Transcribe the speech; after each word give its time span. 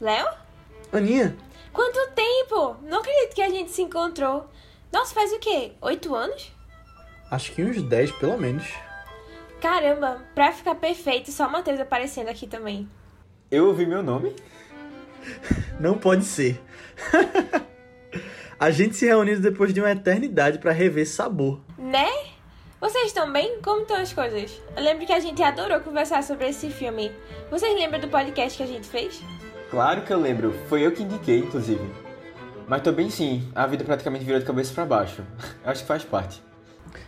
Léo? 0.00 0.26
Aninha, 0.92 1.36
Quanto 1.72 2.10
tempo? 2.14 2.76
Não 2.82 2.98
acredito 2.98 3.34
que 3.34 3.42
a 3.42 3.48
gente 3.48 3.70
se 3.70 3.82
encontrou. 3.82 4.48
Nossa, 4.92 5.14
faz 5.14 5.32
o 5.32 5.38
quê? 5.38 5.72
Oito 5.80 6.14
anos? 6.14 6.52
acho 7.30 7.52
que 7.52 7.62
uns 7.62 7.80
10 7.80 8.10
pelo 8.12 8.36
menos. 8.36 8.66
Caramba, 9.60 10.20
pra 10.34 10.50
ficar 10.50 10.74
perfeito, 10.74 11.30
só 11.30 11.46
o 11.46 11.52
Matheus 11.52 11.78
aparecendo 11.78 12.28
aqui 12.28 12.46
também. 12.46 12.88
Eu 13.50 13.68
ouvi 13.68 13.86
meu 13.86 14.02
nome? 14.02 14.34
Não 15.78 15.96
pode 15.96 16.24
ser. 16.24 16.60
a 18.58 18.70
gente 18.72 18.96
se 18.96 19.06
reuniu 19.06 19.38
depois 19.38 19.72
de 19.72 19.80
uma 19.80 19.92
eternidade 19.92 20.58
pra 20.58 20.72
rever 20.72 21.06
Sabor. 21.08 21.60
Né? 21.78 22.08
Vocês 22.80 23.06
estão 23.06 23.30
bem? 23.32 23.60
Como 23.62 23.82
estão 23.82 23.98
as 23.98 24.12
coisas? 24.12 24.60
Eu 24.76 24.82
lembro 24.82 25.06
que 25.06 25.12
a 25.12 25.20
gente 25.20 25.40
adorou 25.42 25.80
conversar 25.80 26.24
sobre 26.24 26.48
esse 26.48 26.68
filme. 26.70 27.12
Vocês 27.50 27.78
lembram 27.78 28.00
do 28.00 28.08
podcast 28.08 28.56
que 28.56 28.62
a 28.64 28.66
gente 28.66 28.88
fez? 28.88 29.22
Claro 29.70 30.02
que 30.02 30.12
eu 30.12 30.20
lembro, 30.20 30.52
foi 30.68 30.84
eu 30.84 30.92
que 30.92 31.02
indiquei, 31.02 31.38
inclusive. 31.38 31.88
Mas 32.66 32.82
tô 32.82 32.92
bem 32.92 33.08
sim, 33.08 33.48
a 33.54 33.66
vida 33.66 33.84
praticamente 33.84 34.24
virou 34.24 34.40
de 34.40 34.46
cabeça 34.46 34.74
pra 34.74 34.84
baixo. 34.84 35.22
Eu 35.64 35.70
acho 35.70 35.82
que 35.82 35.88
faz 35.88 36.04
parte. 36.04 36.42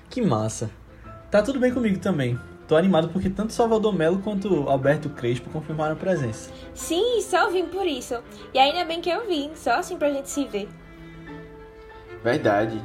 Que 0.09 0.23
massa. 0.23 0.71
Tá 1.31 1.43
tudo 1.43 1.59
bem 1.59 1.73
comigo 1.73 1.99
também. 1.99 2.39
Tô 2.69 2.77
animado 2.77 3.09
porque 3.09 3.29
tanto 3.29 3.53
Salvador 3.53 3.93
Melo 3.93 4.21
quanto 4.21 4.69
Alberto 4.69 5.11
Crespo 5.11 5.51
confirmaram 5.51 5.95
a 5.95 5.97
presença. 5.97 6.51
Sim, 6.73 7.21
só 7.21 7.51
vim 7.51 7.67
por 7.67 7.87
isso. 7.87 8.23
E 8.55 8.59
ainda 8.59 8.85
bem 8.85 9.01
que 9.01 9.11
eu 9.11 9.27
vim, 9.27 9.51
só 9.55 9.73
assim 9.73 9.97
pra 9.97 10.11
gente 10.11 10.31
se 10.31 10.45
ver. 10.47 10.69
Verdade. 12.23 12.81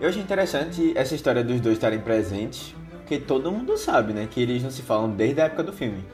Eu 0.00 0.08
achei 0.08 0.22
interessante 0.22 0.92
essa 0.96 1.14
história 1.14 1.42
dos 1.42 1.60
dois 1.60 1.76
estarem 1.76 1.98
presentes, 1.98 2.74
porque 2.98 3.18
todo 3.18 3.50
mundo 3.50 3.76
sabe, 3.76 4.12
né, 4.12 4.28
que 4.30 4.40
eles 4.40 4.62
não 4.62 4.70
se 4.70 4.82
falam 4.82 5.10
desde 5.10 5.40
a 5.40 5.44
época 5.46 5.64
do 5.64 5.72
filme. 5.72 6.04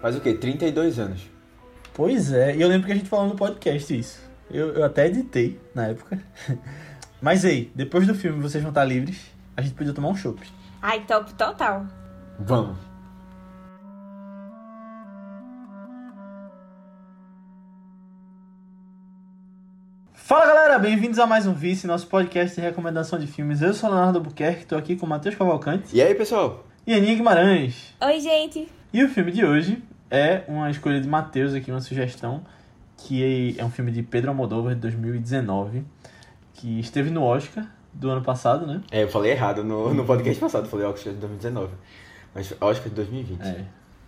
Faz 0.00 0.16
o 0.16 0.20
quê? 0.20 0.32
32 0.32 0.98
anos. 0.98 1.35
Pois 1.96 2.30
é, 2.30 2.54
e 2.54 2.60
eu 2.60 2.68
lembro 2.68 2.84
que 2.86 2.92
a 2.92 2.94
gente 2.94 3.08
falou 3.08 3.26
no 3.26 3.34
podcast 3.34 3.98
isso. 3.98 4.20
Eu, 4.50 4.74
eu 4.74 4.84
até 4.84 5.06
editei 5.06 5.58
na 5.74 5.86
época. 5.86 6.20
Mas 7.22 7.42
ei, 7.42 7.72
depois 7.74 8.06
do 8.06 8.14
filme 8.14 8.38
vocês 8.42 8.62
vão 8.62 8.70
estar 8.70 8.84
livres, 8.84 9.18
a 9.56 9.62
gente 9.62 9.74
podia 9.74 9.94
tomar 9.94 10.08
um 10.10 10.14
chopp. 10.14 10.46
Ai, 10.82 11.00
top 11.06 11.32
total. 11.32 11.86
Vamos. 12.38 12.76
Fala 20.12 20.44
galera, 20.44 20.78
bem-vindos 20.78 21.18
a 21.18 21.26
mais 21.26 21.46
um 21.46 21.54
Vice, 21.54 21.86
nosso 21.86 22.08
podcast 22.08 22.56
de 22.56 22.60
recomendação 22.60 23.18
de 23.18 23.26
filmes. 23.26 23.62
Eu 23.62 23.72
sou 23.72 23.88
o 23.88 23.92
Leonardo 23.94 24.18
Albuquerque, 24.18 24.66
tô 24.66 24.76
aqui 24.76 24.96
com 24.96 25.06
o 25.06 25.08
Matheus 25.08 25.34
Cavalcante 25.34 25.96
E 25.96 26.02
aí, 26.02 26.14
pessoal? 26.14 26.66
e 26.86 26.92
Aninha 26.92 27.14
Guimarães. 27.14 27.94
Oi, 28.02 28.20
gente. 28.20 28.68
E 28.92 29.02
o 29.02 29.08
filme 29.08 29.32
de 29.32 29.46
hoje 29.46 29.82
é 30.10 30.44
uma 30.48 30.70
escolha 30.70 31.00
de 31.00 31.08
Matheus 31.08 31.54
aqui, 31.54 31.70
uma 31.70 31.80
sugestão, 31.80 32.42
que 32.96 33.56
é 33.58 33.64
um 33.64 33.70
filme 33.70 33.90
de 33.90 34.02
Pedro 34.02 34.30
Almodóvar 34.30 34.74
de 34.74 34.80
2019, 34.80 35.84
que 36.54 36.80
esteve 36.80 37.10
no 37.10 37.22
Oscar 37.22 37.66
do 37.92 38.10
ano 38.10 38.22
passado, 38.22 38.66
né? 38.66 38.80
É, 38.90 39.02
eu 39.02 39.08
falei 39.08 39.32
errado 39.32 39.64
no, 39.64 39.92
no 39.92 40.04
podcast 40.04 40.40
passado, 40.40 40.64
eu 40.64 40.70
falei 40.70 40.86
Oscar 40.86 41.12
de 41.12 41.18
2019. 41.20 41.72
Mas 42.34 42.52
Oscar 42.60 42.88
de 42.88 42.94
2020. 42.94 43.40
É. 43.42 43.64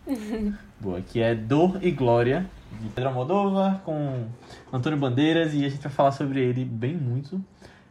Boa, 0.80 1.00
que 1.00 1.20
é 1.20 1.34
Dor 1.34 1.78
e 1.82 1.90
Glória, 1.90 2.46
de 2.80 2.88
Pedro 2.88 3.10
Almodóvar, 3.10 3.80
com 3.84 4.26
Antônio 4.72 4.98
Bandeiras, 4.98 5.54
e 5.54 5.64
a 5.64 5.68
gente 5.68 5.82
vai 5.82 5.92
falar 5.92 6.12
sobre 6.12 6.40
ele 6.40 6.64
bem 6.64 6.94
muito. 6.94 7.42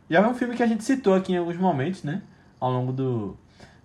Já 0.09 0.19
é 0.19 0.27
um 0.27 0.33
filme 0.33 0.55
que 0.55 0.63
a 0.63 0.67
gente 0.67 0.83
citou 0.83 1.13
aqui 1.13 1.33
em 1.33 1.37
alguns 1.37 1.57
momentos, 1.57 2.03
né? 2.03 2.21
Ao 2.59 2.71
longo 2.71 2.91
do, 2.91 3.37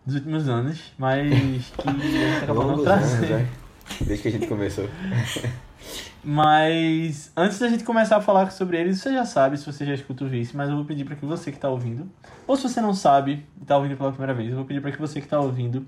dos 0.07 0.15
últimos 0.15 0.49
anos, 0.49 0.93
mas 0.97 1.73
que 1.77 1.89
a 1.89 1.93
gente 1.93 2.45
acabou 2.45 2.67
não 2.67 2.83
trazendo. 2.83 3.62
Desde 4.01 4.23
que 4.23 4.29
a 4.29 4.31
gente 4.31 4.47
começou. 4.47 4.89
Mas 6.25 7.33
antes 7.37 7.59
da 7.59 7.69
gente 7.69 7.83
começar 7.83 8.17
a 8.17 8.21
falar 8.21 8.51
sobre 8.53 8.79
ele, 8.79 8.95
você 8.95 9.13
já 9.13 9.25
sabe 9.25 9.57
se 9.57 9.67
você 9.67 9.85
já 9.85 9.95
escuta 9.95 10.25
o 10.25 10.29
Vice, 10.29 10.57
mas 10.57 10.71
eu 10.71 10.77
vou 10.77 10.85
pedir 10.85 11.05
para 11.05 11.17
que 11.17 11.27
você 11.27 11.51
que 11.51 11.59
está 11.59 11.69
ouvindo, 11.69 12.09
ou 12.47 12.57
se 12.57 12.63
você 12.63 12.81
não 12.81 12.95
sabe 12.95 13.45
e 13.59 13.63
está 13.63 13.77
ouvindo 13.77 13.97
pela 13.97 14.11
primeira 14.11 14.33
vez, 14.33 14.51
eu 14.51 14.55
vou 14.55 14.65
pedir 14.65 14.81
para 14.81 14.93
que 14.93 15.01
você 15.01 15.19
que 15.19 15.27
está 15.27 15.41
ouvindo 15.41 15.85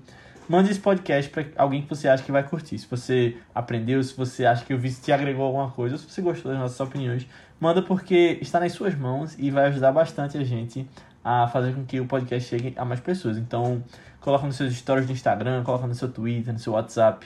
mande 0.47 0.71
esse 0.71 0.79
podcast 0.79 1.29
para 1.31 1.45
alguém 1.55 1.81
que 1.81 1.89
você 1.89 2.07
acha 2.07 2.23
que 2.23 2.31
vai 2.31 2.43
curtir. 2.43 2.77
Se 2.77 2.87
você 2.87 3.37
aprendeu, 3.53 4.01
se 4.03 4.15
você 4.15 4.45
acha 4.45 4.63
que 4.63 4.73
o 4.73 4.77
Vice 4.77 5.01
te 5.01 5.11
agregou 5.11 5.45
alguma 5.45 5.71
coisa, 5.71 5.95
ou 5.95 5.99
se 5.99 6.09
você 6.09 6.21
gostou 6.21 6.51
das 6.51 6.59
nossas 6.59 6.79
opiniões, 6.79 7.27
manda 7.59 7.81
porque 7.81 8.37
está 8.41 8.59
nas 8.59 8.71
suas 8.73 8.95
mãos 8.95 9.35
e 9.37 9.49
vai 9.49 9.65
ajudar 9.65 9.91
bastante 9.91 10.37
a 10.37 10.43
gente 10.43 10.87
a 11.23 11.47
fazer 11.47 11.73
com 11.73 11.83
que 11.83 11.99
o 11.99 12.05
podcast 12.05 12.49
chegue 12.49 12.73
a 12.77 12.85
mais 12.85 12.99
pessoas. 12.99 13.37
Então, 13.37 13.83
coloca 14.21 14.45
nos 14.45 14.55
seus 14.55 14.75
stories 14.75 15.07
do 15.07 15.13
Instagram, 15.13 15.63
coloca 15.63 15.87
no 15.87 15.95
seu 15.95 16.09
Twitter, 16.09 16.53
no 16.53 16.59
seu 16.59 16.73
WhatsApp. 16.73 17.25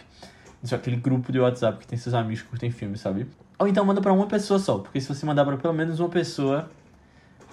É 0.64 0.76
aquele 0.76 0.98
grupo 0.98 1.32
de 1.32 1.40
WhatsApp 1.40 1.80
que 1.80 1.88
tem 1.88 1.98
seus 1.98 2.14
amigos 2.14 2.42
que 2.42 2.50
curtem 2.50 2.70
filme, 2.70 2.98
sabe? 2.98 3.28
Ou 3.58 3.68
então 3.68 3.84
manda 3.86 4.02
pra 4.02 4.12
uma 4.12 4.28
pessoa 4.28 4.60
só, 4.60 4.78
porque 4.80 5.00
se 5.00 5.08
você 5.08 5.26
mandar 5.26 5.46
pra 5.46 5.58
pelo 5.58 5.74
menos 5.74 6.00
uma 6.00 6.10
pessoa 6.10 6.70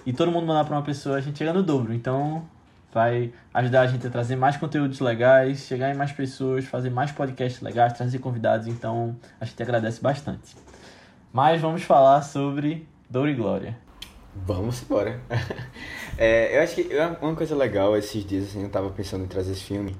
e 0.05 0.13
todo 0.13 0.31
mundo 0.31 0.45
mandar 0.45 0.65
pra 0.65 0.75
uma 0.75 0.83
pessoa, 0.83 1.17
a 1.17 1.21
gente 1.21 1.37
chega 1.37 1.53
no 1.53 1.63
dobro. 1.63 1.93
Então 1.93 2.45
vai 2.93 3.31
ajudar 3.53 3.81
a 3.81 3.87
gente 3.87 4.07
a 4.07 4.09
trazer 4.09 4.35
mais 4.35 4.57
conteúdos 4.57 4.99
legais, 4.99 5.59
chegar 5.67 5.93
em 5.93 5.97
mais 5.97 6.11
pessoas, 6.11 6.65
fazer 6.65 6.89
mais 6.89 7.11
podcasts 7.11 7.61
legais, 7.61 7.93
trazer 7.93 8.19
convidados. 8.19 8.67
Então 8.67 9.15
a 9.39 9.45
gente 9.45 9.61
agradece 9.61 10.01
bastante. 10.01 10.55
Mas 11.31 11.61
vamos 11.61 11.83
falar 11.83 12.21
sobre 12.21 12.87
Dor 13.09 13.29
e 13.29 13.33
Glória. 13.33 13.77
Vamos 14.45 14.83
embora. 14.83 15.19
É, 16.19 16.57
eu 16.57 16.63
acho 16.63 16.73
que 16.73 16.89
uma 17.21 17.35
coisa 17.35 17.55
legal 17.55 17.95
esses 17.95 18.25
dias, 18.25 18.45
assim, 18.45 18.63
eu 18.63 18.69
tava 18.69 18.89
pensando 18.89 19.23
em 19.23 19.27
trazer 19.27 19.51
esse 19.51 19.63
filme. 19.63 19.95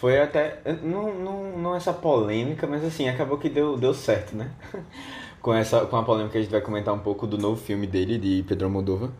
Foi 0.00 0.18
até. 0.18 0.62
Não, 0.82 1.14
não, 1.14 1.58
não 1.58 1.76
essa 1.76 1.92
polêmica, 1.92 2.66
mas 2.66 2.82
assim, 2.82 3.06
acabou 3.06 3.36
que 3.36 3.50
deu, 3.50 3.76
deu 3.76 3.92
certo, 3.92 4.34
né? 4.34 4.50
com, 5.42 5.52
essa, 5.52 5.84
com 5.84 5.94
a 5.94 6.02
polêmica 6.02 6.38
a 6.38 6.40
gente 6.40 6.50
vai 6.50 6.62
comentar 6.62 6.94
um 6.94 7.00
pouco 7.00 7.26
do 7.26 7.36
novo 7.36 7.60
filme 7.60 7.86
dele, 7.86 8.16
de 8.16 8.42
Pedro 8.48 8.64
Almodóvar. 8.64 9.10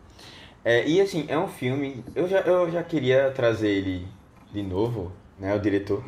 É, 0.65 0.87
e 0.87 0.99
assim, 0.99 1.25
é 1.27 1.37
um 1.37 1.47
filme. 1.47 2.03
Eu 2.15 2.27
já, 2.27 2.39
eu 2.39 2.71
já 2.71 2.81
queria 2.81 3.29
trazer 3.29 3.69
ele 3.69 4.07
de 4.51 4.63
novo, 4.63 5.11
né? 5.37 5.55
O 5.55 5.59
diretor. 5.59 6.03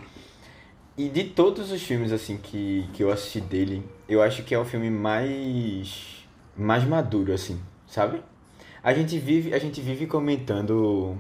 E 0.98 1.08
de 1.08 1.26
todos 1.26 1.72
os 1.72 1.84
filmes 1.84 2.12
assim 2.12 2.38
que, 2.38 2.90
que 2.94 3.04
eu 3.04 3.12
assisti 3.12 3.42
dele, 3.42 3.88
eu 4.10 4.24
acho 4.24 4.42
que 4.42 4.56
é 4.56 4.60
o 4.60 4.66
filme 4.66 4.90
mais. 4.90 6.26
mais 6.58 6.84
maduro, 6.84 7.32
assim, 7.32 7.60
sabe? 7.86 8.24
A 8.82 8.92
gente 8.92 9.20
vive, 9.20 9.54
a 9.54 9.60
gente 9.60 9.80
vive 9.82 10.08
comentando. 10.08 11.16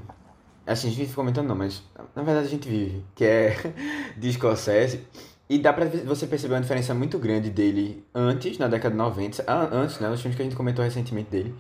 Assim, 0.66 0.88
a 0.88 0.90
gente 0.92 1.00
vive 1.00 1.14
comentando 1.14 1.48
não, 1.48 1.56
mas 1.56 1.84
na 2.16 2.24
verdade 2.24 2.48
a 2.48 2.50
gente 2.50 2.68
vive, 2.70 3.04
que 3.16 3.26
é 3.26 3.56
de 4.18 4.32
Scorsese. 4.34 5.06
E 5.50 5.60
dá 5.60 5.74
pra 5.74 5.86
você 5.86 6.26
perceber 6.26 6.56
uma 6.56 6.62
diferença 6.62 6.94
muito 6.94 7.20
grande 7.20 7.50
dele 7.50 8.04
antes, 8.16 8.58
na 8.58 8.68
década 8.68 8.92
de 8.92 8.98
90, 8.98 9.44
ah, 9.46 9.70
antes, 9.72 10.00
né? 10.00 10.10
Os 10.10 10.22
filmes 10.22 10.36
que 10.38 10.42
a 10.42 10.46
gente 10.46 10.56
comentou 10.56 10.84
recentemente 10.84 11.30
dele. 11.30 11.54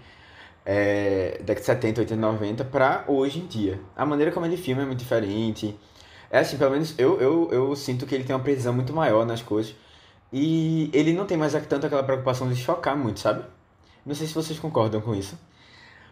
É, 0.66 1.38
década 1.40 1.60
de 1.60 1.66
70, 1.66 2.02
80, 2.02 2.22
90, 2.22 2.66
pra 2.66 3.04
hoje 3.08 3.40
em 3.40 3.46
dia. 3.46 3.80
A 3.96 4.06
maneira 4.06 4.32
como 4.32 4.46
ele 4.46 4.56
filma 4.56 4.84
é 4.84 4.86
muito 4.86 5.00
diferente. 5.00 5.78
É 6.32 6.40
assim, 6.40 6.58
pelo 6.58 6.72
menos 6.72 6.96
eu, 6.98 7.20
eu, 7.20 7.50
eu 7.52 7.76
sinto 7.76 8.06
que 8.06 8.16
ele 8.16 8.24
tem 8.24 8.36
uma 8.36 8.42
precisão 8.42 8.74
muito 8.74 8.94
maior 8.94 9.26
nas 9.26 9.42
coisas. 9.42 9.76
E 10.32 10.90
ele 10.94 11.14
não 11.14 11.26
tem 11.26 11.38
mais 11.38 11.54
tanto 11.68 11.86
aquela 11.86 12.04
preocupação 12.04 12.50
de 12.50 12.56
chocar 12.56 12.98
muito, 12.98 13.20
sabe? 13.20 13.44
Não 14.06 14.16
sei 14.16 14.28
se 14.28 14.34
vocês 14.34 14.58
concordam 14.58 15.02
com 15.02 15.14
isso. 15.14 15.38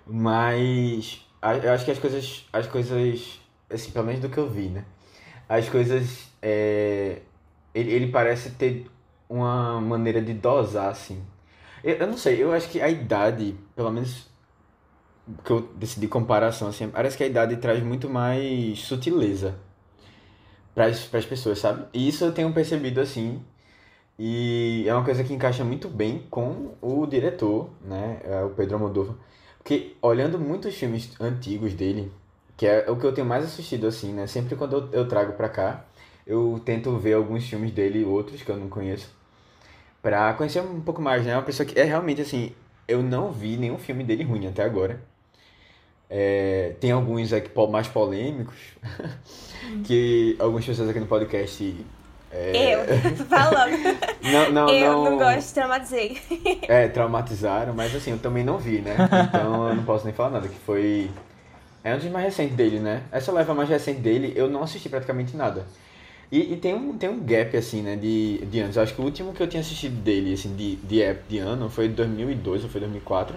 Mas 0.06 1.26
eu 1.64 1.72
acho 1.72 1.86
que 1.86 1.92
as 1.92 2.00
coisas, 2.00 2.48
as 2.54 2.68
coisas, 2.68 3.40
assim, 3.70 3.92
pelo 3.92 4.06
menos 4.06 4.22
do 4.22 4.30
que 4.30 4.38
eu 4.38 4.50
vi, 4.50 4.70
né? 4.70 4.86
As 5.50 5.68
coisas, 5.70 6.30
é, 6.42 7.22
ele, 7.74 7.92
ele 7.92 8.12
parece 8.12 8.52
ter 8.52 8.88
uma 9.30 9.82
maneira 9.82 10.22
de 10.22 10.34
dosar, 10.34 10.90
assim. 10.90 11.24
Eu, 11.84 11.96
eu 11.96 12.08
não 12.08 12.18
sei, 12.18 12.42
eu 12.42 12.52
acho 12.52 12.70
que 12.70 12.82
a 12.82 12.90
idade, 12.90 13.56
pelo 13.76 13.92
menos 13.92 14.30
que 15.44 15.52
eu 15.52 15.62
decidi 15.76 16.08
comparação, 16.08 16.68
assim, 16.70 16.90
parece 16.90 17.18
que 17.18 17.24
a 17.24 17.28
idade 17.28 17.56
traz 17.58 17.82
muito 17.84 18.10
mais 18.10 18.80
sutileza 18.80 19.56
para 20.76 20.86
as 20.88 21.26
pessoas, 21.26 21.60
sabe? 21.60 21.86
E 21.94 22.08
isso 22.08 22.24
eu 22.24 22.34
tenho 22.34 22.52
percebido, 22.54 23.02
assim, 23.02 23.44
e 24.18 24.86
é 24.88 24.94
uma 24.94 25.04
coisa 25.04 25.24
que 25.24 25.34
encaixa 25.34 25.64
muito 25.64 25.88
bem 25.90 26.28
com 26.30 26.76
o 26.82 27.06
diretor, 27.08 27.70
né? 27.84 28.22
É 28.24 28.44
o 28.44 28.52
Pedro 28.52 28.76
Almodóvar. 28.76 29.16
Porque 29.62 29.96
olhando 30.02 30.40
muitos 30.40 30.76
filmes 30.76 31.12
antigos 31.20 31.74
dele, 31.74 32.12
que 32.58 32.66
é 32.66 32.90
o 32.90 32.96
que 32.98 33.06
eu 33.06 33.14
tenho 33.14 33.28
mais 33.28 33.46
assistido 33.46 33.86
assim, 33.86 34.12
né? 34.12 34.26
Sempre 34.26 34.56
quando 34.56 34.74
eu, 34.76 34.90
eu 34.92 35.08
trago 35.08 35.34
pra 35.34 35.48
cá, 35.48 35.86
eu 36.26 36.60
tento 36.66 36.98
ver 36.98 37.14
alguns 37.14 37.48
filmes 37.48 37.72
dele 37.72 38.00
e 38.00 38.06
outros 38.06 38.42
que 38.42 38.50
eu 38.50 38.58
não 38.58 38.70
conheço. 38.70 39.10
Pra 40.02 40.34
conhecer 40.34 40.62
um 40.62 40.82
pouco 40.82 41.02
mais, 41.02 41.24
né? 41.26 41.36
Uma 41.36 41.44
pessoa 41.44 41.66
que 41.66 41.80
é 41.80 41.84
realmente 41.84 42.22
assim, 42.22 42.54
eu 42.88 43.04
não 43.04 43.32
vi 43.32 43.56
nenhum 43.56 43.78
filme 43.78 44.04
dele 44.04 44.24
ruim 44.24 44.48
até 44.48 44.64
agora. 44.64 45.02
É, 46.10 46.76
tem 46.80 46.92
alguns 46.92 47.32
aqui 47.32 47.50
mais 47.70 47.88
polêmicos, 47.88 48.58
que 49.86 50.36
algumas 50.40 50.66
pessoas 50.66 50.90
aqui 50.90 51.00
no 51.00 51.06
podcast. 51.06 51.86
É, 52.34 52.76
Eu, 52.76 52.86
falando. 53.28 53.78
Não, 54.22 54.52
não, 54.52 54.70
eu 54.70 54.94
não, 54.94 55.04
não 55.04 55.18
gosto, 55.18 55.54
traumatizei. 55.54 56.22
é, 56.68 56.88
traumatizaram, 56.88 57.74
mas 57.74 57.94
assim, 57.96 58.12
eu 58.12 58.20
também 58.20 58.44
não 58.44 58.58
vi, 58.58 58.80
né? 58.80 58.96
Então 59.30 59.70
eu 59.70 59.76
não 59.76 59.84
posso 59.84 60.06
nem 60.06 60.14
falar 60.14 60.30
nada, 60.30 60.48
que 60.48 60.60
foi. 60.60 61.10
É 61.84 61.94
um 61.94 61.98
dos 61.98 62.10
mais 62.10 62.26
recentes 62.26 62.56
dele, 62.56 62.80
né? 62.80 63.04
Essa 63.12 63.32
leva 63.32 63.54
mais 63.54 63.68
recente 63.68 64.00
dele, 64.00 64.34
eu 64.36 64.50
não 64.50 64.64
assisti 64.64 64.88
praticamente 64.88 65.36
nada. 65.36 65.66
E, 66.32 66.54
e, 66.54 66.58
tem, 66.58 66.74
um, 66.74 66.98
tem 66.98 67.10
um 67.10 67.20
gap, 67.20 67.58
assim, 67.58 67.82
né, 67.82 67.98
de, 67.98 68.38
de 68.46 68.60
anos. 68.62 68.78
Eu 68.78 68.84
acho 68.84 68.94
que 68.96 69.02
o 69.02 69.04
último 69.04 69.34
que 69.34 69.44
eu 69.44 69.48
tinha 69.48 69.60
assistido 69.60 70.02
dele, 70.02 70.34
assim, 70.34 70.56
de, 70.56 70.78
de, 70.78 71.14
de 71.28 71.40
ano 71.40 71.70
foi 71.70 71.90
2002 71.90 72.64
ou 72.64 72.70
foi 72.70 72.80
2004. 72.80 73.36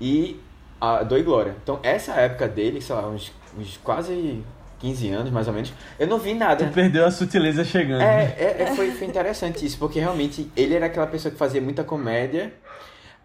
E 0.00 0.40
a 0.80 1.04
Do 1.04 1.16
e 1.16 1.22
Glória. 1.22 1.54
Então, 1.62 1.78
essa 1.82 2.14
época 2.14 2.48
dele, 2.48 2.80
sei 2.80 2.96
lá, 2.96 3.06
uns, 3.06 3.32
uns 3.56 3.76
quase 3.76 4.42
15 4.80 5.10
anos, 5.10 5.30
mais 5.30 5.46
ou 5.46 5.54
menos, 5.54 5.72
eu 5.98 6.06
não 6.06 6.18
vi 6.18 6.34
nada. 6.34 6.66
Tu 6.66 6.72
perdeu 6.72 7.04
a 7.04 7.10
sutileza 7.10 7.64
chegando. 7.64 8.02
É, 8.02 8.34
é, 8.38 8.62
é 8.62 8.74
foi, 8.74 8.90
foi 8.92 9.06
interessante 9.06 9.64
isso, 9.64 9.78
porque 9.78 10.00
realmente 10.00 10.50
ele 10.56 10.74
era 10.74 10.86
aquela 10.86 11.06
pessoa 11.06 11.30
que 11.30 11.38
fazia 11.38 11.60
muita 11.60 11.84
comédia, 11.84 12.52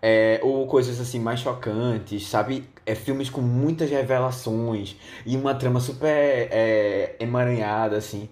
é, 0.02 0.40
ou 0.44 0.68
coisas 0.68 1.00
assim 1.00 1.19
mais 1.19 1.40
chocantes, 1.40 2.28
sabe? 2.28 2.68
É, 2.86 2.94
filmes 2.94 3.30
com 3.30 3.42
muitas 3.42 3.90
revelações 3.90 4.96
e 5.25 5.36
uma 5.36 5.56
trama 5.56 5.80
super 5.80 6.10
é, 6.10 7.16
emaranhada, 7.19 7.98
assim 7.98 8.30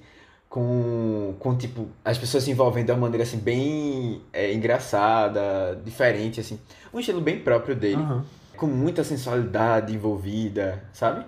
com, 0.54 1.34
com 1.40 1.58
tipo, 1.58 1.88
as 2.06 2.16
pessoas 2.16 2.44
se 2.44 2.52
envolvendo 2.52 2.86
de 2.86 2.92
uma 2.92 3.00
maneira 3.00 3.24
assim 3.24 3.40
bem 3.40 4.22
é, 4.32 4.54
engraçada, 4.54 5.82
diferente, 5.84 6.40
assim. 6.40 6.60
Um 6.94 7.00
estilo 7.00 7.20
bem 7.20 7.40
próprio 7.40 7.76
dele, 7.76 7.96
uhum. 7.96 8.22
com 8.56 8.68
muita 8.68 9.04
sensualidade 9.04 9.92
envolvida, 9.96 10.84
sabe? 10.94 11.26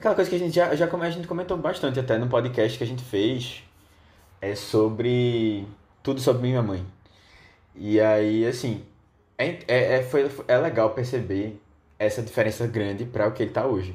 Aquela 0.00 0.14
coisa 0.14 0.30
que 0.30 0.36
a 0.36 0.38
gente 0.38 0.54
já, 0.54 0.74
já 0.74 0.86
a 0.86 1.10
gente 1.10 1.28
comentou 1.28 1.58
bastante 1.58 2.00
até 2.00 2.16
no 2.16 2.26
podcast 2.26 2.78
que 2.78 2.82
a 2.82 2.86
gente 2.86 3.04
fez 3.04 3.62
é 4.40 4.54
sobre 4.54 5.66
tudo 6.02 6.22
sobre 6.22 6.48
minha 6.48 6.62
mãe. 6.62 6.82
E 7.76 8.00
aí, 8.00 8.46
assim, 8.46 8.82
é, 9.36 9.58
é, 9.68 9.98
é, 9.98 10.02
foi, 10.02 10.30
é 10.48 10.56
legal 10.56 10.94
perceber 10.94 11.60
essa 11.98 12.22
diferença 12.22 12.66
grande 12.66 13.04
para 13.04 13.28
o 13.28 13.32
que 13.32 13.42
ele 13.42 13.50
tá 13.50 13.66
hoje. 13.66 13.94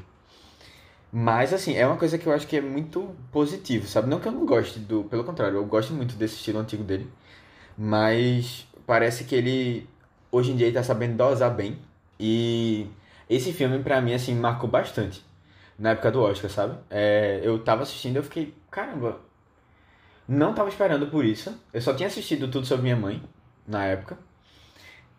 Mas, 1.12 1.52
assim, 1.52 1.75
é 1.75 1.88
uma 1.88 1.98
coisa 1.98 2.19
que 2.19 2.28
eu 2.28 2.34
acho 2.34 2.46
que 2.46 2.58
é 2.58 2.62
muito 2.62 3.10
positivo, 3.31 3.88
sabe? 3.88 4.08
Não 4.08 4.19
que 4.19 4.28
eu 4.28 4.31
não 4.31 4.46
goste 4.46 4.78
do. 4.78 5.06
Pelo 5.06 5.24
contrário, 5.24 5.58
eu 5.58 5.66
gosto 5.66 5.92
muito 5.92 6.16
desse 6.16 6.36
estilo 6.36 6.60
antigo 6.60 6.84
dele. 6.84 7.10
Mas 7.75 8.68
parece 8.86 9.24
que 9.24 9.34
ele, 9.34 9.90
hoje 10.31 10.51
em 10.51 10.56
dia, 10.56 10.68
ele 10.68 10.75
tá 10.75 10.84
sabendo 10.84 11.18
dosar 11.18 11.50
bem. 11.50 11.80
E 12.19 12.88
esse 13.28 13.51
filme, 13.51 13.81
pra 13.81 14.00
mim, 14.01 14.13
assim, 14.13 14.36
marcou 14.36 14.69
bastante. 14.69 15.25
Na 15.77 15.92
época 15.92 16.12
do 16.12 16.22
Oscar, 16.22 16.50
sabe? 16.50 16.77
É, 16.89 17.42
eu 17.44 17.60
tava 17.60 17.83
assistindo 17.83 18.16
e 18.16 18.19
eu 18.19 18.24
fiquei, 18.24 18.54
caramba, 18.72 19.19
não 20.27 20.54
tava 20.54 20.69
esperando 20.69 21.07
por 21.07 21.25
isso. 21.25 21.54
Eu 21.74 21.81
só 21.81 21.94
tinha 21.94 22.07
assistido 22.07 22.48
Tudo 22.48 22.66
Sobre 22.66 22.83
Minha 22.83 22.95
Mãe, 22.95 23.22
na 23.68 23.86
época. 23.86 24.18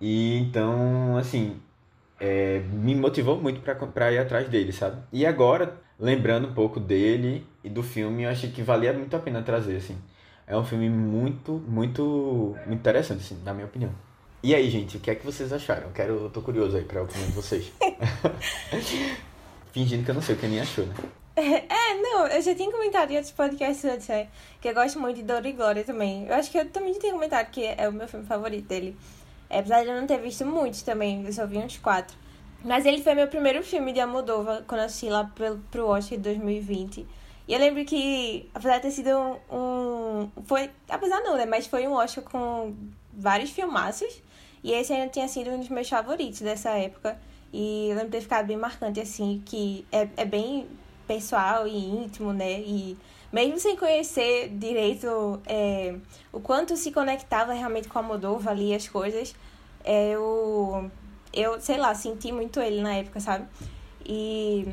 E 0.00 0.38
então, 0.38 1.16
assim, 1.16 1.60
é, 2.20 2.60
me 2.72 2.94
motivou 2.94 3.40
muito 3.40 3.60
para 3.60 4.12
ir 4.12 4.18
atrás 4.18 4.48
dele, 4.48 4.72
sabe? 4.72 5.02
E 5.12 5.24
agora, 5.24 5.80
lembrando 5.98 6.48
um 6.48 6.54
pouco 6.54 6.80
dele 6.80 7.46
e 7.62 7.70
do 7.70 7.82
filme, 7.82 8.24
eu 8.24 8.30
achei 8.30 8.50
que 8.50 8.62
valia 8.62 8.92
muito 8.92 9.14
a 9.14 9.18
pena 9.18 9.42
trazer, 9.42 9.76
assim. 9.76 9.98
É 10.46 10.56
um 10.56 10.64
filme 10.64 10.88
muito, 10.88 11.52
muito, 11.52 12.56
muito 12.66 12.74
interessante, 12.74 13.20
assim, 13.20 13.38
na 13.44 13.52
minha 13.52 13.66
opinião. 13.66 13.90
E 14.42 14.54
aí, 14.54 14.70
gente, 14.70 14.96
o 14.96 15.00
que 15.00 15.10
é 15.10 15.14
que 15.14 15.24
vocês 15.26 15.52
acharam? 15.52 15.90
Quero, 15.92 16.24
eu 16.24 16.30
tô 16.30 16.40
curioso 16.40 16.76
aí 16.76 16.84
pra 16.84 17.02
opinião 17.02 17.26
de 17.26 17.34
vocês. 17.34 17.72
Fingindo 19.76 20.06
que 20.06 20.10
eu 20.10 20.14
não 20.14 20.22
sei 20.22 20.34
o 20.34 20.38
que 20.38 20.46
a 20.46 20.48
Aninha 20.48 20.62
achou, 20.62 20.86
né? 20.86 20.94
É, 21.36 21.94
não, 22.00 22.26
eu 22.28 22.40
já 22.40 22.54
tinha 22.54 22.72
comentado 22.72 23.10
em 23.10 23.16
outros 23.16 23.30
podcasts 23.34 23.84
antes, 23.84 24.08
né? 24.08 24.28
Que 24.58 24.70
eu 24.70 24.74
gosto 24.74 24.98
muito 24.98 25.16
de 25.16 25.22
Dor 25.22 25.44
e 25.44 25.52
Glória 25.52 25.84
também. 25.84 26.26
Eu 26.26 26.34
acho 26.34 26.50
que 26.50 26.56
eu 26.56 26.66
também 26.70 26.94
já 26.94 27.00
tinha 27.00 27.12
comentado 27.12 27.50
que 27.50 27.62
é 27.62 27.86
o 27.86 27.92
meu 27.92 28.08
filme 28.08 28.24
favorito 28.24 28.66
dele. 28.66 28.96
Apesar 29.50 29.82
de 29.82 29.90
eu 29.90 30.00
não 30.00 30.06
ter 30.06 30.18
visto 30.18 30.46
muitos 30.46 30.80
também, 30.80 31.26
eu 31.26 31.30
só 31.30 31.46
vi 31.46 31.58
uns 31.58 31.76
quatro. 31.76 32.16
Mas 32.64 32.86
ele 32.86 33.02
foi 33.02 33.14
meu 33.14 33.28
primeiro 33.28 33.62
filme 33.62 33.92
de 33.92 34.00
Almodóvar, 34.00 34.62
quando 34.66 34.80
eu 34.80 34.86
assisti 34.86 35.10
lá 35.10 35.24
pro, 35.24 35.58
pro 35.70 35.88
Oscar 35.88 36.16
de 36.16 36.24
2020. 36.24 37.06
E 37.46 37.52
eu 37.52 37.58
lembro 37.58 37.84
que, 37.84 38.48
apesar 38.54 38.76
de 38.76 38.82
ter 38.84 38.92
sido 38.92 39.10
um, 39.10 39.36
um, 39.54 40.30
Foi. 40.46 40.70
Apesar 40.88 41.20
não, 41.20 41.36
né? 41.36 41.44
Mas 41.44 41.66
foi 41.66 41.86
um 41.86 41.92
Oscar 41.92 42.24
com 42.24 42.74
vários 43.12 43.50
filmaços. 43.50 44.22
E 44.64 44.72
esse 44.72 44.94
ainda 44.94 45.08
tinha 45.08 45.28
sido 45.28 45.50
um 45.50 45.58
dos 45.58 45.68
meus 45.68 45.86
favoritos 45.86 46.40
dessa 46.40 46.70
época. 46.70 47.20
E 47.52 47.88
eu 47.88 47.96
lembro 47.96 48.06
de 48.06 48.12
ter 48.12 48.20
ficado 48.20 48.46
bem 48.46 48.56
marcante, 48.56 49.00
assim, 49.00 49.42
que 49.44 49.86
é, 49.90 50.08
é 50.16 50.24
bem 50.24 50.66
pessoal 51.06 51.66
e 51.66 51.76
íntimo, 51.76 52.32
né? 52.32 52.60
E 52.60 52.96
mesmo 53.32 53.58
sem 53.58 53.76
conhecer 53.76 54.48
direito 54.50 55.40
é, 55.46 55.94
o 56.32 56.40
quanto 56.40 56.76
se 56.76 56.90
conectava 56.92 57.52
realmente 57.52 57.88
com 57.88 57.98
a 57.98 58.02
Moldova 58.02 58.50
ali, 58.50 58.74
as 58.74 58.88
coisas, 58.88 59.34
é, 59.84 60.10
eu, 60.10 60.90
eu, 61.32 61.60
sei 61.60 61.76
lá, 61.76 61.94
senti 61.94 62.32
muito 62.32 62.60
ele 62.60 62.80
na 62.80 62.94
época, 62.94 63.20
sabe? 63.20 63.46
E 64.04 64.66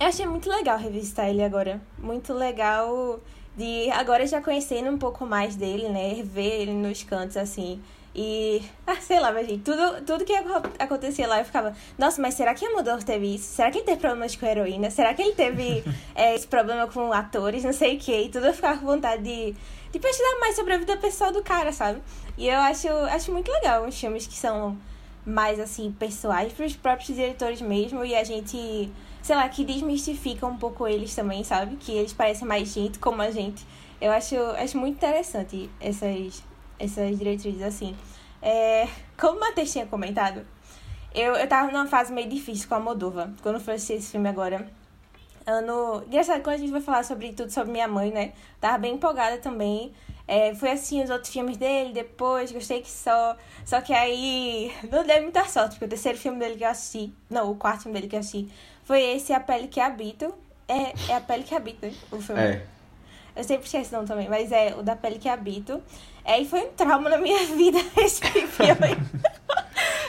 eu 0.00 0.06
achei 0.06 0.26
muito 0.26 0.48
legal 0.48 0.78
revisitar 0.78 1.28
ele 1.28 1.42
agora. 1.42 1.80
Muito 1.98 2.32
legal 2.32 3.20
de 3.56 3.90
agora 3.90 4.26
já 4.26 4.40
conhecendo 4.40 4.90
um 4.90 4.98
pouco 4.98 5.26
mais 5.26 5.56
dele, 5.56 5.88
né? 5.88 6.22
Ver 6.22 6.62
ele 6.62 6.72
nos 6.72 7.02
cantos, 7.02 7.36
assim. 7.36 7.82
E, 8.20 8.60
ah, 8.84 8.96
sei 8.96 9.20
lá, 9.20 9.30
mas 9.30 9.46
gente, 9.46 9.62
tudo, 9.62 10.04
tudo 10.04 10.24
que 10.24 10.32
acontecia 10.76 11.28
lá 11.28 11.38
eu 11.38 11.44
ficava, 11.44 11.72
nossa, 11.96 12.20
mas 12.20 12.34
será 12.34 12.52
que 12.52 12.66
Amador 12.66 13.00
teve 13.04 13.36
isso? 13.36 13.54
Será 13.54 13.70
que 13.70 13.78
ele 13.78 13.84
teve 13.84 14.00
problemas 14.00 14.34
com 14.34 14.44
heroína? 14.44 14.90
Será 14.90 15.14
que 15.14 15.22
ele 15.22 15.34
teve 15.34 15.84
é, 16.16 16.34
esse 16.34 16.48
problema 16.48 16.88
com 16.88 17.12
atores? 17.12 17.62
Não 17.62 17.72
sei 17.72 17.94
o 17.94 18.00
que. 18.00 18.22
E 18.22 18.28
tudo 18.28 18.46
eu 18.46 18.52
ficava 18.52 18.76
com 18.76 18.86
vontade 18.86 19.22
de, 19.22 19.54
de 19.92 19.98
pesquisar 20.00 20.40
mais 20.40 20.56
sobre 20.56 20.74
a 20.74 20.78
vida 20.78 20.96
pessoal 20.96 21.30
do 21.30 21.44
cara, 21.44 21.70
sabe? 21.70 22.02
E 22.36 22.48
eu 22.48 22.58
acho, 22.58 22.88
acho 22.88 23.30
muito 23.30 23.52
legal 23.52 23.86
os 23.86 23.96
filmes 23.96 24.26
que 24.26 24.34
são 24.34 24.76
mais, 25.24 25.60
assim, 25.60 25.94
pessoais 25.96 26.52
para 26.52 26.66
os 26.66 26.74
próprios 26.74 27.14
diretores 27.14 27.60
mesmo. 27.60 28.04
E 28.04 28.16
a 28.16 28.24
gente, 28.24 28.90
sei 29.22 29.36
lá, 29.36 29.48
que 29.48 29.64
desmistifica 29.64 30.44
um 30.44 30.56
pouco 30.56 30.88
eles 30.88 31.14
também, 31.14 31.44
sabe? 31.44 31.76
Que 31.76 31.92
eles 31.92 32.12
parecem 32.12 32.48
mais 32.48 32.74
gente 32.74 32.98
como 32.98 33.22
a 33.22 33.30
gente. 33.30 33.64
Eu 34.00 34.10
acho, 34.10 34.34
acho 34.56 34.76
muito 34.76 34.96
interessante 34.96 35.70
essas 35.80 36.42
essas 36.78 37.18
diretrizes 37.18 37.62
assim. 37.62 37.96
É, 38.40 38.88
como 39.18 39.36
o 39.36 39.40
Matheus 39.40 39.72
tinha 39.72 39.86
comentado, 39.86 40.46
eu, 41.14 41.34
eu 41.34 41.48
tava 41.48 41.70
numa 41.72 41.86
fase 41.86 42.12
meio 42.12 42.28
difícil 42.28 42.68
com 42.68 42.74
a 42.74 42.80
Moldova, 42.80 43.32
quando 43.42 43.56
eu 43.56 43.60
fui 43.60 43.74
assistir 43.74 43.94
esse 43.94 44.10
filme 44.10 44.28
agora. 44.28 44.66
Ano. 45.46 46.04
Engraçado, 46.06 46.42
quando 46.42 46.56
a 46.56 46.58
gente 46.58 46.70
vai 46.70 46.80
falar 46.80 47.02
sobre 47.04 47.32
tudo 47.32 47.50
sobre 47.50 47.72
minha 47.72 47.88
mãe, 47.88 48.10
né? 48.10 48.32
Tava 48.60 48.78
bem 48.78 48.94
empolgada 48.94 49.38
também. 49.38 49.92
É, 50.26 50.54
fui 50.54 50.70
os 50.70 51.08
outros 51.08 51.32
filmes 51.32 51.56
dele 51.56 51.94
depois, 51.94 52.52
gostei 52.52 52.82
que 52.82 52.90
só. 52.90 53.34
Só 53.64 53.80
que 53.80 53.94
aí 53.94 54.70
não 54.92 55.02
deu 55.02 55.22
muita 55.22 55.44
sorte, 55.46 55.70
porque 55.70 55.86
o 55.86 55.88
terceiro 55.88 56.18
filme 56.18 56.38
dele 56.38 56.56
que 56.56 56.64
eu 56.64 56.68
assisti. 56.68 57.14
Não, 57.30 57.50
o 57.50 57.56
quarto 57.56 57.84
filme 57.84 57.98
dele 57.98 58.10
que 58.10 58.16
eu 58.16 58.20
assisti 58.20 58.52
foi 58.84 59.02
esse 59.02 59.32
A 59.32 59.40
Pele 59.40 59.68
que 59.68 59.80
Habito. 59.80 60.34
É, 60.68 60.92
é 61.10 61.16
A 61.16 61.20
Pele 61.20 61.44
que 61.44 61.54
Habita, 61.54 61.90
o 62.12 62.20
filme. 62.20 62.42
É. 62.42 62.66
Eu 63.34 63.42
sempre 63.42 63.64
esqueço 63.64 63.94
não 63.94 64.04
também, 64.04 64.28
mas 64.28 64.52
é 64.52 64.74
o 64.76 64.82
da 64.82 64.96
Pele 64.96 65.18
que 65.18 65.28
Habito. 65.30 65.82
É, 66.28 66.42
e 66.42 66.44
foi 66.44 66.60
um 66.60 66.72
trauma 66.72 67.08
na 67.08 67.16
minha 67.16 67.42
vida 67.56 67.78
esse 67.96 68.20
filme. 68.20 68.98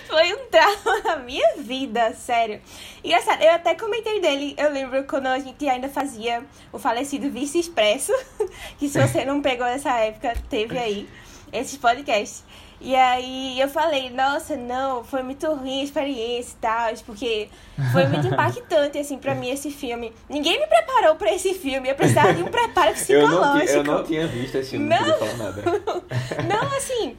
foi 0.05 0.33
um 0.33 0.49
trauma 0.49 0.99
na 1.01 1.15
minha 1.15 1.55
vida, 1.55 2.13
sério. 2.13 2.59
Engraçado, 3.01 3.41
eu 3.41 3.51
até 3.51 3.73
comentei 3.73 4.19
dele, 4.19 4.53
eu 4.57 4.69
lembro 4.69 5.05
quando 5.05 5.27
a 5.27 5.39
gente 5.39 5.65
ainda 5.69 5.87
fazia 5.87 6.43
o 6.73 6.77
falecido 6.77 7.31
Vice 7.31 7.59
Expresso, 7.59 8.11
que 8.77 8.89
se 8.89 8.99
você 8.99 9.23
não 9.23 9.41
pegou 9.41 9.65
nessa 9.65 9.91
época, 9.91 10.33
teve 10.49 10.77
aí 10.77 11.09
esses 11.53 11.77
podcasts. 11.77 12.43
E 12.81 12.95
aí 12.95 13.59
eu 13.59 13.67
falei, 13.67 14.09
nossa, 14.09 14.55
não, 14.55 15.03
foi 15.03 15.21
muito 15.21 15.45
ruim 15.53 15.81
a 15.81 15.83
experiência 15.83 16.53
e 16.53 16.61
tal, 16.61 16.93
porque 17.05 17.49
foi 17.91 18.07
muito 18.07 18.27
impactante, 18.31 18.97
assim, 18.97 19.17
pra 19.17 19.35
mim 19.35 19.49
esse 19.49 19.69
filme. 19.69 20.13
Ninguém 20.29 20.59
me 20.59 20.67
preparou 20.67 21.15
pra 21.15 21.33
esse 21.33 21.53
filme, 21.53 21.89
eu 21.89 21.95
precisava 21.95 22.33
de 22.33 22.41
um 22.41 22.47
preparo 22.47 22.93
psicológico. 22.93 23.67
eu, 23.69 23.83
não, 23.83 23.93
eu 23.93 23.97
não 23.99 24.03
tinha 24.05 24.27
visto 24.27 24.55
esse 24.55 24.71
filme, 24.71 24.85
não, 24.85 25.05
não 25.05 25.17
falar 25.17 25.37
nada. 25.37 25.63
Não, 26.47 26.77
assim, 26.77 27.15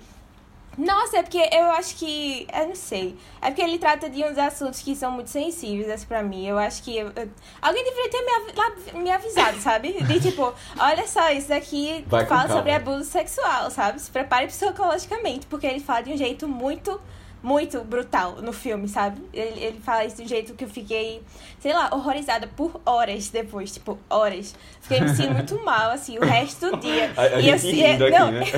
nossa, 0.78 1.18
é 1.18 1.22
porque 1.22 1.48
eu 1.52 1.70
acho 1.72 1.96
que. 1.96 2.46
Eu 2.54 2.68
não 2.68 2.74
sei. 2.74 3.16
É 3.42 3.46
porque 3.46 3.62
ele 3.62 3.78
trata 3.78 4.08
de 4.08 4.24
uns 4.24 4.38
assuntos 4.38 4.80
que 4.80 4.94
são 4.94 5.10
muito 5.10 5.28
sensíveis, 5.28 5.90
assim, 5.90 6.06
pra 6.06 6.22
mim. 6.22 6.46
Eu 6.46 6.58
acho 6.58 6.82
que. 6.82 6.96
Eu, 6.96 7.12
alguém 7.60 7.84
deveria 7.84 8.10
ter 8.10 8.94
me, 8.94 9.02
me 9.02 9.10
avisado, 9.10 9.58
sabe? 9.60 9.92
De 9.92 10.20
tipo, 10.20 10.54
olha 10.78 11.06
só, 11.06 11.30
isso 11.30 11.48
daqui 11.48 12.04
fala 12.28 12.48
sobre 12.48 12.72
abuso 12.72 13.04
sexual, 13.04 13.70
sabe? 13.70 14.00
Se 14.00 14.10
prepare 14.10 14.46
psicologicamente, 14.46 15.46
porque 15.46 15.66
ele 15.66 15.80
fala 15.80 16.02
de 16.02 16.12
um 16.12 16.16
jeito 16.16 16.46
muito 16.46 17.00
muito 17.42 17.82
brutal 17.84 18.36
no 18.42 18.52
filme, 18.52 18.88
sabe? 18.88 19.20
Ele, 19.32 19.60
ele 19.60 19.80
fala 19.80 20.04
isso 20.04 20.16
de 20.16 20.22
um 20.22 20.28
jeito 20.28 20.54
que 20.54 20.64
eu 20.64 20.68
fiquei, 20.68 21.22
sei 21.58 21.72
lá, 21.72 21.90
horrorizada 21.92 22.46
por 22.46 22.80
horas 22.84 23.28
depois, 23.28 23.72
tipo, 23.72 23.98
horas. 24.08 24.54
Fiquei 24.80 25.00
me 25.00 25.08
sentindo 25.08 25.34
muito 25.34 25.58
mal, 25.64 25.90
assim, 25.90 26.18
o 26.18 26.24
resto 26.24 26.70
do 26.70 26.76
dia. 26.78 27.12
A, 27.16 27.22
a 27.22 27.40
e 27.40 27.48
eu, 27.48 27.56
é, 27.84 28.10
não, 28.10 28.28
aqui, 28.28 28.52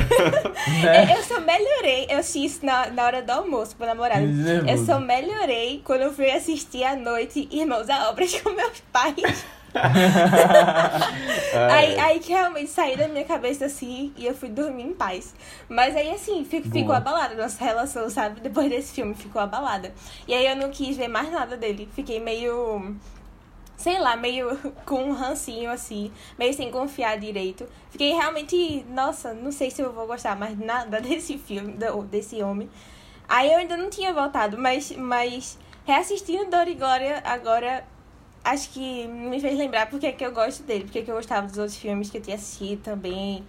né? 0.83 1.17
eu 1.17 1.23
só 1.23 1.41
melhorei, 1.41 2.07
eu 2.09 2.19
assisti 2.19 2.45
isso 2.45 2.67
na, 2.67 2.91
na 2.91 3.05
hora 3.05 3.23
do 3.23 3.31
almoço 3.31 3.77
pro 3.77 3.87
namorado. 3.87 4.25
Eu 4.69 4.79
só 4.85 4.99
melhorei 4.99 5.81
quando 5.85 6.03
eu 6.03 6.13
fui 6.13 6.31
assistir 6.31 6.85
à 6.85 6.97
noite 6.97 7.49
Irmãos 7.51 7.89
a 7.89 8.11
Obras 8.11 8.41
com 8.41 8.51
meus 8.51 8.81
pais 8.93 9.45
aí, 11.71 11.99
aí 11.99 12.21
que 12.21 12.33
realmente 12.33 12.71
saiu 12.71 12.97
da 12.97 13.09
minha 13.09 13.25
cabeça 13.25 13.67
assim 13.67 14.13
e 14.17 14.27
eu 14.27 14.35
fui 14.35 14.49
dormir 14.49 14.85
em 14.85 14.93
paz. 14.93 15.35
Mas 15.69 15.97
aí 15.97 16.11
assim, 16.11 16.45
fico, 16.45 16.71
ficou 16.71 16.95
abalada 16.95 17.35
nossa 17.35 17.65
relação, 17.65 18.09
sabe? 18.11 18.41
Depois 18.41 18.69
desse 18.69 18.93
filme 18.93 19.15
ficou 19.15 19.41
abalada. 19.41 19.93
E 20.29 20.35
aí 20.35 20.47
eu 20.47 20.57
não 20.57 20.71
quis 20.71 20.97
ver 20.97 21.09
mais 21.09 21.31
nada 21.31 21.57
dele. 21.57 21.89
Fiquei 21.95 22.21
meio 22.21 22.97
sei 23.83 23.99
lá, 23.99 24.17
meio 24.17 24.57
com 24.87 25.03
um 25.03 25.13
rancinho 25.13 25.71
assim, 25.71 26.13
meio 26.39 26.55
sem 26.55 26.71
confiar 26.71 27.19
direito. 27.19 27.67
Fiquei 27.91 28.13
realmente, 28.13 28.85
nossa, 28.89 29.35
não 29.35 29.51
sei 29.51 29.71
se 29.71 29.83
eu 29.83 29.93
vou 29.93 30.07
gostar 30.07 30.37
mais 30.37 30.57
nada 30.59 31.01
desse 31.03 31.37
filme, 31.37 31.77
desse 32.09 32.43
homem. 32.43 32.71
Aí 33.29 33.51
eu 33.51 33.59
ainda 33.59 33.77
não 33.77 33.91
tinha 33.91 34.13
voltado, 34.13 34.57
mas, 34.59 34.93
mas 34.93 35.59
reassistindo 35.85 36.51
Dor 36.51 36.69
e 36.69 36.75
Glória 36.75 37.23
agora, 37.25 37.85
acho 38.45 38.71
que 38.71 39.07
me 39.07 39.41
fez 39.41 39.57
lembrar 39.59 39.89
porque 39.89 40.07
é 40.07 40.13
que 40.13 40.25
eu 40.25 40.33
gosto 40.33 40.63
dele, 40.63 40.85
porque 40.85 41.01
é 41.01 41.03
que 41.03 41.11
eu 41.11 41.15
gostava 41.17 41.47
dos 41.47 41.59
outros 41.59 41.77
filmes 41.77 42.11
que 42.11 42.19
eu 42.19 42.23
tinha 42.23 42.37
assistido 42.37 42.83
também. 42.83 43.45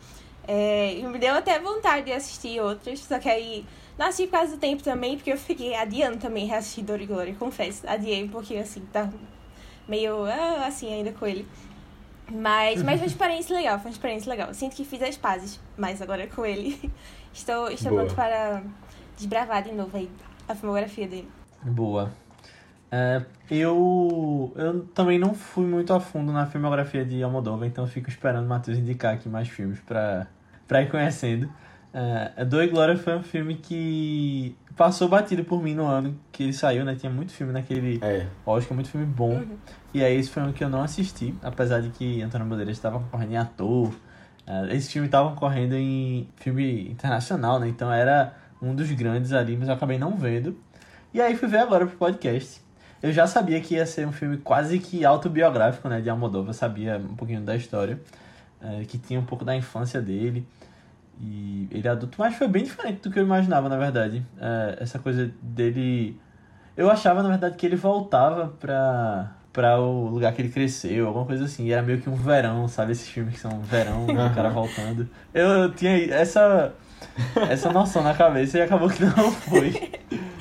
É, 0.48 0.96
me 1.08 1.18
deu 1.18 1.36
até 1.36 1.58
vontade 1.60 2.06
de 2.06 2.12
assistir 2.12 2.60
outros, 2.60 3.00
só 3.00 3.18
que 3.18 3.30
aí 3.30 3.66
não 3.98 4.08
assisti 4.08 4.28
por 4.28 4.38
causa 4.38 4.56
do 4.56 4.60
tempo 4.60 4.84
também, 4.84 5.16
porque 5.16 5.32
eu 5.32 5.38
fiquei 5.38 5.76
adiando 5.76 6.18
também 6.18 6.46
reassistir 6.46 6.84
Dor 6.84 7.02
e 7.02 7.06
Glória, 7.06 7.36
confesso. 7.36 7.88
Adiei 7.88 8.28
porque 8.28 8.56
assim, 8.56 8.82
tá 8.92 9.10
meio 9.88 10.26
ah, 10.26 10.66
assim 10.68 10.94
ainda 10.94 11.12
com 11.12 11.26
ele. 11.26 11.48
Mas, 12.32 12.82
mas 12.82 13.00
foi 13.00 13.02
uma 13.02 13.06
experiência 13.06 13.56
legal, 13.56 13.78
foi 13.78 13.90
uma 13.90 13.94
experiência 13.94 14.30
legal. 14.30 14.54
Sinto 14.54 14.76
que 14.76 14.86
fiz 14.86 15.02
as 15.02 15.18
pazes, 15.18 15.60
mas 15.78 16.02
agora 16.02 16.28
com 16.28 16.46
ele. 16.46 16.80
Estou, 17.34 17.68
estou 17.72 17.92
pronto 17.92 18.14
para 18.14 18.62
desbravar 19.18 19.64
de 19.64 19.72
novo 19.72 19.98
aí 19.98 20.08
a 20.48 20.54
filmografia 20.54 21.08
dele. 21.08 21.28
Boa. 21.64 22.12
É, 22.96 23.24
eu, 23.50 24.54
eu 24.56 24.86
também 24.94 25.18
não 25.18 25.34
fui 25.34 25.66
muito 25.66 25.92
a 25.92 26.00
fundo 26.00 26.32
na 26.32 26.46
filmografia 26.46 27.04
de 27.04 27.24
Almodóvar, 27.24 27.68
então 27.68 27.88
fico 27.88 28.08
esperando 28.08 28.46
o 28.46 28.48
Matheus 28.48 28.78
indicar 28.78 29.16
aqui 29.16 29.28
mais 29.28 29.50
filmes 29.50 29.80
para 29.80 30.28
ir 30.80 30.92
conhecendo. 30.92 31.50
É, 31.92 32.32
e 32.38 32.68
Glória 32.68 32.96
foi 32.96 33.16
um 33.16 33.24
filme 33.24 33.56
que 33.56 34.56
passou 34.76 35.08
batido 35.08 35.44
por 35.44 35.62
mim 35.62 35.74
no 35.74 35.88
ano 35.88 36.16
que 36.32 36.44
ele 36.44 36.54
saiu, 36.54 36.86
né? 36.86 36.94
Tinha 36.94 37.12
muito 37.12 37.32
filme 37.32 37.52
naquele 37.52 38.00
é. 38.04 38.28
Oscar, 38.46 38.76
muito 38.76 38.90
filme 38.90 39.08
bom. 39.08 39.38
Uhum. 39.38 39.58
E 39.92 40.04
aí 40.04 40.16
esse 40.16 40.30
foi 40.30 40.44
um 40.44 40.52
que 40.52 40.64
eu 40.64 40.70
não 40.70 40.84
assisti, 40.84 41.34
apesar 41.42 41.82
de 41.82 41.90
que 41.90 42.22
Antônio 42.22 42.46
Bandeiras 42.46 42.78
estava 42.78 43.00
concorrendo 43.00 43.34
em 43.34 43.38
ator. 43.38 43.88
Uh, 43.88 44.72
esse 44.72 44.92
filme 44.92 45.08
estava 45.08 45.32
concorrendo 45.32 45.76
em 45.76 46.30
filme 46.36 46.92
internacional, 46.92 47.60
né? 47.60 47.68
Então 47.70 47.92
era 47.92 48.36
um 48.62 48.76
dos 48.76 48.92
grandes 48.92 49.34
ali, 49.34 49.58
mas 49.58 49.68
eu 49.68 49.74
acabei 49.74 49.98
não 49.98 50.16
vendo. 50.16 50.56
E 51.12 51.20
aí 51.20 51.36
fui 51.36 51.48
ver 51.48 51.58
agora 51.58 51.88
pro 51.88 51.98
podcast. 51.98 52.63
Eu 53.04 53.12
já 53.12 53.28
sabia 53.28 53.60
que 53.60 53.76
ia 53.76 53.86
ser 53.86 54.08
um 54.08 54.14
filme 54.14 54.38
quase 54.38 54.80
que 54.80 55.04
autobiográfico, 55.04 55.90
né? 55.90 56.00
De 56.00 56.10
Almodóvar, 56.10 56.52
eu 56.52 56.54
sabia 56.54 56.96
um 56.98 57.16
pouquinho 57.18 57.42
da 57.42 57.54
história, 57.54 58.00
uh, 58.62 58.86
que 58.86 58.98
tinha 58.98 59.20
um 59.20 59.26
pouco 59.26 59.44
da 59.44 59.54
infância 59.54 60.02
dele. 60.02 60.48
E 61.20 61.68
ele 61.70 61.86
é 61.86 61.92
adulto, 61.92 62.16
mas 62.18 62.34
foi 62.36 62.48
bem 62.48 62.64
diferente 62.64 63.02
do 63.02 63.12
que 63.12 63.20
eu 63.20 63.24
imaginava, 63.24 63.68
na 63.68 63.76
verdade. 63.76 64.26
É, 64.40 64.78
essa 64.80 64.98
coisa 65.00 65.30
dele. 65.42 66.18
Eu 66.78 66.90
achava, 66.90 67.22
na 67.22 67.28
verdade, 67.28 67.58
que 67.58 67.66
ele 67.66 67.76
voltava 67.76 68.54
pra, 68.60 69.32
pra 69.52 69.80
o 69.80 70.08
lugar 70.08 70.34
que 70.34 70.42
ele 70.42 70.50
cresceu, 70.50 71.06
alguma 71.06 71.26
coisa 71.26 71.44
assim. 71.44 71.66
E 71.66 71.74
era 71.74 71.82
meio 71.82 72.02
que 72.02 72.10
um 72.10 72.16
verão, 72.16 72.70
sabe? 72.70 72.94
Esses 72.94 73.10
filmes 73.10 73.36
que 73.36 73.40
são 73.42 73.60
verão, 73.62 74.06
o 74.08 74.34
cara 74.34 74.50
voltando. 74.50 75.10
Eu, 75.34 75.50
eu 75.50 75.72
tinha 75.74 75.92
essa, 76.14 76.74
essa 77.50 77.70
noção 77.70 78.02
na 78.02 78.14
cabeça 78.14 78.58
e 78.58 78.62
acabou 78.62 78.90
que 78.90 79.04
não 79.04 79.32
foi. 79.32 79.92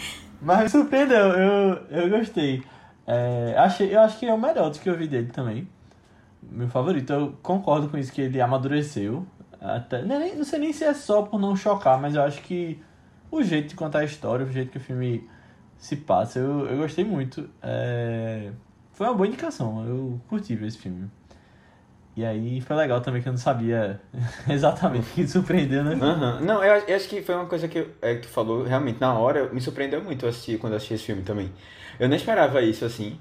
Mas 0.43 0.65
me 0.65 0.69
surpreendeu, 0.69 1.19
eu, 1.19 1.75
eu 1.89 2.11
gostei. 2.11 2.65
É, 3.07 3.55
achei, 3.57 3.95
eu 3.95 4.01
acho 4.01 4.19
que 4.19 4.27
é 4.27 4.35
o 4.35 4.39
melhor 4.39 4.71
do 4.71 4.79
que 4.79 4.91
eu 4.91 4.97
vi 4.97 5.07
dele 5.07 5.29
também. 5.29 5.69
Meu 6.43 6.69
favorito. 6.69 7.13
Eu 7.13 7.35
concordo 7.43 7.89
com 7.89 7.97
isso, 7.97 8.13
que 8.13 8.23
ele 8.23 8.41
amadureceu. 8.41 9.25
Até, 9.61 10.03
nem, 10.03 10.35
não 10.35 10.45
sei 10.45 10.59
nem 10.59 10.73
se 10.73 10.83
é 10.83 10.93
só 10.93 11.23
por 11.23 11.41
não 11.41 11.55
chocar, 11.55 12.01
mas 12.01 12.17
eu 12.17 12.23
acho 12.23 12.43
que 12.43 12.83
o 13.31 13.41
jeito 13.41 13.69
de 13.69 13.77
contar 13.77 14.01
a 14.01 14.05
história, 14.05 14.45
o 14.45 14.51
jeito 14.51 14.73
que 14.73 14.79
o 14.79 14.81
filme 14.81 15.29
se 15.79 15.95
passa, 15.95 16.41
eu, 16.41 16.67
eu 16.67 16.79
gostei 16.79 17.05
muito. 17.05 17.49
É, 17.63 18.51
foi 18.93 19.07
uma 19.07 19.15
boa 19.15 19.29
indicação, 19.29 19.87
eu 19.87 20.21
curti 20.29 20.57
ver 20.57 20.67
esse 20.67 20.79
filme. 20.79 21.09
E 22.15 22.25
aí 22.25 22.61
foi 22.61 22.77
legal 22.77 23.01
também 23.01 23.23
que 23.23 23.29
eu 23.29 23.33
não 23.33 23.39
sabia 23.39 24.01
exatamente 24.49 25.11
o 25.11 25.15
que 25.15 25.27
surpreendeu, 25.27 25.83
né? 25.83 25.95
Uhum. 25.95 26.45
Não, 26.45 26.63
eu, 26.63 26.83
eu, 26.87 26.97
acho 26.97 27.09
que 27.09 27.23
foi 27.23 27.35
uma 27.35 27.47
coisa 27.47 27.67
que, 27.69 27.87
é, 28.03 28.17
que 28.17 28.23
tu 28.23 28.29
falou 28.29 28.65
realmente 28.65 29.01
na 29.01 29.15
hora, 29.15 29.49
me 29.53 29.61
surpreendeu 29.61 30.03
muito 30.03 30.27
assistir, 30.27 30.59
quando 30.59 30.75
eu 30.75 30.77
assisti 30.77 30.95
esse 30.95 31.05
filme 31.05 31.23
também. 31.23 31.51
Eu 31.99 32.09
não 32.09 32.17
esperava 32.17 32.61
isso 32.61 32.85
assim. 32.85 33.19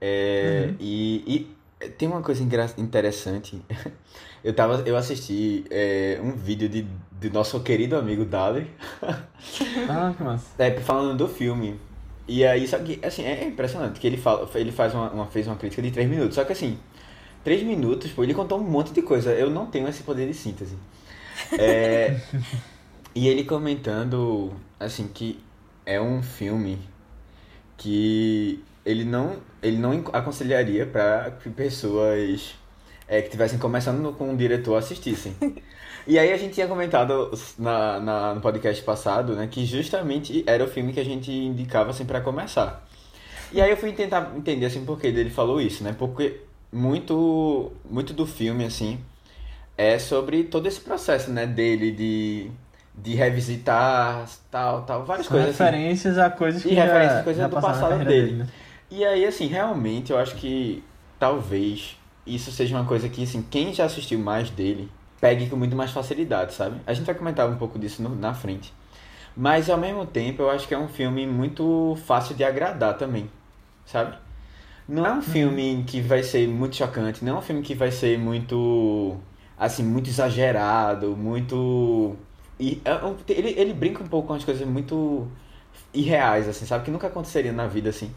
É, 0.00 0.66
uhum. 0.68 0.76
e, 0.80 1.46
e 1.80 1.88
tem 1.90 2.08
uma 2.08 2.22
coisa 2.22 2.42
interessante 2.42 3.62
Eu, 4.44 4.52
tava, 4.52 4.82
eu 4.84 4.96
assisti 4.96 5.64
é, 5.70 6.18
um 6.20 6.32
vídeo 6.32 6.68
de, 6.68 6.84
de 7.12 7.30
nosso 7.30 7.60
querido 7.60 7.96
amigo 7.96 8.24
Dali. 8.24 8.68
ah, 9.88 10.12
que 10.16 10.22
massa. 10.22 10.46
É, 10.58 10.72
falando 10.80 11.16
do 11.16 11.28
filme. 11.28 11.78
E 12.26 12.44
aí, 12.44 12.66
só 12.66 12.78
que, 12.78 12.98
assim, 13.04 13.24
é 13.24 13.44
impressionante 13.44 14.00
que 14.00 14.06
ele, 14.06 14.16
fala, 14.16 14.48
ele 14.56 14.72
faz 14.72 14.94
uma, 14.94 15.10
uma, 15.10 15.26
fez 15.26 15.46
uma 15.46 15.54
crítica 15.54 15.80
de 15.80 15.92
3 15.92 16.08
minutos. 16.08 16.34
Só 16.34 16.44
que, 16.44 16.52
assim, 16.52 16.76
3 17.44 17.62
minutos, 17.62 18.10
pô, 18.12 18.22
ele 18.22 18.34
contou 18.34 18.58
um 18.58 18.64
monte 18.64 18.92
de 18.92 19.02
coisa. 19.02 19.32
Eu 19.32 19.50
não 19.50 19.66
tenho 19.66 19.88
esse 19.88 20.02
poder 20.02 20.26
de 20.26 20.34
síntese. 20.34 20.76
É, 21.58 22.20
e 23.14 23.28
ele 23.28 23.44
comentando, 23.44 24.52
assim, 24.78 25.08
que 25.08 25.40
é 25.84 26.00
um 26.00 26.22
filme 26.22 26.78
que 27.76 28.62
ele 28.84 29.04
não, 29.04 29.36
ele 29.62 29.78
não 29.78 29.92
aconselharia 30.12 30.86
para 30.86 31.32
pessoas 31.56 32.54
é, 33.08 33.20
que 33.22 33.30
tivessem 33.30 33.58
começando 33.58 34.12
com 34.12 34.30
um 34.30 34.36
diretor 34.36 34.76
assistissem. 34.76 35.36
E 36.04 36.18
aí 36.18 36.32
a 36.32 36.36
gente 36.36 36.54
tinha 36.54 36.66
comentado 36.66 37.30
na, 37.56 38.00
na, 38.00 38.34
no 38.34 38.40
podcast 38.40 38.82
passado, 38.82 39.36
né, 39.36 39.46
que 39.46 39.64
justamente 39.64 40.42
era 40.48 40.64
o 40.64 40.66
filme 40.66 40.92
que 40.92 40.98
a 40.98 41.04
gente 41.04 41.30
indicava 41.30 41.90
assim 41.90 42.04
para 42.04 42.20
começar. 42.20 42.84
E 43.52 43.60
aí 43.60 43.70
eu 43.70 43.76
fui 43.76 43.92
tentar 43.92 44.32
entender 44.36 44.66
assim 44.66 44.84
por 44.84 44.98
que 44.98 45.06
ele 45.06 45.30
falou 45.30 45.60
isso, 45.60 45.84
né? 45.84 45.94
Porque 45.96 46.40
muito 46.72 47.72
muito 47.88 48.12
do 48.14 48.26
filme 48.26 48.64
assim 48.64 49.00
é 49.76 49.98
sobre 49.98 50.44
todo 50.44 50.66
esse 50.68 50.80
processo, 50.80 51.30
né, 51.30 51.46
dele 51.46 51.92
de 51.92 52.50
de 52.94 53.14
revisitar 53.14 54.28
tal, 54.50 54.82
tal, 54.84 55.04
várias 55.06 55.26
São 55.26 55.36
coisas 55.36 55.58
referências 55.58 56.18
assim. 56.18 56.18
a 56.18 56.30
coisas 56.30 56.64
que 56.64 56.74
e 56.74 56.76
já, 56.76 56.84
referências 56.84 57.20
a 57.20 57.22
coisas 57.22 57.48
do 57.48 57.58
passado 57.58 58.04
dele. 58.04 58.32
dele 58.32 58.32
né? 58.34 58.48
E 58.90 59.04
aí 59.04 59.24
assim, 59.26 59.46
realmente 59.46 60.12
eu 60.12 60.18
acho 60.18 60.36
que 60.36 60.84
talvez 61.18 61.96
isso 62.26 62.52
seja 62.52 62.76
uma 62.76 62.84
coisa 62.86 63.08
que, 63.08 63.22
assim, 63.24 63.42
quem 63.42 63.74
já 63.74 63.84
assistiu 63.84 64.18
mais 64.18 64.50
dele, 64.50 64.90
pegue 65.20 65.48
com 65.48 65.56
muito 65.56 65.74
mais 65.76 65.90
facilidade, 65.90 66.54
sabe? 66.54 66.80
A 66.86 66.94
gente 66.94 67.04
vai 67.06 67.14
comentar 67.14 67.48
um 67.48 67.56
pouco 67.56 67.78
disso 67.78 68.02
no, 68.02 68.14
na 68.14 68.34
frente. 68.34 68.72
Mas, 69.36 69.70
ao 69.70 69.78
mesmo 69.78 70.06
tempo, 70.06 70.42
eu 70.42 70.50
acho 70.50 70.68
que 70.68 70.74
é 70.74 70.78
um 70.78 70.88
filme 70.88 71.26
muito 71.26 71.96
fácil 72.06 72.34
de 72.36 72.44
agradar 72.44 72.96
também, 72.98 73.30
sabe? 73.86 74.16
Não 74.92 75.06
é 75.06 75.10
um 75.10 75.16
uhum. 75.16 75.22
filme 75.22 75.84
que 75.86 76.02
vai 76.02 76.22
ser 76.22 76.46
muito 76.46 76.76
chocante, 76.76 77.24
não 77.24 77.36
é 77.36 77.38
um 77.38 77.42
filme 77.42 77.62
que 77.62 77.74
vai 77.74 77.90
ser 77.90 78.18
muito, 78.18 79.16
assim, 79.58 79.82
muito 79.82 80.10
exagerado, 80.10 81.16
muito... 81.16 82.14
É 82.60 83.32
ele, 83.32 83.54
ele 83.58 83.72
brinca 83.72 84.04
um 84.04 84.06
pouco 84.06 84.28
com 84.28 84.34
as 84.34 84.44
coisas 84.44 84.68
muito 84.68 85.26
irreais, 85.94 86.46
assim, 86.46 86.66
sabe? 86.66 86.84
Que 86.84 86.90
nunca 86.90 87.06
aconteceria 87.06 87.54
na 87.54 87.66
vida, 87.66 87.88
assim. 87.88 88.12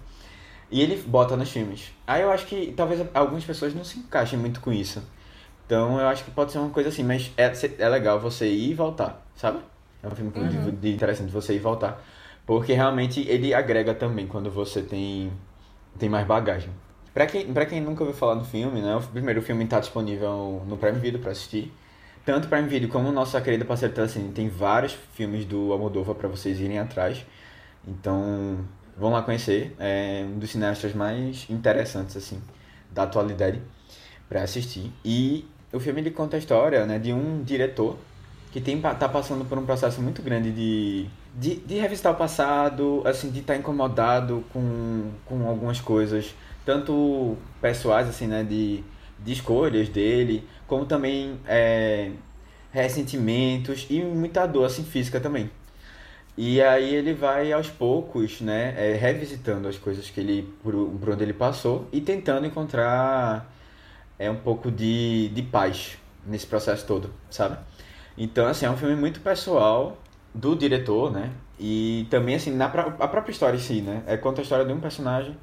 E 0.70 0.82
ele 0.82 1.01
bota 1.08 1.38
nos 1.38 1.50
filmes. 1.50 1.94
Aí 2.05 2.22
eu 2.22 2.29
acho 2.29 2.46
que 2.46 2.74
talvez 2.75 3.01
algumas 3.13 3.46
pessoas 3.46 3.74
não 3.74 3.86
se 3.86 3.98
encaixem 4.00 4.38
muito 4.38 4.60
com 4.60 4.74
isso. 4.74 5.01
Então 5.65 5.98
eu 5.98 6.08
acho 6.10 6.25
que 6.25 6.32
pode 6.32 6.51
ser 6.51 6.58
uma 6.58 6.72
coisa 6.72 6.89
assim, 6.89 7.03
mas 7.03 7.32
é, 7.38 7.53
é 7.79 7.88
legal 7.88 8.20
você 8.20 8.50
ir 8.50 8.72
e 8.72 8.74
voltar, 8.74 9.25
sabe? 9.34 9.60
É 10.03 10.08
um 10.08 10.12
filme 10.12 10.29
uhum. 10.36 10.50
de, 10.50 10.72
de 10.72 10.94
interessante 10.94 11.32
você 11.32 11.53
ir 11.53 11.55
e 11.55 11.60
voltar. 11.60 12.03
Porque 12.46 12.74
realmente 12.74 13.25
ele 13.29 13.53
agrega 13.53 13.94
também 13.94 14.27
quando 14.27 14.51
você 14.51 14.82
tem, 14.82 15.32
tem 15.98 16.10
mais 16.10 16.25
bagagem. 16.25 16.70
Pra 17.14 17.25
quem, 17.25 17.54
pra 17.54 17.66
quem 17.66 17.82
nunca 17.82 18.04
ouviu 18.04 18.18
falar 18.18 18.36
do 18.36 18.46
filme, 18.46 18.82
né? 18.82 18.96
O 18.96 19.02
primeiro 19.02 19.42
filme 19.42 19.64
está 19.64 19.80
disponível 19.80 20.64
no 20.68 20.78
Prime 20.78 21.00
Video 21.00 21.20
para 21.20 21.32
assistir. 21.32 21.74
Tanto 22.25 22.48
Prime 22.48 22.68
Video 22.68 22.90
como 22.90 23.10
o 23.10 23.12
nosso 23.12 23.40
querido 23.42 23.66
parceiro 23.66 23.94
Telecine 23.94 24.32
tem 24.34 24.50
vários 24.50 24.94
filmes 25.14 25.46
do 25.46 25.72
Almodóvar 25.72 26.16
para 26.16 26.28
vocês 26.28 26.60
irem 26.60 26.80
atrás. 26.80 27.25
Então, 27.88 28.66
Vão 28.98 29.12
lá 29.12 29.22
conhecer. 29.22 29.75
É 29.78 30.25
um 30.25 30.40
dos 30.40 30.52
cineastas 30.52 30.94
mais 30.94 31.46
interessantes, 31.50 32.16
assim, 32.16 32.42
da 32.92 33.04
atualidade 33.04 33.62
para 34.30 34.42
assistir. 34.42 34.92
E 35.04 35.46
o 35.74 35.80
filme 35.80 36.02
ele 36.02 36.12
conta 36.12 36.38
a 36.38 36.40
história 36.40 36.86
né, 36.86 36.98
de 36.98 37.12
um 37.12 37.44
diretor 37.44 37.98
que 38.52 38.62
tem, 38.62 38.80
tá 38.80 39.10
passando 39.10 39.44
por 39.44 39.58
um 39.58 39.66
processo 39.66 40.02
muito 40.02 40.22
grande 40.22 40.52
de, 40.52 41.08
de, 41.36 41.56
de 41.58 41.75
revisitar 41.75 42.13
o 42.13 42.15
passado, 42.15 43.01
assim, 43.06 43.30
de 43.30 43.39
estar 43.39 43.54
tá 43.54 43.60
incomodado 43.60 44.44
com, 44.54 45.12
com 45.25 45.48
algumas 45.48 45.82
coisas, 45.82 46.34
tanto 46.65 47.38
pessoais, 47.62 48.08
assim, 48.08 48.27
né, 48.27 48.44
de, 48.44 48.84
de 49.20 49.34
escolhas 49.34 49.89
dele, 49.89 50.48
como 50.65 50.86
também 50.86 51.38
é, 51.46 52.12
ressentimentos 52.72 53.86
e 53.89 54.01
muita 54.01 54.46
dor, 54.46 54.65
assim, 54.65 54.84
física 54.84 55.20
também. 55.20 55.51
E 56.38 56.62
aí 56.62 56.94
ele 56.94 57.13
vai 57.13 57.51
aos 57.51 57.70
poucos, 57.70 58.42
né, 58.42 58.74
é, 58.77 58.94
revisitando 58.96 59.68
as 59.68 59.77
coisas 59.77 60.10
que 60.10 60.20
ele 60.20 60.54
por, 60.63 60.74
por 60.74 61.10
onde 61.12 61.24
ele 61.24 61.34
passou 61.34 61.88
e 61.92 62.01
tentando 62.01 62.46
encontrar 62.46 63.54
é 64.18 64.30
um 64.30 64.36
pouco 64.36 64.72
de, 64.72 65.30
de 65.30 65.42
paz 65.42 65.98
nesse 66.25 66.48
processo 66.48 66.86
todo, 66.86 67.13
sabe? 67.30 67.58
Então, 68.18 68.48
assim, 68.48 68.65
é 68.65 68.70
um 68.70 68.77
filme 68.77 68.96
muito 68.96 69.20
pessoal 69.20 69.98
do 70.36 70.56
diretor, 70.56 71.12
né? 71.12 71.32
E 71.60 72.06
também, 72.10 72.36
assim, 72.36 72.51
na 72.51 72.65
a 72.65 73.08
própria 73.08 73.32
história 73.32 73.56
em 73.56 73.60
si, 73.60 73.82
né? 73.82 74.04
É 74.06 74.18
conta 74.18 74.42
a 74.42 74.44
história 74.44 74.65
de 74.65 74.74
um 74.74 74.80
personagem 74.80 75.38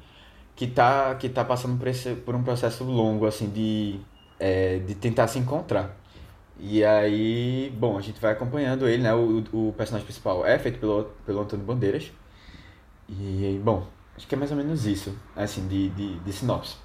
que 0.55 0.67
tá, 0.67 1.15
que 1.15 1.27
tá 1.27 1.43
passando 1.43 1.77
por, 1.77 1.87
esse, 1.87 2.13
por 2.15 2.35
um 2.35 2.43
processo 2.43 2.83
longo, 2.83 3.25
assim, 3.25 3.49
de, 3.49 3.99
é, 4.39 4.77
de 4.79 4.93
tentar 4.95 5.27
se 5.27 5.39
encontrar. 5.39 5.97
E 6.59 6.85
aí, 6.85 7.73
bom, 7.77 7.97
a 7.97 8.01
gente 8.01 8.21
vai 8.21 8.33
acompanhando 8.33 8.87
ele, 8.87 9.01
né? 9.01 9.13
O, 9.13 9.43
o 9.51 9.73
personagem 9.73 10.05
principal 10.05 10.45
é 10.45 10.59
feito 10.59 10.79
pelo, 10.79 11.05
pelo 11.25 11.41
Antônio 11.41 11.65
Bandeiras. 11.65 12.11
E, 13.09 13.59
bom, 13.63 13.87
acho 14.15 14.27
que 14.27 14.35
é 14.35 14.37
mais 14.37 14.51
ou 14.51 14.57
menos 14.57 14.85
isso, 14.85 15.17
assim, 15.35 15.67
de, 15.67 15.89
de, 15.89 16.19
de 16.19 16.33
sinopse. 16.33 16.75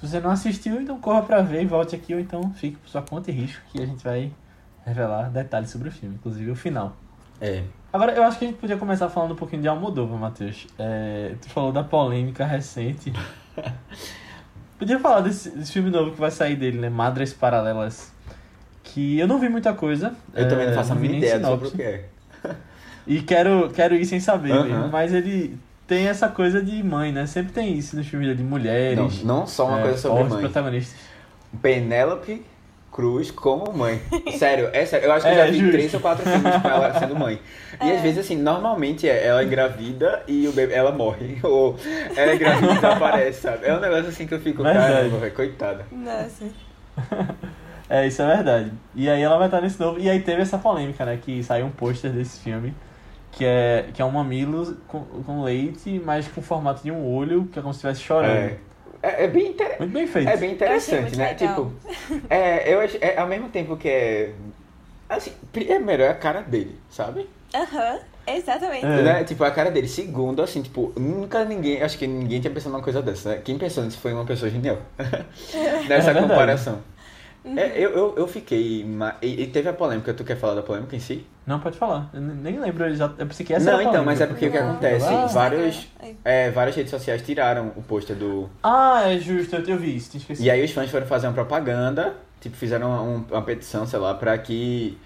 Se 0.00 0.06
você 0.06 0.20
não 0.20 0.30
assistiu, 0.30 0.80
então 0.80 1.00
corra 1.00 1.22
pra 1.22 1.42
ver 1.42 1.62
e 1.62 1.66
volte 1.66 1.96
aqui, 1.96 2.14
ou 2.14 2.20
então 2.20 2.52
fique 2.52 2.76
por 2.76 2.88
sua 2.88 3.02
conta 3.02 3.30
e 3.30 3.34
risco, 3.34 3.62
que 3.72 3.82
a 3.82 3.86
gente 3.86 4.04
vai 4.04 4.32
revelar 4.84 5.30
detalhes 5.30 5.70
sobre 5.70 5.88
o 5.88 5.92
filme, 5.92 6.14
inclusive 6.14 6.50
o 6.50 6.56
final. 6.56 6.96
É. 7.40 7.62
Agora, 7.92 8.12
eu 8.12 8.22
acho 8.24 8.38
que 8.38 8.44
a 8.44 8.48
gente 8.48 8.58
podia 8.58 8.76
começar 8.76 9.08
falando 9.08 9.32
um 9.32 9.36
pouquinho 9.36 9.62
de 9.62 9.68
Almodóvar, 9.68 10.18
Matheus. 10.18 10.66
É, 10.78 11.32
tu 11.40 11.48
falou 11.48 11.72
da 11.72 11.82
polêmica 11.82 12.44
recente. 12.44 13.12
podia 14.78 14.98
falar 14.98 15.20
desse, 15.20 15.50
desse 15.50 15.72
filme 15.72 15.90
novo 15.90 16.10
que 16.12 16.20
vai 16.20 16.30
sair 16.30 16.56
dele, 16.56 16.78
né? 16.78 16.90
Madres 16.90 17.32
Paralelas. 17.32 18.12
Que 18.82 19.18
eu 19.18 19.26
não 19.26 19.38
vi 19.38 19.48
muita 19.48 19.72
coisa. 19.72 20.14
Eu 20.34 20.44
é, 20.44 20.48
também 20.48 20.66
não 20.66 20.74
faço 20.74 20.92
a 20.92 20.94
mínima 20.94 21.18
ideia 21.18 21.40
sobre 21.40 21.68
o 21.68 21.70
que 21.70 21.82
é. 21.82 22.04
E 23.06 23.22
quero, 23.22 23.70
quero 23.70 23.94
ir 23.94 24.04
sem 24.04 24.18
saber 24.18 24.52
mesmo. 24.64 24.88
Mas 24.88 25.14
ele 25.14 25.56
tem 25.86 26.08
essa 26.08 26.28
coisa 26.28 26.62
de 26.62 26.82
mãe, 26.82 27.12
né? 27.12 27.24
Sempre 27.26 27.52
tem 27.52 27.72
isso 27.78 27.96
nos 27.96 28.06
filmes 28.06 28.36
de 28.36 28.42
mulheres. 28.42 29.22
Não, 29.22 29.38
não 29.38 29.46
só 29.46 29.68
uma 29.68 29.78
é, 29.78 29.82
coisa 29.82 29.98
sobre 29.98 30.24
mãe. 30.24 30.40
protagonistas. 30.40 30.98
Penélope 31.62 32.44
Cruz 32.96 33.30
como 33.30 33.72
mãe. 33.72 34.00
Sério, 34.38 34.70
é 34.72 34.86
sério. 34.86 35.06
Eu 35.06 35.12
acho 35.12 35.26
que 35.26 35.30
eu 35.30 35.36
É, 35.36 35.44
já 35.44 35.50
vi 35.52 35.58
justo. 35.58 35.72
três 35.72 35.94
ou 35.94 36.00
quatro 36.00 36.24
filmes 36.28 36.56
com 36.62 36.68
ela 36.68 36.98
sendo 36.98 37.14
mãe. 37.14 37.38
E 37.84 37.92
às 37.92 38.00
vezes, 38.00 38.18
assim, 38.18 38.36
normalmente 38.36 39.06
é 39.06 39.26
ela 39.26 39.44
engravida 39.44 40.22
e 40.26 40.48
o 40.48 40.52
bebê, 40.52 40.72
ela 40.72 40.90
morre. 40.90 41.38
Ou 41.44 41.76
ela 42.16 42.34
engravida 42.34 42.72
e 42.72 42.74
desaparece, 42.74 43.40
sabe? 43.42 43.66
É 43.66 43.76
um 43.76 43.80
negócio 43.80 44.08
assim 44.08 44.26
que 44.26 44.32
eu 44.32 44.40
fico, 44.40 44.62
caramba, 44.62 45.18
velho, 45.18 45.34
coitada. 45.34 45.84
Nossa. 45.92 46.46
É, 47.88 48.04
isso 48.04 48.20
é 48.20 48.26
verdade. 48.34 48.72
E 48.96 49.08
aí 49.08 49.22
ela 49.22 49.38
vai 49.38 49.46
estar 49.46 49.60
nesse 49.60 49.78
novo. 49.78 50.00
E 50.00 50.10
aí 50.10 50.18
teve 50.18 50.42
essa 50.42 50.58
polêmica, 50.58 51.04
né? 51.04 51.20
Que 51.22 51.40
saiu 51.44 51.66
um 51.66 51.70
pôster 51.70 52.10
desse 52.10 52.40
filme. 52.40 52.74
Que 53.30 53.44
é, 53.44 53.84
que 53.94 54.02
é 54.02 54.04
um 54.04 54.10
mamilo 54.10 54.76
com, 54.88 55.04
com 55.04 55.42
leite, 55.44 56.02
mas 56.04 56.26
com 56.26 56.40
o 56.40 56.42
formato 56.42 56.82
de 56.82 56.90
um 56.90 57.06
olho, 57.06 57.44
que 57.52 57.58
é 57.58 57.62
como 57.62 57.72
se 57.72 57.78
estivesse 57.78 58.00
chorando. 58.00 58.32
É, 58.34 58.56
é, 59.02 59.24
é 59.24 59.28
bem 59.28 59.48
inter... 59.48 59.76
Muito 59.78 59.92
bem 59.92 60.06
feito. 60.06 60.28
é 60.28 60.36
bem 60.36 60.52
interessante, 60.52 61.02
muito 61.02 61.18
né? 61.18 61.36
legal. 61.38 61.48
Tipo, 61.48 61.72
é, 62.28 62.72
eu 62.72 62.80
acho, 62.80 62.98
é 63.00 63.18
ao 63.18 63.26
mesmo 63.26 63.48
tempo 63.48 63.76
que 63.76 63.88
é. 63.88 64.32
Assim, 65.08 65.32
primeiro 65.52 66.02
é 66.02 66.08
a 66.08 66.14
cara 66.14 66.40
dele, 66.40 66.76
sabe? 66.90 67.28
Aham, 67.54 67.98
exatamente. 68.26 68.84
É. 68.84 69.02
Né? 69.02 69.24
Tipo, 69.24 69.44
a 69.44 69.50
cara 69.50 69.70
dele. 69.70 69.88
Segundo, 69.88 70.42
assim, 70.42 70.62
tipo, 70.62 70.92
nunca 70.98 71.44
ninguém. 71.44 71.82
Acho 71.82 71.96
que 71.96 72.06
ninguém 72.06 72.40
tinha 72.40 72.52
pensado 72.52 72.72
numa 72.72 72.82
coisa 72.82 73.00
dessa, 73.00 73.30
né? 73.30 73.40
Quem 73.44 73.56
pensou 73.56 73.84
nisso 73.84 73.98
foi 73.98 74.12
uma 74.12 74.24
pessoa 74.24 74.50
genial. 74.50 74.78
Nessa 75.88 76.10
É 76.10 76.14
verdade. 76.14 76.95
É, 77.54 77.72
eu, 77.78 77.90
eu, 77.90 78.14
eu 78.16 78.26
fiquei. 78.26 78.84
E, 79.22 79.42
e 79.42 79.46
teve 79.46 79.68
a 79.68 79.72
polêmica, 79.72 80.12
tu 80.14 80.24
quer 80.24 80.36
falar 80.36 80.54
da 80.54 80.62
polêmica 80.62 80.96
em 80.96 81.00
si? 81.00 81.24
Não, 81.46 81.60
pode 81.60 81.78
falar. 81.78 82.10
Eu 82.12 82.20
nem 82.20 82.58
lembro, 82.58 82.84
eu, 82.86 82.94
já, 82.96 83.06
eu 83.18 83.26
pensei 83.26 83.46
que 83.46 83.54
essa 83.54 83.70
Não, 83.70 83.80
então, 83.80 84.04
mas 84.04 84.20
é 84.20 84.26
porque 84.26 84.46
o 84.48 84.50
que 84.50 84.58
Não. 84.58 84.70
acontece? 84.72 85.06
Ah. 85.06 85.26
Vários, 85.26 85.86
Ai. 86.02 86.16
é, 86.24 86.50
várias 86.50 86.74
redes 86.74 86.90
sociais 86.90 87.22
tiraram 87.22 87.72
o 87.76 87.82
pôster 87.82 88.16
do. 88.16 88.48
Ah, 88.62 89.02
é 89.04 89.18
justo, 89.18 89.54
eu, 89.54 89.62
eu 89.64 89.76
vi 89.78 89.96
isso, 89.96 90.10
tinha 90.10 90.20
esquecido. 90.20 90.44
E 90.44 90.50
aí 90.50 90.64
os 90.64 90.72
fãs 90.72 90.90
foram 90.90 91.06
fazer 91.06 91.28
uma 91.28 91.34
propaganda, 91.34 92.14
tipo, 92.40 92.56
fizeram 92.56 92.88
uma, 92.88 93.02
um- 93.02 93.24
uma 93.30 93.42
petição, 93.42 93.86
sei 93.86 93.98
lá, 94.00 94.14
pra 94.14 94.36
que. 94.38 94.98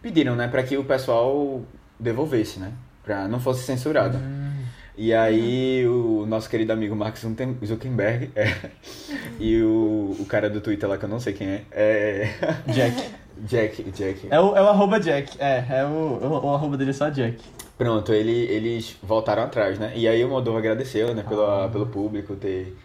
Pediram, 0.00 0.34
né? 0.34 0.48
Pra 0.48 0.62
que 0.62 0.76
o 0.78 0.84
pessoal 0.84 1.60
devolvesse, 2.00 2.58
né? 2.58 2.72
Pra 3.04 3.28
não 3.28 3.38
fosse 3.38 3.62
censurado. 3.64 4.16
Hum, 4.16 4.61
E 5.02 5.12
aí 5.12 5.84
o 5.84 6.24
nosso 6.26 6.48
querido 6.48 6.72
amigo 6.72 6.94
Mark 6.94 7.16
Zuckerberg 7.16 8.30
é, 8.36 8.54
e 9.40 9.60
o, 9.60 10.16
o 10.16 10.24
cara 10.26 10.48
do 10.48 10.60
Twitter 10.60 10.88
lá 10.88 10.96
que 10.96 11.04
eu 11.04 11.08
não 11.08 11.18
sei 11.18 11.32
quem 11.32 11.48
é, 11.48 11.64
é 11.72 12.28
Jack. 12.72 13.10
Jack, 13.38 13.82
Jack. 13.90 14.28
É 14.30 14.38
o, 14.38 14.56
é 14.56 14.62
o 14.62 14.68
arroba 14.68 15.00
Jack. 15.00 15.36
É, 15.40 15.64
é 15.68 15.84
o, 15.84 15.88
o, 15.88 16.46
o 16.46 16.54
arroba 16.54 16.76
dele 16.76 16.90
é 16.90 16.92
só 16.92 17.10
Jack. 17.10 17.42
Pronto, 17.76 18.12
ele, 18.12 18.30
eles 18.30 18.96
voltaram 19.02 19.42
atrás, 19.42 19.76
né? 19.76 19.92
E 19.96 20.06
aí 20.06 20.24
o 20.24 20.28
Moldova 20.28 20.58
agradeceu, 20.58 21.12
né, 21.12 21.24
pelo, 21.28 21.46
Ah. 21.46 21.68
pelo 21.68 21.86
público 21.86 22.36
ter 22.36 22.76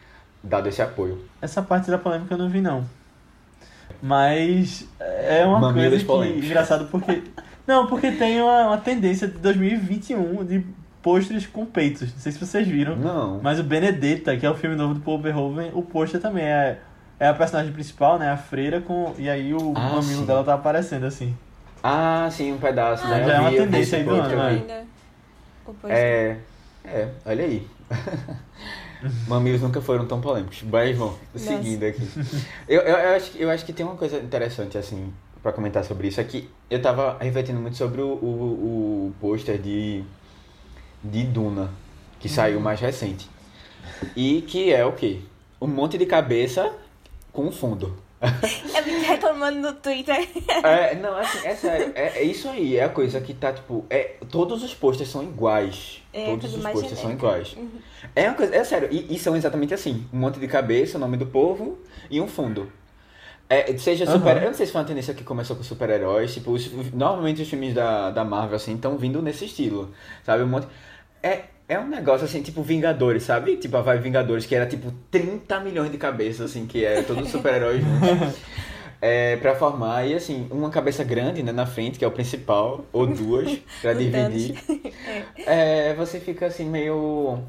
dado 0.42 0.68
esse 0.70 0.82
apoio. 0.82 1.24
Essa 1.40 1.62
parte 1.62 1.92
da 1.92 2.00
polêmica 2.00 2.34
eu 2.34 2.40
não 2.40 2.50
vi, 2.50 2.62
não. 2.62 2.84
Mas 4.02 4.88
é 5.00 5.46
uma 5.46 5.60
Mamilos 5.60 6.02
coisa 6.02 6.34
que, 6.34 6.40
engraçado 6.48 6.88
porque... 6.88 7.22
Não, 7.68 7.86
porque 7.86 8.12
tem 8.12 8.42
uma, 8.42 8.70
uma 8.70 8.78
tendência 8.80 9.28
de 9.28 9.38
2021 9.38 10.44
de 10.44 10.66
pôsteres 11.02 11.46
com 11.48 11.66
peitos. 11.66 12.12
Não 12.14 12.20
sei 12.20 12.32
se 12.32 12.40
vocês 12.40 12.68
viram. 12.68 12.96
Não. 12.96 13.40
Mas 13.42 13.60
o 13.60 13.64
Benedetta, 13.64 14.36
que 14.38 14.46
é 14.46 14.50
o 14.50 14.56
filme 14.56 14.76
novo 14.76 14.94
do 14.96 15.00
Paul 15.02 15.20
Verhoeven, 15.22 15.72
o 15.74 15.82
pôster 15.82 16.20
também 16.20 16.44
é, 16.46 16.80
é 17.20 17.28
a 17.28 17.34
personagem 17.34 17.72
principal, 17.72 18.18
né? 18.20 18.30
A 18.30 18.38
freira, 18.38 18.82
com, 18.82 19.14
e 19.18 19.30
aí 19.30 19.54
o 19.54 19.74
Ah, 19.76 19.90
mamilo 19.96 20.26
dela 20.26 20.44
tá 20.44 20.54
aparecendo 20.54 21.06
assim. 21.06 21.36
Ah, 21.84 22.28
sim, 22.32 22.52
um 22.54 22.58
pedaço, 22.58 23.06
Ah, 23.06 23.10
né? 23.20 23.26
já 23.28 23.34
é 23.36 23.40
uma 23.40 23.52
tendência 23.52 23.98
aí 24.00 24.04
do 24.04 24.10
ano, 24.12 24.36
né? 24.68 24.86
É, 25.90 26.38
é, 26.86 27.08
olha 27.26 27.44
aí. 27.46 27.68
Mamilos 29.28 29.62
nunca 29.62 29.80
foram 29.82 30.06
tão 30.08 30.20
polêmicos. 30.20 30.64
Mas, 30.64 30.98
bom, 30.98 31.16
seguindo 31.36 31.84
aqui. 31.86 32.02
Eu, 32.68 32.82
eu, 32.82 32.98
eu 32.98 33.16
acho, 33.16 33.32
que- 33.32 33.42
eu 33.42 33.50
acho 33.50 33.66
que 33.66 33.72
tem 33.74 33.86
uma 33.86 33.96
coisa 33.96 34.18
interessante, 34.18 34.78
assim, 34.78 35.14
pra 35.44 35.52
comentar 35.52 35.84
sobre 35.84 36.08
isso. 36.08 36.20
É 36.20 36.24
que 36.24 36.50
eu 36.70 36.82
tava 36.82 37.16
refletindo 37.20 37.60
muito 37.60 37.78
sobre 37.78 38.02
o, 38.02 38.08
o, 38.08 39.08
o 39.10 39.14
pôster 39.22 39.58
de, 39.60 40.04
de 41.04 41.24
Duna, 41.24 41.70
que 42.20 42.28
saiu 42.30 42.60
mais 42.60 42.80
recente. 42.80 43.30
E 44.16 44.42
que 44.42 44.72
é 44.74 44.86
o 44.86 44.92
quê? 44.94 45.20
Um 45.62 45.68
monte 45.68 45.98
de 45.98 46.06
cabeça 46.06 46.72
com 47.32 47.52
fundo. 47.52 47.96
Eu 48.22 48.84
fiquei 48.84 49.00
reclamando 49.02 49.60
no 49.60 49.74
Twitter. 49.74 50.28
É, 50.64 50.96
não, 50.96 51.16
assim, 51.18 51.46
é 51.46 51.56
sério. 51.56 51.92
É, 51.94 52.20
é 52.20 52.24
isso 52.24 52.50
aí, 52.50 52.76
é 52.76 52.84
a 52.84 52.90
coisa 52.90 53.22
que 53.22 53.34
tá, 53.34 53.54
tipo. 53.54 53.86
É, 53.90 54.16
todos 54.32 54.64
os 54.64 54.74
posters 54.74 55.10
são 55.10 55.22
iguais. 55.22 56.02
É, 56.12 56.26
todos 56.26 56.56
os 56.56 56.64
posters 56.64 57.00
são 57.00 57.12
iguais. 57.12 57.56
É 58.16 58.28
uma 58.28 58.34
coisa, 58.34 58.56
é 58.56 58.64
sério, 58.64 58.90
e, 58.92 59.16
e 59.16 59.20
são 59.20 59.36
exatamente 59.36 59.72
assim: 59.74 60.04
um 60.12 60.18
monte 60.18 60.40
de 60.40 60.48
cabeça, 60.48 60.98
o 60.98 61.00
nome 61.00 61.16
do 61.16 61.28
povo 61.28 61.78
e 62.10 62.20
um 62.20 62.28
fundo. 62.28 62.72
É, 63.50 63.78
seja 63.78 64.04
Aham. 64.06 64.14
super. 64.18 64.38
Eu 64.38 64.48
não 64.48 64.54
sei 64.54 64.66
se 64.66 64.72
foi 64.72 64.82
uma 64.82 64.88
tendência 64.88 65.14
que 65.14 65.24
começou 65.24 65.56
com 65.56 65.64
super-heróis. 65.64 66.34
Tipo, 66.34 66.52
os- 66.52 66.70
normalmente 66.92 67.42
os 67.44 67.48
filmes 67.50 67.74
da, 67.74 68.10
da 68.12 68.26
Marvel, 68.26 68.56
assim, 68.56 68.76
estão 68.76 68.98
vindo 68.98 69.22
nesse 69.22 69.46
estilo. 69.46 69.94
Sabe? 70.26 70.44
Um 70.44 70.48
monte. 70.48 70.68
É, 71.22 71.44
é 71.68 71.80
um 71.80 71.88
negócio 71.88 72.26
assim, 72.26 72.42
tipo 72.42 72.62
Vingadores, 72.64 73.24
sabe? 73.24 73.58
Tipo, 73.58 73.78
a 73.78 73.82
Vai 73.82 73.98
Vingadores, 74.00 74.46
que 74.46 74.56
era 74.56 74.66
tipo 74.66 74.92
30 75.12 75.60
milhões 75.60 75.92
de 75.92 75.98
cabeças, 75.98 76.52
assim, 76.52 76.66
que 76.66 76.86
é 76.86 77.02
todos 77.02 77.26
os 77.26 77.32
super-heróis 77.32 77.82
juntos. 77.82 78.36
É, 79.00 79.36
pra 79.36 79.54
formar, 79.54 80.08
e 80.08 80.16
assim, 80.16 80.48
uma 80.50 80.72
cabeça 80.72 81.04
grande, 81.04 81.44
né, 81.44 81.52
na 81.52 81.68
frente, 81.68 82.00
que 82.00 82.04
é 82.04 82.08
o 82.08 82.12
principal, 82.12 82.84
ou 82.92 83.06
duas, 83.06 83.60
pra 83.80 83.94
dividir. 83.94 84.58
É, 85.46 85.94
você 85.94 86.20
fica 86.20 86.48
assim, 86.48 86.66
meio. 86.66 87.40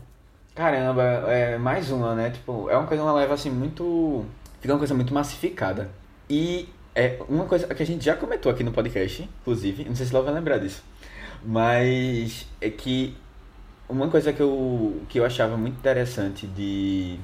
Caramba, 0.54 1.02
é 1.26 1.56
mais 1.56 1.90
uma, 1.90 2.14
né? 2.14 2.30
Tipo, 2.30 2.68
é 2.68 2.76
uma 2.76 2.86
coisa, 2.86 3.02
uma 3.02 3.14
leva 3.14 3.32
assim, 3.32 3.48
muito. 3.50 4.26
Fica 4.60 4.74
uma 4.74 4.78
coisa 4.78 4.94
muito 4.94 5.14
massificada. 5.14 5.90
E 6.28 6.68
é 6.94 7.18
uma 7.28 7.46
coisa 7.46 7.66
que 7.66 7.82
a 7.82 7.86
gente 7.86 8.04
já 8.04 8.14
comentou 8.14 8.52
aqui 8.52 8.62
no 8.62 8.70
podcast, 8.70 9.26
inclusive, 9.40 9.84
não 9.84 9.96
sei 9.96 10.04
se 10.04 10.14
ela 10.14 10.22
vai 10.22 10.34
lembrar 10.34 10.58
disso. 10.58 10.84
Mas 11.42 12.46
é 12.60 12.68
que 12.68 13.16
uma 13.88 14.08
coisa 14.08 14.32
que 14.32 14.40
eu, 14.40 15.02
que 15.08 15.18
eu 15.18 15.24
achava 15.24 15.56
muito 15.56 15.76
interessante 15.76 16.46
de 16.46 17.18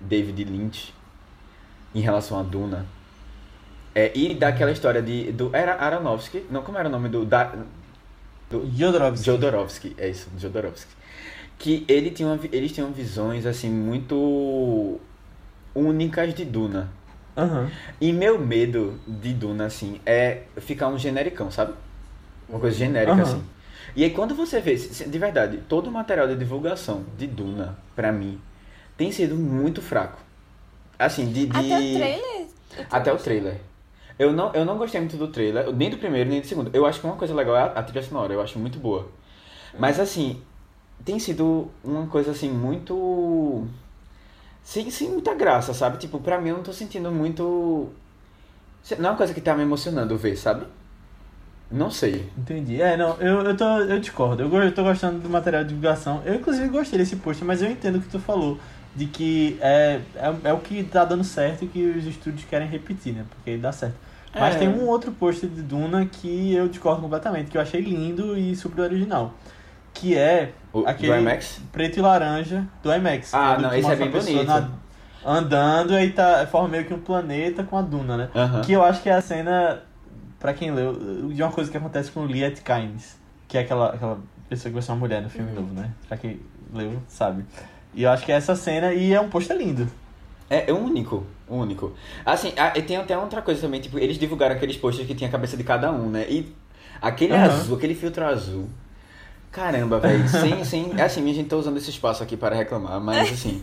David 0.00 0.44
Lynch 0.44 0.94
em 1.94 2.00
relação 2.00 2.38
a 2.38 2.42
Duna 2.42 2.86
é 3.94 4.10
e 4.14 4.34
daquela 4.34 4.70
história 4.70 5.02
de 5.02 5.32
do 5.32 5.54
era 5.54 5.74
Aronofsky, 5.74 6.46
não 6.50 6.62
como 6.62 6.78
era 6.78 6.88
o 6.88 6.92
nome 6.92 7.08
do 7.08 7.24
da, 7.24 7.52
Jodorowsky. 8.50 9.24
Jodorowsky, 9.24 9.94
é 9.96 10.08
isso, 10.08 10.28
Jodorowsky. 10.38 10.92
Que 11.58 11.84
ele 11.88 12.10
tinha 12.10 12.28
uma 12.28 12.38
eles 12.50 12.72
tinham 12.72 12.92
visões 12.92 13.46
assim 13.46 13.70
muito 13.70 14.98
únicas 15.74 16.34
de 16.34 16.44
Duna. 16.44 16.90
Aham. 17.36 17.70
E 18.00 18.12
meu 18.12 18.38
medo 18.38 18.98
de 19.06 19.32
Duna 19.32 19.66
assim 19.66 20.00
é 20.04 20.42
ficar 20.58 20.88
um 20.88 20.98
genericão, 20.98 21.50
sabe? 21.50 21.72
Uma 22.48 22.58
coisa 22.58 22.76
genérica 22.76 23.12
Aham. 23.12 23.22
assim. 23.22 23.44
E 23.94 24.04
aí 24.04 24.10
quando 24.10 24.34
você 24.34 24.60
vê, 24.60 24.74
de 24.74 25.18
verdade, 25.18 25.58
todo 25.68 25.88
o 25.88 25.90
material 25.90 26.26
de 26.26 26.36
divulgação 26.36 27.04
de 27.16 27.26
Duna 27.26 27.76
pra 27.94 28.10
mim 28.10 28.40
tem 28.96 29.12
sido 29.12 29.36
muito 29.36 29.82
fraco. 29.82 30.18
Assim, 30.98 31.32
de, 31.32 31.46
de... 31.46 31.56
Até 31.56 31.78
o 31.78 31.94
trailer. 31.94 32.46
Até 32.90 33.12
o 33.12 33.16
trailer. 33.16 33.60
Eu 34.18 34.32
não, 34.32 34.52
eu 34.54 34.64
não 34.64 34.78
gostei 34.78 35.00
muito 35.00 35.16
do 35.16 35.28
trailer, 35.28 35.72
nem 35.72 35.90
do 35.90 35.98
primeiro, 35.98 36.30
nem 36.30 36.40
do 36.40 36.46
segundo. 36.46 36.70
Eu 36.72 36.86
acho 36.86 37.00
que 37.00 37.06
uma 37.06 37.16
coisa 37.16 37.34
legal 37.34 37.56
é 37.56 37.62
a, 37.62 37.64
a 37.66 37.82
trilha 37.82 38.02
sonora, 38.02 38.32
eu 38.32 38.40
acho 38.40 38.58
muito 38.58 38.78
boa. 38.78 39.08
Mas 39.78 39.98
assim, 39.98 40.40
tem 41.04 41.18
sido 41.18 41.68
uma 41.82 42.06
coisa 42.06 42.30
assim 42.30 42.50
muito. 42.50 43.66
Sem, 44.62 44.90
sem 44.90 45.08
muita 45.10 45.34
graça, 45.34 45.74
sabe? 45.74 45.98
Tipo, 45.98 46.20
pra 46.20 46.40
mim 46.40 46.50
eu 46.50 46.56
não 46.56 46.62
tô 46.62 46.72
sentindo 46.72 47.10
muito. 47.10 47.90
Não 48.98 49.08
é 49.08 49.10
uma 49.12 49.16
coisa 49.16 49.34
que 49.34 49.40
tá 49.40 49.54
me 49.54 49.62
emocionando 49.62 50.16
ver, 50.16 50.36
sabe? 50.36 50.66
Não 51.72 51.90
sei. 51.90 52.28
Entendi. 52.36 52.80
É, 52.80 52.96
não, 52.96 53.16
eu, 53.20 53.40
eu, 53.42 53.56
tô, 53.56 53.64
eu 53.80 53.98
discordo. 53.98 54.42
Eu, 54.42 54.54
eu 54.62 54.74
tô 54.74 54.82
gostando 54.82 55.18
do 55.18 55.28
material 55.30 55.62
de 55.62 55.68
divulgação. 55.70 56.20
Eu, 56.24 56.34
inclusive, 56.34 56.68
gostei 56.68 56.98
desse 56.98 57.16
post, 57.16 57.42
mas 57.44 57.62
eu 57.62 57.70
entendo 57.70 57.96
o 57.96 58.00
que 58.00 58.08
tu 58.08 58.18
falou. 58.18 58.58
de 58.94 59.06
que 59.06 59.56
é, 59.62 60.00
é, 60.16 60.34
é 60.44 60.52
o 60.52 60.58
que 60.58 60.84
tá 60.84 61.02
dando 61.04 61.24
certo 61.24 61.64
e 61.64 61.66
que 61.68 61.82
os 61.82 62.04
estúdios 62.06 62.44
querem 62.44 62.68
repetir, 62.68 63.14
né? 63.14 63.24
Porque 63.30 63.56
dá 63.56 63.72
certo. 63.72 63.94
Mas 64.34 64.54
É. 64.54 64.58
tem 64.58 64.68
um 64.68 64.86
outro 64.86 65.10
pôster 65.12 65.48
de 65.48 65.62
Duna 65.62 66.04
que 66.04 66.54
eu 66.54 66.68
discordo 66.68 67.00
completamente, 67.00 67.50
que 67.50 67.56
eu 67.56 67.60
achei 67.62 67.80
lindo 67.80 68.36
e 68.36 68.54
super 68.54 68.82
original. 68.82 69.32
Que 69.94 70.16
é 70.16 70.52
O, 70.74 70.80
aquele 70.86 71.12
do 71.12 71.18
IMAX? 71.20 71.60
preto 71.72 71.98
e 71.98 72.02
laranja 72.02 72.64
do 72.82 72.92
IMAX. 72.94 73.32
Ah, 73.34 73.56
que 73.56 73.62
não, 73.62 73.74
esse 73.74 73.90
é 73.90 73.96
bem 73.96 74.10
bonito. 74.10 74.44
na- 74.44 74.68
andando 75.24 75.98
e 75.98 76.10
tá, 76.10 76.46
forma 76.50 76.68
meio 76.68 76.84
que 76.84 76.92
um 76.94 76.98
planeta 77.00 77.62
com 77.62 77.76
a 77.78 77.82
Duna, 77.82 78.16
né? 78.16 78.28
Aham. 78.34 78.60
Que 78.62 78.72
eu 78.72 78.82
acho 78.84 79.02
que 79.02 79.08
é 79.08 79.14
a 79.14 79.20
cena, 79.20 79.80
pra 80.42 80.52
quem 80.52 80.72
leu, 80.72 80.92
de 81.32 81.40
uma 81.42 81.52
coisa 81.52 81.70
que 81.70 81.76
acontece 81.76 82.10
com 82.10 82.26
Liet 82.26 82.60
Kynes, 82.62 83.16
que 83.46 83.56
é 83.56 83.60
aquela, 83.60 83.90
aquela 83.94 84.18
pessoa 84.48 84.68
que 84.70 84.74
vai 84.74 84.82
ser 84.82 84.90
uma 84.92 84.98
mulher 84.98 85.22
no 85.22 85.30
filme 85.30 85.48
Uhum. 85.50 85.60
novo, 85.62 85.72
né? 85.74 85.90
Pra 86.08 86.16
quem 86.16 86.40
leu, 86.74 87.00
sabe. 87.08 87.44
E 87.94 88.02
eu 88.02 88.10
acho 88.10 88.24
que 88.26 88.32
é 88.32 88.34
essa 88.34 88.56
cena 88.56 88.92
e 88.92 89.12
é 89.14 89.20
um 89.20 89.28
pôster 89.30 89.56
lindo. 89.56 89.88
É, 90.50 90.68
é 90.68 90.72
único, 90.72 91.24
único. 91.48 91.92
Assim, 92.26 92.52
e 92.74 92.82
tem 92.82 92.96
até 92.96 93.16
outra 93.16 93.40
coisa 93.40 93.60
também, 93.62 93.80
tipo, 93.80 93.98
eles 93.98 94.18
divulgaram 94.18 94.54
aqueles 94.56 94.76
posters 94.76 95.06
que 95.06 95.14
tinha 95.14 95.28
a 95.28 95.30
cabeça 95.32 95.56
de 95.56 95.62
cada 95.64 95.90
um, 95.92 96.10
né? 96.10 96.26
E 96.28 96.52
aquele 97.00 97.32
Aham. 97.34 97.44
azul, 97.44 97.76
aquele 97.76 97.94
filtro 97.94 98.24
azul. 98.24 98.68
Caramba, 99.50 100.00
velho. 100.00 100.26
sem, 100.28 100.64
sem. 100.66 101.00
Assim, 101.00 101.22
minha 101.22 101.34
gente 101.34 101.48
tá 101.48 101.56
usando 101.56 101.76
esse 101.76 101.90
espaço 101.90 102.22
aqui 102.22 102.36
para 102.36 102.54
reclamar, 102.56 103.00
mas 103.00 103.32
assim. 103.32 103.60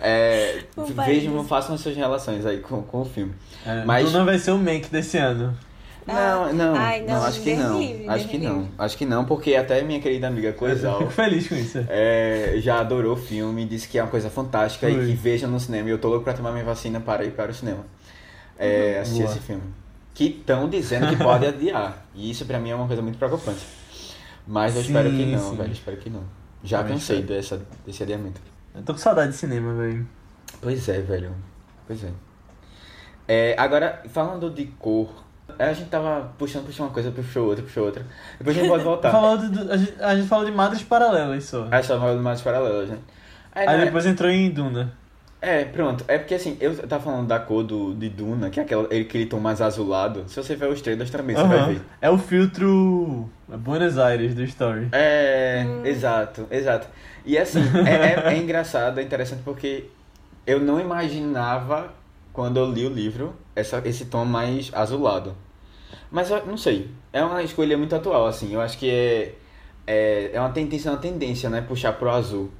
É, 0.00 0.62
Não 0.76 0.84
vejam, 0.84 1.42
façam 1.44 1.74
as 1.74 1.80
suas 1.80 1.96
relações 1.96 2.44
aí 2.46 2.60
com, 2.60 2.82
com 2.82 3.00
o 3.00 3.04
filme. 3.04 3.34
É, 3.64 3.84
Mas- 3.84 4.10
Duna 4.12 4.24
vai 4.24 4.38
ser 4.38 4.52
o 4.52 4.58
Mank 4.58 4.88
desse 4.90 5.16
ano. 5.18 5.56
Não, 6.06 6.52
não, 6.52 6.74
Ai, 6.76 7.00
não, 7.02 7.14
não, 7.14 7.24
acho 7.24 7.40
que 7.40 7.54
não. 7.56 7.80
livre, 7.80 8.08
acho 8.08 8.28
que 8.28 8.38
não. 8.38 8.58
livre. 8.60 8.70
Acho 8.78 8.96
que 8.96 9.04
não, 9.06 9.24
porque 9.24 9.54
até 9.56 9.82
minha 9.82 10.00
querida 10.00 10.28
amiga 10.28 10.48
Eu 10.48 10.54
Coisal 10.54 10.98
fico 10.98 11.10
feliz 11.10 11.48
com 11.48 11.56
isso. 11.56 11.84
é, 11.88 12.54
já 12.58 12.78
adorou 12.78 13.14
o 13.14 13.16
filme, 13.16 13.64
disse 13.64 13.88
que 13.88 13.98
é 13.98 14.02
uma 14.02 14.10
coisa 14.10 14.30
fantástica 14.30 14.88
Foi. 14.88 15.02
e 15.02 15.06
que 15.08 15.12
veja 15.14 15.46
no 15.48 15.58
cinema. 15.58 15.88
E 15.88 15.92
eu 15.92 15.98
tô 15.98 16.08
louco 16.08 16.22
pra 16.24 16.32
tomar 16.32 16.52
minha 16.52 16.64
vacina 16.64 17.00
para 17.00 17.24
ir 17.24 17.32
para 17.32 17.50
o 17.50 17.54
cinema. 17.54 17.84
É, 18.58 19.00
assistir 19.00 19.22
Boa. 19.24 19.34
esse 19.34 19.40
filme. 19.40 19.62
Que 20.14 20.26
estão 20.28 20.68
dizendo 20.68 21.08
que 21.08 21.16
pode 21.16 21.44
adiar. 21.46 22.06
E 22.14 22.30
isso 22.30 22.44
pra 22.46 22.58
mim 22.60 22.70
é 22.70 22.74
uma 22.74 22.86
coisa 22.86 23.02
muito 23.02 23.18
preocupante. 23.18 23.66
Mas 24.46 24.76
eu 24.76 24.82
Sim, 24.82 24.88
espero 24.88 25.10
que 25.10 25.26
não, 25.26 25.50
sim. 25.50 25.56
velho. 25.56 25.72
Espero 25.72 25.96
que 25.96 26.08
não. 26.08 26.22
Já 26.62 26.78
Também 26.78 26.94
cansei 26.94 27.18
espero. 27.18 27.34
dessa, 27.36 27.62
desse 27.84 28.02
adiamento. 28.02 28.40
Eu 28.74 28.82
tô 28.82 28.92
com 28.92 28.98
saudade 28.98 29.32
de 29.32 29.36
cinema, 29.38 29.74
velho. 29.74 30.06
Pois 30.60 30.88
é, 30.88 31.00
velho. 31.00 31.32
Pois 31.86 32.02
é. 32.04 32.10
É, 33.28 33.56
agora, 33.58 34.02
falando 34.08 34.48
de 34.50 34.66
cor, 34.66 35.08
a 35.58 35.72
gente 35.72 35.88
tava 35.88 36.32
puxando, 36.38 36.64
puxando 36.66 36.86
uma 36.88 36.92
coisa, 36.92 37.10
puxou 37.10 37.46
outra, 37.46 37.62
puxou 37.64 37.84
outra. 37.84 38.04
Depois 38.38 38.56
a 38.56 38.60
gente 38.60 38.68
pode 38.68 38.84
voltar. 38.84 39.10
Falou 39.12 39.38
de- 39.38 39.48
do- 39.48 39.72
a, 39.72 39.76
gente, 39.76 39.94
a 40.02 40.16
gente 40.16 40.28
falou 40.28 40.44
de 40.44 40.52
madres 40.52 40.82
paralelas 40.82 41.44
só. 41.44 41.66
Aí 41.70 41.82
só 41.82 41.98
falando 41.98 42.22
mais 42.22 42.40
paralelas, 42.40 42.88
né? 42.90 42.98
Aí, 43.54 43.66
Aí 43.66 43.78
né, 43.78 43.84
depois 43.86 44.04
entrou 44.06 44.30
em 44.30 44.50
Duna. 44.50 44.92
É, 45.40 45.64
pronto. 45.64 46.04
É 46.08 46.18
porque 46.18 46.34
assim, 46.34 46.56
eu 46.60 46.76
tava 46.88 47.02
falando 47.04 47.26
da 47.28 47.38
cor 47.38 47.62
do, 47.62 47.94
de 47.94 48.08
Duna, 48.08 48.50
que 48.50 48.58
é 48.58 48.62
aquela, 48.62 48.86
ele, 48.90 49.02
aquele 49.04 49.26
tom 49.26 49.38
mais 49.38 49.60
azulado. 49.60 50.24
Se 50.28 50.36
você 50.36 50.56
ver 50.56 50.68
os 50.68 50.80
trailers 50.80 51.10
também, 51.10 51.36
você 51.36 51.42
vai 51.46 51.74
ver. 51.74 51.82
É 52.00 52.10
o 52.10 52.18
filtro 52.18 53.30
Buenos 53.48 53.98
Aires 53.98 54.34
do 54.34 54.42
Story. 54.44 54.88
É, 54.92 55.64
exato, 55.84 56.46
exato. 56.50 56.88
E 57.24 57.36
assim, 57.38 57.60
é, 57.86 58.30
é, 58.30 58.34
é 58.34 58.38
engraçado, 58.42 58.98
é 58.98 59.02
interessante 59.02 59.42
porque 59.44 59.84
eu 60.46 60.58
não 60.60 60.80
imaginava, 60.80 61.92
quando 62.32 62.56
eu 62.58 62.70
li 62.70 62.86
o 62.86 62.90
livro, 62.90 63.34
essa, 63.54 63.80
esse 63.84 64.06
tom 64.06 64.24
mais 64.24 64.70
azulado. 64.74 65.34
Mas 66.10 66.30
eu 66.30 66.44
não 66.46 66.56
sei, 66.56 66.90
é 67.12 67.22
uma 67.22 67.42
escolha 67.42 67.76
muito 67.76 67.94
atual, 67.94 68.26
assim. 68.26 68.52
Eu 68.52 68.60
acho 68.60 68.78
que 68.78 68.88
é, 68.88 69.34
é, 69.86 70.30
é 70.32 70.40
uma 70.40 70.50
tendência, 70.50 70.90
uma 70.90 70.98
tendência, 70.98 71.50
né, 71.50 71.60
puxar 71.60 71.92
pro 71.92 72.10
azul. 72.10 72.50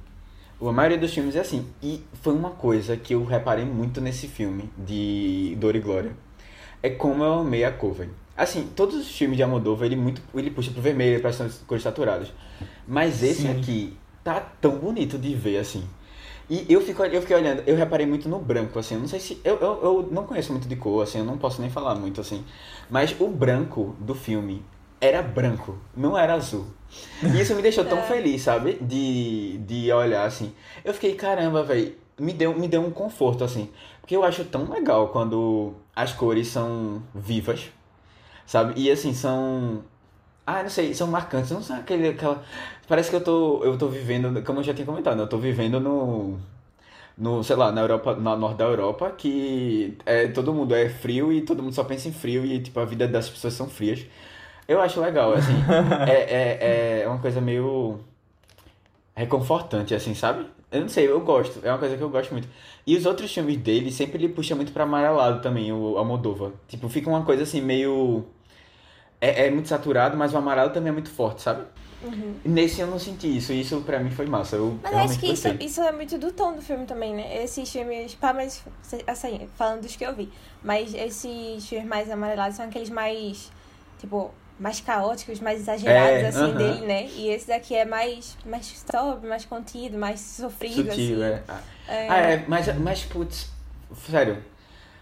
A 0.61 0.71
maioria 0.71 0.97
dos 0.97 1.13
filmes 1.13 1.35
é 1.35 1.41
assim. 1.41 1.67
E 1.81 2.03
foi 2.21 2.33
uma 2.33 2.51
coisa 2.51 2.97
que 2.97 3.13
eu 3.13 3.23
reparei 3.23 3.65
muito 3.65 4.01
nesse 4.01 4.27
filme 4.27 4.69
de 4.77 5.55
Dor 5.59 5.75
e 5.75 5.79
Glória. 5.79 6.11
É 6.81 6.89
como 6.89 7.23
eu 7.23 7.39
amei 7.39 7.63
a 7.63 7.71
cor, 7.71 7.93
velho. 7.93 8.11
Assim, 8.35 8.69
todos 8.75 8.95
os 8.95 9.09
filmes 9.09 9.37
de 9.37 9.43
Almodóvar, 9.43 9.85
ele, 9.85 9.95
muito, 9.95 10.21
ele 10.35 10.51
puxa 10.51 10.71
pro 10.71 10.81
vermelho, 10.81 11.19
para 11.19 11.29
as 11.29 11.63
cores 11.65 11.83
saturadas. 11.83 12.31
Mas 12.87 13.23
esse 13.23 13.43
Sim. 13.43 13.51
aqui 13.51 13.97
tá 14.23 14.39
tão 14.39 14.77
bonito 14.77 15.17
de 15.17 15.33
ver, 15.33 15.57
assim. 15.57 15.83
E 16.49 16.65
eu, 16.69 16.79
fico, 16.81 17.03
eu 17.03 17.21
fiquei 17.21 17.35
olhando, 17.35 17.61
eu 17.67 17.75
reparei 17.75 18.05
muito 18.05 18.29
no 18.29 18.39
branco, 18.39 18.79
assim. 18.79 18.95
Eu 18.95 19.01
não 19.01 19.07
sei 19.07 19.19
se. 19.19 19.41
Eu, 19.43 19.57
eu, 19.57 19.79
eu 19.83 20.09
não 20.11 20.23
conheço 20.25 20.51
muito 20.51 20.67
de 20.67 20.75
cor, 20.77 21.03
assim, 21.03 21.19
eu 21.19 21.25
não 21.25 21.37
posso 21.37 21.59
nem 21.61 21.69
falar 21.69 21.95
muito, 21.95 22.21
assim. 22.21 22.45
Mas 22.89 23.13
o 23.19 23.27
branco 23.27 23.95
do 23.99 24.15
filme 24.15 24.63
era 25.01 25.21
branco, 25.21 25.77
não 25.95 26.17
era 26.17 26.33
azul. 26.33 26.65
E 27.21 27.41
isso 27.41 27.53
me 27.53 27.61
deixou 27.61 27.83
tão 27.83 27.99
É. 27.99 28.03
feliz, 28.03 28.41
sabe? 28.43 28.73
De, 28.81 29.57
de 29.59 29.91
olhar 29.91 30.25
assim. 30.25 30.53
Eu 30.85 30.93
fiquei, 30.93 31.15
caramba, 31.15 31.63
velho. 31.63 31.95
Me 32.19 32.33
deu, 32.33 32.57
me 32.57 32.67
deu 32.67 32.81
um 32.81 32.89
conforto, 32.91 33.43
assim. 33.43 33.69
Porque 34.01 34.15
eu 34.15 34.23
acho 34.23 34.45
tão 34.45 34.69
legal 34.71 35.09
quando 35.09 35.73
as 35.95 36.13
cores 36.13 36.47
são 36.47 37.03
vivas, 37.13 37.65
sabe? 38.45 38.73
E 38.79 38.89
assim, 38.89 39.13
são. 39.13 39.83
Ah, 40.47 40.63
não 40.63 40.69
sei, 40.69 40.93
são 40.93 41.07
marcantes. 41.07 41.51
Não 41.51 41.61
são 41.61 41.75
aquele, 41.77 42.09
aquela. 42.09 42.43
Parece 42.87 43.09
que 43.09 43.17
eu 43.17 43.23
tô, 43.23 43.63
eu 43.65 43.77
tô 43.77 43.87
vivendo, 43.89 44.41
como 44.43 44.59
eu 44.61 44.63
já 44.63 44.73
tinha 44.73 44.85
comentado, 44.85 45.19
eu 45.21 45.27
tô 45.27 45.37
vivendo 45.37 45.79
no. 45.79 46.39
No, 47.17 47.43
sei 47.43 47.55
lá, 47.55 47.71
na 47.71 47.81
Europa, 47.81 48.15
na 48.15 48.35
norte 48.35 48.57
da 48.57 48.65
Europa, 48.65 49.11
que 49.11 49.97
é, 50.05 50.27
todo 50.29 50.53
mundo 50.53 50.75
é 50.75 50.89
frio 50.89 51.33
e 51.33 51.41
todo 51.41 51.63
mundo 51.63 51.73
só 51.73 51.83
pensa 51.83 52.09
em 52.09 52.13
frio 52.13 52.45
e 52.45 52.61
tipo, 52.61 52.79
a 52.79 52.85
vida 52.85 53.07
das 53.07 53.29
pessoas 53.29 53.53
são 53.55 53.69
frias. 53.69 54.05
Eu 54.67 54.81
acho 54.81 55.01
legal, 55.01 55.33
assim. 55.33 55.53
é, 56.07 57.01
é, 57.01 57.01
é 57.03 57.07
uma 57.09 57.19
coisa 57.19 57.41
meio 57.41 57.99
reconfortante, 59.15 59.93
assim, 59.95 60.13
sabe? 60.13 60.45
Eu 60.71 60.81
não 60.81 60.89
sei, 60.89 61.07
eu 61.09 61.19
gosto. 61.21 61.59
É 61.65 61.71
uma 61.71 61.79
coisa 61.79 61.97
que 61.97 62.03
eu 62.03 62.09
gosto 62.09 62.31
muito. 62.31 62.47
E 62.85 62.95
os 62.95 63.05
outros 63.05 63.33
filmes 63.33 63.57
dele, 63.57 63.91
sempre 63.91 64.17
ele 64.23 64.33
puxa 64.33 64.55
muito 64.55 64.71
pra 64.71 64.83
amarelado 64.83 65.41
também, 65.41 65.71
o 65.71 65.97
Almodóvar. 65.97 66.51
Tipo, 66.67 66.89
fica 66.89 67.09
uma 67.09 67.23
coisa 67.23 67.43
assim, 67.43 67.61
meio... 67.61 68.25
É, 69.19 69.47
é 69.47 69.51
muito 69.51 69.67
saturado, 69.67 70.15
mas 70.17 70.33
o 70.33 70.37
amarelo 70.37 70.71
também 70.71 70.89
é 70.89 70.93
muito 70.93 71.09
forte, 71.09 71.41
sabe? 71.41 71.65
Nesse 72.45 72.81
eu 72.81 72.87
não 72.87 72.99
senti 72.99 73.37
isso, 73.37 73.51
e 73.51 73.61
isso 73.61 73.81
pra 73.81 73.99
mim 73.99 74.11
foi 74.11 74.25
massa. 74.25 74.55
Eu 74.55 74.79
Mas 74.83 74.93
acho 74.93 75.19
que 75.19 75.27
isso, 75.27 75.47
gostei. 75.47 75.59
isso 75.59 75.81
é 75.81 75.91
muito 75.91 76.17
do 76.17 76.31
tom 76.31 76.53
do 76.55 76.61
filme 76.61 76.85
também, 76.85 77.13
né? 77.13 77.43
Esses 77.43 77.69
filmes, 77.71 78.15
pá, 78.15 78.31
mas 78.33 78.63
assim, 79.07 79.47
falando 79.57 79.81
dos 79.81 79.95
que 79.95 80.05
eu 80.05 80.15
vi. 80.15 80.29
Mas 80.63 80.93
esses 80.93 81.67
filmes 81.67 81.87
mais 81.87 82.09
amarelados 82.09 82.55
são 82.55 82.65
aqueles 82.65 82.89
mais, 82.89 83.51
tipo, 83.99 84.31
mais 84.59 84.79
caóticos, 84.79 85.39
mais 85.39 85.59
exagerados, 85.61 86.21
É, 86.21 86.27
assim, 86.27 86.53
aham. 86.53 86.57
dele, 86.57 86.85
né? 86.85 87.07
E 87.09 87.27
esse 87.29 87.47
daqui 87.47 87.75
é 87.75 87.85
mais, 87.85 88.37
mais 88.45 88.65
sóbrio, 88.89 89.29
mais 89.29 89.45
contido, 89.45 89.97
mais 89.97 90.19
sofrido, 90.19 90.89
Sutil, 90.89 90.91
assim. 90.91 91.23
é. 91.23 91.43
Ah, 91.47 91.63
É. 91.87 92.07
Ah, 92.09 92.17
é, 92.17 92.45
mas, 92.47 92.77
mas, 92.77 93.03
putz, 93.03 93.49
sério, 94.09 94.43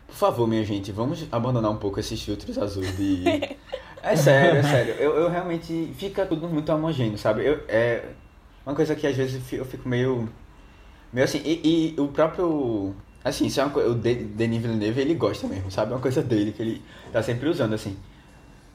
por 0.07 0.15
favor, 0.15 0.47
minha 0.47 0.63
gente, 0.63 0.91
vamos 0.91 1.27
abandonar 1.31 1.71
um 1.71 1.77
pouco 1.77 1.99
esses 1.99 2.21
filtros 2.21 2.57
azuis 2.57 2.95
de... 2.97 3.43
É 4.11 4.15
sério, 4.15 4.59
é 4.59 4.63
sério, 4.63 4.93
eu, 4.95 5.15
eu 5.15 5.29
realmente, 5.29 5.91
fica 5.97 6.25
tudo 6.25 6.47
muito 6.47 6.71
homogêneo, 6.71 7.17
sabe? 7.17 7.43
Eu, 7.45 7.63
é 7.67 8.09
uma 8.65 8.75
coisa 8.75 8.95
que 8.95 9.07
às 9.07 9.15
vezes 9.15 9.35
eu 9.35 9.41
fi- 9.41 9.55
eu 9.57 9.65
fico 9.65 9.89
meio, 9.89 10.29
meio 11.13 11.25
assim, 11.25 11.41
e, 11.45 11.93
e 11.97 12.01
o 12.01 12.07
próprio, 12.09 12.95
assim, 13.23 13.47
isso 13.47 13.59
é 13.61 13.63
uma 13.65 13.71
coisa, 13.73 13.89
o 13.89 13.95
De- 13.95 14.15
Denis 14.25 14.61
Villeneuve, 14.61 15.01
ele 15.01 15.15
gosta 15.15 15.47
mesmo, 15.47 15.71
sabe? 15.71 15.91
É 15.93 15.95
uma 15.95 16.01
coisa 16.01 16.21
dele, 16.23 16.51
que 16.53 16.61
ele 16.61 16.83
tá 17.11 17.23
sempre 17.23 17.49
usando, 17.49 17.73
assim, 17.73 17.97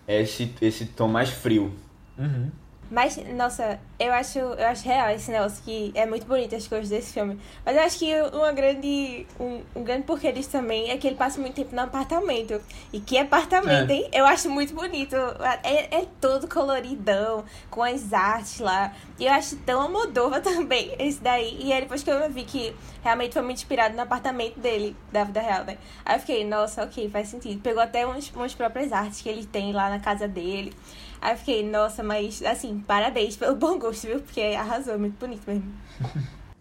é 0.08 0.22
esse, 0.22 0.52
esse 0.62 0.86
tom 0.86 1.08
mais 1.08 1.30
frio. 1.30 1.72
Uhum. 2.18 2.50
Mas, 2.90 3.16
nossa, 3.34 3.78
eu 4.00 4.12
acho, 4.12 4.38
eu 4.38 4.66
acho 4.66 4.84
real 4.84 5.10
esse 5.10 5.30
negócio 5.30 5.62
que 5.62 5.92
é 5.94 6.04
muito 6.06 6.26
bonito 6.26 6.56
as 6.56 6.66
coisas 6.66 6.88
desse 6.88 7.12
filme. 7.12 7.38
Mas 7.64 7.76
eu 7.76 7.82
acho 7.82 7.98
que 7.98 8.12
uma 8.32 8.50
grande, 8.52 9.26
um, 9.38 9.60
um 9.76 9.84
grande 9.84 10.02
porquê 10.02 10.32
disso 10.32 10.50
também 10.50 10.90
é 10.90 10.96
que 10.98 11.06
ele 11.06 11.14
passa 11.14 11.40
muito 11.40 11.54
tempo 11.54 11.74
no 11.74 11.82
apartamento. 11.82 12.60
E 12.92 12.98
que 12.98 13.16
apartamento, 13.16 13.90
É. 13.90 13.94
hein? 13.94 14.08
Eu 14.12 14.26
acho 14.26 14.50
muito 14.50 14.74
bonito. 14.74 15.14
É, 15.62 16.00
é 16.00 16.06
todo 16.20 16.48
coloridão, 16.48 17.44
com 17.70 17.82
as 17.82 18.12
artes 18.12 18.58
lá. 18.58 18.92
E 19.18 19.26
eu 19.26 19.32
acho 19.32 19.54
tão 19.58 19.82
Almodóvar 19.82 20.42
também, 20.42 20.92
esse 20.98 21.20
daí. 21.20 21.58
E 21.62 21.72
aí 21.72 21.82
depois 21.82 22.02
que 22.02 22.10
eu 22.10 22.28
vi 22.28 22.42
que 22.42 22.74
realmente 23.04 23.34
foi 23.34 23.42
muito 23.42 23.58
inspirado 23.58 23.94
no 23.94 24.02
apartamento 24.02 24.58
dele, 24.58 24.96
da 25.12 25.22
vida 25.22 25.40
real, 25.40 25.64
né? 25.64 25.78
Aí 26.04 26.16
eu 26.16 26.20
fiquei, 26.20 26.44
nossa, 26.44 26.82
ok, 26.82 27.08
faz 27.08 27.28
sentido. 27.28 27.60
Pegou 27.62 27.82
até 27.82 28.04
uns, 28.06 28.30
umas 28.34 28.52
próprias 28.52 28.92
artes 28.92 29.20
que 29.22 29.28
ele 29.28 29.46
tem 29.46 29.72
lá 29.72 29.88
na 29.88 30.00
casa 30.00 30.26
dele. 30.26 30.72
Aí 31.20 31.34
eu 31.34 31.38
fiquei, 31.38 31.68
nossa, 31.68 32.02
mas 32.02 32.42
assim, 32.42 32.82
parabéns 32.86 33.36
pelo 33.36 33.54
bom 33.54 33.78
gosto, 33.78 34.06
viu? 34.06 34.20
Porque 34.20 34.40
arrasou, 34.40 34.94
é 34.94 34.98
muito 34.98 35.18
bonito 35.18 35.42
mesmo. 35.46 35.72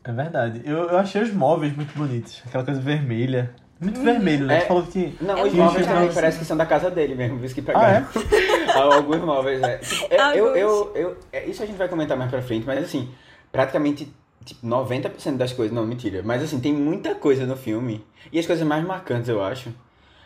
É 0.03 0.11
verdade. 0.11 0.61
Eu, 0.65 0.77
eu 0.89 0.97
achei 0.97 1.21
os 1.21 1.33
móveis 1.33 1.75
muito 1.75 1.97
bonitos. 1.97 2.41
Aquela 2.45 2.63
coisa 2.65 2.81
vermelha. 2.81 3.53
Muito 3.79 4.01
vermelho, 4.01 4.45
né? 4.45 4.57
É. 4.57 4.61
Falou 4.65 4.83
que. 4.83 5.15
Não, 5.21 5.37
É 5.37 5.43
os 5.45 5.53
móveis 5.53 5.85
também 5.85 6.01
legal. 6.01 6.15
parece 6.15 6.39
que 6.39 6.45
são 6.45 6.57
da 6.57 6.65
casa 6.65 6.91
dele 6.91 7.15
mesmo, 7.15 7.37
por 7.37 7.45
isso 7.45 7.55
que 7.55 7.61
Ah, 7.61 7.63
pegaram. 7.65 8.07
é? 8.75 8.77
Alguns 8.77 9.21
móveis, 9.21 9.61
é. 9.61 9.77
Tipo, 9.77 10.13
eu, 10.13 10.27
eu, 10.27 10.55
eu, 10.55 10.91
eu- 10.95 11.17
é, 11.31 11.45
Isso 11.45 11.63
a 11.63 11.65
gente 11.65 11.77
vai 11.77 11.87
comentar 11.87 12.17
mais 12.17 12.29
pra 12.29 12.41
frente, 12.41 12.65
mas 12.65 12.83
assim, 12.83 13.09
praticamente 13.53 14.13
tipo, 14.43 14.65
90% 14.67 15.37
das 15.37 15.53
coisas. 15.53 15.73
Não, 15.73 15.85
mentira. 15.85 16.21
Mas 16.25 16.43
assim, 16.43 16.59
tem 16.59 16.73
muita 16.73 17.15
coisa 17.15 17.45
no 17.45 17.55
filme. 17.55 18.05
E 18.33 18.37
as 18.39 18.45
coisas 18.45 18.67
mais 18.67 18.83
marcantes, 18.85 19.29
eu 19.29 19.41
acho, 19.41 19.73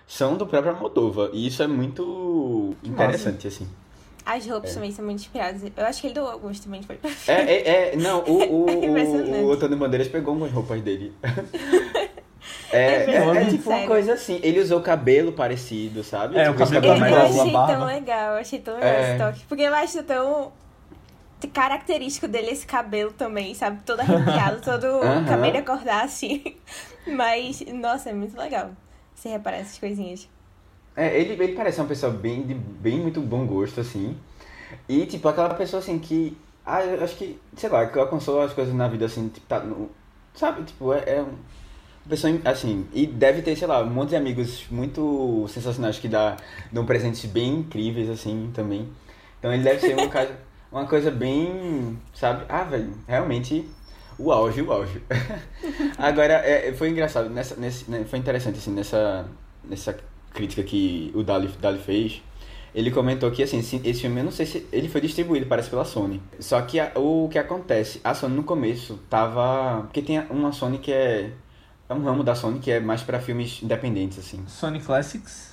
são 0.08 0.36
do 0.36 0.48
próprio 0.48 0.76
Moldova. 0.76 1.30
E 1.34 1.46
isso 1.46 1.62
é 1.62 1.68
muito 1.68 2.76
interessante, 2.84 3.48
assim. 3.48 3.68
As 4.26 4.46
roupas 4.48 4.72
É. 4.72 4.74
também 4.76 4.92
são 4.92 5.04
muito 5.04 5.20
inspiradas. 5.20 5.62
Eu 5.76 5.86
acho 5.86 6.00
que 6.02 6.08
ele 6.08 6.14
deu 6.14 6.28
alguns 6.28 6.60
também, 6.60 6.82
foi. 6.82 6.98
É, 7.28 7.34
é, 7.34 7.92
é, 7.94 7.96
não, 7.98 8.20
o, 8.28 8.66
o, 8.66 8.70
Impressionante. 8.70 9.32
o, 9.32 9.46
o 9.48 9.52
Antônio 9.52 9.78
Bandeiras 9.78 10.08
pegou 10.08 10.34
umas 10.34 10.52
roupas 10.52 10.82
dele. 10.82 11.14
É, 12.72 12.78
É 12.78 13.12
é, 13.12 13.38
é 13.38 13.46
tipo 13.46 13.70
uma 13.70 13.76
sério. 13.76 13.88
coisa 13.88 14.14
assim. 14.14 14.40
Ele 14.42 14.60
usou 14.60 14.82
cabelo 14.82 15.32
parecido, 15.32 16.04
sabe? 16.04 16.38
É, 16.38 16.46
Tipo, 16.52 16.64
o 16.64 16.68
cabelo 16.70 16.94
Eu, 16.94 17.00
mais 17.00 17.12
eu 17.14 17.22
achei 17.22 17.52
tão 17.54 17.86
legal, 17.86 18.34
eu 18.34 18.40
achei 18.40 18.60
tão 18.60 18.74
legal 18.76 18.90
É. 18.90 19.10
esse 19.10 19.18
toque. 19.24 19.46
Porque 19.48 19.62
eu 19.64 19.74
acho 19.76 20.04
tão 20.04 20.52
característico 21.54 22.28
dele 22.28 22.50
esse 22.52 22.66
cabelo 22.66 23.12
também, 23.14 23.54
sabe? 23.54 23.82
Todo 23.86 24.00
arrepiado, 24.00 24.60
todo 24.66 24.86
Aham. 24.86 25.24
acabei 25.26 25.52
de 25.52 25.58
acordar 25.58 26.04
assim. 26.06 26.42
Mas, 27.06 27.62
nossa, 27.74 28.10
é 28.10 28.14
muito 28.14 28.36
legal. 28.38 28.72
Você 29.14 29.30
repara 29.30 29.58
essas 29.58 29.78
coisinhas. 29.78 30.28
É, 30.96 31.20
ele, 31.20 31.34
ele 31.42 31.54
parece 31.54 31.80
uma 31.80 31.88
pessoa 31.88 32.12
bem, 32.12 32.44
de 32.44 32.54
bem 32.54 33.00
muito 33.00 33.20
bom 33.20 33.46
gosto, 33.46 33.82
assim. 33.82 34.16
E, 34.88 35.06
tipo, 35.06 35.28
aquela 35.28 35.54
pessoa, 35.54 35.80
assim, 35.80 35.98
que... 36.00 36.38
Ah, 36.66 36.80
acho 37.02 37.16
que, 37.18 37.40
sei 37.56 37.70
lá, 37.70 37.86
que 37.88 37.98
alcançou 38.00 38.42
as 38.42 38.54
coisas 38.54 38.74
na 38.74 38.88
vida, 38.88 39.06
assim, 39.06 39.28
tipo, 39.30 39.46
tá 39.48 39.60
no... 39.60 39.90
Sabe, 40.34 40.64
tipo, 40.64 40.94
é, 40.94 41.04
é 41.08 41.22
uma 41.22 41.34
pessoa, 42.08 42.34
assim... 42.46 42.88
E 42.94 43.08
deve 43.08 43.42
ter, 43.42 43.56
sei 43.56 43.68
lá, 43.68 43.82
um 43.82 43.90
monte 43.90 44.10
de 44.10 44.16
amigos 44.16 44.68
muito 44.70 45.46
sensacionais 45.50 45.98
que 46.00 46.08
dá, 46.08 46.38
dão 46.72 46.86
presentes 46.86 47.26
bem 47.26 47.56
incríveis, 47.56 48.10
assim, 48.10 48.52
também. 48.54 48.88
Então 49.40 49.52
ele 49.52 49.64
deve 49.64 49.80
ser 49.80 49.96
uma, 49.98 50.08
casa, 50.10 50.38
uma 50.72 50.86
coisa 50.86 51.10
bem, 51.10 52.00
sabe? 52.14 52.46
Ah, 52.50 52.64
velho, 52.64 52.94
realmente... 53.08 53.68
O 54.16 54.32
auge, 54.32 54.62
o 54.62 54.72
auge. 54.72 55.02
Agora, 55.98 56.34
é, 56.34 56.72
foi 56.74 56.90
engraçado, 56.90 57.32
nessa, 57.32 57.56
nesse, 57.56 57.90
né, 57.90 58.06
foi 58.08 58.20
interessante, 58.20 58.60
assim, 58.60 58.72
nessa, 58.72 59.26
nessa 59.64 59.98
crítica 60.34 60.64
que 60.64 61.12
o 61.16 61.24
Dali, 61.24 61.48
Dali 61.60 61.80
fez, 61.80 62.22
ele 62.76 62.90
comentou 62.92 63.30
que, 63.32 63.44
assim, 63.44 63.60
esse 63.60 64.02
filme, 64.02 64.20
eu 64.20 64.24
não 64.26 64.32
sei 64.32 64.46
se 64.46 64.66
ele 64.72 64.90
foi 64.90 65.00
distribuído, 65.02 65.46
parece, 65.46 65.70
pela 65.70 65.86
Sony. 65.86 66.22
Só 66.40 66.62
que 66.64 66.80
a- 66.80 66.92
o 66.96 67.30
que 67.32 67.38
acontece, 67.38 68.02
a 68.04 68.14
Sony 68.14 68.36
no 68.36 68.44
começo 68.44 69.00
tava... 69.10 69.84
Porque 69.84 70.02
tem 70.02 70.20
uma 70.30 70.52
Sony 70.52 70.80
que 70.80 70.92
é... 70.92 71.32
É 71.90 71.94
um 71.94 72.04
ramo 72.04 72.24
da 72.24 72.34
Sony 72.34 72.60
que 72.60 72.72
é 72.72 72.80
mais 72.80 73.04
pra 73.04 73.20
filmes 73.20 73.62
independentes, 73.62 74.18
assim. 74.18 74.44
Sony 74.48 74.80
Classics. 74.80 75.52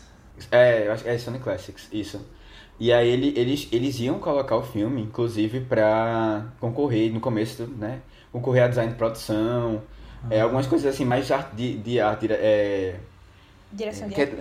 É, 0.51 0.87
eu 0.87 0.93
acho 0.93 1.03
que 1.03 1.11
é 1.11 1.19
Sony 1.19 1.39
Classics, 1.39 1.89
isso. 1.93 2.21
E 2.79 2.93
aí 2.93 3.09
ele, 3.09 3.35
eles, 3.37 3.69
eles 3.71 4.01
iam 4.01 4.19
colocar 4.19 4.57
o 4.57 4.63
filme, 4.63 5.03
inclusive, 5.03 5.61
pra 5.61 6.47
concorrer 6.59 7.13
no 7.13 7.21
começo, 7.21 7.67
né? 7.67 8.01
Concorrer 8.33 8.65
a 8.65 8.69
design 8.69 8.93
de 8.93 8.97
produção, 8.97 9.83
é, 10.31 10.41
algumas 10.41 10.67
coisas 10.67 10.95
assim, 10.95 11.05
mais 11.05 11.27
de 11.27 11.33
arte, 11.35 11.77
de, 11.77 12.01
arte, 12.01 12.27
é, 12.31 12.97
Direção 13.73 14.09
de 14.09 14.15
que 14.15 14.21
arte. 14.23 14.37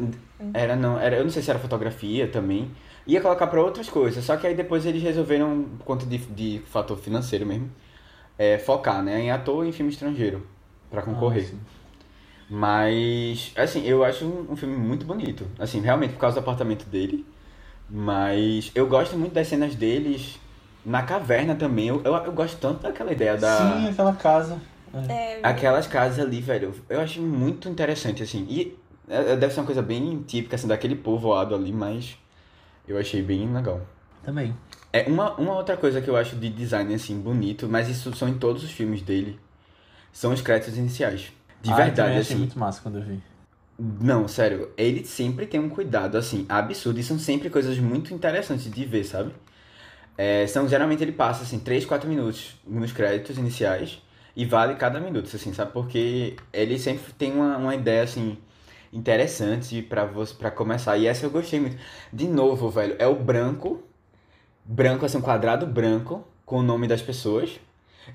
Era 0.53 0.75
não, 0.75 0.99
era, 0.99 1.17
eu 1.17 1.23
não 1.23 1.31
sei 1.31 1.41
se 1.41 1.49
era 1.49 1.59
fotografia 1.59 2.27
também. 2.27 2.71
Ia 3.07 3.21
colocar 3.21 3.47
pra 3.47 3.61
outras 3.61 3.89
coisas, 3.89 4.23
só 4.23 4.37
que 4.37 4.45
aí 4.45 4.53
depois 4.53 4.85
eles 4.85 5.01
resolveram, 5.01 5.65
por 5.79 5.85
conta 5.85 6.05
de, 6.05 6.17
de 6.17 6.61
fator 6.67 6.97
financeiro 6.97 7.45
mesmo, 7.45 7.69
é, 8.37 8.57
focar, 8.57 9.01
né, 9.01 9.19
em 9.21 9.31
ator 9.31 9.65
e 9.65 9.69
em 9.69 9.71
filme 9.71 9.91
estrangeiro, 9.91 10.45
pra 10.91 11.01
concorrer. 11.01 11.49
Ah. 11.53 11.79
Mas, 12.49 13.51
assim, 13.55 13.85
eu 13.85 14.03
acho 14.03 14.25
um, 14.25 14.53
um 14.53 14.55
filme 14.55 14.75
muito 14.75 15.05
bonito. 15.05 15.45
Assim, 15.59 15.79
realmente 15.81 16.13
por 16.13 16.19
causa 16.19 16.35
do 16.35 16.39
apartamento 16.39 16.85
dele. 16.85 17.25
Mas 17.87 18.71
eu 18.73 18.87
gosto 18.87 19.15
muito 19.17 19.33
das 19.33 19.47
cenas 19.47 19.75
deles 19.75 20.39
na 20.83 21.03
caverna 21.03 21.55
também. 21.55 21.87
Eu, 21.87 22.01
eu, 22.03 22.13
eu 22.13 22.31
gosto 22.31 22.57
tanto 22.59 22.81
daquela 22.81 23.11
ideia 23.11 23.37
da. 23.37 23.57
Sim, 23.57 23.89
aquela 23.89 24.13
casa. 24.13 24.59
É, 25.07 25.39
Aquelas 25.43 25.85
casas 25.85 26.19
ali, 26.19 26.41
velho. 26.41 26.73
Eu 26.89 26.99
acho 26.99 27.21
muito 27.21 27.69
interessante, 27.69 28.23
assim. 28.23 28.47
E 28.49 28.61
é, 28.61 28.88
deve 29.37 29.53
ser 29.53 29.59
uma 29.61 29.65
coisa 29.65 29.81
bem 29.81 30.21
típica, 30.23 30.55
assim, 30.55 30.67
daquele 30.67 30.95
povoado 30.95 31.55
ali, 31.55 31.71
mas 31.73 32.17
eu 32.87 32.97
achei 32.97 33.21
bem 33.23 33.51
legal. 33.53 33.81
Também. 34.23 34.55
É 34.91 35.03
uma, 35.07 35.33
uma 35.35 35.55
outra 35.55 35.77
coisa 35.77 36.01
que 36.01 36.09
eu 36.09 36.15
acho 36.17 36.35
de 36.35 36.49
design, 36.49 36.93
assim, 36.93 37.19
bonito, 37.19 37.67
mas 37.69 37.87
isso 37.89 38.15
são 38.15 38.27
em 38.27 38.37
todos 38.37 38.63
os 38.63 38.71
filmes 38.71 39.01
dele, 39.01 39.39
são 40.13 40.33
os 40.33 40.41
créditos 40.41 40.77
iniciais. 40.77 41.31
De 41.61 41.73
Ah, 41.73 41.87
eu 41.87 41.93
verdade, 41.93 41.95
também 41.95 42.19
achei 42.19 42.35
assim. 42.35 42.35
muito 42.35 42.59
massa 42.59 42.81
quando 42.81 42.97
eu 42.99 43.05
vi. 43.05 43.23
Não, 43.77 44.27
sério, 44.27 44.71
ele 44.77 45.05
sempre 45.05 45.45
tem 45.47 45.59
um 45.59 45.69
cuidado, 45.69 46.17
assim, 46.17 46.45
absurdo. 46.49 46.99
E 46.99 47.03
são 47.03 47.17
sempre 47.17 47.49
coisas 47.49 47.77
muito 47.79 48.13
interessantes 48.13 48.69
de 48.69 48.85
ver, 48.85 49.05
sabe? 49.05 49.33
É, 50.17 50.47
são, 50.47 50.67
geralmente 50.67 51.03
ele 51.03 51.13
passa, 51.13 51.43
assim, 51.43 51.59
3, 51.59 51.85
4 51.85 52.09
minutos 52.09 52.55
nos 52.67 52.91
créditos 52.91 53.37
iniciais. 53.37 54.01
E 54.35 54.45
vale 54.45 54.75
cada 54.75 54.99
minuto, 54.99 55.29
assim, 55.35 55.53
sabe? 55.53 55.71
Porque 55.73 56.35
ele 56.53 56.79
sempre 56.79 57.13
tem 57.13 57.33
uma, 57.33 57.57
uma 57.57 57.75
ideia, 57.75 58.03
assim, 58.03 58.37
interessante 58.91 59.81
pra, 59.81 60.05
você, 60.05 60.33
pra 60.33 60.51
começar. 60.51 60.97
E 60.97 61.07
essa 61.07 61.25
eu 61.25 61.29
gostei 61.29 61.59
muito. 61.59 61.77
De 62.11 62.27
novo, 62.27 62.69
velho, 62.69 62.95
é 62.99 63.07
o 63.07 63.15
branco. 63.15 63.83
Branco, 64.65 65.05
assim, 65.05 65.17
um 65.17 65.21
quadrado 65.21 65.65
branco 65.65 66.23
com 66.45 66.59
o 66.59 66.63
nome 66.63 66.87
das 66.87 67.01
pessoas. 67.01 67.59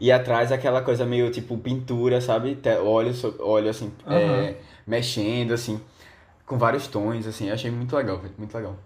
E 0.01 0.11
atrás 0.11 0.51
aquela 0.51 0.83
coisa 0.83 1.07
meio, 1.07 1.31
tipo, 1.31 1.57
pintura, 1.57 2.21
sabe? 2.21 2.59
Óleo, 2.85 3.13
óleo 3.41 3.71
assim, 3.71 3.93
é, 4.07 4.57
mexendo, 4.87 5.53
assim, 5.53 5.81
com 6.45 6.59
vários 6.59 6.87
tons, 6.87 7.27
assim. 7.27 7.49
Eu 7.49 7.55
achei 7.55 7.71
muito 7.71 7.95
legal, 7.95 8.19
velho, 8.19 8.35
muito 8.37 8.55
legal. 8.55 8.77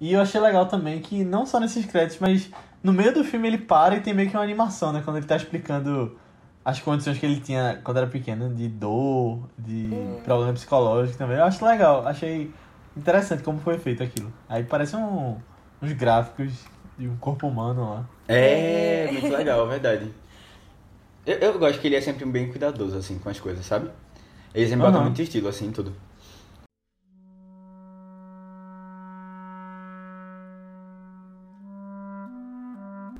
E 0.00 0.14
eu 0.14 0.20
achei 0.20 0.40
legal 0.40 0.66
também 0.66 1.00
que, 1.00 1.24
não 1.24 1.44
só 1.44 1.60
nesses 1.60 1.84
créditos, 1.84 2.18
mas 2.18 2.50
no 2.82 2.92
meio 2.92 3.12
do 3.12 3.22
filme 3.22 3.48
ele 3.48 3.58
para 3.58 3.96
e 3.96 4.00
tem 4.00 4.14
meio 4.14 4.30
que 4.30 4.36
uma 4.36 4.42
animação, 4.42 4.92
né? 4.92 5.02
Quando 5.04 5.18
ele 5.18 5.26
tá 5.26 5.36
explicando 5.36 6.18
as 6.64 6.80
condições 6.80 7.18
que 7.18 7.26
ele 7.26 7.40
tinha 7.40 7.80
quando 7.84 7.98
era 7.98 8.06
pequeno, 8.06 8.54
de 8.54 8.68
dor, 8.68 9.48
de 9.58 10.16
problema 10.22 10.52
psicológico 10.52 11.18
também. 11.18 11.36
Eu 11.36 11.44
acho 11.44 11.64
legal, 11.64 12.06
achei 12.06 12.54
interessante 12.96 13.42
como 13.42 13.58
foi 13.60 13.78
feito 13.78 14.02
aquilo. 14.02 14.32
Aí 14.48 14.64
parece 14.64 14.96
um, 14.96 15.36
uns 15.82 15.92
gráficos 15.92 16.64
de 16.98 17.08
um 17.08 17.16
corpo 17.16 17.48
humano 17.48 17.90
lá. 17.90 18.08
É, 18.28 19.08
muito 19.12 19.32
legal, 19.32 19.66
verdade. 19.68 20.14
Eu, 21.24 21.38
eu 21.38 21.58
gosto 21.58 21.80
que 21.80 21.86
ele 21.86 21.96
é 21.96 22.00
sempre 22.00 22.24
bem 22.24 22.48
cuidadoso, 22.50 22.96
assim, 22.96 23.18
com 23.18 23.28
as 23.28 23.38
coisas, 23.40 23.64
sabe? 23.66 23.90
Ele 24.54 24.66
sempre 24.66 24.82
bota 24.82 24.98
Aham. 24.98 25.04
muito 25.04 25.22
estilo, 25.22 25.48
assim, 25.48 25.70
tudo. 25.72 25.94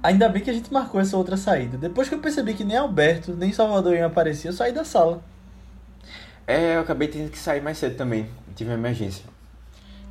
Ainda 0.02 0.28
bem 0.28 0.42
que 0.42 0.50
a 0.50 0.52
gente 0.52 0.72
marcou 0.72 1.00
essa 1.00 1.16
outra 1.16 1.36
saída. 1.36 1.76
Depois 1.76 2.08
que 2.08 2.14
eu 2.14 2.20
percebi 2.20 2.54
que 2.54 2.64
nem 2.64 2.76
Alberto, 2.76 3.34
nem 3.34 3.52
Salvador 3.52 3.94
iam 3.94 4.06
aparecer, 4.06 4.48
eu 4.48 4.52
saí 4.52 4.72
da 4.72 4.84
sala. 4.84 5.22
É, 6.46 6.76
eu 6.76 6.80
acabei 6.80 7.08
tendo 7.08 7.30
que 7.30 7.38
sair 7.38 7.60
mais 7.60 7.78
cedo 7.78 7.96
também. 7.96 8.28
Tive 8.56 8.70
uma 8.70 8.78
emergência. 8.78 9.24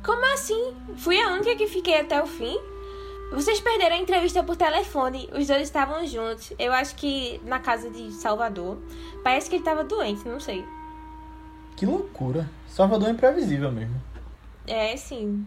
Como 0.02 0.24
assim? 0.32 0.74
Fui 0.96 1.20
a 1.20 1.32
única 1.32 1.56
que 1.56 1.66
fiquei 1.66 2.00
até 2.00 2.22
o 2.22 2.26
fim? 2.26 2.56
Vocês 3.32 3.60
perderam 3.60 3.96
a 3.96 3.98
entrevista 3.98 4.42
por 4.42 4.56
telefone, 4.56 5.28
os 5.32 5.46
dois 5.46 5.62
estavam 5.62 6.04
juntos. 6.06 6.52
Eu 6.58 6.72
acho 6.72 6.96
que 6.96 7.40
na 7.44 7.58
casa 7.60 7.90
de 7.90 8.10
Salvador. 8.12 8.78
Parece 9.22 9.50
que 9.50 9.56
ele 9.56 9.64
tava 9.64 9.84
doente, 9.84 10.26
não 10.26 10.40
sei. 10.40 10.64
Que 11.76 11.86
loucura. 11.86 12.48
Salvador 12.68 13.08
é 13.08 13.12
imprevisível 13.12 13.70
mesmo. 13.70 13.94
É, 14.66 14.96
sim. 14.96 15.46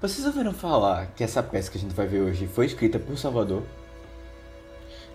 Vocês 0.00 0.24
ouviram 0.24 0.52
falar 0.52 1.06
que 1.16 1.24
essa 1.24 1.42
peça 1.42 1.70
que 1.70 1.76
a 1.76 1.80
gente 1.80 1.94
vai 1.94 2.06
ver 2.06 2.20
hoje 2.20 2.46
foi 2.46 2.66
escrita 2.66 3.00
por 3.00 3.18
Salvador? 3.18 3.64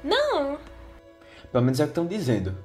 Não, 0.04 0.58
Pelo 1.54 1.64
menos 1.64 1.80
é 1.80 1.84
o 1.84 1.88
que 1.88 1.92
estão 1.92 2.06
dizendo. 2.06 2.58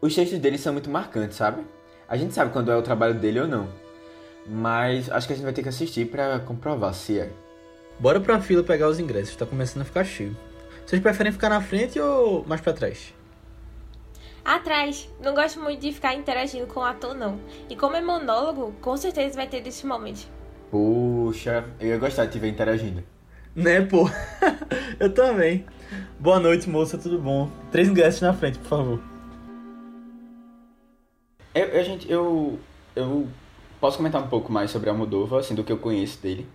Os 0.00 0.14
textos 0.14 0.38
dele 0.38 0.56
são 0.56 0.72
muito 0.72 0.88
marcantes, 0.88 1.36
sabe? 1.36 1.66
A 2.08 2.16
gente 2.16 2.32
sabe 2.32 2.52
quando 2.52 2.70
é 2.70 2.76
o 2.76 2.82
trabalho 2.82 3.14
dele 3.14 3.40
ou 3.40 3.48
não. 3.48 3.68
Mas 4.46 5.10
acho 5.10 5.26
que 5.26 5.32
a 5.32 5.36
gente 5.36 5.44
vai 5.44 5.52
ter 5.52 5.64
que 5.64 5.68
assistir 5.68 6.08
pra 6.08 6.38
comprovar 6.38 6.94
se 6.94 7.18
é. 7.18 7.32
Bora 7.98 8.20
pra 8.20 8.40
fila 8.40 8.62
pegar 8.62 8.88
os 8.88 9.00
ingressos, 9.00 9.34
tá 9.34 9.44
começando 9.44 9.82
a 9.82 9.84
ficar 9.84 10.04
cheio. 10.04 10.36
Vocês 10.86 11.02
preferem 11.02 11.32
ficar 11.32 11.48
na 11.48 11.60
frente 11.60 11.98
ou 11.98 12.44
mais 12.46 12.60
pra 12.60 12.72
trás? 12.72 13.12
atrás. 14.44 15.08
Não 15.22 15.34
gosto 15.34 15.60
muito 15.60 15.80
de 15.80 15.92
ficar 15.92 16.14
interagindo 16.14 16.66
com 16.66 16.80
o 16.80 16.84
ator, 16.84 17.14
não. 17.14 17.38
E 17.68 17.76
como 17.76 17.96
é 17.96 18.00
monólogo, 18.00 18.72
com 18.80 18.96
certeza 18.96 19.36
vai 19.36 19.46
ter 19.46 19.60
desses 19.60 19.82
momentos. 19.82 20.26
Puxa, 20.70 21.64
eu 21.80 21.88
ia 21.88 21.98
gostar 21.98 22.26
de 22.26 22.32
te 22.32 22.38
ver 22.38 22.48
interagindo. 22.48 23.02
Né, 23.56 23.80
pô? 23.80 24.08
eu 25.00 25.12
também. 25.12 25.64
Boa 26.20 26.38
noite, 26.38 26.68
moça, 26.68 26.98
tudo 26.98 27.18
bom? 27.18 27.50
Três 27.72 27.88
ingressos 27.88 28.20
na 28.20 28.34
frente, 28.34 28.58
por 28.58 28.68
favor. 28.68 29.00
Eu, 31.54 31.64
eu, 31.64 31.84
gente, 31.84 32.10
eu, 32.10 32.58
eu 32.94 33.26
posso 33.80 33.96
comentar 33.96 34.22
um 34.22 34.28
pouco 34.28 34.52
mais 34.52 34.70
sobre 34.70 34.90
a 34.90 34.94
Moldova, 34.94 35.40
assim, 35.40 35.54
do 35.54 35.64
que 35.64 35.72
eu 35.72 35.78
conheço 35.78 36.20
dele. 36.20 36.46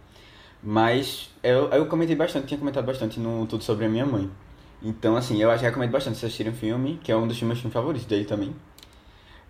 Mas 0.62 1.30
eu, 1.42 1.70
eu 1.72 1.88
comentei 1.88 2.16
bastante, 2.16 2.48
tinha 2.48 2.58
comentado 2.58 2.86
bastante 2.86 3.20
no 3.20 3.46
Tudo 3.48 3.64
Sobre 3.64 3.86
a 3.86 3.90
Minha 3.90 4.06
Mãe. 4.06 4.30
Então, 4.82 5.18
assim, 5.18 5.42
eu 5.42 5.50
acho 5.50 5.60
que 5.60 5.66
recomendo 5.66 5.92
bastante 5.92 6.18
vocês 6.18 6.30
assistirem 6.30 6.54
o 6.54 6.56
filme, 6.56 7.00
que 7.04 7.12
é 7.12 7.18
um 7.18 7.28
dos 7.28 7.42
meus 7.42 7.60
filmes 7.60 7.74
favoritos 7.74 8.06
dele 8.08 8.26
também. 8.26 8.56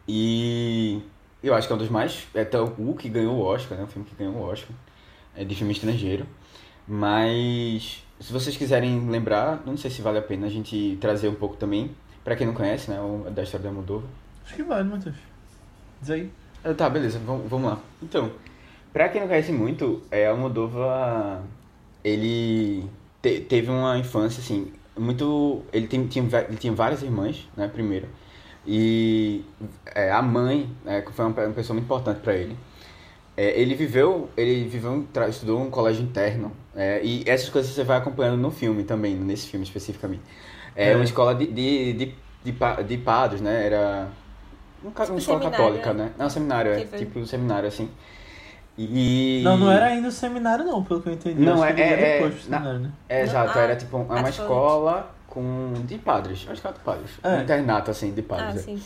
E 0.08 1.02
eu 1.48 1.54
acho 1.54 1.68
que 1.68 1.74
é 1.74 1.76
um 1.76 1.80
dos 1.80 1.90
mais. 1.90 2.28
É 2.34 2.42
até 2.42 2.60
o 2.60 2.94
que 2.96 3.10
ganhou 3.10 3.36
o 3.36 3.42
Oscar, 3.42 3.78
né? 3.78 3.84
O 3.84 3.88
filme 3.88 4.08
que 4.08 4.16
ganhou 4.16 4.36
o 4.36 4.42
Oscar. 4.44 4.76
É 5.36 5.44
de 5.44 5.56
filme 5.56 5.74
estrangeiro. 5.74 6.26
Mas 6.88 8.04
se 8.20 8.32
vocês 8.32 8.56
quiserem 8.56 9.10
lembrar, 9.10 9.62
não 9.66 9.76
sei 9.78 9.90
se 9.92 10.02
vale 10.02 10.18
a 10.18 10.22
pena 10.22 10.48
a 10.48 10.50
gente 10.50 10.98
trazer 11.02 11.28
um 11.28 11.36
pouco 11.36 11.56
também, 11.58 11.92
pra 12.24 12.36
quem 12.36 12.46
não 12.48 12.54
conhece, 12.54 12.90
né? 12.90 13.00
o- 13.00 13.30
Da 13.32 13.44
história 13.44 13.66
da 13.68 13.72
Moldova. 13.74 14.06
Acho 14.46 14.56
que 14.56 14.64
vale, 14.64 14.88
Matheus. 14.88 15.16
Diz 16.02 16.10
aí. 16.12 16.30
Ah, 16.64 16.74
Tá, 16.74 16.90
beleza, 16.90 17.20
vamos, 17.26 17.50
vamos 17.50 17.70
lá. 17.72 17.80
Então, 18.02 18.32
Pra 18.94 19.10
quem 19.10 19.22
não 19.22 19.28
conhece 19.28 19.52
muito, 19.52 20.04
é, 20.12 20.28
Almodóvar, 20.28 21.42
ele 22.04 22.86
te- 23.24 23.40
teve 23.40 23.72
uma 23.72 23.98
infância, 23.98 24.40
assim, 24.40 24.72
muito... 24.96 25.64
Ele, 25.74 25.88
tem, 25.88 26.06
tinha, 26.06 26.24
ele 26.48 26.58
tinha 26.58 26.72
várias 26.74 27.02
irmãs, 27.02 27.50
né, 27.58 27.68
primeiro. 27.68 28.08
E 28.66 29.44
é, 29.94 30.12
a 30.12 30.22
mãe, 30.22 30.70
né, 30.86 31.02
que 31.02 31.12
foi 31.12 31.26
uma, 31.26 31.34
uma 31.44 31.54
pessoa 31.54 31.74
muito 31.76 31.86
importante 31.86 32.20
pra 32.22 32.34
ele. 32.34 32.58
É, 33.36 33.60
ele 33.60 33.74
viveu, 33.76 34.30
ele 34.38 34.64
viveu, 34.66 35.06
estudou 35.28 35.60
um 35.62 35.70
colégio 35.70 36.04
interno, 36.04 36.52
é, 36.76 37.02
e 37.04 37.24
essas 37.26 37.50
coisas 37.50 37.72
você 37.72 37.84
vai 37.84 37.98
acompanhando 37.98 38.38
no 38.40 38.52
filme 38.52 38.84
também, 38.84 39.16
nesse 39.16 39.48
filme 39.48 39.66
especificamente. 39.66 40.22
É, 40.76 40.92
É. 40.92 40.96
uma 40.96 41.04
escola 41.04 41.34
de, 41.34 41.48
de, 41.48 41.94
de, 41.94 42.16
de, 42.46 42.84
de 42.88 42.98
padres, 43.00 43.42
né, 43.42 43.66
era 43.66 44.08
um, 44.86 44.92
ca- 44.92 45.06
uma 45.06 45.18
escola 45.18 45.40
católica, 45.50 45.94
né? 45.94 46.04
né? 46.06 46.12
Não, 46.18 46.30
seminário, 46.30 46.72
é, 46.74 46.80
Tipo- 46.82 46.98
tipo 46.98 47.20
um 47.20 47.26
seminário, 47.26 47.68
assim. 47.68 47.90
E... 48.78 49.42
Não, 49.44 49.58
não 49.58 49.72
era 49.72 49.86
ainda 49.88 50.08
o 50.08 50.12
seminário, 50.12 50.66
não, 50.66 50.84
pelo 50.84 51.02
que 51.02 51.10
eu 51.10 51.14
entendi. 51.14 51.40
Não, 51.42 51.62
Acho 51.62 51.76
que 51.76 51.82
é- 51.82 51.94
é- 51.94 52.14
depois 52.20 52.42
pro 52.42 52.52
na- 52.52 52.58
seminário, 52.58 52.80
né? 52.82 52.92
É, 53.10 53.22
exato, 53.24 53.58
ah, 53.58 53.62
era 53.62 53.76
tipo 53.76 53.98
uma 53.98 54.30
escola 54.30 55.12
com... 55.34 55.74
de 55.86 55.98
padres, 55.98 56.44
uma 56.46 56.54
escola 56.54 56.74
de 56.76 56.80
padres, 56.82 57.10
É. 57.24 57.30
um 57.38 57.42
internato, 57.42 57.90
assim, 57.92 58.12
de 58.14 58.22
Ah, 58.22 58.24
padres. 58.24 58.62
é. 58.62 58.64
sim. 58.64 58.82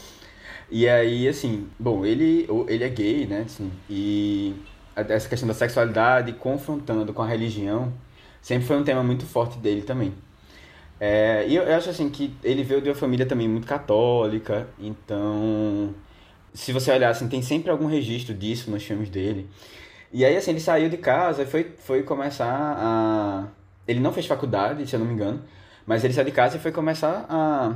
E 0.72 0.88
aí, 0.88 1.28
assim, 1.28 1.68
bom, 1.80 2.06
ele, 2.06 2.48
ele 2.68 2.84
é 2.84 2.90
gay, 2.90 3.26
né, 3.26 3.44
assim, 3.46 3.72
e 3.90 4.56
a- 4.96 5.02
essa 5.02 5.28
questão 5.30 5.48
da 5.48 5.54
sexualidade 5.54 6.34
confrontando 6.34 7.14
com 7.14 7.22
a 7.22 7.28
religião 7.28 7.92
sempre 8.42 8.66
foi 8.68 8.78
um 8.78 8.84
tema 8.84 9.04
muito 9.04 9.26
forte 9.26 9.58
dele 9.58 9.82
também. 9.82 10.14
É, 11.00 11.46
e 11.48 11.56
eu, 11.56 11.64
eu 11.64 11.76
acho, 11.76 11.90
assim, 11.90 12.10
que 12.10 12.34
ele 12.44 12.64
veio 12.64 12.82
de 12.82 12.90
uma 12.90 12.96
família 12.96 13.26
também 13.26 13.48
muito 13.48 13.68
católica, 13.68 14.68
então, 14.80 15.94
se 16.54 16.72
você 16.74 16.92
olhar, 16.92 17.10
assim, 17.10 17.28
tem 17.28 17.42
sempre 17.42 17.70
algum 17.70 17.86
registro 17.86 18.34
disso 18.34 18.72
nos 18.72 18.84
filmes 18.84 19.10
dele. 19.10 19.48
E 20.12 20.26
aí, 20.26 20.36
assim, 20.38 20.52
ele 20.52 20.60
saiu 20.60 20.90
de 20.90 20.98
casa 20.98 21.44
e 21.44 21.46
foi, 21.46 21.72
foi 21.78 22.02
começar 22.04 22.48
a... 22.78 23.46
Ele 23.88 24.00
não 24.00 24.12
fez 24.12 24.26
faculdade, 24.26 24.86
se 24.88 24.96
eu 24.96 25.00
não 25.00 25.06
me 25.06 25.14
engano, 25.14 25.42
mas 25.88 26.04
ele 26.06 26.14
saiu 26.14 26.26
de 26.26 26.34
casa 26.34 26.58
e 26.58 26.62
foi 26.62 26.74
começar 26.74 27.26
a, 27.30 27.76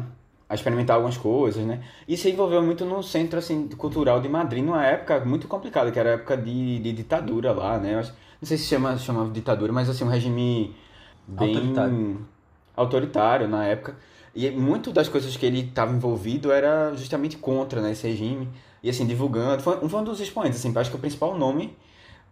a 0.49 0.55
experimentar 0.55 0.97
algumas 0.97 1.17
coisas, 1.17 1.65
né? 1.65 1.83
E 2.07 2.17
se 2.17 2.29
envolveu 2.31 2.61
muito 2.63 2.85
no 2.85 3.03
centro, 3.03 3.39
assim, 3.39 3.69
cultural 3.69 4.21
de 4.21 4.29
Madrid, 4.29 4.63
numa 4.65 4.85
época 4.85 5.21
muito 5.25 5.47
complicada, 5.47 5.91
que 5.91 5.99
era 5.99 6.11
a 6.11 6.13
época 6.15 6.37
de, 6.37 6.79
de 6.79 6.93
ditadura 6.93 7.53
lá, 7.53 7.79
né? 7.79 7.97
Acho- 7.99 8.13
não 8.41 8.47
sei 8.47 8.57
se 8.57 8.65
chama, 8.67 8.97
chamava 8.99 9.27
de 9.29 9.35
ditadura, 9.35 9.73
mas, 9.73 9.89
assim, 9.89 10.03
um 10.05 10.09
regime 10.09 10.75
bem... 11.27 11.77
Autoritário. 11.77 12.27
autoritário 12.75 13.47
na 13.47 13.65
época. 13.67 13.95
E 14.35 14.49
muito 14.51 14.91
das 14.91 15.09
coisas 15.09 15.35
que 15.37 15.45
ele 15.45 15.61
estava 15.61 15.93
envolvido 15.93 16.51
era 16.51 16.93
justamente 16.95 17.37
contra 17.37 17.81
né, 17.81 17.91
esse 17.91 18.07
regime. 18.07 18.49
E 18.83 18.89
assim, 18.89 19.05
divulgando. 19.05 19.61
Foi, 19.61 19.77
foi 19.89 19.99
um 20.01 20.03
dos 20.03 20.19
expoentes, 20.21 20.59
assim, 20.59 20.73
acho 20.77 20.89
que 20.89 20.95
o 20.95 20.99
principal 20.99 21.37
nome. 21.37 21.77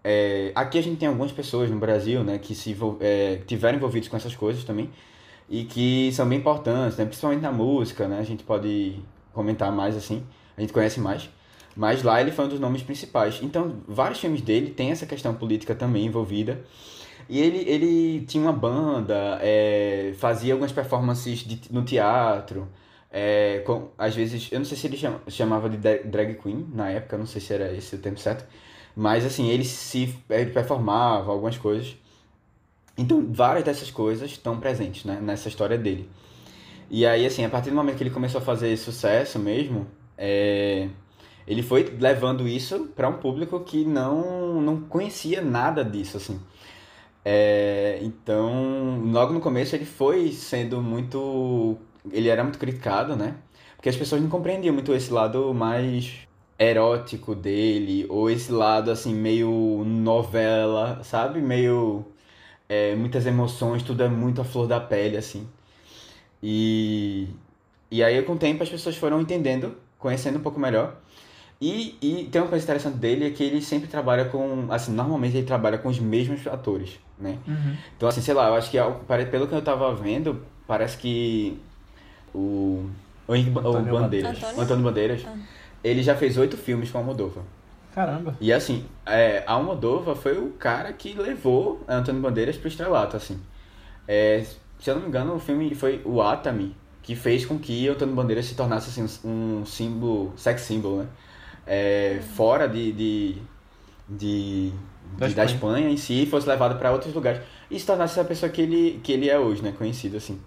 é, 0.04 0.52
aqui 0.56 0.78
a 0.80 0.84
gente 0.84 0.98
tem 1.00 1.08
algumas 1.10 1.32
pessoas 1.32 1.70
no 1.72 1.78
Brasil, 1.80 2.24
né, 2.24 2.38
que 2.39 2.56
se 2.56 2.76
é, 3.02 3.38
tiveram 3.48 3.78
envolvidos 3.78 4.10
com 4.10 4.18
essas 4.18 4.36
coisas 4.36 4.63
também. 4.63 4.89
E 5.50 5.64
que 5.66 6.12
são 6.14 6.28
bem 6.30 6.38
importantes, 6.40 6.98
né, 6.98 7.06
principalmente 7.06 7.42
na 7.42 7.52
música, 7.52 8.08
né? 8.08 8.20
A 8.20 8.24
gente 8.24 8.44
pode 8.44 9.00
comentar 9.34 9.72
mais 9.72 9.96
assim, 9.98 10.24
a 10.58 10.62
gente 10.62 10.72
conhece 10.74 11.00
mais. 11.00 11.30
Mas 11.76 12.04
lá 12.04 12.20
ele 12.22 12.32
foi 12.32 12.46
um 12.46 12.50
dos 12.50 12.60
nomes 12.60 12.84
principais. 12.84 13.40
Então, 13.42 13.78
vários 13.88 14.20
filmes 14.20 14.42
dele 14.42 14.72
têm 14.72 14.92
essa 14.92 15.06
questão 15.06 15.34
política 15.34 15.74
também 15.76 16.06
envolvida. 16.06 16.62
E 17.30 17.40
ele, 17.40 17.60
ele 17.70 18.26
tinha 18.26 18.44
uma 18.44 18.54
banda, 18.54 19.40
é, 19.42 20.14
fazia 20.18 20.54
algumas 20.54 20.72
performances 20.72 21.40
de- 21.40 21.62
no 21.72 21.84
teatro. 21.84 22.68
é, 23.12 23.64
com, 23.66 23.90
às 23.98 24.16
vezes, 24.16 24.50
eu 24.52 24.60
não 24.60 24.66
sei 24.66 24.78
se 24.78 24.86
ele 24.88 24.96
chama- 24.98 25.20
chamava 25.28 25.68
de 25.70 25.78
dra- 25.78 25.98
drag 26.06 26.36
queen 26.36 26.68
na 26.74 26.90
época, 26.92 27.18
não 27.18 27.26
sei 27.26 27.42
se 27.42 27.52
era 27.54 27.74
esse 27.74 27.96
o 27.96 28.00
tempo 28.00 28.20
certo. 28.20 28.46
Mas 28.96 29.26
assim, 29.26 29.50
ele 29.50 29.66
se 29.66 30.16
ele 30.30 30.52
performava 30.52 31.32
algumas 31.32 31.58
coisas. 31.58 31.96
Então, 33.00 33.26
várias 33.32 33.66
dessas 33.66 33.90
coisas 33.90 34.32
estão 34.32 34.60
presentes 34.60 35.06
né, 35.06 35.20
nessa 35.22 35.48
história 35.48 35.78
dele. 35.78 36.10
E 36.90 37.06
aí, 37.06 37.26
assim, 37.26 37.46
a 37.46 37.50
partir 37.50 37.70
do 37.70 37.76
momento 37.76 37.98
que 37.98 38.04
ele 38.04 38.10
começou 38.10 38.42
a 38.42 38.44
fazer 38.44 38.76
sucesso 38.78 39.40
mesmo, 39.40 39.88
é, 40.18 40.90
ele 41.48 41.64
foi 41.64 41.84
levando 42.00 42.48
isso 42.48 42.88
para 42.96 43.08
um 43.10 43.14
público 43.14 43.60
que 43.62 43.86
não, 43.86 44.62
não 44.62 44.82
conhecia 44.82 45.42
nada 45.42 45.84
disso, 45.84 46.18
assim. 46.18 46.40
É, 47.24 48.00
então, 48.02 49.02
logo 49.12 49.34
no 49.34 49.40
começo 49.40 49.76
ele 49.76 49.86
foi 49.86 50.32
sendo 50.32 50.82
muito. 50.82 51.78
Ele 52.12 52.30
era 52.30 52.44
muito 52.44 52.60
criticado, 52.60 53.16
né? 53.16 53.36
Porque 53.76 53.90
as 53.90 53.96
pessoas 53.96 54.22
não 54.22 54.30
compreendiam 54.30 54.74
muito 54.74 54.94
esse 54.94 55.12
lado 55.12 55.54
mais 55.54 56.28
erótico 56.58 57.34
dele, 57.36 58.06
ou 58.10 58.30
esse 58.30 58.52
lado 58.52 58.92
assim, 58.92 59.14
meio 59.14 59.84
novela, 59.86 61.02
sabe? 61.04 61.42
Meio. 61.42 62.06
É, 62.70 62.96
muitas 62.96 63.26
emoções, 63.26 63.82
tudo 63.84 64.04
é 64.04 64.08
muito 64.08 64.40
à 64.40 64.44
flor 64.46 64.68
da 64.68 64.80
pele, 64.80 65.18
assim. 65.18 65.46
E, 66.42 67.28
e 67.92 68.04
aí, 68.04 68.22
com 68.22 68.34
o 68.34 68.38
tempo, 68.38 68.64
as 68.64 68.70
pessoas 68.70 68.96
foram 68.96 69.20
entendendo, 69.20 69.76
conhecendo 69.98 70.38
um 70.38 70.42
pouco 70.42 70.60
melhor. 70.60 70.96
E, 71.62 71.98
e 72.02 72.30
tem 72.32 72.42
uma 72.42 72.48
coisa 72.48 72.64
interessante 72.64 72.96
dele 72.98 73.26
é 73.28 73.32
que 73.32 73.44
ele 73.44 73.62
sempre 73.62 73.90
trabalha 73.90 74.26
com. 74.26 74.68
Assim, 74.70 74.94
normalmente 74.94 75.36
ele 75.36 75.46
trabalha 75.46 75.78
com 75.78 75.90
os 75.90 76.00
mesmos 76.00 76.48
atores, 76.48 76.98
né? 77.20 77.38
Uhum. 77.46 77.76
Então, 77.98 78.08
assim, 78.08 78.22
sei 78.22 78.34
lá, 78.34 78.48
eu 78.48 78.56
acho 78.56 78.72
que 78.72 78.78
ao- 78.78 79.00
pare- 79.00 79.26
pelo 79.26 79.46
que 79.46 79.54
eu 79.54 79.62
tava 79.62 79.94
vendo, 79.94 80.42
parece 80.66 80.98
que 80.98 81.60
o. 82.34 82.86
O, 83.28 83.34
Ba- 83.52 83.62
o 83.62 83.68
Antônio 83.68 83.94
Bandeiras. 84.00 84.38
Antônio? 84.38 84.58
O 84.58 84.62
Antônio 84.62 84.84
Bandeiras. 84.86 85.26
Ah. 85.28 85.36
Ele 85.84 86.02
já 86.02 86.16
fez 86.16 86.38
oito 86.38 86.56
filmes 86.56 86.90
com 86.92 86.98
a 86.98 87.02
Almodóvar. 87.02 87.44
Caramba. 88.00 88.34
E 88.40 88.54
assim, 88.54 88.86
é, 89.06 89.44
a 89.46 89.54
Almodóvar 89.54 90.16
foi 90.16 90.38
o 90.38 90.52
cara 90.52 90.94
que 90.94 91.14
levou 91.14 91.84
Antônio 91.86 92.22
Bandeiras 92.22 92.56
pro 92.56 92.70
estrelato, 92.70 93.18
assim. 93.18 93.38
É, 94.08 94.46
se 94.80 94.90
eu 94.90 94.96
não 94.96 95.02
me 95.02 95.10
engano, 95.10 95.36
o 95.36 95.40
filme 95.40 95.76
foi 95.76 96.02
o 96.06 96.22
Atami, 96.22 96.76
que 97.04 97.14
fez 97.16 97.46
com 97.46 97.60
que 97.60 97.90
Antônio 97.90 98.16
Bandeiras 98.16 98.46
se 98.46 98.56
tornasse 98.56 98.90
assim, 98.90 99.28
um 99.28 99.66
símbolo, 99.66 100.32
sex 100.38 100.62
symbol, 100.62 101.00
né? 101.00 101.08
É, 101.68 102.20
fora 102.36 102.70
de, 102.70 102.94
de, 102.94 103.36
de, 104.08 104.72
Da 105.18 105.28
de- 105.28 105.34
da 105.36 105.44
Espanha. 105.44 105.56
Espanha 105.56 105.90
em 105.90 105.98
si, 105.98 106.26
fosse 106.26 106.48
levado 106.48 106.80
para 106.80 106.92
outros 106.94 107.14
lugares. 107.14 107.42
E 107.70 107.78
se 107.80 107.86
tornasse 107.86 108.18
a 108.20 108.24
pessoa 108.24 108.50
que 108.50 108.62
ele, 108.62 109.02
que 109.04 109.12
ele 109.12 109.30
é 109.30 109.38
hoje, 109.38 109.62
né? 109.62 109.74
Conhecido 109.78 110.18
assim. 110.18 110.40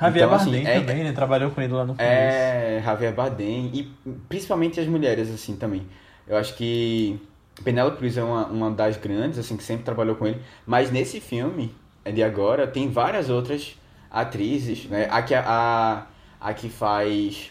Javier 0.00 0.24
Então, 0.24 0.36
assim, 0.36 0.50
Bardem 0.52 0.66
é- 0.66 0.80
também, 0.80 1.04
né? 1.04 1.12
Trabalhou 1.12 1.50
com 1.50 1.60
ele 1.60 1.72
lá 1.72 1.84
no 1.84 1.94
começo. 1.94 2.08
É, 2.08 2.80
Javier 2.84 3.14
Bardem 3.14 3.70
e 3.74 3.82
principalmente 4.28 4.80
as 4.80 4.86
mulheres, 4.86 5.30
assim, 5.30 5.56
também. 5.56 5.86
Eu 6.28 6.36
acho 6.36 6.54
que 6.56 7.18
Penélope 7.64 7.96
Cruz 7.98 8.16
é 8.16 8.22
uma, 8.22 8.46
uma 8.46 8.70
das 8.70 8.96
grandes, 8.96 9.38
assim, 9.38 9.56
que 9.56 9.62
sempre 9.64 9.84
trabalhou 9.84 10.14
com 10.16 10.26
ele. 10.26 10.40
Mas 10.66 10.90
nesse 10.90 11.20
filme, 11.20 11.74
é 12.04 12.12
de 12.12 12.22
agora, 12.22 12.66
tem 12.66 12.90
várias 12.90 13.28
outras 13.30 13.76
atrizes, 14.10 14.84
né? 14.86 15.08
A 15.10 15.22
que, 15.22 15.34
a, 15.34 16.06
a 16.40 16.54
que 16.54 16.68
faz 16.68 17.50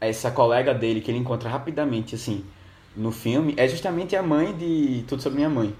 essa 0.00 0.30
colega 0.30 0.72
dele, 0.74 1.00
que 1.00 1.10
ele 1.10 1.18
encontra 1.18 1.48
rapidamente, 1.48 2.14
assim, 2.14 2.44
no 2.96 3.10
filme, 3.10 3.54
é 3.56 3.66
justamente 3.68 4.14
a 4.16 4.22
mãe 4.22 4.52
de 4.54 5.04
Tudo 5.06 5.22
Sobre 5.22 5.36
Minha 5.36 5.50
Mãe. 5.50 5.74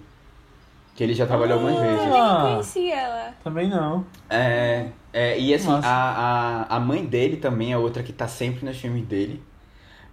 Que 0.94 1.02
ele 1.02 1.12
já 1.14 1.26
trabalhou 1.26 1.54
algumas 1.58 1.74
Eu 1.76 1.82
vezes. 1.82 2.06
nem 2.06 2.20
Ah. 2.20 2.40
conheci 2.52 2.90
ela. 2.90 3.34
Também 3.42 3.68
não. 3.68 4.06
É, 4.30 4.86
é, 5.12 5.38
e 5.38 5.52
assim, 5.52 5.68
a, 5.72 5.80
a, 6.70 6.76
a 6.76 6.80
mãe 6.80 7.04
dele 7.04 7.36
também 7.36 7.72
é 7.72 7.76
outra 7.78 8.02
que 8.02 8.12
tá 8.12 8.28
sempre 8.28 8.64
nos 8.64 8.76
filmes 8.76 9.04
dele. 9.04 9.42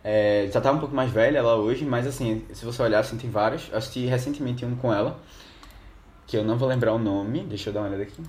É, 0.04 0.50
já 0.52 0.60
tá 0.60 0.72
um 0.72 0.80
pouco 0.80 0.96
mais 0.96 1.12
velha 1.12 1.38
ela 1.38 1.56
hoje, 1.56 1.86
mas 1.86 2.08
assim, 2.08 2.44
se 2.54 2.66
você 2.66 2.82
olhar, 2.82 3.00
assim, 3.00 3.18
tem 3.18 3.30
várias. 3.30 3.70
Eu 3.72 3.78
assisti 3.78 4.06
recentemente 4.06 4.66
um 4.66 4.76
com 4.76 4.92
ela, 4.94 5.20
que 6.26 6.36
eu 6.38 6.44
não 6.44 6.58
vou 6.58 6.68
lembrar 6.68 6.94
o 6.94 7.00
nome, 7.00 7.42
deixa 7.42 7.70
eu 7.70 7.74
dar 7.74 7.82
uma 7.82 7.90
olhada 7.90 8.04
aqui. 8.04 8.22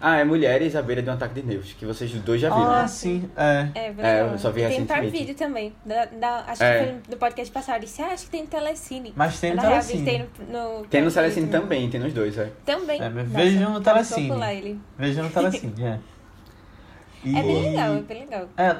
Ah, 0.00 0.16
é 0.18 0.24
Mulheres 0.24 0.74
à 0.76 0.80
beira 0.80 1.02
de 1.02 1.10
um 1.10 1.12
ataque 1.12 1.34
de 1.34 1.42
nervos, 1.46 1.72
que 1.74 1.84
vocês 1.84 2.10
dois 2.12 2.40
já 2.40 2.48
viram. 2.48 2.70
Ah, 2.70 2.86
sim. 2.88 3.28
É. 3.36 3.68
É, 3.74 3.92
bem 3.92 4.04
É, 4.06 4.22
eu 4.22 4.38
só 4.38 4.50
vi 4.50 4.60
Tem 4.62 4.70
recentemente. 4.70 5.10
Video 5.18 5.34
também. 5.34 5.74
Da, 5.84 6.04
da- 6.06 6.44
acho 6.46 6.62
É. 6.62 6.78
que 6.78 6.84
foi 6.84 7.00
do 7.10 7.16
podcast 7.18 7.52
passado. 7.52 7.76
Eu 7.76 7.80
disse, 7.82 8.00
ah, 8.00 8.06
acho 8.06 8.24
que 8.24 8.30
tem 8.30 8.42
no 8.42 8.48
Telecine. 8.48 9.12
Mas 9.14 9.38
tem 9.40 9.54
no 9.54 9.60
real, 9.60 9.72
Telecine. 9.72 10.04
Tem 10.04 10.18
no, 10.48 10.78
no 10.78 10.86
Tem 10.86 11.02
no 11.02 11.10
Telecine 11.12 11.46
Video 11.46 11.60
também, 11.60 11.90
tem 11.90 12.00
nos 12.00 12.12
dois, 12.14 12.38
é. 12.38 12.50
Também. 12.64 13.02
É, 13.02 13.08
Nossa, 13.08 13.26
vejam 13.28 13.70
no 13.72 13.80
Telecine. 13.80 14.28
popular 14.28 14.54
ele. 14.54 14.80
Veja 14.96 15.22
no 15.22 15.30
Telecine, 15.30 15.74
é. 15.84 15.98
E- 17.24 17.36
É 17.38 17.42
bem 17.42 17.62
legal, 17.70 17.94
é 17.96 18.00
bem 18.00 18.20
legal. 18.20 18.48
É, 18.56 18.76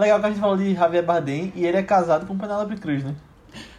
legal 0.00 0.20
que 0.20 0.26
a 0.26 0.28
gente 0.30 0.40
falou 0.40 0.56
de 0.56 0.74
Javier 0.74 1.04
Bardem 1.04 1.52
e 1.54 1.64
ele 1.66 1.76
é 1.76 1.82
casado 1.82 2.26
com 2.26 2.36
Penélope 2.36 2.76
Cruz, 2.76 3.02
né? 3.04 3.14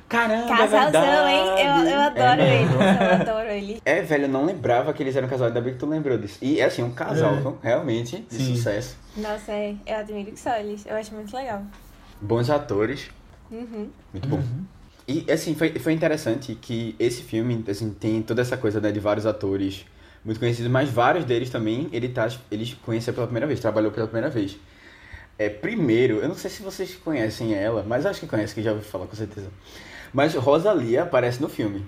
Caramba, 0.09 0.45
é 0.53 0.57
Casalzão, 0.57 1.01
verdade. 1.01 1.31
hein? 1.31 1.47
Eu, 1.57 1.89
eu 1.89 1.99
adoro 1.99 2.41
É, 2.41 2.61
ele. 2.61 2.73
Eu 2.73 2.81
adoro 3.21 3.49
ele. 3.49 3.81
É, 3.83 4.01
velho, 4.01 4.23
eu 4.23 4.29
não 4.29 4.45
lembrava 4.45 4.93
que 4.93 5.03
eles 5.03 5.15
eram 5.15 5.27
casais, 5.27 5.49
ainda 5.49 5.59
bem 5.59 5.73
que 5.73 5.79
tu 5.79 5.85
lembrou 5.85 6.17
disso. 6.17 6.37
E 6.41 6.61
é 6.61 6.65
assim, 6.65 6.81
um 6.81 6.91
casal, 6.91 7.57
É. 7.61 7.67
realmente, 7.67 8.25
de 8.29 8.35
Sim. 8.37 8.55
sucesso. 8.55 8.95
Nossa, 9.17 9.51
é, 9.51 9.75
eu 9.85 9.95
admiro 9.97 10.31
que 10.31 10.39
só 10.39 10.55
eles. 10.57 10.85
Eu 10.85 10.95
acho 10.95 11.13
muito 11.13 11.35
legal. 11.35 11.61
Bons 12.21 12.49
atores. 12.49 13.09
Uhum. 13.51 13.89
Muito 14.13 14.27
bom. 14.29 14.37
Uhum. 14.37 14.63
E, 15.05 15.29
assim, 15.29 15.55
foi, 15.55 15.77
foi 15.77 15.91
interessante 15.91 16.55
que 16.55 16.95
esse 16.97 17.21
filme, 17.21 17.63
assim, 17.69 17.91
tem 17.93 18.21
toda 18.21 18.41
essa 18.41 18.55
coisa, 18.55 18.79
né, 18.79 18.91
de 18.93 18.99
vários 19.01 19.25
atores 19.25 19.85
muito 20.23 20.39
conhecidos, 20.39 20.71
mas 20.71 20.89
vários 20.89 21.25
deles 21.25 21.49
também, 21.49 21.87
ele 21.93 22.09
tá, 22.09 22.27
eles 22.51 22.73
conheceram 22.85 23.15
pela 23.15 23.27
primeira 23.27 23.47
vez, 23.47 23.59
trabalhou 23.59 23.91
pela 23.91 24.07
primeira 24.07 24.29
vez. 24.29 24.57
É, 25.39 25.49
primeiro, 25.49 26.15
eu 26.15 26.27
não 26.27 26.35
sei 26.35 26.49
se 26.49 26.63
vocês 26.63 26.95
conhecem 26.95 27.53
ela, 27.53 27.83
mas 27.87 28.05
acho 28.05 28.19
que 28.21 28.27
conhecem, 28.27 28.55
que 28.55 28.63
já 28.63 28.71
ouvi 28.71 28.83
falar 28.83 29.05
com 29.05 29.15
certeza. 29.15 29.49
Mas 30.11 30.33
Rosalia 30.33 31.03
aparece 31.03 31.41
no 31.41 31.47
filme. 31.47 31.85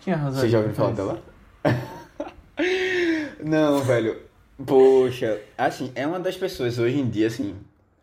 Quem 0.00 0.12
é 0.12 0.16
a 0.16 0.20
Rosalia? 0.20 0.40
Vocês 0.40 0.52
já 0.52 0.58
ouviram 0.58 0.74
falar 0.76 0.92
dela? 0.92 1.22
Não, 3.42 3.82
velho. 3.82 4.16
Poxa, 4.64 5.40
assim, 5.56 5.90
é 5.94 6.06
uma 6.06 6.20
das 6.20 6.36
pessoas 6.36 6.78
hoje 6.78 6.98
em 7.00 7.08
dia, 7.08 7.26
assim, 7.26 7.56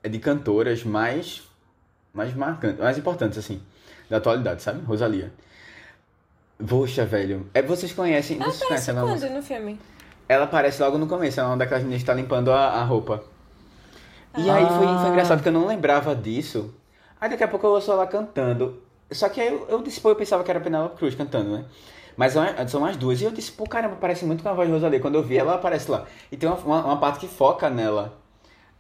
é 0.04 0.10
de 0.10 0.18
cantoras 0.20 0.84
mais, 0.84 1.44
mais 2.14 2.34
marcantes, 2.34 2.80
mais 2.80 2.98
importantes, 2.98 3.38
assim, 3.38 3.62
da 4.10 4.18
atualidade, 4.18 4.62
sabe? 4.64 4.84
Rosalia. 4.84 5.32
Poxa, 6.68 7.06
velho. 7.06 7.48
É, 7.54 7.62
vocês 7.62 7.94
conhecem, 7.94 8.38
Ela 8.38 8.46
vocês 8.46 8.64
aparece 8.64 8.92
conhecem 8.92 9.10
ela? 9.10 9.20
quando 9.20 9.36
no 9.36 9.44
filme? 9.44 9.80
Ela 10.28 10.46
aparece 10.46 10.82
logo 10.82 10.98
no 10.98 11.08
começo, 11.08 11.40
é 11.40 11.44
uma 11.44 11.56
daquelas 11.56 11.84
meninas 11.84 12.02
que 12.02 12.08
tá 12.08 12.14
limpando 12.16 12.52
a, 12.52 12.70
a 12.70 12.84
roupa. 12.84 13.24
E 14.38 14.50
aí 14.50 14.66
foi, 14.68 14.78
foi 14.78 14.88
Ah. 14.88 15.10
engraçado 15.10 15.42
que 15.42 15.48
eu 15.50 15.54
não 15.54 15.66
lembrava 15.68 16.16
disso. 16.16 16.74
Aí 17.20 17.30
daqui 17.30 17.44
a 17.44 17.48
pouco 17.48 17.66
eu 17.66 17.72
ouço 17.72 17.92
ela 17.92 18.06
cantando. 18.08 18.82
Só 19.12 19.30
que 19.30 19.42
aí 19.42 19.48
eu, 19.48 19.66
eu 19.70 19.82
disse, 19.82 20.00
pô, 20.02 20.10
eu 20.10 20.16
pensava 20.16 20.44
que 20.44 20.52
era 20.52 20.60
a 20.60 20.64
Penélope 20.64 20.98
Cruz 20.98 21.16
cantando, 21.16 21.52
né? 21.52 21.66
Mas 22.16 22.34
são, 22.34 22.86
as 22.86 22.98
duas. 22.98 23.22
E 23.22 23.26
eu 23.26 23.32
disse, 23.32 23.52
pô, 23.52 23.66
caramba, 23.66 23.96
parece 24.00 24.26
muito 24.26 24.44
com 24.44 24.50
a 24.50 24.54
voz 24.54 24.68
de 24.68 24.74
Rosalie. 24.74 25.00
Quando 25.00 25.16
eu 25.16 25.24
vi, 25.24 25.38
ela 25.38 25.56
aparece 25.56 25.90
lá. 25.90 26.06
E 26.32 26.38
tem 26.38 26.50
uma, 26.50 26.58
uma, 26.60 26.86
uma 26.86 26.98
parte 27.00 27.20
que 27.20 27.28
foca 27.28 27.70
nela. 27.70 28.18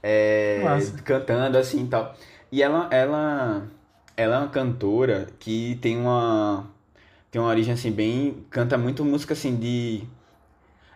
É, 0.01 0.64
cantando 1.03 1.58
assim 1.58 1.84
e 1.86 1.88
tal. 1.88 2.16
E 2.51 2.62
ela, 2.64 2.88
ela, 2.91 3.68
ela 4.16 4.36
é 4.36 4.39
uma 4.39 4.49
cantora 4.49 5.28
que 5.39 5.78
tem 5.82 5.97
uma, 5.99 6.66
tem 7.32 7.41
uma 7.41 7.49
origem 7.49 7.74
assim 7.74 7.91
bem... 7.91 8.45
Canta 8.49 8.78
muito 8.78 9.03
música 9.05 9.34
assim 9.34 9.55
de... 9.55 10.03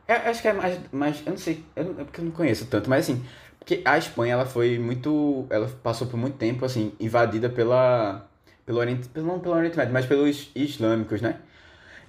É, 0.08 0.16
acho 0.30 0.42
que 0.42 0.48
é 0.48 0.54
mais, 0.54 0.80
mais 0.92 1.22
eu 1.26 1.32
não 1.32 1.38
sei, 1.38 1.64
eu 1.76 1.96
é 2.00 2.04
porque 2.04 2.20
eu 2.20 2.26
não 2.26 2.32
conheço 2.32 2.66
tanto, 2.66 2.90
mas 2.90 3.06
assim, 3.10 3.24
porque 3.62 3.82
a 3.86 3.96
Espanha 3.96 4.34
ela 4.34 4.46
foi 4.46 4.80
muito, 4.80 5.46
ela 5.52 5.68
passou 5.84 6.08
por 6.08 6.18
muito 6.18 6.36
tempo 6.36 6.66
assim 6.66 6.94
invadida 7.00 7.48
pela 7.48 8.28
pelo 8.66 8.80
Oriente, 8.80 9.08
não 9.16 9.40
pelo 9.40 9.54
Oriente 9.56 9.78
Médio, 9.78 9.94
mas 9.94 10.06
pelos 10.08 10.50
islâmicos, 10.56 11.22
né? 11.22 11.38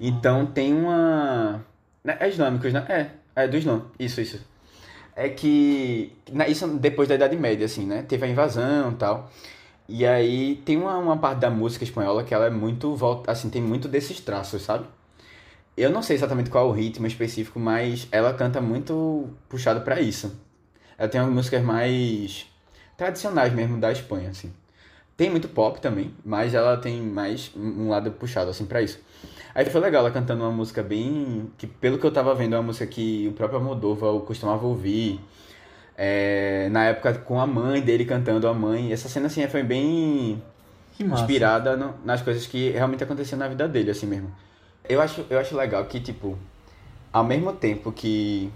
Então 0.00 0.46
tem 0.46 0.72
uma 0.72 1.62
né, 2.02 2.16
é 2.18 2.28
islâmicos, 2.28 2.72
né? 2.72 2.86
É, 2.88 3.44
é 3.44 3.48
do 3.48 3.56
Islã. 3.58 3.82
Isso, 3.98 4.20
isso. 4.22 4.40
É 5.14 5.28
que 5.28 6.12
isso 6.48 6.66
depois 6.78 7.06
da 7.08 7.16
Idade 7.16 7.36
Média 7.36 7.66
assim, 7.66 7.84
né? 7.86 8.02
Teve 8.02 8.24
a 8.24 8.28
invasão 8.28 8.92
e 8.92 8.94
tal. 8.94 9.30
E 9.88 10.06
aí 10.06 10.56
tem 10.64 10.78
uma, 10.78 10.96
uma 10.96 11.18
parte 11.18 11.40
da 11.40 11.50
música 11.50 11.84
espanhola 11.84 12.24
que 12.24 12.32
ela 12.34 12.46
é 12.46 12.50
muito 12.50 12.96
assim, 13.26 13.50
tem 13.50 13.60
muito 13.60 13.88
desses 13.88 14.20
traços, 14.20 14.62
sabe? 14.62 14.86
Eu 15.76 15.90
não 15.90 16.02
sei 16.02 16.16
exatamente 16.16 16.50
qual 16.50 16.66
é 16.68 16.70
o 16.70 16.72
ritmo 16.72 17.06
específico, 17.06 17.60
mas 17.60 18.08
ela 18.10 18.32
canta 18.34 18.60
muito 18.60 19.28
puxado 19.50 19.82
pra 19.82 20.00
isso. 20.00 20.34
Ela 21.02 21.10
tem 21.10 21.20
umas 21.20 21.34
músicas 21.34 21.60
mais 21.64 22.46
tradicionais 22.96 23.52
mesmo 23.52 23.76
da 23.80 23.90
Espanha, 23.90 24.30
assim. 24.30 24.52
Tem 25.16 25.28
muito 25.28 25.48
pop 25.48 25.80
também, 25.80 26.14
mas 26.24 26.54
ela 26.54 26.76
tem 26.76 27.02
mais 27.02 27.50
um 27.56 27.88
lado 27.88 28.12
puxado 28.12 28.50
assim 28.50 28.64
pra 28.66 28.80
isso. 28.80 29.00
Aí 29.52 29.64
foi 29.64 29.80
legal 29.80 30.02
ela 30.02 30.12
cantando 30.12 30.44
uma 30.44 30.52
música 30.52 30.80
bem 30.80 31.50
que 31.58 31.66
pelo 31.66 31.98
que 31.98 32.06
eu 32.06 32.12
tava 32.12 32.32
vendo 32.36 32.54
é 32.54 32.58
uma 32.58 32.62
música 32.66 32.86
que 32.86 33.26
o 33.26 33.32
próprio 33.32 33.60
Moldova 33.60 34.20
costumava 34.20 34.64
ouvir. 34.64 35.18
É, 35.98 36.68
na 36.70 36.84
época 36.84 37.14
com 37.14 37.40
a 37.40 37.48
mãe 37.48 37.80
dele 37.82 38.04
cantando 38.04 38.46
a 38.46 38.54
mãe, 38.54 38.92
essa 38.92 39.08
cena 39.08 39.26
assim 39.26 39.44
foi 39.48 39.64
bem 39.64 40.40
inspirada 41.16 41.76
no- 41.76 41.94
nas 42.04 42.22
coisas 42.22 42.46
que 42.46 42.70
realmente 42.70 43.02
aconteciam 43.02 43.40
na 43.40 43.48
vida 43.48 43.66
dele, 43.66 43.90
assim 43.90 44.06
mesmo. 44.06 44.32
Eu 44.88 45.00
acho, 45.00 45.26
eu 45.28 45.40
acho 45.40 45.56
legal 45.56 45.84
que, 45.86 45.98
tipo, 45.98 46.38
ao 47.12 47.24
mesmo 47.24 47.52
tempo 47.52 47.90
que 47.90 48.52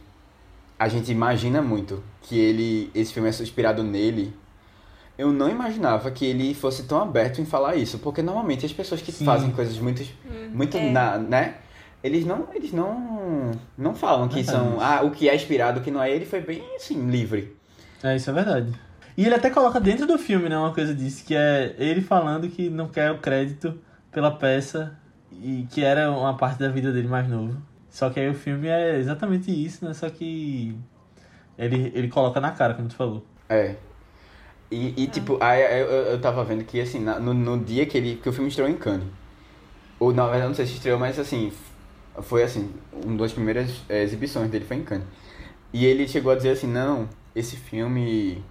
a 0.78 0.88
gente 0.88 1.10
imagina 1.10 1.62
muito 1.62 2.02
que 2.22 2.38
ele, 2.38 2.90
esse 2.94 3.12
filme 3.12 3.28
é 3.28 3.32
inspirado 3.32 3.82
nele, 3.82 4.34
eu 5.18 5.32
não 5.32 5.48
imaginava 5.48 6.10
que 6.10 6.24
ele 6.26 6.54
fosse 6.54 6.82
tão 6.84 7.00
aberto 7.00 7.40
em 7.40 7.46
falar 7.46 7.76
isso, 7.76 7.98
porque 7.98 8.20
normalmente 8.20 8.66
as 8.66 8.72
pessoas 8.72 9.00
que 9.00 9.10
Sim. 9.10 9.24
fazem 9.24 9.50
coisas 9.50 9.78
muito, 9.78 10.04
muito 10.52 10.76
é. 10.76 10.90
na, 10.90 11.18
né? 11.18 11.54
Eles 12.04 12.26
não, 12.26 12.48
eles 12.54 12.72
não, 12.72 13.52
não 13.76 13.94
falam 13.94 14.28
que 14.28 14.36
Verdade. 14.36 14.58
são, 14.58 14.80
ah, 14.80 15.02
o 15.02 15.10
que 15.10 15.28
é 15.28 15.34
inspirado, 15.34 15.80
o 15.80 15.82
que 15.82 15.90
não 15.90 16.02
é. 16.02 16.10
Ele 16.10 16.26
foi 16.26 16.40
bem, 16.40 16.62
assim, 16.76 17.10
livre. 17.10 17.56
É, 18.02 18.14
isso 18.14 18.28
é 18.30 18.32
verdade. 18.32 18.72
E 19.16 19.24
ele 19.24 19.34
até 19.34 19.48
coloca 19.48 19.80
dentro 19.80 20.06
do 20.06 20.18
filme, 20.18 20.48
né, 20.48 20.58
uma 20.58 20.74
coisa 20.74 20.94
disso, 20.94 21.24
que 21.24 21.34
é 21.34 21.74
ele 21.78 22.02
falando 22.02 22.48
que 22.48 22.68
não 22.68 22.86
quer 22.86 23.10
o 23.10 23.18
crédito 23.18 23.80
pela 24.12 24.30
peça 24.30 24.96
e 25.32 25.66
que 25.70 25.82
era 25.82 26.12
uma 26.12 26.36
parte 26.36 26.58
da 26.58 26.68
vida 26.68 26.92
dele 26.92 27.08
mais 27.08 27.26
novo. 27.26 27.56
Só 27.96 28.10
que 28.10 28.20
aí 28.20 28.28
o 28.28 28.34
filme 28.34 28.68
é 28.68 28.98
exatamente 28.98 29.50
isso, 29.50 29.82
né? 29.82 29.94
Só 29.94 30.10
que 30.10 30.76
ele, 31.56 31.90
ele 31.94 32.08
coloca 32.08 32.38
na 32.38 32.52
cara, 32.52 32.74
como 32.74 32.88
tu 32.88 32.94
falou. 32.94 33.24
É. 33.48 33.76
E, 34.70 35.02
e, 35.02 35.06
tipo, 35.06 35.38
aí 35.42 35.62
eu, 35.80 35.86
eu, 35.86 36.20
tava 36.20 36.44
vendo 36.44 36.62
que, 36.62 36.78
assim, 36.78 37.00
na- 37.00 37.18
no, 37.18 37.32
no 37.32 37.58
dia 37.58 37.86
que 37.86 37.96
ele. 37.96 38.16
que 38.16 38.28
o 38.28 38.32
filme 38.34 38.50
estreou 38.50 38.68
em 38.68 38.76
Cannes. 38.76 39.08
Ou, 39.98 40.12
na 40.12 40.24
verdade, 40.24 40.48
não 40.48 40.54
sei 40.54 40.66
se 40.66 40.74
estreou, 40.74 40.98
mas, 40.98 41.18
assim, 41.18 41.50
foi, 42.20 42.42
assim, 42.42 42.70
uma 42.92 43.16
das 43.16 43.32
primeiras 43.32 43.70
é, 43.88 44.02
exibições 44.02 44.50
dele 44.50 44.66
foi 44.66 44.76
em 44.76 44.84
Cannes. 44.84 45.06
E 45.72 45.86
ele 45.86 46.06
chegou 46.06 46.30
a 46.30 46.36
dizer 46.36 46.50
assim: 46.50 46.66
não, 46.66 47.08
esse 47.34 47.56
filme. 47.56 48.44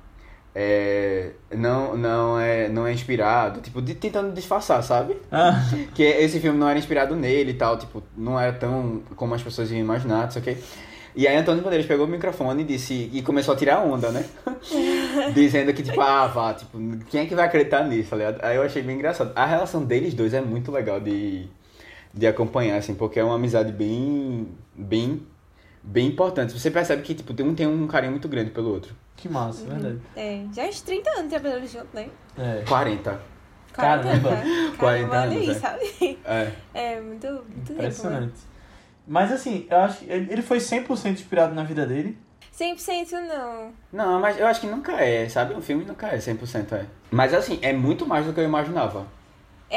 É, 0.57 1.31
não, 1.53 1.97
não, 1.97 2.39
é, 2.39 2.69
não 2.69 2.87
é 2.87 2.93
inspirado, 2.93 3.59
tipo, 3.59 3.81
de, 3.81 3.93
tentando 3.93 4.33
disfarçar, 4.33 4.81
sabe? 4.81 5.17
Ah, 5.29 5.61
Que 5.93 6.03
esse 6.03 6.39
filme 6.39 6.57
não 6.57 6.69
era 6.69 6.79
inspirado 6.79 7.13
nele 7.13 7.51
e 7.51 7.55
tal, 7.55 7.77
tipo, 7.77 8.01
não 8.15 8.39
era 8.39 8.53
tão 8.53 9.01
como 9.17 9.35
as 9.35 9.43
pessoas 9.43 9.69
iam 9.69 9.81
imaginar, 9.81 10.23
não 10.23 10.31
sei 10.31 10.41
o 10.41 10.45
quê. 10.45 10.57
E 11.13 11.27
aí 11.27 11.35
Antônio 11.35 11.61
Bandeiras 11.61 11.85
pegou 11.85 12.05
o 12.05 12.09
microfone 12.09 12.61
e 12.63 12.65
disse, 12.65 13.09
e 13.11 13.21
começou 13.21 13.53
a 13.53 13.57
tirar 13.57 13.79
onda, 13.81 14.11
né? 14.11 14.25
Dizendo 15.33 15.73
que, 15.73 15.83
tipo, 15.83 15.99
ah, 15.99 16.27
vá, 16.27 16.53
tipo, 16.53 16.77
quem 17.09 17.21
é 17.21 17.25
que 17.25 17.35
vai 17.35 17.45
acreditar 17.45 17.85
nisso, 17.85 18.09
tá 18.09 18.15
ligado? 18.17 18.39
Aí 18.41 18.55
eu 18.55 18.63
achei 18.63 18.81
bem 18.81 18.95
engraçado. 18.95 19.31
A 19.35 19.45
relação 19.45 19.83
deles 19.83 20.13
dois 20.13 20.33
é 20.33 20.41
muito 20.41 20.71
legal 20.71 20.99
de, 20.99 21.47
de 22.13 22.27
acompanhar, 22.27 22.77
assim, 22.77 22.93
porque 22.93 23.17
é 23.19 23.23
uma 23.23 23.35
amizade 23.35 23.71
bem, 23.71 24.47
bem, 24.75 25.21
bem 25.85 26.07
importante. 26.07 26.53
Você 26.57 26.71
percebe 26.71 27.01
que, 27.01 27.13
tipo, 27.13 27.31
um 27.43 27.55
tem 27.55 27.67
um 27.67 27.87
carinho 27.87 28.11
muito 28.11 28.27
grande 28.27 28.51
pelo 28.51 28.71
outro. 28.71 28.95
que 29.15 29.29
massa, 29.29 29.63
é 29.63 29.67
verdade. 29.69 30.01
É, 30.15 30.45
já 30.53 30.65
uns 30.65 30.81
30 30.81 31.09
anos 31.11 31.29
trabalhando 31.29 31.67
junto, 31.67 31.87
né? 31.93 32.09
É. 32.37 32.63
40. 32.67 33.21
Caramba. 33.71 34.29
40 34.29 34.77
40 34.77 35.09
olha 35.09 35.17
anos, 35.23 35.37
aí, 35.37 35.49
é. 35.49 35.53
sabe? 35.53 36.19
É. 36.25 36.51
É 36.73 37.01
muito, 37.01 37.27
muito 37.27 37.43
tempo, 37.43 37.73
né? 37.73 37.73
Impressionante. 37.73 38.33
Mas 39.07 39.31
assim, 39.31 39.67
eu 39.69 39.77
acho 39.77 39.99
que 39.99 40.11
ele 40.11 40.33
ele 40.33 40.41
foi 40.41 40.57
100% 40.57 41.11
inspirado 41.11 41.53
na 41.53 41.63
vida 41.63 41.85
dele. 41.85 42.17
100% 42.57 43.11
não. 43.27 43.73
Não, 43.91 44.19
mas 44.19 44.39
eu 44.39 44.47
acho 44.47 44.61
que 44.61 44.67
nunca 44.67 44.93
é, 44.93 45.27
sabe? 45.27 45.53
Um 45.53 45.61
filme 45.61 45.83
nunca 45.83 46.07
é 46.07 46.17
100% 46.17 46.71
é. 46.71 46.85
Mas 47.11 47.33
assim, 47.33 47.59
é 47.61 47.73
muito 47.73 48.05
mais 48.07 48.25
do 48.25 48.33
que 48.33 48.39
eu 48.39 48.45
imaginava. 48.45 49.05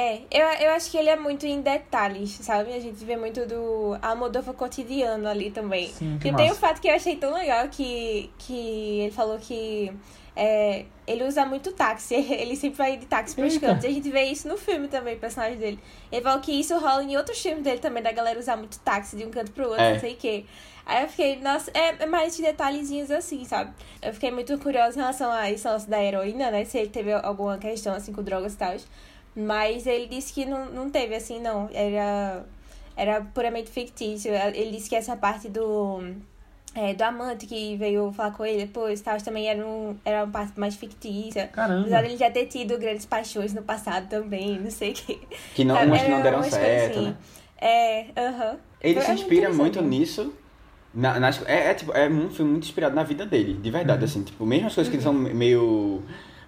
É, 0.01 0.20
eu, 0.30 0.46
eu 0.68 0.70
acho 0.74 0.92
que 0.92 0.96
ele 0.96 1.09
é 1.09 1.16
muito 1.16 1.44
em 1.44 1.61
detalhes, 1.61 2.30
sabe? 2.30 2.72
A 2.72 2.78
gente 2.78 3.05
vê 3.05 3.16
muito 3.16 3.44
do 3.46 3.99
Almodóvar 4.01 4.55
cotidiano 4.55 5.26
ali 5.28 5.51
também. 5.51 5.88
Sim, 5.88 6.18
que 6.20 6.28
e 6.28 6.36
tem 6.36 6.44
o 6.46 6.49
massa. 6.51 6.61
fato 6.61 6.80
que 6.80 6.86
eu 6.86 6.94
achei 6.94 7.16
tão 7.16 7.34
legal 7.34 7.68
que, 7.68 8.30
que 8.38 9.01
ele 9.01 9.11
falou 9.11 9.38
que 9.38 9.92
é, 10.36 10.84
ele 11.05 11.24
usa 11.24 11.44
muito 11.44 11.72
táxi. 11.72 12.14
Ele 12.30 12.55
sempre 12.55 12.78
vai 12.78 12.96
de 12.96 13.07
táxi 13.07 13.34
pros 13.34 13.55
Eita. 13.55 13.66
cantos. 13.66 13.84
E 13.84 13.88
a 13.88 13.90
gente 13.90 14.09
vê 14.09 14.22
isso 14.22 14.46
no 14.46 14.57
filme 14.57 14.86
também, 14.86 15.16
o 15.16 15.18
personagem 15.18 15.59
dele. 15.59 15.80
Ele 16.12 16.22
falou 16.22 16.40
que 16.40 16.53
isso 16.53 16.78
rola 16.78 17.03
em 17.03 17.16
outros 17.16 17.42
filmes 17.42 17.64
dele 17.64 17.80
também, 17.80 18.01
da 18.01 18.12
galera 18.12 18.38
usar 18.38 18.57
muito 18.57 18.78
táxi 18.78 19.16
de 19.16 19.24
um 19.26 19.30
canto 19.32 19.51
pro 19.51 19.64
outro, 19.64 19.82
É. 19.82 19.94
não 19.94 20.01
sei 20.01 20.12
o 20.12 20.16
quê. 20.16 20.44
Aí 20.86 21.03
eu 21.03 21.09
fiquei, 21.09 21.40
nossa, 21.40 21.72
é, 21.74 21.96
é 22.05 22.07
mais 22.07 22.36
de 22.36 22.42
detalhezinhos 22.42 23.11
assim, 23.11 23.44
sabe? 23.44 23.72
Eu 24.01 24.14
fiquei 24.14 24.30
muito 24.30 24.57
curiosa 24.59 24.96
em 24.96 25.01
relação 25.01 25.28
a 25.32 25.42
lance 25.72 25.90
da 25.90 26.03
heroína, 26.03 26.53
né? 26.53 26.64
Se 26.64 26.78
ele 26.78 26.88
teve 26.88 27.12
alguma 27.12 27.59
questão 27.59 27.92
assim 27.94 28.12
com 28.12 28.22
drogas 28.22 28.55
e 28.55 28.57
tal. 28.57 28.76
Mas 29.39 29.86
ele 29.86 30.09
disse 30.09 30.32
que 30.32 30.45
não, 30.45 30.66
não 30.66 30.91
teve, 30.91 31.14
assim, 31.14 31.41
não. 31.41 31.70
Era, 31.72 32.45
era 32.97 33.20
puramente 33.20 33.70
fictício. 33.70 34.32
Ele 34.34 34.72
disse 34.72 34.89
que 34.89 34.97
essa 34.97 35.16
parte 35.16 35.49
do, 35.49 36.03
é, 36.74 36.93
do 36.93 37.03
amante 37.03 37.47
que 37.47 37.76
veio 37.76 38.12
falar 38.12 38.32
com 38.32 38.45
ele 38.45 38.66
depois 38.66 39.01
tal, 39.01 39.16
também 39.18 39.49
era, 39.49 39.64
um, 39.64 39.97
era 40.05 40.24
uma 40.24 40.32
parte 40.32 40.59
mais 40.59 40.74
fictícia. 40.74 41.45
Apesar 41.45 41.68
Caramba. 41.68 42.03
dele 42.03 42.16
já 42.16 42.28
ter 42.30 42.47
tido 42.47 42.76
grandes 42.78 43.07
paixões 43.07 43.55
no 43.55 43.62
passado 43.62 44.09
também, 44.09 44.59
não 44.59 44.70
sei 44.72 44.91
o 44.91 44.95
que. 44.95 45.20
Que 45.55 45.64
não, 45.64 45.80
umas 45.84 46.03
que 46.03 46.09
não 46.09 46.18
Era 46.18 46.30
deram 46.30 46.43
certo, 46.43 46.99
assim. 46.99 47.09
né? 47.09 47.16
É, 47.61 48.07
aham. 48.16 48.57
Ele 48.80 48.95
Foi 48.95 49.05
se 49.05 49.12
inspira 49.12 49.53
muito 49.53 49.80
nisso. 49.82 50.32
Na, 50.93 51.20
nas, 51.20 51.41
é, 51.47 51.70
é, 51.70 51.74
tipo, 51.74 51.93
é 51.93 52.09
um 52.09 52.30
filme 52.30 52.53
muito 52.53 52.64
inspirado 52.64 52.95
na 52.95 53.05
vida 53.05 53.24
dele, 53.24 53.55
de 53.55 53.70
verdade, 53.70 54.05
assim. 54.05 54.22
Tipo, 54.24 54.45
mesmo 54.45 54.66
as 54.66 54.74
coisas 54.74 54.93
que 54.93 55.01
são 55.01 55.12
meio, 55.12 56.03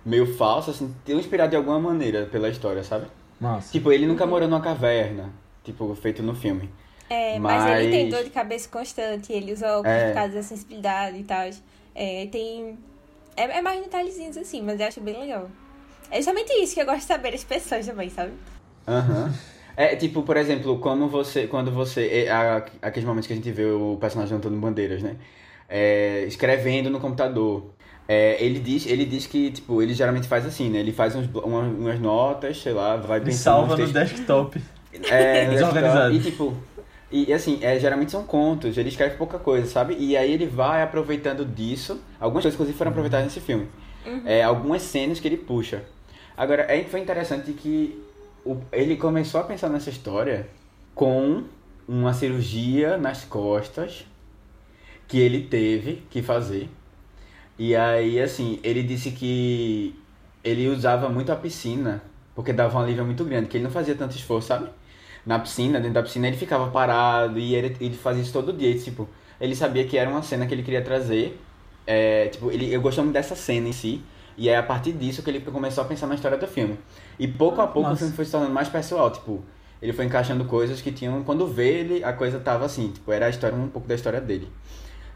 meio 0.05 0.27
falsas, 0.37 0.77
assim, 0.77 0.95
tem 1.05 1.17
inspirado 1.19 1.51
de 1.51 1.57
alguma 1.57 1.79
maneira 1.79 2.27
pela 2.27 2.49
história, 2.49 2.83
sabe? 2.83 3.07
Massa. 3.41 3.73
Tipo, 3.73 3.93
ele 3.93 4.07
nunca 4.07 4.27
morou 4.27 4.49
numa 4.49 4.61
caverna, 4.61 5.31
tipo, 5.65 5.95
feito 5.95 6.23
no 6.23 6.35
filme. 6.35 6.71
É, 7.09 7.39
mas... 7.39 7.81
ele 7.81 7.91
tem 7.91 8.05
Mas- 8.05 8.15
dor 8.15 8.25
de 8.25 8.31
cabeça 8.31 8.69
constante, 8.69 9.33
ele 9.33 9.53
usa 9.53 9.67
óculos 9.79 9.93
É. 9.93 10.09
por 10.09 10.15
causa 10.15 10.35
da 10.35 10.43
sensibilidade 10.43 11.19
e 11.19 11.25
tal. 11.25 11.49
É, 11.95 12.27
tem. 12.27 12.79
É, 13.37 13.59
é 13.59 13.63
mais 13.63 13.81
detalhezinhos 13.83 14.37
assim, 14.37 14.63
mas 14.63 14.79
eu 14.79 14.87
acho 14.87 15.01
bem 15.01 15.19
legal. 15.19 15.49
É 16.11 16.17
justamente 16.17 16.53
isso 16.53 16.75
que 16.75 16.81
eu 16.83 16.87
gosto 16.87 17.01
de 17.01 17.05
saber 17.07 17.33
das 17.33 17.43
pessoas 17.45 17.87
também, 17.87 18.09
sabe? 18.11 18.33
Aham. 18.87 19.33
É 19.77 19.97
tipo, 19.97 20.23
por 20.25 20.37
exemplo, 20.37 20.79
como 20.79 21.09
você, 21.09 21.47
quando 21.47 21.71
você. 21.71 22.25
é, 22.27 22.31
a- 22.31 22.67
Aqueles 22.83 23.07
momentos 23.09 23.27
que 23.27 23.33
a 23.33 23.37
gente 23.37 23.51
vê 23.51 23.65
o 23.65 23.97
personagem 23.99 24.37
Antônio 24.37 24.59
Bandeiras, 24.61 25.03
né? 25.03 25.17
É, 25.69 26.25
escrevendo 26.27 26.91
no 26.91 27.01
computador. 27.01 27.71
É, 28.13 28.37
ele, 28.45 28.59
diz, 28.59 28.87
ele 28.87 29.05
diz 29.05 29.27
que, 29.27 29.53
tipo, 29.53 29.81
ele 29.81 29.95
geralmente 29.95 30.27
faz 30.27 30.45
assim, 30.45 30.69
né? 30.69 30.81
Ele 30.81 30.93
faz 30.93 31.15
uns, 31.15 31.27
blo- 31.27 31.43
umas, 31.45 32.01
notas, 32.01 32.61
sei 32.61 32.73
lá, 32.73 32.97
vai 32.97 33.19
Ele 33.19 33.27
pensando 33.27 33.69
salva 33.69 33.77
no 33.77 33.87
desktop. 33.87 34.61
É, 35.09 35.45
no 35.47 35.53
Desorganizado. 35.53 36.15
E 36.15 36.19
tipo, 36.19 36.55
E 37.13 37.33
assim, 37.33 37.61
é, 37.63 37.79
geralmente 37.79 38.11
são 38.11 38.25
contos, 38.25 38.77
ele 38.77 38.89
escreve 38.89 39.17
pouca 39.17 39.39
coisa, 39.39 39.67
sabe? 39.67 39.97
E 39.97 40.17
aí 40.17 40.33
ele 40.33 40.47
vai 40.47 40.83
aproveitando 40.83 41.45
disso. 41.45 42.01
Algumas 42.19 42.43
coisas, 42.43 42.55
inclusive, 42.55 42.77
foram 42.77 42.91
aproveitadas 42.91 43.27
nesse 43.27 43.41
filme. 43.41 43.69
É, 44.25 44.43
algumas 44.43 44.83
cenas 44.83 45.21
que 45.21 45.29
ele 45.29 45.37
puxa. 45.37 45.83
Agora, 46.37 46.63
é, 46.63 46.83
foi 46.85 47.01
interessante 47.01 47.53
que 47.53 47.97
o- 48.45 48.57
ele 48.73 48.97
começou 48.97 49.41
a 49.41 49.45
pensar 49.45 49.69
nessa 49.69 49.91
história 49.91 50.49
com 50.95 51.45
uma 51.87 52.13
cirurgia 52.13 52.97
nas 52.97 53.25
costas 53.25 54.05
que 55.09 55.19
ele 55.19 55.43
teve 55.43 56.03
que 56.11 56.23
fazer. 56.23 56.69
E 57.61 57.77
aí, 57.77 58.19
assim, 58.19 58.59
ele 58.65 58.83
disse 58.83 59.11
que 59.11 59.95
ele 60.43 60.67
usava 60.69 61.11
muito 61.11 61.31
a 61.31 61.37
piscina, 61.37 62.03
porque 62.35 62.55
dava 62.55 62.79
um 62.79 62.81
alívio 62.81 63.05
muito 63.05 63.23
grande, 63.23 63.49
que 63.49 63.59
ele 63.59 63.65
não 63.65 63.71
fazia 63.71 63.95
tanto 63.95 64.17
esforço, 64.17 64.49
sabe? 64.49 64.71
Na 65.27 65.39
piscina, 65.39 65.79
dentro 65.79 65.93
da 65.93 66.03
piscina, 66.03 66.27
ele 66.27 66.39
ficava 66.39 66.71
parado 66.71 67.39
e 67.39 67.55
ele, 67.55 67.77
ele 67.79 67.95
fazia 67.95 68.23
isso 68.23 68.33
todo 68.33 68.51
dia. 68.51 68.71
E, 68.71 68.81
tipo, 68.81 69.07
ele 69.39 69.55
sabia 69.55 69.85
que 69.85 69.99
era 69.99 70.09
uma 70.09 70.23
cena 70.23 70.47
que 70.47 70.55
ele 70.55 70.63
queria 70.63 70.81
trazer. 70.81 71.39
É, 71.87 72.29
tipo, 72.29 72.51
ele, 72.51 72.73
eu 72.73 72.81
gostava 72.81 73.05
muito 73.05 73.13
dessa 73.17 73.37
cena 73.37 73.69
em 73.69 73.73
si. 73.73 74.03
E 74.39 74.49
é 74.49 74.57
a 74.57 74.63
partir 74.63 74.93
disso 74.93 75.23
que 75.23 75.29
ele 75.29 75.41
começou 75.41 75.85
a 75.85 75.87
pensar 75.87 76.07
na 76.07 76.15
história 76.15 76.39
do 76.39 76.47
filme. 76.47 76.79
E 77.19 77.29
pouco 77.29 77.61
a 77.61 77.67
pouco 77.67 77.89
o 77.89 77.91
Nossa. 77.91 77.99
filme 77.99 78.17
foi 78.17 78.25
se 78.25 78.31
tornando 78.31 78.55
mais 78.55 78.71
pessoal, 78.71 79.11
tipo, 79.11 79.45
ele 79.83 79.93
foi 79.93 80.07
encaixando 80.07 80.47
coisas 80.47 80.81
que 80.81 80.91
tinham. 80.91 81.23
Quando 81.25 81.47
vê 81.47 81.81
ele, 81.81 82.05
a 82.05 82.15
coisa 82.15 82.41
tava 82.41 82.65
assim, 82.65 82.89
tipo, 82.91 83.13
era 83.13 83.27
a 83.27 83.29
história, 83.29 83.55
um 83.55 83.69
pouco 83.69 83.87
da 83.87 83.95
história 83.95 84.19
dele. 84.19 84.49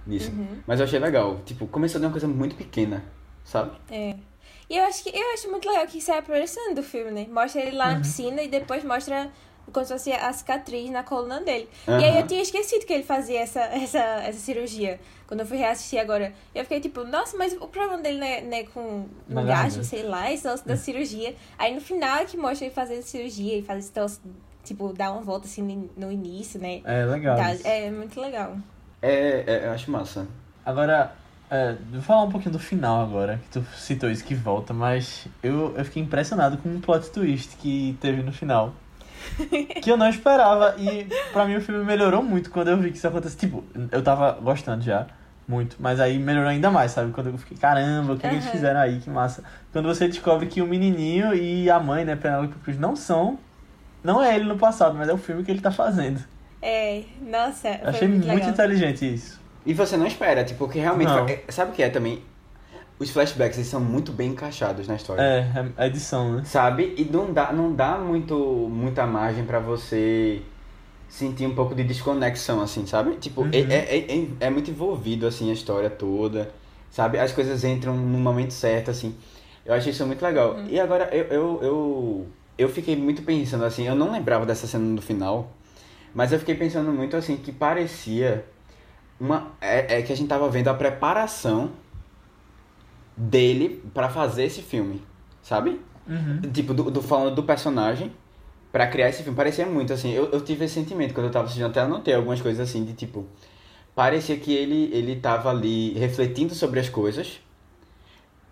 Nisso. 0.07 0.33
Mas 0.67 0.81
eu 0.81 0.85
achei 0.85 0.99
legal. 0.99 1.41
Tipo, 1.45 1.67
começou 1.67 2.01
de 2.01 2.07
uma 2.07 2.13
coisa 2.13 2.29
muito 2.29 2.55
pequena, 2.57 3.05
sabe? 3.45 3.77
É. 3.91 4.17
E 4.69 4.77
eu 4.77 4.85
acho 4.85 5.03
que 5.03 5.11
eu 5.11 5.35
acho 5.35 5.51
muito 5.51 5.69
legal 5.69 5.87
que 5.87 5.99
isso 5.99 6.11
é 6.11 6.19
a 6.19 6.23
progressão 6.23 6.75
do 6.75 6.83
filme, 6.83 7.11
né? 7.11 7.27
Mostra 7.31 7.63
ele 7.63 7.77
lá 7.77 7.93
na 7.93 8.01
piscina 8.01 8.43
e 8.43 8.49
depois 8.49 8.83
mostra 8.83 9.31
como 9.73 9.85
se 9.85 9.93
fosse 9.93 10.13
a 10.13 10.33
cicatriz 10.33 10.91
na 10.91 11.03
coluna 11.03 11.41
dele. 11.41 11.69
E 11.87 11.93
aí 11.93 12.19
eu 12.19 12.27
tinha 12.27 12.43
esquecido 12.43 12.85
que 12.85 12.93
ele 12.93 13.03
fazia 13.03 13.41
essa, 13.41 13.61
essa, 13.61 13.99
essa 13.99 14.39
cirurgia. 14.39 15.01
Quando 15.27 15.41
eu 15.41 15.47
fui 15.47 15.57
reassistir 15.57 15.99
agora, 15.99 16.33
eu 16.55 16.63
fiquei 16.65 16.81
tipo, 16.81 17.03
nossa, 17.05 17.37
mas 17.37 17.55
o 17.55 17.67
problema 17.67 17.99
dele 17.99 18.19
não 18.19 18.27
é, 18.27 18.41
não 18.43 18.57
é 18.57 18.63
com 18.65 19.07
engajo, 19.29 19.47
garganta. 19.47 19.85
sei 19.85 20.03
lá, 20.03 20.33
esse 20.33 20.47
lance 20.47 20.67
da 20.67 20.77
cirurgia. 20.77 21.35
Aí 21.59 21.75
no 21.75 21.81
final 21.81 22.19
é 22.19 22.25
que 22.25 22.37
mostra 22.37 22.67
ele 22.67 22.75
fazendo 22.75 23.03
cirurgia 23.03 23.59
e 23.59 23.63
faz 23.63 23.85
esse 23.85 23.93
troço, 23.93 24.21
tipo, 24.63 24.93
dar 24.93 25.13
uma 25.13 25.23
volta 25.23 25.47
assim 25.47 25.63
no, 25.63 25.91
no 25.97 26.13
início, 26.13 26.61
né? 26.61 26.83
É 26.85 27.05
legal. 27.05 27.37
Tá, 27.37 27.55
isso. 27.55 27.67
é 27.67 27.91
muito 27.91 28.21
legal. 28.21 28.57
É, 29.05 29.45
é, 29.47 29.67
eu 29.67 29.73
acho 29.73 29.91
massa. 29.91 30.27
Agora, 30.65 31.13
é, 31.51 31.77
vou 31.93 32.01
falar 32.01 32.23
um 32.23 32.31
pouquinho 32.31 32.53
do 32.53 32.59
final 32.59 33.03
agora, 33.03 33.39
que 33.39 33.61
tu 33.61 33.67
citou 33.77 34.11
isso 34.11 34.25
que 34.25 34.35
volta, 34.35 34.73
mas 34.73 35.29
eu, 35.43 35.75
eu 35.77 35.85
fiquei 35.85 36.03
impressionado 36.03 36.57
com 36.57 36.71
um 36.71 36.81
plot 36.81 37.11
twist 37.11 37.55
que 37.59 37.99
teve 38.01 38.23
no 38.23 38.33
final. 38.33 38.73
que 39.83 39.91
eu 39.91 39.99
não 39.99 40.09
esperava, 40.09 40.75
e 40.79 41.07
pra 41.35 41.45
mim 41.45 41.57
o 41.57 41.61
filme 41.61 41.85
melhorou 41.85 42.23
muito 42.23 42.51
quando 42.51 42.69
eu 42.69 42.79
vi 42.79 42.91
que 42.91 42.97
isso 42.97 43.07
aconteceu. 43.07 43.39
Tipo, 43.39 43.63
eu 43.93 44.03
tava 44.03 44.33
gostando 44.41 44.83
já, 44.83 45.07
muito, 45.47 45.77
mas 45.79 46.01
aí 46.01 46.19
melhorou 46.19 46.49
ainda 46.49 46.71
mais, 46.71 46.93
sabe? 46.93 47.13
Quando 47.13 47.27
eu 47.27 47.37
fiquei, 47.37 47.59
caramba, 47.59 48.15
o 48.15 48.17
que, 48.17 48.27
que 48.27 48.35
eles 48.35 48.49
fizeram 48.49 48.81
aí, 48.81 49.01
que 49.01 49.11
massa. 49.11 49.45
Quando 49.71 49.87
você 49.87 50.09
descobre 50.09 50.47
que 50.47 50.63
o 50.63 50.67
menininho 50.67 51.35
e 51.35 51.69
a 51.69 51.79
mãe, 51.79 52.07
né, 52.07 52.17
Penelope 52.17 52.55
Cruz, 52.61 52.79
não 52.79 52.97
são. 52.97 53.39
Não 54.03 54.23
é 54.23 54.35
ele 54.35 54.45
no 54.45 54.57
passado, 54.57 54.97
mas 54.97 55.11
é 55.11 55.13
o 55.13 55.19
filme 55.19 55.45
que 55.45 55.51
ele 55.51 55.61
tá 55.61 55.71
fazendo. 55.71 56.25
É, 56.67 57.03
nossa, 57.21 57.69
achei 57.85 58.09
muito, 58.09 58.27
muito 58.27 58.37
legal. 58.37 58.51
inteligente 58.51 59.15
isso. 59.15 59.39
E 59.67 59.75
você 59.75 59.99
não 59.99 60.07
espera, 60.07 60.43
tipo, 60.45 60.67
que 60.67 60.79
realmente. 60.79 61.09
Não. 61.09 61.27
é- 61.29 61.45
Sabe 61.51 61.73
o 61.73 61.75
que 61.75 61.83
é 61.83 61.91
também? 61.91 62.23
Os 62.99 63.11
flashbacks 63.11 63.59
eles 63.59 63.69
são 63.69 63.81
muito 63.81 64.13
bem 64.13 64.31
encaixados 64.31 64.89
na 64.89 64.95
história. 64.95 65.21
É, 65.21 65.39
é 65.61 65.67
a 65.77 65.87
edição, 65.87 66.37
né? 66.37 66.43
Sabe? 66.47 66.95
E 66.97 67.05
não 67.05 67.33
dá, 67.35 67.53
não 67.53 67.75
dá 67.75 67.99
muito, 67.99 68.35
muita 68.71 69.07
margem 69.07 69.45
pra 69.45 69.59
você 69.59 70.41
sentir 71.09 71.47
um 71.47 71.55
pouco 71.55 71.75
de 71.75 71.85
desconexão, 71.85 72.63
assim, 72.63 72.87
sabe? 72.87 73.17
Tipo, 73.17 73.43
Uhum. 73.43 73.51
é, 73.53 73.59
é, 73.59 73.99
é, 73.99 74.27
é 74.47 74.51
muito 74.51 74.71
envolvido, 74.71 75.27
assim, 75.27 75.51
a 75.51 75.53
história 75.53 75.91
toda, 75.91 76.51
sabe? 76.91 77.19
As 77.19 77.31
coisas 77.33 77.63
entram 77.63 77.95
no 77.95 78.19
momento 78.19 78.53
certo, 78.53 78.91
assim. 78.91 79.15
Eu 79.67 79.75
achei 79.75 79.93
isso 79.93 80.07
muito 80.07 80.23
legal. 80.23 80.57
E 80.69 80.81
agora, 80.81 81.09
eu, 81.15 81.25
eu, 81.27 81.59
eu, 81.63 82.27
eu 82.57 82.69
fiquei 82.71 82.97
muito 82.97 83.23
pensando, 83.23 83.65
assim, 83.65 83.87
eu 83.87 83.95
não 83.95 84.11
lembrava 84.13 84.47
dessa 84.47 84.67
cena 84.67 84.85
no 84.85 85.03
final, 85.03 85.51
mas 86.15 86.33
eu 86.33 86.39
fiquei 86.39 86.55
pensando 86.55 86.93
muito, 86.93 87.17
assim, 87.17 87.37
que 87.37 87.53
parecia 87.53 88.45
uma... 89.21 89.53
É, 89.61 89.99
é 89.99 90.03
que 90.03 90.13
a 90.13 90.17
gente 90.17 90.29
tava 90.29 90.49
vendo 90.49 90.69
a 90.69 90.75
preparação 90.75 91.73
dele 93.17 93.83
pra 93.93 94.09
fazer 94.09 94.45
esse 94.45 94.63
filme, 94.63 95.03
sabe? 95.43 95.81
Uhum. 96.09 96.41
Tipo, 96.53 96.75
do, 96.75 96.91
do- 96.91 97.03
falando 97.03 97.35
do 97.35 97.43
personagem 97.43 98.13
pra 98.73 98.87
criar 98.87 99.09
esse 99.09 99.23
filme. 99.23 99.37
Parecia 99.37 99.67
muito, 99.67 99.93
assim. 99.93 100.13
Eu, 100.13 100.31
eu 100.31 100.41
tive 100.41 100.65
esse 100.65 100.75
sentimento 100.75 101.15
quando 101.15 101.27
eu 101.27 101.33
tava 101.33 101.45
assistindo. 101.47 101.67
Até 101.67 101.81
anotei 101.81 102.15
algumas 102.15 102.41
coisas 102.41 102.69
assim, 102.69 102.85
de 102.85 102.93
tipo. 102.93 103.27
Parecia 103.95 104.37
que 104.37 104.53
ele, 104.53 104.91
ele 104.93 105.17
tava 105.17 105.51
ali 105.51 105.93
refletindo 105.95 106.55
sobre 106.55 106.81
as 106.81 106.89
coisas, 106.89 107.41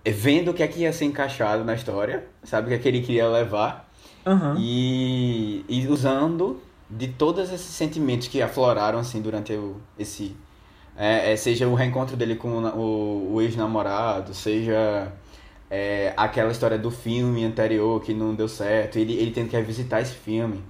vendo 0.06 0.50
o 0.50 0.54
que 0.54 0.62
é 0.62 0.68
que 0.68 0.80
ia 0.80 0.92
ser 0.92 1.04
encaixado 1.04 1.64
na 1.64 1.74
história, 1.74 2.24
sabe? 2.42 2.66
O 2.66 2.68
que 2.70 2.74
é 2.74 2.78
que 2.78 2.88
ele 2.88 3.00
queria 3.02 3.28
levar. 3.28 3.88
Aham. 4.26 4.56
E, 4.58 5.64
e 5.68 5.86
usando 5.88 6.60
de 6.96 7.08
todos 7.08 7.50
esses 7.50 7.66
sentimentos 7.66 8.28
que 8.28 8.42
afloraram, 8.42 8.98
assim, 8.98 9.20
durante 9.22 9.52
o, 9.54 9.76
esse... 9.98 10.36
é, 10.96 11.32
é, 11.32 11.36
seja 11.36 11.66
o 11.68 11.74
reencontro 11.74 12.16
dele 12.16 12.36
com 12.36 12.48
o, 12.64 13.34
o, 13.34 13.42
ex-namorado, 13.42 14.34
seja 14.34 15.12
é, 15.70 16.12
aquela 16.16 16.50
história 16.52 16.78
do 16.78 16.90
filme 16.90 17.44
anterior 17.44 18.02
que 18.02 18.12
não 18.14 18.34
deu 18.34 18.48
certo, 18.48 18.98
ele, 18.98 19.14
ele 19.14 19.30
tendo 19.32 19.48
que 19.50 19.56
revisitar 19.56 20.00
esse 20.02 20.14
filme, 20.14 20.62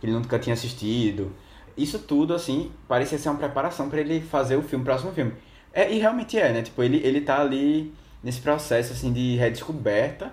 que 0.00 0.06
ele 0.06 0.12
nunca 0.12 0.38
tinha 0.38 0.54
assistido. 0.54 1.32
Isso 1.76 1.98
tudo, 2.00 2.34
assim, 2.34 2.70
parecia 2.88 3.18
ser 3.18 3.28
uma 3.28 3.38
preparação 3.38 3.88
para 3.90 4.00
ele 4.00 4.20
fazer 4.20 4.56
o 4.56 4.62
filme, 4.62 4.82
o 4.82 4.86
próximo 4.86 5.12
filme. 5.12 5.32
É, 5.72 5.92
e 5.92 5.98
realmente 5.98 6.38
é, 6.38 6.52
né? 6.52 6.62
Tipo, 6.62 6.82
ele, 6.82 6.98
ele 7.04 7.20
tá 7.20 7.40
ali 7.40 7.92
nesse 8.22 8.40
processo, 8.40 8.92
assim, 8.92 9.12
de 9.12 9.36
redescoberta, 9.36 10.32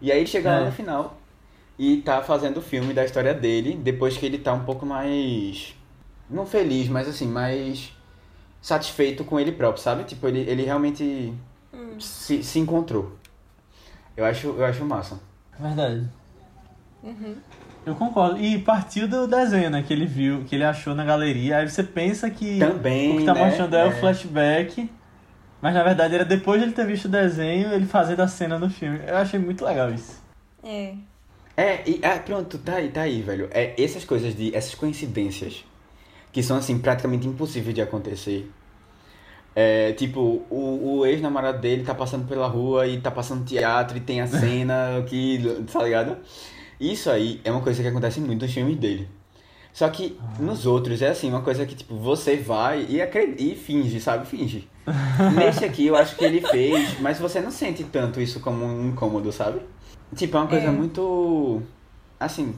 e 0.00 0.12
aí 0.12 0.26
chega 0.26 0.50
lá 0.50 0.60
É. 0.60 0.64
no 0.66 0.72
final 0.72 1.18
e 1.84 1.96
tá 1.96 2.22
fazendo 2.22 2.58
o 2.58 2.62
filme 2.62 2.94
da 2.94 3.04
história 3.04 3.34
dele, 3.34 3.74
depois 3.74 4.16
que 4.16 4.24
ele 4.24 4.38
tá 4.38 4.52
um 4.52 4.62
pouco 4.64 4.86
mais. 4.86 5.74
Não 6.30 6.46
feliz, 6.46 6.88
mas 6.88 7.08
assim, 7.08 7.26
mais 7.26 7.92
satisfeito 8.60 9.24
com 9.24 9.40
ele 9.40 9.50
próprio, 9.50 9.82
sabe? 9.82 10.04
Tipo, 10.04 10.28
ele, 10.28 10.40
ele 10.48 10.62
realmente 10.62 11.34
se, 11.98 12.44
se 12.44 12.58
encontrou. 12.60 13.16
Eu 14.16 14.24
acho, 14.24 14.46
eu 14.46 14.64
acho 14.64 14.84
massa. 14.84 15.18
Verdade. 15.58 16.08
Eu 17.84 17.96
concordo. 17.96 18.38
E 18.38 18.58
partiu 18.60 19.08
do 19.08 19.26
desenho, 19.26 19.68
né? 19.68 19.82
Que 19.82 19.92
ele 19.92 20.06
viu, 20.06 20.44
que 20.44 20.54
ele 20.54 20.62
achou 20.64 20.94
na 20.94 21.04
galeria. 21.04 21.56
Aí 21.58 21.68
você 21.68 21.82
pensa 21.82 22.30
que 22.30 22.60
Também, 22.60 23.16
o 23.16 23.18
que 23.18 23.24
tá 23.24 23.34
né? 23.34 23.44
mostrando 23.46 23.74
é, 23.74 23.84
o 23.86 23.88
É. 23.88 23.90
flashback. 23.90 24.88
Mas 25.60 25.74
na 25.74 25.82
verdade 25.82 26.14
era 26.14 26.24
depois 26.24 26.60
de 26.60 26.66
ele 26.66 26.74
ter 26.74 26.86
visto 26.86 27.06
o 27.06 27.08
desenho, 27.08 27.72
ele 27.72 27.86
fazendo 27.86 28.20
a 28.20 28.28
cena 28.28 28.56
no 28.56 28.70
filme. 28.70 29.00
Eu 29.04 29.16
achei 29.16 29.38
muito 29.40 29.64
legal 29.64 29.90
isso. 29.92 30.22
É. 30.62 30.94
É, 31.56 31.88
e 31.88 32.00
ah, 32.02 32.18
pronto, 32.18 32.58
tá 32.58 32.76
aí, 32.76 32.88
tá 32.88 33.02
aí, 33.02 33.22
velho. 33.22 33.48
É 33.50 33.74
essas 33.82 34.04
coisas 34.04 34.34
de. 34.34 34.54
essas 34.54 34.74
coincidências 34.74 35.64
que 36.32 36.42
são 36.42 36.56
assim 36.56 36.78
praticamente 36.78 37.26
impossíveis 37.28 37.74
de 37.74 37.82
acontecer. 37.82 38.50
É, 39.54 39.92
tipo, 39.92 40.46
o, 40.48 40.98
o 40.98 41.06
ex-namorado 41.06 41.60
dele 41.60 41.84
tá 41.84 41.94
passando 41.94 42.26
pela 42.26 42.46
rua 42.46 42.86
e 42.86 42.98
tá 43.00 43.10
passando 43.10 43.44
teatro 43.44 43.98
e 43.98 44.00
tem 44.00 44.20
a 44.20 44.26
cena 44.26 45.04
que. 45.06 45.38
tá 45.70 45.82
ligado? 45.84 46.16
Isso 46.80 47.10
aí 47.10 47.40
é 47.44 47.50
uma 47.50 47.60
coisa 47.60 47.82
que 47.82 47.88
acontece 47.88 48.18
muito 48.20 48.42
nos 48.42 48.52
filmes 48.52 48.76
dele. 48.76 49.08
Só 49.72 49.88
que 49.88 50.18
nos 50.38 50.66
outros 50.66 51.00
é 51.00 51.08
assim, 51.08 51.30
uma 51.30 51.40
coisa 51.40 51.64
que, 51.64 51.74
tipo, 51.74 51.96
você 51.96 52.36
vai 52.36 52.86
e, 52.88 53.00
acred... 53.00 53.36
e 53.38 53.54
finge, 53.54 54.00
sabe? 54.00 54.26
Finge. 54.26 54.68
Nesse 55.36 55.64
aqui 55.64 55.86
eu 55.86 55.96
acho 55.96 56.16
que 56.16 56.24
ele 56.24 56.40
fez, 56.40 56.98
mas 57.00 57.18
você 57.18 57.40
não 57.40 57.50
sente 57.50 57.84
tanto 57.84 58.20
isso 58.20 58.40
como 58.40 58.64
um 58.64 58.88
incômodo, 58.88 59.32
sabe? 59.32 59.60
Tipo, 60.14 60.36
é 60.36 60.40
uma 60.40 60.48
coisa 60.48 60.66
É. 60.66 60.70
muito. 60.70 61.62
Assim. 62.20 62.54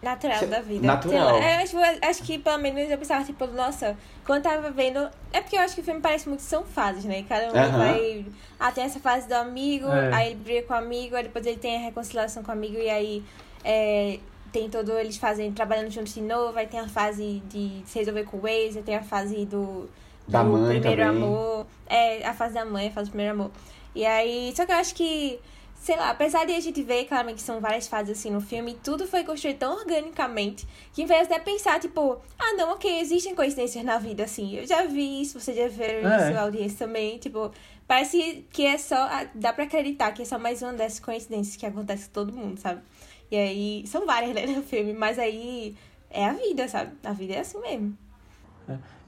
Natural 0.00 0.46
da 0.46 0.60
vida. 0.60 0.86
natural. 0.86 1.38
Lá, 1.38 1.44
é, 1.44 1.64
tipo, 1.64 1.80
acho 2.02 2.22
que 2.22 2.38
pelo 2.38 2.58
menos 2.58 2.88
eu 2.88 2.96
pensava, 2.96 3.24
tipo, 3.24 3.44
nossa, 3.48 3.96
quando 4.24 4.44
eu 4.44 4.50
tava 4.52 4.70
vendo. 4.70 4.98
É 5.32 5.40
porque 5.40 5.56
eu 5.56 5.60
acho 5.60 5.74
que 5.74 5.80
o 5.80 5.84
filme 5.84 6.00
parece 6.00 6.28
muito 6.28 6.40
que 6.40 6.46
são 6.46 6.62
fases, 6.64 7.04
né? 7.04 7.24
Cada 7.28 7.46
um 7.52 7.56
Aham. 7.56 7.78
vai. 7.78 8.24
Ah, 8.60 8.70
tem 8.70 8.84
essa 8.84 9.00
fase 9.00 9.26
do 9.26 9.32
amigo, 9.34 9.88
É. 9.88 10.14
aí 10.14 10.26
ele 10.28 10.36
briga 10.36 10.62
com 10.68 10.74
o 10.74 10.76
amigo, 10.76 11.16
aí 11.16 11.24
depois 11.24 11.44
ele 11.44 11.56
tem 11.56 11.76
a 11.76 11.80
reconciliação 11.80 12.44
com 12.44 12.50
o 12.50 12.54
amigo, 12.54 12.76
e 12.78 12.88
aí 12.88 13.24
é, 13.64 14.20
tem 14.52 14.70
todo 14.70 14.96
eles 14.96 15.16
fazendo, 15.16 15.54
trabalhando 15.54 15.90
juntos 15.90 16.14
de 16.14 16.20
novo, 16.22 16.56
aí 16.56 16.68
tem 16.68 16.78
a 16.78 16.88
fase 16.88 17.42
de 17.50 17.82
se 17.84 17.98
resolver 17.98 18.22
com 18.24 18.38
o 18.38 18.46
ex, 18.46 18.76
aí 18.76 18.82
tem 18.84 18.94
a 18.94 19.02
fase 19.02 19.44
do. 19.46 19.88
Da 20.28 20.44
do 20.44 20.50
mãe 20.50 20.78
primeiro 20.80 21.02
também. 21.02 21.22
amor. 21.24 21.66
É, 21.88 22.24
a 22.24 22.34
fase 22.34 22.54
da 22.54 22.64
mãe, 22.64 22.86
a 22.86 22.90
fase 22.92 23.08
do 23.08 23.12
primeiro 23.12 23.32
amor. 23.34 23.50
E 23.96 24.06
aí, 24.06 24.52
só 24.54 24.64
que 24.64 24.70
eu 24.70 24.76
acho 24.76 24.94
que, 24.94 25.40
sei 25.80 25.96
lá, 25.96 26.10
apesar 26.10 26.44
de 26.44 26.54
a 26.54 26.60
gente 26.60 26.82
ver 26.82 27.04
claramente 27.06 27.36
que 27.36 27.42
são 27.42 27.60
várias 27.60 27.86
fases 27.88 28.18
assim 28.18 28.30
no 28.30 28.40
filme, 28.40 28.78
tudo 28.82 29.06
foi 29.06 29.24
construído 29.24 29.58
tão 29.58 29.74
organicamente 29.76 30.66
que 30.92 31.02
em 31.02 31.06
vez 31.06 31.28
de 31.28 31.38
pensar, 31.40 31.80
tipo, 31.80 32.20
ah 32.38 32.52
não, 32.54 32.72
ok, 32.72 33.00
existem 33.00 33.34
coincidências 33.34 33.84
na 33.84 33.98
vida, 33.98 34.24
assim. 34.24 34.54
Eu 34.56 34.66
já 34.66 34.84
vi 34.84 35.22
isso, 35.22 35.38
você 35.40 35.54
já 35.54 35.68
viu 35.68 35.84
É. 35.84 36.16
isso, 36.30 36.38
a 36.38 36.42
audiência 36.42 36.78
também, 36.86 37.18
tipo, 37.18 37.50
parece 37.86 38.44
que 38.50 38.66
é 38.66 38.76
só. 38.76 38.96
ah, 38.96 39.26
Dá 39.34 39.52
pra 39.52 39.64
acreditar 39.64 40.12
que 40.12 40.22
é 40.22 40.24
só 40.24 40.38
mais 40.38 40.60
uma 40.62 40.72
dessas 40.72 41.00
coincidências 41.00 41.56
que 41.56 41.64
acontece 41.66 42.06
com 42.06 42.12
todo 42.12 42.32
mundo, 42.32 42.58
sabe? 42.60 42.82
E 43.30 43.36
aí, 43.36 43.84
são 43.86 44.04
várias, 44.06 44.34
né, 44.34 44.46
no 44.46 44.62
filme, 44.62 44.92
mas 44.92 45.18
aí 45.18 45.76
é 46.10 46.24
a 46.24 46.32
vida, 46.32 46.66
sabe? 46.68 46.92
A 47.04 47.12
vida 47.12 47.34
é 47.34 47.40
assim 47.40 47.60
mesmo. 47.60 47.96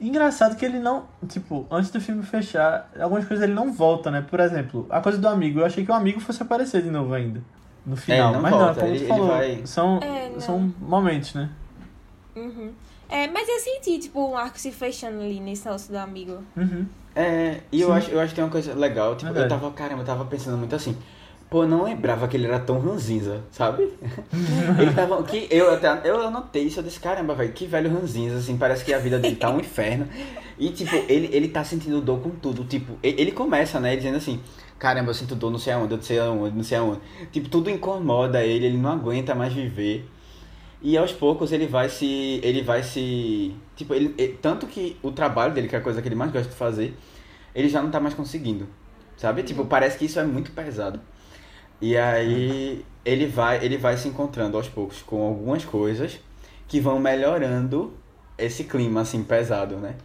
Engraçado 0.00 0.56
que 0.56 0.64
ele 0.64 0.78
não, 0.78 1.04
tipo, 1.28 1.66
antes 1.70 1.90
do 1.90 2.00
filme 2.00 2.22
fechar, 2.22 2.90
algumas 2.98 3.26
coisas 3.26 3.44
ele 3.44 3.52
não 3.54 3.72
volta, 3.72 4.10
né? 4.10 4.24
Por 4.28 4.40
exemplo, 4.40 4.86
a 4.88 5.00
coisa 5.00 5.18
do 5.18 5.28
amigo, 5.28 5.60
eu 5.60 5.66
achei 5.66 5.84
que 5.84 5.90
o 5.90 5.94
amigo 5.94 6.20
fosse 6.20 6.42
aparecer 6.42 6.82
de 6.82 6.90
novo 6.90 7.12
ainda. 7.12 7.42
No 7.84 7.96
final. 7.96 8.32
não 8.32 8.40
Mas 8.42 8.50
não, 8.52 8.58
volta, 8.60 8.80
como 8.80 8.92
ele- 8.94 9.04
tu 9.04 9.08
falou, 9.08 9.26
vai- 9.28 9.62
são, 9.66 9.98
É, 10.02 10.28
não. 10.30 10.40
são 10.40 10.74
momentos, 10.80 11.34
né? 11.34 11.48
Uhum. 12.36 12.72
É, 13.08 13.26
mas 13.28 13.48
eu 13.48 13.58
senti, 13.58 13.98
tipo, 13.98 14.20
um 14.30 14.36
arco 14.36 14.58
se 14.58 14.70
fechando 14.70 15.20
ali 15.20 15.40
nesse 15.40 15.64
negócio 15.66 15.90
do 15.92 15.98
amigo. 15.98 16.38
Uhum. 16.56 16.86
É, 17.14 17.60
e 17.72 17.80
eu 17.80 17.92
acho, 17.92 18.10
eu 18.10 18.20
acho 18.20 18.28
que 18.30 18.36
tem 18.36 18.44
uma 18.44 18.50
coisa 18.50 18.72
legal, 18.74 19.16
tipo, 19.16 19.32
eu 19.32 19.48
tava, 19.48 19.70
caramba, 19.72 20.02
eu 20.02 20.06
tava 20.06 20.24
pensando 20.26 20.56
muito 20.56 20.74
assim, 20.76 20.96
pô, 21.50 21.64
eu 21.64 21.68
não 21.68 21.82
lembrava 21.84 22.28
que 22.28 22.36
ele 22.36 22.46
era 22.46 22.60
tão 22.60 22.78
ranzinza, 22.78 23.42
sabe? 23.50 23.82
ele 24.80 24.92
tava, 24.94 25.20
que 25.24 25.48
eu 25.50 25.72
até, 25.74 26.00
eu 26.08 26.20
anotei 26.26 26.62
isso, 26.64 26.78
eu 26.78 26.84
disse, 26.84 27.00
caramba, 27.00 27.34
velho, 27.34 27.52
que 27.52 27.66
velho 27.66 27.92
ranzinza, 27.92 28.36
assim, 28.36 28.56
parece 28.56 28.84
que 28.84 28.94
a 28.94 28.98
vida 28.98 29.18
dele 29.18 29.34
tá 29.36 29.50
um 29.50 29.58
inferno. 29.58 30.08
E, 30.58 30.70
tipo, 30.70 30.94
ele, 31.08 31.28
ele 31.32 31.48
tá 31.48 31.64
sentindo 31.64 32.00
dor 32.00 32.20
com 32.20 32.30
tudo, 32.30 32.64
tipo, 32.64 32.96
ele, 33.02 33.32
começa, 33.32 33.80
né, 33.80 33.96
dizendo 33.96 34.16
assim, 34.16 34.40
caramba, 34.78 35.10
eu 35.10 35.14
sinto 35.14 35.34
dor 35.34 35.50
não 35.50 35.58
sei 35.58 35.72
aonde, 35.72 35.92
eu 35.92 35.96
não 35.96 36.04
sei 36.04 36.18
aonde, 36.20 36.56
não 36.56 36.64
sei 36.64 36.78
aonde. 36.78 37.00
Tipo, 37.32 37.48
tudo 37.48 37.68
incomoda 37.68 38.44
ele, 38.44 38.66
ele 38.66 38.78
não 38.78 38.90
aguenta 38.90 39.34
mais 39.34 39.52
viver. 39.52 40.08
E 40.82 40.96
aos 40.96 41.12
poucos 41.12 41.52
ele 41.52 41.66
vai 41.66 41.90
se. 41.90 42.40
Ele 42.42 42.62
vai 42.62 42.82
se. 42.82 43.54
Tipo, 43.76 43.92
ele, 43.94 44.14
ele- 44.16 44.38
tanto 44.40 44.66
que 44.66 44.96
o 45.02 45.12
trabalho 45.12 45.52
dele, 45.52 45.68
que 45.68 45.76
é 45.76 45.78
a 45.78 45.82
coisa 45.82 46.00
que 46.00 46.08
ele 46.08 46.14
mais 46.14 46.32
gosta 46.32 46.48
de 46.48 46.56
fazer, 46.56 46.96
ele 47.54 47.68
já 47.68 47.82
não 47.82 47.90
tá 47.90 48.00
mais 48.00 48.14
conseguindo. 48.14 48.66
Sabe? 49.16 49.42
Tipo, 49.42 49.66
parece 49.66 49.98
que 49.98 50.06
isso 50.06 50.18
é 50.18 50.24
muito 50.24 50.52
pesado. 50.52 50.98
E 51.80 51.96
aí 51.96 52.84
ele 53.04 53.26
vai, 53.26 53.64
ele 53.64 53.76
vai 53.76 53.96
se 53.96 54.08
encontrando 54.08 54.56
aos 54.56 54.68
poucos 54.68 55.02
com 55.02 55.26
algumas 55.26 55.64
coisas 55.64 56.20
que 56.68 56.80
vão 56.80 56.98
melhorando 56.98 57.92
esse 58.38 58.64
clima, 58.64 59.00
assim, 59.00 59.22
pesado, 59.22 59.76
né? 59.76 59.96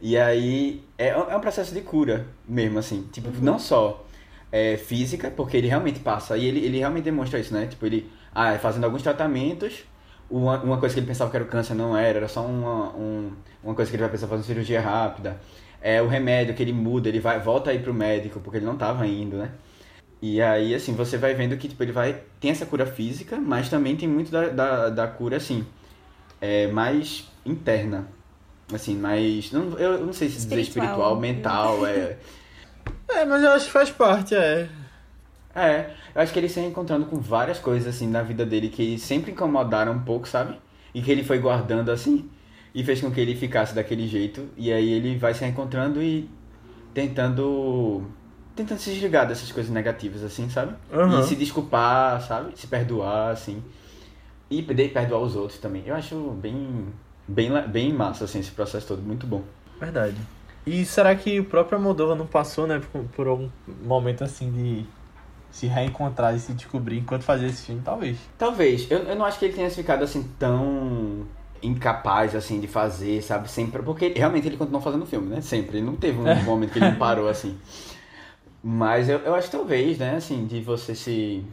E 0.00 0.16
aí 0.18 0.82
é, 0.98 1.08
é 1.08 1.36
um 1.36 1.40
processo 1.40 1.72
de 1.74 1.80
cura 1.80 2.26
mesmo, 2.46 2.78
assim. 2.78 3.08
Tipo, 3.12 3.30
não 3.42 3.58
só 3.58 4.04
é, 4.50 4.76
física, 4.76 5.30
porque 5.30 5.56
ele 5.56 5.68
realmente 5.68 6.00
passa. 6.00 6.36
E 6.36 6.44
ele, 6.44 6.64
ele 6.64 6.78
realmente 6.78 7.04
demonstra 7.04 7.38
isso, 7.38 7.54
né? 7.54 7.66
Tipo, 7.66 7.86
ele 7.86 8.10
ah, 8.34 8.58
fazendo 8.58 8.84
alguns 8.84 9.02
tratamentos, 9.02 9.84
uma, 10.30 10.60
uma 10.62 10.78
coisa 10.78 10.94
que 10.94 11.00
ele 11.00 11.06
pensava 11.06 11.30
que 11.30 11.36
era 11.36 11.44
o 11.44 11.48
câncer 11.48 11.74
não 11.74 11.96
era, 11.96 12.18
era 12.18 12.28
só 12.28 12.44
uma, 12.44 12.94
um, 12.96 13.32
uma 13.62 13.74
coisa 13.74 13.90
que 13.90 13.96
ele 13.96 14.02
vai 14.02 14.10
precisar 14.10 14.28
fazer 14.28 14.44
cirurgia 14.44 14.80
rápida. 14.80 15.40
É 15.80 16.00
o 16.00 16.08
remédio 16.08 16.54
que 16.54 16.62
ele 16.62 16.72
muda, 16.72 17.08
ele 17.08 17.20
vai 17.20 17.38
volta 17.40 17.70
aí 17.70 17.78
pro 17.78 17.92
médico, 17.92 18.40
porque 18.40 18.58
ele 18.58 18.66
não 18.66 18.76
tava 18.76 19.06
indo, 19.06 19.36
né? 19.36 19.50
E 20.22 20.40
aí, 20.40 20.72
assim, 20.72 20.94
você 20.94 21.18
vai 21.18 21.34
vendo 21.34 21.56
que 21.56 21.66
tipo, 21.68 21.82
ele 21.82 21.90
vai. 21.90 22.22
Tem 22.40 22.52
essa 22.52 22.64
cura 22.64 22.86
física, 22.86 23.36
mas 23.38 23.68
também 23.68 23.96
tem 23.96 24.08
muito 24.08 24.30
da, 24.30 24.48
da, 24.50 24.88
da 24.88 25.06
cura, 25.08 25.36
assim, 25.36 25.66
é, 26.40 26.68
mais 26.68 27.28
interna. 27.44 28.06
Assim, 28.72 28.96
mais. 28.96 29.50
Não, 29.50 29.76
eu 29.76 30.06
não 30.06 30.12
sei 30.12 30.28
se 30.28 30.36
dizer 30.36 30.60
Espiritual. 30.60 30.84
espiritual, 30.84 31.20
mental, 31.20 31.86
é. 31.86 32.18
É, 33.08 33.24
mas 33.24 33.42
eu 33.42 33.50
acho 33.50 33.66
que 33.66 33.72
faz 33.72 33.90
parte, 33.90 34.36
é. 34.36 34.68
É, 35.54 35.90
eu 36.14 36.22
acho 36.22 36.32
que 36.32 36.38
ele 36.38 36.48
se 36.48 36.60
encontrando 36.60 37.04
com 37.06 37.18
várias 37.18 37.58
coisas 37.58 37.94
assim 37.94 38.06
na 38.06 38.22
vida 38.22 38.46
dele 38.46 38.68
que 38.68 38.98
sempre 38.98 39.32
incomodaram 39.32 39.92
um 39.92 40.02
pouco, 40.02 40.26
sabe? 40.26 40.56
E 40.94 41.02
que 41.02 41.10
ele 41.10 41.24
foi 41.24 41.38
guardando 41.38 41.90
assim 41.90 42.30
e 42.74 42.82
fez 42.82 43.00
com 43.00 43.10
que 43.10 43.20
ele 43.20 43.34
ficasse 43.34 43.74
daquele 43.74 44.06
jeito. 44.06 44.48
E 44.56 44.72
aí 44.72 44.92
ele 44.92 45.18
vai 45.18 45.34
se 45.34 45.44
encontrando 45.44 46.02
e 46.02 46.30
tentando 46.94 48.06
tentando 48.54 48.78
se 48.78 48.90
desligar 48.90 49.26
dessas 49.26 49.50
coisas 49.52 49.72
negativas 49.72 50.22
assim, 50.22 50.48
sabe? 50.50 50.74
Aham. 50.92 51.20
E 51.20 51.24
se 51.24 51.36
desculpar, 51.36 52.20
sabe? 52.22 52.52
Se 52.58 52.66
perdoar 52.66 53.30
assim. 53.30 53.62
E 54.50 54.62
poder 54.62 54.92
perdoar 54.92 55.20
os 55.20 55.34
outros 55.36 55.58
também. 55.58 55.82
Eu 55.86 55.94
acho 55.94 56.14
bem 56.42 56.86
bem 57.26 57.50
bem 57.68 57.92
massa 57.92 58.24
assim 58.24 58.40
esse 58.40 58.50
processo 58.50 58.86
todo, 58.86 59.00
muito 59.02 59.26
bom. 59.26 59.42
Verdade. 59.80 60.16
E 60.66 60.84
será 60.84 61.14
que 61.14 61.40
o 61.40 61.44
próprio 61.44 61.80
Moldova 61.80 62.14
não 62.14 62.26
passou, 62.26 62.66
né, 62.66 62.80
por, 62.92 63.02
por 63.16 63.26
algum 63.26 63.48
momento 63.84 64.22
assim 64.22 64.50
de 64.52 64.84
se 65.50 65.66
reencontrar 65.66 66.34
e 66.36 66.38
se 66.38 66.52
descobrir 66.52 66.98
enquanto 66.98 67.22
fazia 67.22 67.48
esse 67.48 67.62
filme? 67.66 67.82
Talvez. 67.84 68.16
Talvez. 68.38 68.88
Eu, 68.90 68.98
eu 69.00 69.16
não 69.16 69.24
acho 69.24 69.38
que 69.38 69.46
ele 69.46 69.54
tenha 69.54 69.70
ficado 69.70 70.04
assim 70.04 70.22
tão 70.38 71.26
incapaz 71.62 72.34
assim 72.34 72.60
de 72.60 72.66
fazer, 72.66 73.22
sabe? 73.22 73.50
Sempre. 73.50 73.82
Porque 73.82 74.12
realmente 74.16 74.46
ele 74.46 74.56
continuou 74.56 74.82
fazendo 74.82 75.06
filme, 75.06 75.28
né? 75.28 75.40
Sempre. 75.40 75.78
Ele 75.78 75.86
não 75.86 75.96
teve 75.96 76.18
um 76.20 76.26
É. 76.28 76.42
momento 76.42 76.72
que 76.72 76.78
ele 76.78 76.90
não 76.90 76.96
parou 76.96 77.28
assim. 77.28 77.56
Mas 78.62 79.08
eu, 79.08 79.18
eu 79.20 79.34
acho 79.34 79.50
que 79.50 79.56
talvez, 79.56 79.98
né? 79.98 80.16
Assim, 80.16 80.46
de 80.46 80.60
você 80.60 80.94
se 80.94 81.44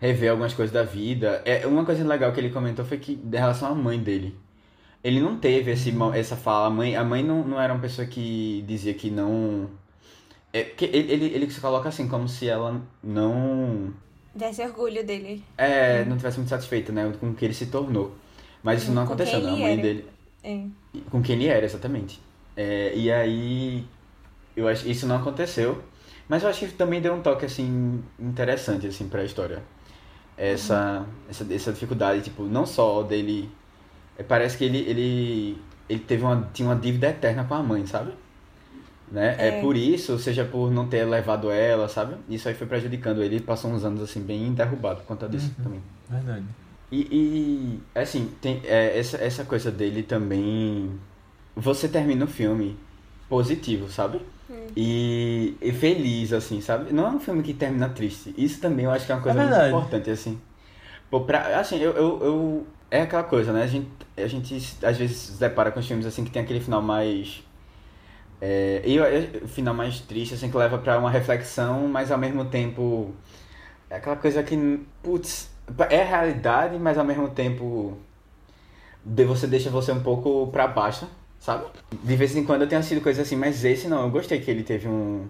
rever 0.00 0.30
algumas 0.30 0.54
coisas 0.54 0.72
da 0.72 0.82
vida. 0.82 1.42
É, 1.44 1.66
uma 1.66 1.84
coisa 1.84 2.04
legal 2.06 2.32
que 2.32 2.40
ele 2.40 2.50
comentou 2.50 2.84
foi 2.84 2.98
que 2.98 3.12
em 3.12 3.36
relação 3.36 3.70
à 3.70 3.74
mãe 3.74 3.98
dele. 3.98 4.36
Ele 5.02 5.20
não 5.20 5.38
teve 5.38 5.70
esse, 5.72 5.92
mo- 5.92 6.12
essa 6.12 6.36
fala. 6.36 6.66
A 6.66 6.70
mãe, 6.70 6.96
a 6.96 7.04
mãe 7.04 7.22
não, 7.22 7.44
não 7.44 7.60
era 7.60 7.72
uma 7.72 7.80
pessoa 7.80 8.06
que 8.06 8.64
dizia 8.66 8.94
que 8.94 9.10
não. 9.10 9.68
É, 10.52 10.64
que 10.64 10.84
ele, 10.86 11.12
ele, 11.12 11.26
ele 11.26 11.50
se 11.50 11.60
coloca 11.60 11.88
assim, 11.88 12.08
como 12.08 12.28
se 12.28 12.48
ela 12.48 12.80
não 13.02 13.92
Desse 14.34 14.62
orgulho 14.62 15.04
dele. 15.04 15.42
é, 15.56 16.04
não 16.04 16.16
tivesse 16.16 16.38
muito 16.38 16.48
satisfeita, 16.50 16.92
né, 16.92 17.12
com 17.20 17.30
o 17.30 17.34
que 17.34 17.44
ele 17.44 17.54
se 17.54 17.66
tornou. 17.66 18.14
Mas 18.62 18.82
isso 18.82 18.92
não 18.92 19.06
Com 19.06 19.12
aconteceu, 19.14 19.40
né? 19.40 19.50
A 19.50 19.56
mãe 19.56 19.72
era. 19.74 19.82
dele. 19.82 20.06
É. 20.42 20.64
Com 21.10 21.22
quem 21.22 21.36
ele 21.36 21.46
era, 21.48 21.64
exatamente. 21.64 22.20
É, 22.56 22.92
e 22.96 23.10
aí. 23.12 23.84
Eu 24.56 24.66
acho 24.68 24.88
isso 24.88 25.06
não 25.06 25.16
aconteceu. 25.16 25.82
Mas 26.28 26.42
eu 26.42 26.48
acho 26.48 26.66
que 26.66 26.72
também 26.72 27.00
deu 27.00 27.14
um 27.14 27.22
toque, 27.22 27.44
assim, 27.46 28.02
interessante, 28.18 28.86
assim, 28.86 29.08
pra 29.08 29.24
história. 29.24 29.62
Essa, 30.36 31.06
essa, 31.30 31.46
essa 31.52 31.72
dificuldade, 31.72 32.22
tipo, 32.22 32.42
não 32.44 32.66
só 32.66 33.02
dele. 33.02 33.48
é, 34.18 34.22
Parece 34.22 34.58
que 34.58 34.64
ele, 34.64 34.78
ele, 34.78 35.58
ele 35.88 36.00
teve 36.00 36.22
uma, 36.24 36.50
tinha 36.52 36.68
uma 36.68 36.76
dívida 36.76 37.08
eterna 37.08 37.44
com 37.44 37.54
a 37.54 37.62
mãe, 37.62 37.86
sabe? 37.86 38.12
Né? 39.10 39.36
É. 39.38 39.48
É. 39.58 39.60
por 39.60 39.76
isso, 39.76 40.18
seja 40.18 40.44
por 40.44 40.70
não 40.70 40.88
ter 40.88 41.04
levado 41.04 41.48
ela, 41.50 41.88
sabe? 41.88 42.16
Isso 42.28 42.48
aí 42.48 42.54
foi 42.54 42.66
prejudicando 42.66 43.22
ele. 43.22 43.36
Ele 43.36 43.44
passou 43.44 43.70
uns 43.70 43.84
anos, 43.84 44.02
assim, 44.02 44.20
bem 44.20 44.52
derrubado 44.52 45.00
por 45.00 45.06
conta 45.06 45.28
disso 45.28 45.52
Uhum. 45.58 45.64
também. 45.64 45.82
Verdade. 46.10 46.44
E, 46.90 47.00
e, 47.10 47.98
assim, 47.98 48.30
tem 48.40 48.60
é, 48.64 48.98
essa, 48.98 49.16
essa 49.18 49.44
coisa 49.44 49.70
dele 49.70 50.02
também. 50.02 50.90
Você 51.54 51.88
termina 51.88 52.24
o 52.24 52.28
filme 52.28 52.76
positivo, 53.28 53.88
sabe? 53.90 54.20
E, 54.76 55.56
e 55.60 55.72
feliz, 55.72 56.32
assim, 56.32 56.60
sabe? 56.60 56.92
Não 56.92 57.06
é 57.06 57.10
um 57.10 57.20
filme 57.20 57.42
que 57.42 57.54
termina 57.54 57.88
triste. 57.88 58.34
Isso 58.36 58.60
também 58.60 58.84
eu 58.84 58.90
acho 58.90 59.06
que 59.06 59.12
é 59.12 59.14
uma 59.14 59.22
coisa 59.22 59.38
É 59.38 59.42
muito 59.42 59.56
importante, 59.68 60.10
assim. 60.10 60.40
Pô, 61.10 61.20
pra, 61.22 61.58
assim, 61.60 61.78
eu, 61.78 61.92
eu, 61.92 62.20
eu- 62.24 62.66
É 62.90 63.02
aquela 63.02 63.24
coisa, 63.24 63.52
né? 63.52 63.64
A 63.64 63.66
gente, 63.66 63.88
a 64.16 64.26
gente 64.28 64.54
às 64.84 64.96
vezes 64.98 65.16
se 65.16 65.40
depara 65.40 65.72
com 65.72 65.80
os 65.80 65.86
filmes 65.86 66.06
assim 66.06 66.24
que 66.24 66.30
tem 66.30 66.42
aquele 66.42 66.60
final 66.60 66.80
mais. 66.82 67.42
É, 68.40 68.82
e 68.84 68.98
o- 69.00 69.48
final 69.48 69.74
mais 69.74 70.00
triste, 70.00 70.34
assim, 70.34 70.50
que 70.50 70.56
leva 70.56 70.78
pra 70.78 70.98
uma 70.98 71.10
reflexão, 71.10 71.88
mas 71.88 72.10
ao 72.12 72.18
mesmo 72.18 72.44
tempo. 72.46 73.12
É 73.90 73.96
aquela 73.96 74.16
coisa 74.16 74.42
que. 74.42 74.56
Putz, 75.02 75.50
é 75.90 76.04
realidade, 76.04 76.78
mas 76.78 76.98
ao 76.98 77.04
mesmo 77.04 77.30
tempo. 77.30 77.96
De 79.04 79.24
você 79.24 79.46
deixa 79.46 79.70
você 79.70 79.92
um 79.92 80.02
pouco 80.02 80.48
pra 80.50 80.66
baixo, 80.66 81.06
sabe? 81.40 81.66
De 82.02 82.16
vez 82.16 82.34
em 82.36 82.44
quando 82.44 82.62
eu 82.62 82.68
tenho 82.68 82.82
sido 82.82 83.00
coisa 83.00 83.22
assim, 83.22 83.36
mas 83.36 83.64
esse 83.64 83.88
não, 83.88 84.02
eu 84.02 84.10
gostei 84.10 84.40
que 84.40 84.50
ele 84.50 84.62
teve 84.62 84.88
um. 84.88 85.26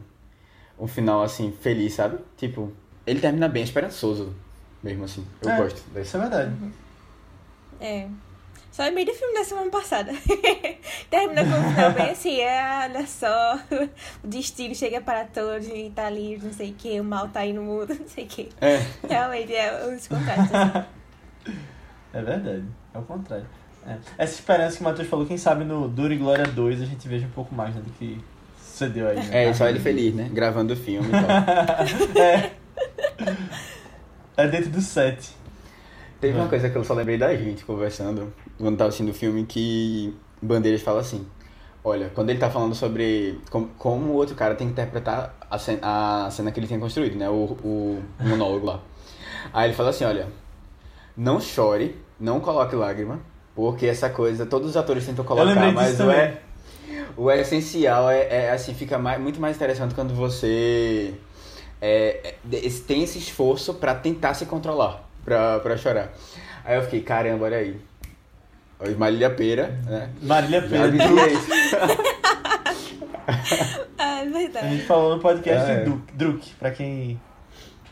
Um 0.79 0.87
final 0.87 1.23
assim, 1.23 1.53
feliz, 1.63 1.95
sabe? 1.95 2.19
Tipo, 2.37 2.71
ele 3.07 3.19
termina 3.19 3.49
bem, 3.49 3.63
esperançoso. 3.63 4.35
Mesmo 4.83 5.05
assim. 5.05 5.27
Eu 5.41 5.51
É, 5.51 5.57
gosto 5.57 5.81
desse. 5.91 6.09
Isso 6.09 6.17
é 6.19 6.21
verdade. 6.21 6.53
É. 7.81 8.09
Só 8.71 8.83
lembrei 8.83 9.07
do 9.07 9.15
filme 9.15 9.33
da 9.33 9.43
semana 9.43 9.71
passada. 9.71 10.13
Termina 11.09 11.43
com 11.45 11.51
um 11.67 11.71
final 11.75 11.93
bem 11.93 12.11
assim, 12.11 12.41
é, 12.41 12.83
olha 12.85 13.07
só, 13.07 13.59
o 14.23 14.27
destino 14.29 14.75
chega 14.75 15.01
para 15.01 15.25
todos 15.25 15.67
e 15.67 15.91
tá 15.95 16.09
ali, 16.09 16.39
não 16.43 16.53
sei 16.53 16.73
o 16.73 16.75
que, 16.75 17.01
o 17.01 17.05
mal 17.05 17.27
tá 17.29 17.41
aí 17.41 17.55
no 17.55 17.63
mundo, 17.63 17.95
não 17.99 18.07
sei 18.07 18.25
o 18.25 18.29
que. 18.29 18.51
É. 18.61 18.77
Realmente 19.09 19.55
é 19.55 19.87
uns 19.87 20.07
contrastes. 20.07 20.55
assim. 20.55 20.85
É 22.13 22.23
verdade. 22.23 22.65
É 22.95 22.99
o 22.99 23.03
contrário. 23.03 23.47
É. 23.87 23.97
Essa 24.18 24.34
esperança 24.34 24.76
que 24.76 24.82
o 24.82 24.84
Matheus 24.84 25.09
falou, 25.09 25.26
quem 25.26 25.39
sabe 25.39 25.64
no 25.64 25.89
Duro 25.89 26.12
e 26.12 26.16
Glória 26.16 26.47
2 26.47 26.82
a 26.82 26.84
gente 26.84 27.07
veja 27.07 27.26
um 27.26 27.30
pouco 27.30 27.55
mais 27.55 27.74
né, 27.74 27.80
do 27.84 27.91
que 27.93 28.20
sucedeu 28.61 29.09
aí. 29.09 29.16
né? 29.16 29.45
É, 29.49 29.53
só 29.53 29.68
ele 29.68 29.78
feliz, 29.78 30.14
né? 30.14 30.28
Gravando 30.32 30.74
o 30.74 30.76
filme 30.76 31.09
é. 32.18 32.51
É 34.37 34.49
dentro 34.49 34.70
do 34.70 34.80
set. 34.80 35.30
Teve 36.20 36.37
uma 36.39 36.49
coisa 36.49 36.68
que 36.68 36.76
eu 36.76 36.84
só 36.84 36.95
lembrei 36.95 37.16
da 37.16 37.34
gente 37.37 37.64
conversando, 37.64 38.32
quando 38.59 38.76
tava 38.76 38.89
assistindo 38.89 39.11
o 39.11 39.14
filme, 39.14 39.45
que 39.45 40.14
Bandeiras 40.43 40.82
fala 40.82 41.01
assim. 41.01 41.26
Olha, 41.84 42.11
quando 42.14 42.30
ele 42.30 42.39
tá 42.39 42.51
falando 42.51 42.74
sobre 42.74 43.39
como, 43.51 43.68
como 43.78 44.12
o 44.12 44.14
outro 44.14 44.34
cara 44.34 44.55
tem 44.55 44.66
que 44.66 44.72
interpretar 44.72 45.37
a 45.49 45.59
cena, 45.59 45.78
a 46.26 46.30
cena 46.30 46.51
que 46.51 46.59
ele 46.59 46.66
tem 46.66 46.80
construído, 46.80 47.16
né? 47.16 47.28
O, 47.30 47.57
o 47.62 48.03
monólogo 48.20 48.66
lá. 48.66 48.80
Aí 49.53 49.68
ele 49.68 49.74
fala 49.76 49.91
assim, 49.91 50.05
olha, 50.05 50.26
não 51.16 51.41
chore, 51.41 51.97
não 52.18 52.41
coloque 52.41 52.74
lágrima, 52.74 53.20
porque 53.57 53.87
essa 53.87 54.11
coisa, 54.11 54.45
todos 54.45 54.69
os 54.69 54.77
atores 54.77 55.07
tentam 55.07 55.25
colocar, 55.25 55.73
mas 55.73 55.99
o, 55.99 56.11
é, 56.11 56.37
o 57.17 57.31
essencial 57.31 58.11
é, 58.11 58.29
é, 58.29 58.51
assim, 58.51 58.75
fica 58.75 58.99
mais, 58.99 59.19
muito 59.19 59.41
mais 59.41 59.57
interessante 59.57 59.95
quando 59.95 60.15
você 60.15 61.15
é, 61.81 62.35
é, 62.53 62.71
tem 62.87 63.03
esse 63.03 63.19
esforço 63.19 63.73
pra 63.75 63.95
tentar 63.95 64.35
se 64.35 64.45
controlar, 64.45 65.09
pra, 65.25 65.59
pra 65.61 65.75
chorar. 65.79 66.13
Aí 66.67 66.77
eu 66.77 66.83
fiquei, 66.83 67.01
caramba, 67.01 67.47
olha 67.47 67.57
aí. 67.57 67.81
Marília 68.99 69.31
Pera, 69.31 69.81
né? 69.87 70.11
Marília 70.21 70.61
Pera. 70.61 70.93
Ah, 73.99 74.23
é 74.23 74.59
A 74.59 74.69
gente 74.69 74.85
falou 74.85 75.17
no 75.17 75.23
podcast 75.23 75.69
É. 75.69 75.85
de 75.85 75.91
Druk, 76.15 76.55
pra 76.61 76.71
quem. 76.71 77.21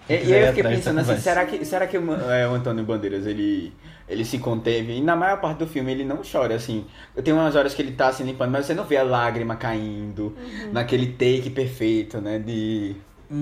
E, 0.08 0.14
e 0.14 0.32
eu 0.32 0.48
fiquei 0.48 0.62
pensando 0.62 1.00
assim, 1.00 1.18
será 1.18 1.44
que, 1.44 1.64
será 1.64 1.86
que 1.88 1.98
o, 1.98 2.30
é, 2.30 2.46
o 2.46 2.52
Antônio 2.52 2.84
Bandeiras, 2.84 3.26
ele, 3.26 3.72
ele 4.08 4.24
se 4.24 4.38
conteve? 4.38 4.92
E 4.96 5.00
na 5.00 5.16
maior 5.16 5.40
parte 5.40 5.58
do 5.58 5.66
filme 5.66 5.92
ele 5.92 6.04
não 6.04 6.20
chora, 6.30 6.54
assim. 6.54 6.84
Eu 7.16 7.22
tenho 7.22 7.36
umas 7.36 7.54
horas 7.56 7.74
que 7.74 7.82
ele 7.82 7.92
tá 7.92 8.12
se 8.12 8.22
limpando, 8.22 8.50
mas 8.50 8.66
você 8.66 8.74
não 8.74 8.84
vê 8.84 8.96
a 8.96 9.02
lágrima 9.02 9.56
caindo, 9.56 10.34
naquele 10.72 11.08
take 11.08 11.50
perfeito, 11.50 12.20
né, 12.20 12.38
de... 12.38 12.94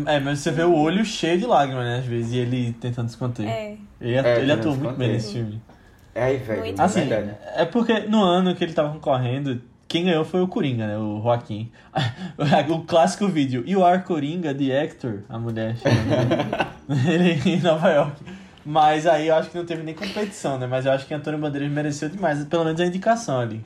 É, 0.06 0.20
mas 0.20 0.38
você 0.38 0.50
vê 0.50 0.62
o 0.62 0.74
olho 0.74 1.04
cheio 1.04 1.38
de 1.38 1.44
lágrimas, 1.44 1.84
né? 1.84 1.98
Às 1.98 2.06
vezes, 2.06 2.32
e 2.32 2.38
ele 2.38 2.72
tentando 2.80 3.10
se 3.10 3.16
conter. 3.16 3.46
É. 3.46 3.76
Ele, 4.00 4.14
É, 4.14 4.18
ele 4.18 4.40
tentando 4.40 4.52
atuou 4.52 4.74
se 4.74 4.80
muito 4.80 4.96
bem 4.96 5.08
nesse 5.08 5.32
filme. 5.32 5.60
Ai, 6.14 6.36
velho, 6.36 6.74
é 6.78 6.82
Assim, 6.82 7.04
verdade. 7.06 7.36
é 7.56 7.64
porque 7.64 8.00
no 8.00 8.22
ano 8.22 8.54
que 8.54 8.62
ele 8.62 8.72
tava 8.72 8.92
concorrendo, 8.92 9.60
quem 9.88 10.04
ganhou 10.04 10.24
foi 10.24 10.40
o 10.40 10.48
Coringa, 10.48 10.86
né? 10.86 10.96
O 10.96 11.20
Joaquim. 11.22 11.70
o 12.70 12.80
clássico 12.84 13.28
vídeo. 13.28 13.62
You 13.66 13.84
are 13.84 14.02
Coringa, 14.02 14.54
the 14.54 14.80
actor. 14.80 15.24
A 15.28 15.38
mulher 15.38 15.76
chama 15.76 15.92
ele 17.10 17.50
em 17.50 17.60
Nova 17.60 17.90
York. 17.90 18.22
Mas 18.64 19.06
aí 19.06 19.28
eu 19.28 19.34
acho 19.34 19.50
que 19.50 19.58
não 19.58 19.66
teve 19.66 19.82
nem 19.82 19.94
competição, 19.94 20.58
né? 20.58 20.66
Mas 20.66 20.86
eu 20.86 20.92
acho 20.92 21.06
que 21.06 21.14
Antônio 21.14 21.38
Bandeiras 21.40 21.70
mereceu 21.70 22.08
demais, 22.08 22.44
pelo 22.44 22.64
menos 22.64 22.80
a 22.80 22.86
indicação 22.86 23.40
ali. 23.40 23.64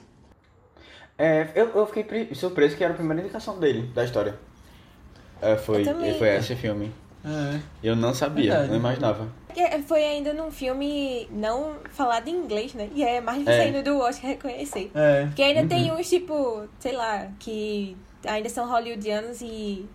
É, 1.19 1.49
eu, 1.55 1.69
eu 1.75 1.87
fiquei 1.87 2.35
surpreso 2.35 2.77
que 2.77 2.85
era 2.85 2.93
a 2.93 2.97
primeira 2.97 3.23
indicação 3.23 3.59
dele, 3.59 3.91
da 3.95 4.05
história. 4.05 4.35
É, 5.41 5.57
foi, 5.57 5.85
foi 5.85 6.29
esse 6.37 6.55
filme. 6.57 6.93
É. 7.25 7.61
Eu 7.83 7.97
não 7.97 8.15
sabia, 8.15 8.51
Verdade. 8.53 8.71
não 8.71 8.77
imaginava. 8.79 9.29
É, 9.57 9.79
Foi 9.83 10.05
ainda 10.05 10.33
num 10.33 10.51
filme 10.51 11.27
não 11.31 11.77
falado 11.91 12.29
em 12.29 12.37
inglês, 12.37 12.73
né? 12.75 12.89
E 12.95 13.03
é 13.03 13.21
mais 13.21 13.45
É. 13.47 13.63
ainda 13.63 13.83
do 13.83 13.99
Oscar 13.99 14.31
reconhecer. 14.31 14.91
É. 14.95 15.25
Porque 15.27 15.43
ainda 15.43 15.67
tem 15.67 15.91
uns, 15.91 16.09
tipo, 16.09 16.69
sei 16.79 16.93
lá, 16.93 17.27
que 17.41 17.97
ainda 18.25 18.49
são 18.49 18.69
hollywoodianos 18.71 19.41
e 19.41 19.87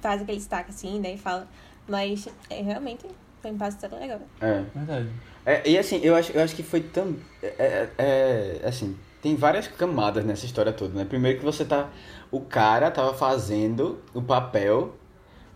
faz 0.00 0.22
aquele 0.22 0.38
destaque 0.38 0.70
assim, 0.70 0.98
né? 0.98 1.12
E 1.12 1.18
fala. 1.18 1.46
Mas 1.86 2.26
é, 2.50 2.62
realmente 2.62 3.06
foi 3.42 3.50
um 3.50 3.58
passo 3.58 3.78
tão 3.78 3.98
legal. 3.98 4.20
É. 4.40 4.62
Verdade. 4.74 5.08
É, 5.44 5.68
e 5.68 5.76
assim, 5.76 6.00
eu 6.02 6.14
acho, 6.14 6.32
eu 6.32 6.42
acho 6.42 6.54
que 6.54 6.62
foi 6.62 6.80
tão. 6.80 7.16
É, 7.42 7.46
é, 7.58 7.88
é, 7.98 8.60
assim, 8.68 8.96
tem 9.20 9.34
várias 9.36 9.66
camadas 9.68 10.24
nessa 10.24 10.46
história 10.46 10.72
toda, 10.72 10.94
né? 10.96 11.04
Primeiro 11.04 11.38
que 11.38 11.44
você 11.44 11.64
tá. 11.64 11.88
O 12.30 12.40
cara 12.40 12.90
tava 12.90 13.12
fazendo 13.12 13.98
o 14.14 14.22
papel 14.22 14.94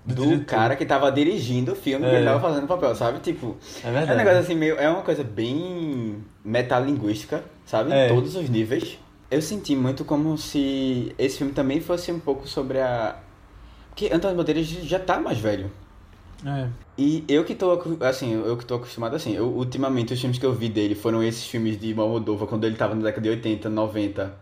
Do 0.05 0.15
do, 0.39 0.45
cara 0.45 0.77
que 0.77 0.85
tava 0.85 1.11
dirigindo 1.11 1.73
o 1.73 1.77
filme 1.77 2.05
que 2.05 2.13
É. 2.13 2.17
ele 2.17 2.27
tava 2.27 2.41
fazendo 2.41 2.65
o 2.65 2.69
papel, 2.69 2.95
sabe? 2.95 3.19
Tipo, 3.21 3.57
É 3.83 3.89
é 3.89 3.93
verdade. 3.93 4.13
um 4.13 4.17
negócio 4.17 4.39
assim 4.41 4.55
meio. 4.55 4.77
É 4.77 4.89
uma 4.91 5.03
coisa 5.03 5.25
bem 5.25 6.23
metalinguística, 6.45 7.43
sabe? 7.65 7.93
É. 7.93 8.07
Em 8.07 8.15
todos 8.15 8.37
os 8.37 8.49
níveis. 8.49 8.99
Eu 9.31 9.41
senti 9.43 9.75
muito 9.75 10.05
como 10.05 10.37
se 10.39 11.15
esse 11.19 11.39
filme 11.39 11.53
também 11.53 11.81
fosse 11.81 12.13
um 12.13 12.21
pouco 12.21 12.47
sobre 12.47 12.79
a. 12.81 13.17
Porque 13.89 14.11
Antônio 14.13 14.37
Bandeiras 14.37 14.67
já 14.67 14.99
tá 14.99 15.19
mais 15.19 15.39
velho. 15.39 15.71
É. 16.45 16.69
E 16.99 17.25
eu 17.29 17.45
que 17.45 17.55
tô, 17.55 17.71
assim, 18.01 18.33
eu 18.33 18.57
que 18.57 18.65
tô 18.65 18.75
acostumado 18.77 19.17
assim, 19.17 19.35
eu, 19.35 19.47
ultimamente 19.49 20.13
os 20.13 20.21
filmes 20.21 20.39
que 20.39 20.47
eu 20.47 20.53
vi 20.53 20.69
dele 20.69 20.95
foram 20.95 21.23
esses 21.23 21.45
filmes 21.47 21.79
de 21.79 21.95
Moldova, 21.95 22.47
quando 22.47 22.65
ele 22.65 22.77
tava 22.77 22.95
na 22.95 23.03
década 23.03 23.23
de 23.23 23.29
80, 23.31 23.69
90, 23.69 24.35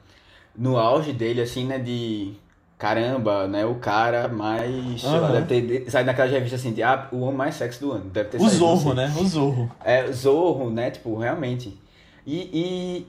no 0.56 0.76
auge 0.78 1.12
dele, 1.12 1.40
assim, 1.40 1.64
né, 1.66 1.78
de 1.78 2.34
caramba, 2.78 3.46
né, 3.46 3.64
o 3.64 3.76
cara 3.76 4.28
mais, 4.28 5.00
sei 5.00 5.10
lá, 5.20 5.30
deve 5.40 5.80
ter 5.80 5.90
saído 5.90 6.06
naquelas 6.08 6.30
revistas 6.32 6.60
assim, 6.60 6.72
de, 6.72 6.82
ah, 6.82 7.08
o 7.12 7.20
homem 7.20 7.36
mais 7.36 7.54
sexy 7.54 7.80
do 7.80 7.92
ano, 7.92 8.10
deve 8.10 8.28
ter 8.30 8.36
O 8.38 8.48
saído, 8.48 8.52
não 8.66 8.76
Zorro, 8.76 8.82
sei. 8.82 8.94
né? 8.94 9.14
O 9.18 9.24
Zorro. 9.26 9.72
É, 9.84 10.12
Zorro, 10.12 10.70
né, 10.70 10.90
tipo, 10.90 11.16
realmente. 11.16 11.78
E, 12.26 12.50
e 12.52 13.06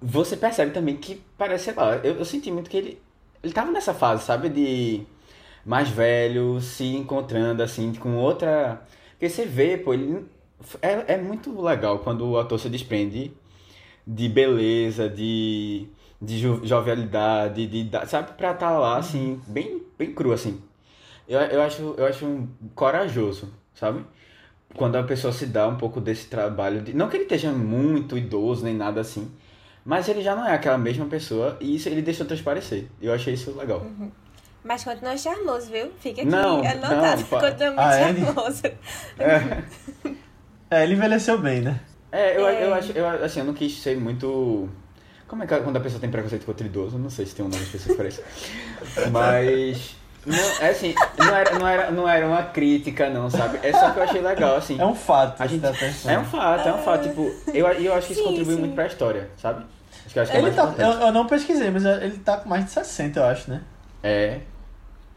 você 0.00 0.36
percebe 0.36 0.72
também 0.72 0.96
que 0.96 1.22
parece, 1.38 1.64
sei 1.66 1.74
lá, 1.74 1.96
eu, 1.96 2.14
eu 2.16 2.24
senti 2.24 2.50
muito 2.50 2.68
que 2.70 2.76
ele, 2.76 2.98
ele 3.42 3.52
tava 3.52 3.70
nessa 3.70 3.92
fase, 3.94 4.24
sabe, 4.24 4.48
de 4.48 5.02
mais 5.64 5.88
velho, 5.88 6.60
se 6.60 6.84
encontrando, 6.84 7.62
assim, 7.62 7.92
com 7.94 8.16
outra... 8.16 8.82
Porque 9.12 9.28
você 9.28 9.44
vê, 9.44 9.76
pô, 9.76 9.94
ele... 9.94 10.24
É, 10.80 11.14
é 11.14 11.18
muito 11.18 11.60
legal 11.60 11.98
quando 12.00 12.28
o 12.28 12.38
ator 12.38 12.58
se 12.58 12.68
desprende 12.68 13.32
de 14.06 14.28
beleza, 14.28 15.08
de, 15.08 15.86
de 16.20 16.38
jo- 16.40 16.60
jovialidade, 16.64 17.66
de, 17.66 17.90
sabe, 18.06 18.32
pra 18.32 18.52
estar 18.52 18.78
lá, 18.78 18.96
assim, 18.98 19.40
bem, 19.46 19.82
bem 19.98 20.12
cru, 20.12 20.32
assim. 20.32 20.60
Eu, 21.28 21.38
eu, 21.40 21.62
acho, 21.62 21.94
eu 21.96 22.06
acho 22.06 22.26
um 22.26 22.48
corajoso, 22.74 23.52
sabe? 23.74 24.04
Quando 24.74 24.96
a 24.96 25.02
pessoa 25.02 25.32
se 25.32 25.46
dá 25.46 25.68
um 25.68 25.76
pouco 25.76 26.00
desse 26.00 26.26
trabalho 26.26 26.80
de... 26.80 26.94
Não 26.94 27.08
que 27.08 27.16
ele 27.16 27.24
esteja 27.24 27.52
muito 27.52 28.16
idoso, 28.16 28.64
nem 28.64 28.74
nada 28.74 29.00
assim, 29.00 29.30
mas 29.84 30.08
ele 30.08 30.22
já 30.22 30.34
não 30.34 30.46
é 30.46 30.54
aquela 30.54 30.78
mesma 30.78 31.06
pessoa 31.06 31.56
e 31.60 31.76
isso 31.76 31.88
ele 31.88 32.02
deixou 32.02 32.26
transparecer. 32.26 32.86
Eu 33.00 33.12
achei 33.12 33.34
isso 33.34 33.56
legal. 33.56 33.84
Mas 34.64 34.84
continua 34.84 35.16
charmoso, 35.16 35.70
viu? 35.70 35.90
Fica 35.98 36.22
aqui 36.22 36.30
Não, 36.30 36.60
anotado. 36.60 37.20
não, 37.22 37.40
continua 37.40 37.68
muito 37.70 37.80
Ah, 37.80 37.96
é? 37.96 38.14
charmoso. 38.14 38.62
É, 40.70 40.84
ele 40.84 40.94
envelheceu 40.94 41.38
bem, 41.38 41.60
né? 41.60 41.80
É, 42.10 42.36
eu, 42.36 42.46
É. 42.48 42.64
eu 42.64 42.74
acho, 42.74 42.92
eu, 42.92 43.06
assim, 43.24 43.40
eu 43.40 43.44
não 43.46 43.54
quis 43.54 43.80
ser 43.82 43.98
muito. 43.98 44.68
Como 45.26 45.42
é 45.42 45.46
que 45.46 45.56
quando 45.60 45.76
a 45.76 45.80
pessoa 45.80 46.00
tem 46.00 46.10
preconceito 46.10 46.44
contra 46.44 46.66
idoso? 46.66 46.96
Eu 46.96 47.00
Não 47.00 47.10
sei 47.10 47.26
se 47.26 47.34
tem 47.34 47.44
um 47.44 47.48
nome 47.48 47.62
específico 47.62 47.96
para 47.96 48.08
isso. 48.08 48.22
Mas. 49.10 49.96
Não, 50.24 50.38
é 50.60 50.68
assim, 50.70 50.94
não 51.18 51.34
era, 51.34 51.58
não, 51.58 51.66
era, 51.68 51.90
não 51.90 52.08
era 52.08 52.26
uma 52.26 52.44
crítica, 52.44 53.10
não, 53.10 53.28
sabe? 53.28 53.58
É 53.62 53.72
só 53.72 53.90
que 53.90 53.98
eu 53.98 54.02
achei 54.04 54.20
legal, 54.20 54.54
assim. 54.56 54.80
É 54.80 54.86
um 54.86 54.94
fato. 54.94 55.42
A 55.42 55.46
gente, 55.48 55.62
tá 55.62 55.72
pensando. 55.72 56.12
é 56.12 56.18
um 56.18 56.24
fato, 56.24 56.68
é 56.68 56.72
um 56.74 56.78
fato. 56.78 57.08
Tipo, 57.08 57.34
eu, 57.52 57.66
eu 57.66 57.92
acho 57.94 58.06
que 58.06 58.12
isso 58.12 58.22
Sim, 58.22 58.28
contribui 58.28 58.54
sim. 58.54 58.60
muito 58.60 58.74
pra 58.76 58.86
história, 58.86 59.28
sabe? 59.36 59.64
Acho 60.04 60.12
que, 60.12 60.18
eu 60.18 60.22
acho 60.22 60.30
que 60.30 60.36
é 60.36 60.40
Ele 60.40 60.50
mais 60.52 60.76
tá, 60.76 60.82
eu, 60.84 60.90
eu 61.06 61.12
não 61.12 61.26
pesquisei, 61.26 61.70
mas 61.70 61.84
ele 61.84 62.18
tá 62.18 62.36
com 62.36 62.48
mais 62.48 62.64
de 62.66 62.70
60, 62.70 63.18
eu 63.18 63.24
acho, 63.24 63.50
né? 63.50 63.62
É. 64.02 64.40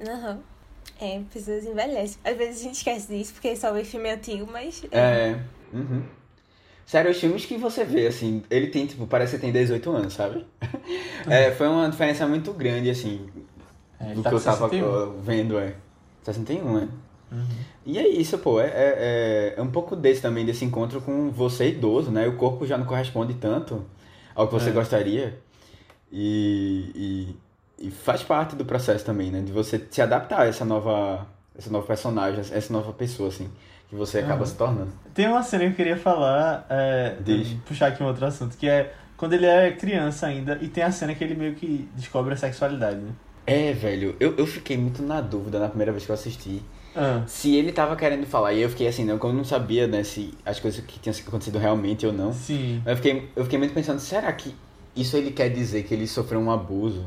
Aham. 0.01 0.39
É, 0.99 1.21
pessoas 1.33 1.65
envelhecem. 1.65 2.17
Às 2.23 2.37
vezes 2.37 2.61
a 2.61 2.63
gente 2.63 2.75
esquece 2.75 3.07
disso 3.07 3.33
porque 3.33 3.55
só 3.55 3.71
vê 3.73 3.83
filme 3.83 4.09
antigo, 4.09 4.47
mas. 4.51 4.83
É. 4.91 5.39
Uhum. 5.73 6.03
Sério, 6.85 7.09
os 7.11 7.17
filmes 7.19 7.45
que 7.45 7.57
você 7.57 7.83
vê, 7.83 8.05
assim, 8.07 8.43
ele 8.49 8.67
tem, 8.67 8.85
tipo, 8.85 9.07
parece 9.07 9.35
que 9.35 9.41
tem 9.41 9.51
18 9.51 9.89
anos, 9.91 10.13
sabe? 10.13 10.45
É, 11.27 11.51
foi 11.51 11.67
uma 11.67 11.89
diferença 11.89 12.27
muito 12.27 12.53
grande, 12.53 12.91
assim, 12.91 13.27
É, 13.99 14.13
do 14.13 14.21
tá 14.21 14.29
que 14.29 14.35
eu 14.35 14.41
tava 14.41 14.69
61. 14.69 14.85
uh, 14.85 15.17
vendo, 15.21 15.57
é. 15.57 15.73
61, 16.23 16.77
é. 16.77 16.81
Uhum. 17.31 17.47
E 17.87 17.97
é 17.97 18.07
isso, 18.07 18.37
pô, 18.37 18.61
é, 18.61 18.67
é, 18.75 19.53
é 19.57 19.61
um 19.61 19.71
pouco 19.71 19.95
desse 19.95 20.21
também, 20.21 20.45
desse 20.45 20.63
encontro 20.63 21.01
com 21.01 21.31
você 21.31 21.69
idoso, 21.69 22.11
né? 22.11 22.27
O 22.27 22.37
corpo 22.37 22.67
já 22.67 22.77
não 22.77 22.85
corresponde 22.85 23.33
tanto 23.33 23.83
ao 24.35 24.47
que 24.47 24.53
você 24.53 24.69
É. 24.69 24.73
gostaria. 24.73 25.39
E, 26.11 26.91
e, 26.93 27.35
e 27.79 27.91
faz 27.91 28.23
parte 28.23 28.55
do 28.55 28.65
processo 28.65 29.03
também, 29.05 29.31
né? 29.31 29.41
De 29.41 29.51
você 29.51 29.85
se 29.89 30.01
adaptar 30.01 30.41
a 30.41 30.45
essa 30.45 30.63
nova, 30.65 31.25
essa 31.57 31.69
nova 31.69 31.85
personagem, 31.85 32.39
essa 32.39 32.71
nova 32.73 32.91
pessoa, 32.93 33.29
assim, 33.29 33.49
que 33.89 33.95
você 33.95 34.19
acaba 34.19 34.35
Aham. 34.43 34.45
se 34.45 34.55
tornando. 34.55 34.91
Tem 35.13 35.27
uma 35.27 35.43
cena 35.43 35.65
que 35.65 35.71
eu 35.71 35.75
queria 35.75 35.97
falar, 35.97 36.65
é, 36.69 37.15
puxar 37.65 37.87
aqui 37.87 38.01
um 38.03 38.07
outro 38.07 38.25
assunto, 38.25 38.57
que 38.57 38.67
é 38.67 38.93
quando 39.17 39.33
ele 39.33 39.45
é 39.45 39.71
criança 39.71 40.27
ainda, 40.27 40.57
e 40.61 40.67
tem 40.67 40.83
a 40.83 40.91
cena 40.91 41.13
que 41.15 41.23
ele 41.23 41.35
meio 41.35 41.55
que 41.55 41.87
descobre 41.95 42.33
a 42.33 42.37
sexualidade, 42.37 42.97
né? 42.97 43.11
É, 43.47 43.73
velho, 43.73 44.15
eu, 44.19 44.35
eu 44.37 44.47
fiquei 44.47 44.75
muito 44.77 45.03
na 45.03 45.21
dúvida 45.21 45.59
na 45.59 45.67
primeira 45.69 45.91
vez 45.91 46.05
que 46.05 46.11
eu 46.11 46.15
assisti. 46.15 46.61
Ah, 46.95 47.21
Se 47.27 47.53
ele 47.55 47.71
tava 47.71 47.95
querendo 47.95 48.25
falar, 48.25 48.53
e 48.53 48.61
eu 48.61 48.69
fiquei 48.69 48.87
assim, 48.87 49.05
não, 49.05 49.17
como 49.17 49.33
eu 49.33 49.37
não 49.37 49.43
sabia, 49.43 49.85
né, 49.87 50.03
se 50.03 50.33
as 50.45 50.59
coisas 50.59 50.83
que 50.83 50.99
tinham 50.99 51.15
acontecido 51.27 51.59
realmente 51.59 52.05
ou 52.05 52.13
não. 52.13 52.33
sim. 52.33 52.81
Eu 52.85 52.95
fiquei, 52.95 53.29
eu 53.35 53.43
fiquei 53.43 53.59
muito 53.59 53.73
pensando, 53.73 53.99
será 53.99 54.31
que 54.33 54.55
isso 54.95 55.15
ele 55.15 55.31
quer 55.31 55.49
dizer 55.49 55.83
que 55.83 55.93
ele 55.93 56.07
sofreu 56.07 56.39
um 56.39 56.49
abuso? 56.51 57.05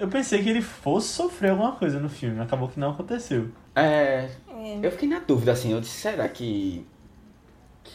Eu 0.00 0.08
pensei 0.08 0.42
que 0.42 0.48
ele 0.50 0.62
fosse 0.62 1.08
sofrer 1.08 1.50
alguma 1.50 1.72
coisa 1.72 2.00
no 2.00 2.08
filme, 2.08 2.40
acabou 2.40 2.68
que 2.68 2.80
não 2.80 2.90
aconteceu. 2.90 3.50
É. 3.74 4.28
É. 4.48 4.78
Eu 4.82 4.90
fiquei 4.92 5.08
na 5.08 5.18
dúvida, 5.20 5.52
assim, 5.52 5.72
eu 5.72 5.80
disse, 5.80 6.00
será 6.00 6.28
que. 6.28 6.86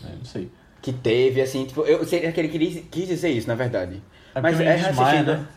É, 0.03 0.15
não 0.15 0.25
sei. 0.25 0.51
que 0.81 0.93
teve, 0.93 1.41
assim, 1.41 1.65
tipo, 1.65 1.81
eu 1.81 2.05
sei 2.05 2.31
que 2.31 2.39
ele 2.39 2.49
queria, 2.49 2.81
quis 2.83 3.07
dizer 3.07 3.29
isso, 3.29 3.47
na 3.47 3.55
verdade. 3.55 4.03
É 4.35 4.41
Mas 4.41 4.59
é 4.59 4.77
desmaia, 4.77 5.23
reassistindo. 5.23 5.31
né? 5.33 5.47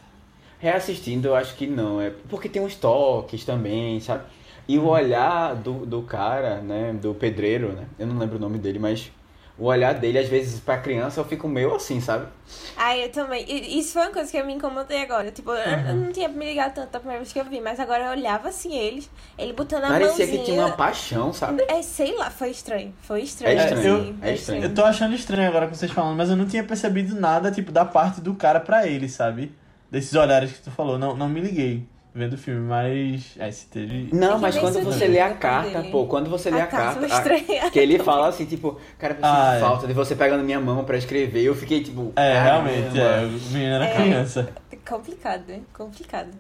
Reassistindo, 0.58 1.28
eu 1.28 1.36
acho 1.36 1.54
que 1.56 1.66
não. 1.66 2.00
É 2.00 2.10
porque 2.28 2.48
tem 2.48 2.62
uns 2.62 2.74
toques 2.76 3.44
também, 3.44 4.00
sabe? 4.00 4.24
E 4.66 4.78
o 4.78 4.86
olhar 4.86 5.54
do, 5.56 5.86
do 5.86 6.02
cara, 6.02 6.60
né? 6.60 6.92
Do 6.94 7.14
pedreiro, 7.14 7.72
né? 7.72 7.86
Eu 7.98 8.06
não 8.06 8.18
lembro 8.18 8.36
o 8.36 8.40
nome 8.40 8.58
dele, 8.58 8.78
mas 8.78 9.12
o 9.58 9.64
olhar 9.66 9.92
dele, 9.94 10.18
às 10.18 10.28
vezes, 10.28 10.60
pra 10.60 10.78
criança, 10.78 11.18
eu 11.20 11.24
fico 11.24 11.48
meio 11.48 11.74
assim, 11.74 12.00
sabe? 12.00 12.26
Ai, 12.76 13.04
eu 13.04 13.08
também. 13.10 13.44
Isso 13.78 13.92
foi 13.94 14.02
uma 14.02 14.12
coisa 14.12 14.30
que 14.30 14.36
eu 14.36 14.46
me 14.46 14.54
incomodei 14.54 15.02
agora. 15.02 15.30
Tipo, 15.32 15.50
eu- 15.50 15.56
eu 15.56 15.78
Uhum. 15.94 16.04
não 16.04 16.12
tinha 16.12 16.28
me 16.28 16.44
ligado 16.46 16.74
tanto 16.74 16.90
da 16.92 16.98
primeira 17.00 17.20
vez 17.22 17.32
que 17.32 17.40
eu 17.40 17.44
vi, 17.44 17.60
mas 17.60 17.80
agora 17.80 18.04
eu 18.04 18.10
olhava 18.12 18.48
assim 18.48 18.74
eles, 18.76 19.10
ele 19.36 19.52
botando 19.52 19.84
a 19.84 19.88
Parecia 19.88 20.08
mãozinha. 20.26 20.38
que 20.38 20.44
tinha 20.44 20.60
uma 20.64 20.76
paixão, 20.76 21.32
sabe? 21.32 21.64
É, 21.68 21.82
sei 21.82 22.14
lá, 22.16 22.30
foi 22.30 22.50
estranho. 22.50 22.94
Foi 23.02 23.22
estranho. 23.22 23.58
É 23.58 23.64
estranho, 23.64 23.94
assim, 24.00 24.18
é 24.20 24.24
foi 24.26 24.32
estranho. 24.34 24.62
Eu 24.64 24.74
tô 24.74 24.84
achando 24.84 25.14
estranho 25.14 25.48
agora 25.48 25.66
com 25.66 25.74
vocês 25.74 25.90
falando, 25.90 26.16
mas 26.16 26.30
eu 26.30 26.36
não 26.36 26.46
tinha 26.46 26.62
percebido 26.62 27.18
nada, 27.20 27.50
tipo, 27.50 27.72
da 27.72 27.84
parte 27.84 28.20
do 28.20 28.34
cara 28.34 28.60
pra 28.60 28.86
ele, 28.86 29.08
sabe? 29.08 29.52
Desses 29.90 30.14
olhares 30.14 30.52
que 30.52 30.62
tu 30.62 30.70
falou, 30.70 30.98
não, 30.98 31.16
não 31.16 31.28
me 31.28 31.40
liguei. 31.40 31.84
Vendo 32.14 32.34
o 32.34 32.38
filme, 32.38 32.60
mas. 32.60 33.34
É, 33.38 33.50
se 33.50 33.66
teve. 33.66 34.08
Não, 34.12 34.38
mas 34.38 34.56
quando 34.58 34.80
você 34.82 35.06
lê 35.06 35.20
a 35.20 35.34
carta, 35.34 35.78
dele. 35.80 35.90
pô, 35.92 36.06
quando 36.06 36.28
você 36.30 36.50
lê 36.50 36.60
A 36.60 36.64
a, 36.64 36.66
carta 36.66 37.06
a- 37.66 37.70
que 37.70 37.78
ele 37.78 37.98
fala 37.98 38.28
assim, 38.28 38.44
tipo, 38.44 38.78
cara, 38.98 39.14
eu 39.14 39.18
Ah, 39.22 39.54
é. 39.56 39.60
falta 39.60 39.86
de 39.86 39.92
você 39.92 40.14
pegando 40.16 40.42
minha 40.44 40.60
mão 40.60 40.84
pra 40.84 40.96
escrever, 40.96 41.42
eu 41.42 41.54
fiquei 41.54 41.82
tipo, 41.82 42.12
É, 42.16 42.34
caramba. 42.34 42.68
realmente, 42.70 43.00
é. 43.00 43.24
O 43.24 43.52
menino 43.52 43.74
era 43.74 43.84
É. 43.86 43.94
criança. 43.94 44.48
Complicado, 44.88 45.44
né? 45.48 45.60
Complicado. 45.76 46.30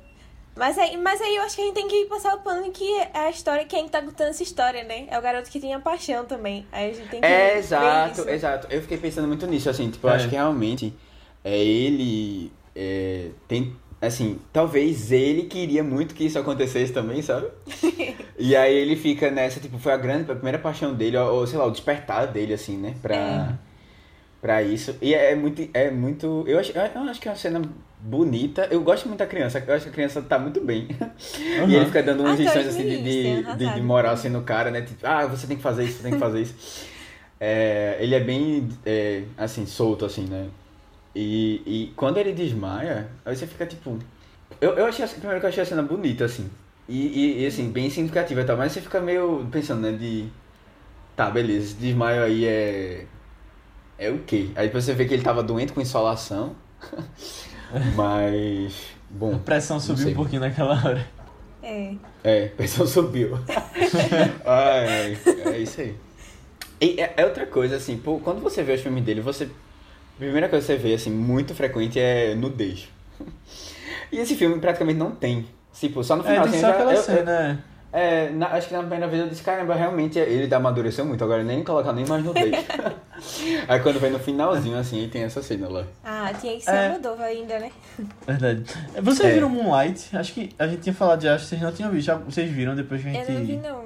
Mas 0.56 0.76
aí, 0.76 0.96
mas 0.96 1.20
aí 1.20 1.36
eu 1.36 1.42
acho 1.42 1.54
que 1.54 1.62
a 1.62 1.64
gente 1.66 1.74
tem 1.74 1.86
que 1.86 2.06
passar 2.06 2.34
o 2.34 2.40
pano 2.40 2.68
que 2.72 2.84
é 2.98 3.10
a 3.14 3.30
história, 3.30 3.64
quem 3.64 3.86
tá 3.88 4.02
contando 4.02 4.30
essa 4.30 4.42
história, 4.42 4.82
né? 4.82 5.04
É 5.08 5.16
o 5.16 5.22
garoto 5.22 5.48
que 5.48 5.60
tem 5.60 5.72
a 5.72 5.78
paixão 5.78 6.24
também. 6.24 6.66
Aí 6.72 6.90
a 6.90 6.94
gente 6.94 7.08
tem 7.08 7.20
que 7.20 7.26
É, 7.26 7.52
ver 7.52 7.58
exato, 7.58 8.20
isso. 8.22 8.28
exato. 8.28 8.66
Eu 8.68 8.82
fiquei 8.82 8.98
pensando 8.98 9.28
muito 9.28 9.46
nisso, 9.46 9.70
assim, 9.70 9.88
tipo, 9.88 10.04
eu 10.08 10.10
É. 10.10 10.16
acho 10.16 10.28
que 10.28 10.34
realmente 10.34 10.92
é, 11.44 11.56
ele 11.56 12.50
é, 12.74 13.28
tem, 13.46 13.76
assim, 14.00 14.38
talvez 14.52 15.10
ele 15.12 15.42
queria 15.44 15.82
muito 15.82 16.14
que 16.14 16.24
isso 16.24 16.38
acontecesse 16.38 16.92
também, 16.92 17.20
sabe? 17.22 17.48
e 18.38 18.54
aí 18.54 18.74
ele 18.76 18.96
fica 18.96 19.30
nessa, 19.30 19.58
tipo, 19.60 19.78
foi 19.78 19.92
a 19.92 19.96
grande, 19.96 20.30
a 20.30 20.34
primeira 20.34 20.58
paixão 20.58 20.94
dele, 20.94 21.16
ou, 21.16 21.46
sei 21.46 21.58
lá, 21.58 21.66
o 21.66 21.70
despertar 21.70 22.26
dele, 22.28 22.54
assim, 22.54 22.76
né, 22.76 22.94
pra, 23.02 23.16
É. 23.16 23.54
pra 24.40 24.62
isso. 24.62 24.96
E 25.02 25.14
é 25.14 25.34
muito, 25.34 25.68
é 25.74 25.90
muito, 25.90 26.44
eu 26.46 26.58
acho, 26.58 26.72
eu 26.72 26.82
acho 27.02 27.20
que 27.20 27.28
é 27.28 27.30
uma 27.32 27.36
cena 27.36 27.62
bonita, 28.00 28.68
eu 28.70 28.80
gosto 28.80 29.08
muito 29.08 29.18
da 29.18 29.26
criança, 29.26 29.62
eu 29.66 29.74
acho 29.74 29.84
que 29.86 29.90
a 29.90 29.92
criança 29.94 30.22
tá 30.22 30.38
muito 30.38 30.60
bem. 30.60 30.86
E 31.38 31.60
Uhum. 31.60 31.72
ele 31.74 31.86
fica 31.86 32.02
dando 32.02 32.22
umas 32.22 32.38
lições 32.38 32.66
assim 32.68 32.84
de, 32.84 32.94
isso, 32.94 33.56
de, 33.56 33.56
de, 33.66 33.74
de 33.74 33.80
moral 33.82 34.12
assim 34.12 34.28
no 34.28 34.42
cara, 34.42 34.70
né? 34.70 34.82
Tipo, 34.82 35.04
ah, 35.04 35.26
você 35.26 35.46
tem 35.48 35.56
que 35.56 35.62
fazer 35.62 35.84
isso, 35.84 35.96
você 35.96 36.02
tem 36.04 36.12
que 36.12 36.18
fazer 36.18 36.42
isso. 36.42 36.54
É, 37.40 37.96
ele 38.00 38.16
é 38.16 38.20
bem, 38.20 38.68
é, 38.84 39.22
assim, 39.36 39.64
solto, 39.64 40.04
assim, 40.04 40.22
né? 40.26 40.48
E, 41.14 41.62
e 41.66 41.92
quando 41.96 42.18
ele 42.18 42.32
desmaia, 42.32 43.08
aí 43.24 43.34
você 43.36 43.46
fica 43.46 43.66
tipo. 43.66 43.98
Eu, 44.60 44.72
eu 44.74 44.86
achei, 44.86 45.04
assim- 45.04 45.16
primeiro 45.18 45.40
que 45.40 45.46
eu 45.46 45.50
achei 45.50 45.62
a 45.62 45.66
cena 45.66 45.82
bonita, 45.82 46.24
assim. 46.24 46.48
E, 46.88 46.96
e, 47.06 47.42
e, 47.42 47.46
assim, 47.46 47.70
bem 47.70 47.90
significativa 47.90 48.40
e 48.40 48.44
tal, 48.44 48.56
mas 48.56 48.72
você 48.72 48.80
fica 48.80 49.00
meio 49.00 49.46
pensando, 49.50 49.80
né? 49.82 49.92
De. 49.92 50.26
Tá, 51.16 51.30
beleza, 51.30 51.66
esse 51.66 51.74
desmaio 51.74 52.22
aí 52.22 52.46
é. 52.46 53.06
É 53.98 54.10
o 54.10 54.18
quê? 54.20 54.50
Aí 54.54 54.66
depois 54.68 54.84
você 54.84 54.94
vê 54.94 55.04
que 55.06 55.12
ele 55.14 55.22
tava 55.22 55.42
doente 55.42 55.72
com 55.72 55.80
insolação. 55.80 56.54
mas. 57.94 58.74
A 59.10 59.18
Bom. 59.18 59.38
pressão 59.38 59.80
subiu 59.80 60.04
sei. 60.04 60.12
um 60.12 60.16
pouquinho 60.16 60.40
naquela 60.40 60.74
hora. 60.84 61.06
É. 61.62 61.94
É, 62.22 62.44
a 62.46 62.56
pressão 62.56 62.86
subiu. 62.86 63.38
ai, 64.44 65.16
ai, 65.26 65.52
é 65.54 65.58
isso 65.58 65.80
aí. 65.80 65.94
E 66.80 67.00
é, 67.00 67.14
é 67.16 67.24
outra 67.24 67.46
coisa, 67.46 67.76
assim, 67.76 67.96
pô, 67.98 68.18
quando 68.20 68.40
você 68.40 68.62
vê 68.62 68.74
os 68.74 68.80
filmes 68.80 69.02
dele, 69.04 69.20
você. 69.20 69.48
A 70.18 70.20
primeira 70.20 70.48
coisa 70.48 70.66
que 70.66 70.72
você 70.72 70.78
vê, 70.88 70.94
assim, 70.94 71.10
muito 71.10 71.54
frequente 71.54 71.98
é 72.00 72.34
nudez. 72.34 72.88
E 74.10 74.18
esse 74.18 74.34
filme 74.36 74.58
praticamente 74.58 74.98
não 74.98 75.10
tem. 75.10 75.46
Tipo, 75.78 76.02
só 76.02 76.16
no 76.16 76.22
É, 76.22 76.28
final, 76.30 76.44
tem 76.44 76.50
assim, 76.54 76.60
só 76.62 76.66
já- 76.68 76.72
aquela 76.74 76.92
eu- 76.92 76.96
eu- 76.96 77.02
cena. 77.02 77.64
é, 77.92 78.30
na- 78.30 78.48
acho 78.48 78.68
que 78.68 78.72
na 78.72 78.80
primeira 78.80 79.06
vez 79.06 79.22
eu 79.22 79.28
disse, 79.28 79.42
caramba, 79.42 79.74
realmente 79.74 80.18
ele 80.18 80.52
amadureceu 80.54 81.04
muito, 81.04 81.22
agora 81.22 81.44
nem 81.44 81.62
colocar 81.62 81.92
nem 81.92 82.06
mais 82.06 82.24
nudez. 82.24 82.50
aí 83.68 83.80
quando 83.80 84.00
vem 84.00 84.10
no 84.10 84.18
finalzinho, 84.18 84.78
assim, 84.78 85.00
aí 85.00 85.08
tem 85.08 85.24
essa 85.24 85.42
cena 85.42 85.68
lá. 85.68 85.84
Ah, 86.02 86.32
tinha 86.40 86.56
que 86.56 86.64
ser 86.64 86.70
É. 86.70 86.88
Moldova 86.88 87.22
ainda, 87.24 87.58
né? 87.58 87.70
Verdade. 88.26 88.64
Vocês 89.02 89.28
É. 89.28 89.32
viram 89.34 89.50
Moonlight? 89.50 90.16
Acho 90.16 90.32
que 90.32 90.50
a 90.58 90.66
gente 90.66 90.80
tinha 90.80 90.94
falado 90.94 91.22
já, 91.22 91.34
acho 91.34 91.44
que 91.44 91.50
vocês 91.50 91.60
não 91.60 91.72
tinham 91.72 91.90
visto. 91.90 92.06
Já- 92.06 92.14
Vocês 92.16 92.50
viram 92.50 92.74
depois 92.74 93.02
que 93.02 93.08
a 93.08 93.12
gente. 93.12 93.30
Eu 93.30 93.38
não 93.38 93.44
vi, 93.46 93.56
não. 93.56 93.84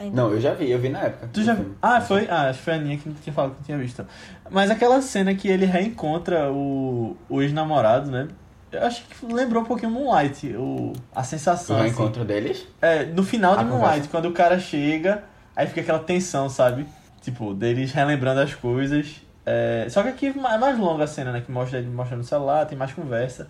Ainda. 0.00 0.16
Não, 0.16 0.30
eu 0.30 0.40
já 0.40 0.54
vi, 0.54 0.70
eu 0.70 0.78
vi 0.78 0.88
na 0.88 1.00
época. 1.02 1.28
Tu 1.32 1.42
já 1.42 1.54
filme. 1.54 1.74
Ah, 1.82 2.00
foi? 2.00 2.26
Ah, 2.28 2.48
acho 2.48 2.58
que 2.58 2.64
foi 2.64 2.72
a 2.74 2.76
Aninha 2.76 2.96
que 2.96 3.10
tinha 3.22 3.32
falado 3.32 3.50
que 3.52 3.56
não 3.58 3.64
tinha 3.64 3.78
visto. 3.78 4.06
Mas 4.50 4.70
aquela 4.70 5.00
cena 5.02 5.34
que 5.34 5.46
ele 5.48 5.66
reencontra 5.66 6.50
o, 6.50 7.16
o 7.28 7.42
ex-namorado, 7.42 8.10
né? 8.10 8.28
Eu 8.72 8.84
acho 8.86 9.04
que 9.04 9.26
lembrou 9.26 9.62
um 9.62 9.66
pouquinho 9.66 9.90
Moonlight, 9.90 10.54
o, 10.56 10.92
a 11.14 11.22
sensação. 11.24 11.76
O 11.76 11.78
assim. 11.80 11.88
reencontro 11.88 12.24
deles? 12.24 12.66
É, 12.80 13.04
no 13.04 13.22
final 13.22 13.54
de 13.56 13.60
A 13.62 13.64
Moonlight, 13.64 13.84
conversa. 13.90 14.08
quando 14.10 14.26
o 14.26 14.32
cara 14.32 14.58
chega, 14.58 15.24
aí 15.54 15.66
fica 15.66 15.80
aquela 15.80 15.98
tensão, 15.98 16.48
sabe? 16.48 16.86
Tipo, 17.20 17.52
deles 17.52 17.92
relembrando 17.92 18.40
as 18.40 18.54
coisas. 18.54 19.20
É, 19.44 19.86
só 19.90 20.02
que 20.02 20.08
aqui 20.08 20.26
é 20.28 20.32
ma- 20.32 20.56
mais 20.56 20.78
longa 20.78 21.04
a 21.04 21.06
cena, 21.06 21.32
né? 21.32 21.40
Que 21.40 21.50
mostra 21.50 21.78
ele 21.78 21.88
mostrando 21.88 22.20
o 22.20 22.24
celular, 22.24 22.64
tem 22.66 22.78
mais 22.78 22.92
conversa. 22.92 23.48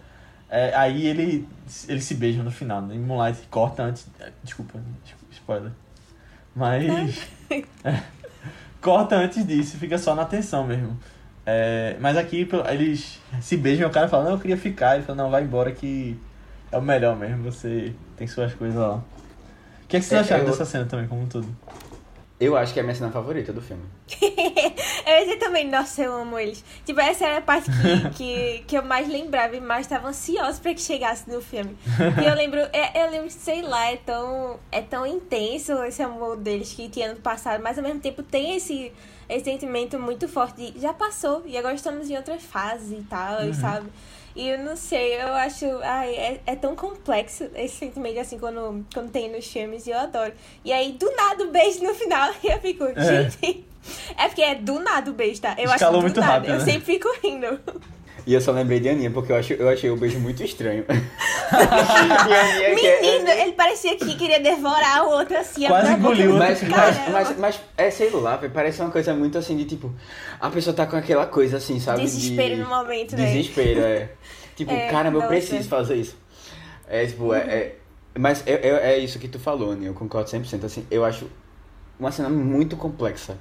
É, 0.49 0.75
aí 0.75 1.07
ele, 1.07 1.47
eles 1.87 2.05
se 2.05 2.15
beijam 2.15 2.43
no 2.43 2.51
final, 2.51 2.81
né? 2.83 2.95
Em 2.95 2.99
Moonlight 2.99 3.41
corta 3.51 3.83
antes. 3.83 4.07
Desculpa, 4.43 4.81
desculpa, 5.05 5.33
spoiler. 5.33 5.71
Mas. 6.55 7.29
é, 7.85 8.03
corta 8.81 9.17
antes 9.17 9.47
disso, 9.47 9.77
fica 9.77 9.99
só 9.99 10.15
na 10.15 10.25
tensão 10.25 10.67
mesmo. 10.67 10.99
É, 11.47 11.97
mas 12.01 12.17
aqui 12.17 12.49
eles 12.71 13.19
se 13.41 13.57
beijam 13.57 13.87
e 13.87 13.91
o 13.91 13.93
cara 13.93 14.09
fala, 14.09 14.25
não, 14.25 14.33
eu 14.33 14.39
queria 14.39 14.57
ficar. 14.57 14.97
Ele 14.97 15.05
fala, 15.05 15.23
não, 15.23 15.31
vai 15.31 15.43
embora 15.43 15.73
que 15.73 16.17
é 16.71 16.77
o 16.79 16.83
melhor 16.83 17.17
mesmo, 17.17 17.43
você 17.43 17.93
tem 18.17 18.27
suas 18.27 18.55
coisas 18.55 18.79
lá. 18.79 18.97
O 18.97 19.03
que, 19.89 19.97
é 19.97 20.01
que 20.01 20.07
vocês 20.07 20.21
É, 20.21 20.25
acharam 20.25 20.45
eu- 20.45 20.51
dessa 20.51 20.65
cena 20.65 20.85
também, 20.85 21.09
como 21.09 21.23
um 21.23 21.27
todo? 21.27 21.49
Eu 22.41 22.57
acho 22.57 22.72
que 22.72 22.78
é 22.80 22.82
a 22.82 22.84
minha 22.84 22.95
cena 22.95 23.11
favorita 23.11 23.53
do 23.53 23.61
filme. 23.61 23.82
Eu 25.07 25.26
ia 25.28 25.38
também, 25.38 25.68
nossa, 25.68 26.03
eu 26.03 26.12
amo 26.14 26.38
eles. 26.38 26.64
Tipo, 26.86 27.01
essa 27.01 27.26
era 27.26 27.38
a 27.38 27.43
parte 27.43 27.68
que, 27.70 28.11
que, 28.16 28.64
que 28.66 28.78
eu 28.78 28.82
mais 28.82 29.09
lembrava 29.09 29.57
e 29.57 29.61
mais 29.61 29.82
estava 29.86 30.09
ansiosa 30.09 30.59
pra 30.61 30.72
que 30.72 30.80
chegasse 30.80 31.28
no 31.28 31.41
filme. 31.43 31.76
E 32.22 32.24
eu 32.26 32.34
lembro, 32.34 32.61
é, 32.72 33.05
eu 33.05 33.11
lembro, 33.11 33.30
sei 33.30 33.61
lá, 33.62 33.91
é 33.91 33.97
tão, 33.97 34.59
é 34.72 34.80
tão 34.80 35.05
intenso 35.07 35.72
esse 35.84 36.03
amor 36.03 36.36
deles 36.36 36.72
que 36.72 36.88
tinha 36.88 37.12
no 37.12 37.20
passado, 37.20 37.62
mas 37.62 37.76
ao 37.76 37.84
mesmo 37.84 38.01
tempo 38.01 38.22
tem 38.22 38.57
esse, 38.57 38.93
esse 39.28 39.45
sentimento 39.45 39.99
muito 39.99 40.28
forte 40.28 40.70
de 40.70 40.80
já 40.80 40.95
passou 40.95 41.43
e 41.45 41.59
agora 41.59 41.74
estamos 41.74 42.09
em 42.09 42.16
outra 42.16 42.38
fase 42.38 42.95
e 42.95 43.03
tal, 43.03 43.43
Uhum. 43.43 43.55
sabe? 43.55 43.86
E 44.37 44.49
eu 44.49 44.59
não 44.59 44.76
sei, 44.76 45.20
eu 45.20 45.35
acho. 45.35 45.64
Ai, 45.83 46.14
é, 46.14 46.41
é 46.47 46.57
tão 46.57 46.76
complexo 46.76 47.49
esse 47.55 47.76
sentimento 47.76 48.18
assim 48.20 48.39
quando, 48.39 48.85
quando 48.95 49.11
tem 49.11 49.31
nos 49.31 49.47
filmes 49.47 49.87
e 49.87 49.91
eu 49.91 49.99
adoro. 49.99 50.33
E 50.64 50.72
aí, 50.72 50.93
do 50.93 51.11
nada, 51.16 51.45
o 51.45 51.51
beijo 51.51 51.83
no 51.83 51.95
final 51.95 52.31
e 52.43 52.47
eu 52.49 52.59
fico, 52.61 52.85
É. 52.85 53.31
gente. 53.31 53.66
É 54.16 54.28
porque 54.28 54.43
é 54.43 54.55
do 54.55 54.78
nada 54.78 55.11
o 55.11 55.14
beijo, 55.14 55.41
tá? 55.41 55.55
Eu 55.59 55.70
Escalou 55.70 55.74
acho 55.74 55.93
do 55.99 56.03
muito 56.03 56.20
nada. 56.20 56.33
rápido, 56.35 56.51
eu 56.53 56.59
né? 56.59 56.64
sempre 56.64 56.81
fico 56.95 57.09
rindo. 57.22 57.59
E 58.31 58.33
eu 58.33 58.41
só 58.41 58.53
lembrei 58.53 58.78
de 58.78 58.89
Aninha, 58.89 59.11
porque 59.11 59.33
eu, 59.33 59.37
acho, 59.37 59.53
eu 59.55 59.68
achei 59.68 59.91
o 59.91 59.97
beijo 59.97 60.20
muito 60.20 60.41
estranho. 60.45 60.85
é- 60.89 62.74
Menino, 62.76 63.28
ele 63.28 63.51
parecia 63.55 63.97
que 63.97 64.14
queria 64.14 64.39
devorar 64.39 65.05
o 65.05 65.11
outro 65.11 65.37
assim. 65.37 65.66
Quase 65.66 65.95
engoliu 65.95 66.35
Mas, 66.35 66.62
mas, 66.62 67.09
mas, 67.11 67.39
mas, 67.39 67.61
é, 67.76 67.91
sei 67.91 68.09
lá, 68.11 68.39
parece 68.55 68.81
uma 68.83 68.93
coisa 68.93 69.12
muito 69.14 69.37
assim 69.37 69.57
de 69.57 69.64
tipo. 69.64 69.93
A 70.41 70.49
pessoa 70.49 70.72
tá 70.72 70.87
com 70.87 70.95
aquela 70.95 71.26
coisa 71.26 71.57
assim, 71.57 71.81
sabe? 71.81 72.03
Desespero 72.03 72.55
de... 72.55 72.62
no 72.62 72.68
momento, 72.68 73.16
né? 73.16 73.24
Desespero, 73.24 73.81
é. 73.81 74.11
Tipo, 74.55 74.70
É, 74.78 74.87
caramba, 74.87 75.24
eu 75.24 75.26
preciso 75.26 75.68
fazer 75.68 75.97
isso. 75.97 76.16
É, 76.87 77.05
tipo, 77.07 77.35
é. 77.35 77.39
é- 77.41 77.76
mas 78.16 78.47
é, 78.47 78.53
é, 78.53 78.93
é 78.93 78.99
isso 78.99 79.18
que 79.18 79.26
tu 79.26 79.41
falou, 79.41 79.72
Aninha, 79.72 79.89
eu 79.89 79.95
concordo 79.95 80.31
100%. 80.31 80.62
Assim, 80.66 80.87
eu 80.89 81.05
acho 81.05 81.28
uma 81.99 82.12
cena 82.12 82.28
muito 82.28 82.76
complexa. 82.76 83.37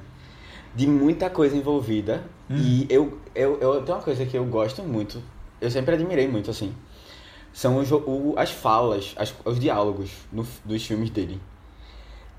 De 0.75 0.87
muita 0.87 1.29
coisa 1.29 1.55
envolvida. 1.55 2.23
E 2.49 2.87
eu, 2.89 3.19
eu, 3.35 3.59
eu 3.59 3.81
tenho 3.83 3.97
uma 3.97 4.03
coisa 4.03 4.25
que 4.25 4.37
eu 4.37 4.45
gosto 4.45 4.81
muito. 4.81 5.21
Eu 5.61 5.69
sempre 5.69 5.93
admirei 5.95 6.27
muito, 6.27 6.49
assim. 6.49 6.73
São 7.53 7.77
os, 7.77 7.91
o, 7.91 8.33
as 8.37 8.51
falas, 8.51 9.13
as, 9.17 9.33
os 9.45 9.59
diálogos 9.59 10.11
no, 10.31 10.45
dos 10.65 10.85
filmes 10.85 11.09
dele. 11.09 11.39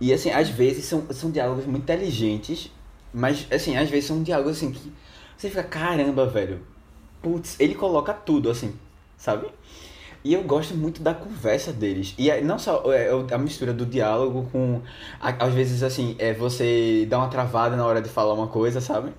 E 0.00 0.12
assim, 0.12 0.30
às 0.30 0.48
vezes 0.48 0.86
são, 0.86 1.06
são 1.10 1.30
diálogos 1.30 1.66
muito 1.66 1.82
inteligentes, 1.82 2.70
mas 3.12 3.46
assim, 3.52 3.76
às 3.76 3.90
vezes 3.90 4.06
são 4.06 4.22
diálogos 4.22 4.56
assim 4.56 4.72
que 4.72 4.92
você 5.36 5.48
fica, 5.48 5.62
caramba, 5.62 6.26
velho. 6.26 6.60
Putz, 7.22 7.58
ele 7.60 7.74
coloca 7.74 8.14
tudo, 8.14 8.50
assim, 8.50 8.74
sabe? 9.16 9.46
E 10.22 10.34
eu 10.34 10.42
gosto 10.42 10.74
muito 10.74 11.02
da 11.02 11.14
conversa 11.14 11.72
deles. 11.72 12.14
E 12.18 12.30
é- 12.30 12.42
não 12.42 12.58
só 12.58 12.82
é, 12.92 13.08
a 13.32 13.38
mistura 13.38 13.72
do 13.72 13.86
diálogo 13.86 14.48
com. 14.52 14.82
Às 15.20 15.54
vezes, 15.54 15.82
assim, 15.82 16.14
é 16.18 16.34
você 16.34 17.06
dá 17.08 17.18
uma 17.18 17.28
travada 17.28 17.74
na 17.76 17.86
hora 17.86 18.02
de 18.02 18.08
falar 18.08 18.34
uma 18.34 18.46
coisa, 18.48 18.80
sabe? 18.80 19.12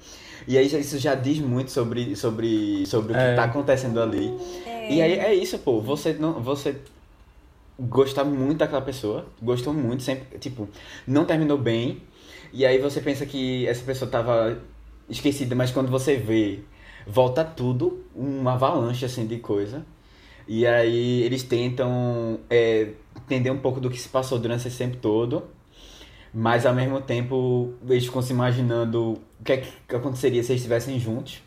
E 0.47 0.58
aí 0.58 0.68
já- 0.70 0.78
isso 0.78 0.97
já 0.99 1.16
diz 1.16 1.39
muito 1.39 1.72
sobre, 1.72 2.16
sobre, 2.16 2.86
sobre 2.86 3.14
o 3.14 3.16
que 3.16 3.22
É. 3.22 3.36
tá 3.36 3.45
acontecendo 3.45 3.99
ali. 4.02 4.32
É. 4.66 4.93
E 4.93 5.02
aí 5.02 5.14
é 5.14 5.34
isso, 5.34 5.58
pô. 5.60 5.82
Você 5.82 6.14
não. 6.14 6.34
Você 6.41 6.76
gostar 7.80 8.24
muito 8.24 8.60
daquela 8.60 8.82
pessoa, 8.82 9.26
gostou 9.41 9.74
muito, 9.74 10.04
sempre, 10.04 10.38
tipo, 10.38 10.70
não 11.08 11.26
terminou 11.26 11.58
bem. 11.58 12.02
E 12.54 12.64
aí 12.66 12.78
você 12.78 13.02
pensa 13.02 13.26
que 13.26 13.66
essa 13.68 13.84
pessoa 13.84 14.10
tava 14.12 14.60
esquecida, 15.10 15.56
mas 15.56 15.72
quando 15.72 15.89
você 15.89 16.16
vê, 16.16 16.60
volta 17.08 17.43
tudo, 17.43 18.04
uma 18.16 18.54
avalanche 18.54 19.04
assim 19.06 19.26
de 19.26 19.38
coisa. 19.39 19.84
E 20.47 20.65
aí 20.67 21.21
eles 21.23 21.43
tentam 21.43 22.39
é, 22.49 22.89
entender 23.17 23.51
um 23.51 23.57
pouco 23.59 23.79
do 23.79 23.89
que 23.89 23.99
se 23.99 24.09
passou 24.09 24.39
durante 24.39 24.67
esse 24.67 24.77
tempo 24.77 24.97
todo. 24.97 25.43
Mas 26.33 26.65
ao 26.65 26.73
mesmo 26.73 27.01
tempo 27.01 27.73
eles 27.87 28.05
ficam 28.05 28.21
se 28.21 28.31
imaginando 28.33 29.13
o 29.39 29.43
que, 29.43 29.51
é 29.53 29.57
que 29.87 29.95
aconteceria 29.95 30.41
se 30.43 30.51
eles 30.51 30.61
estivessem 30.61 30.99
juntos. 30.99 31.41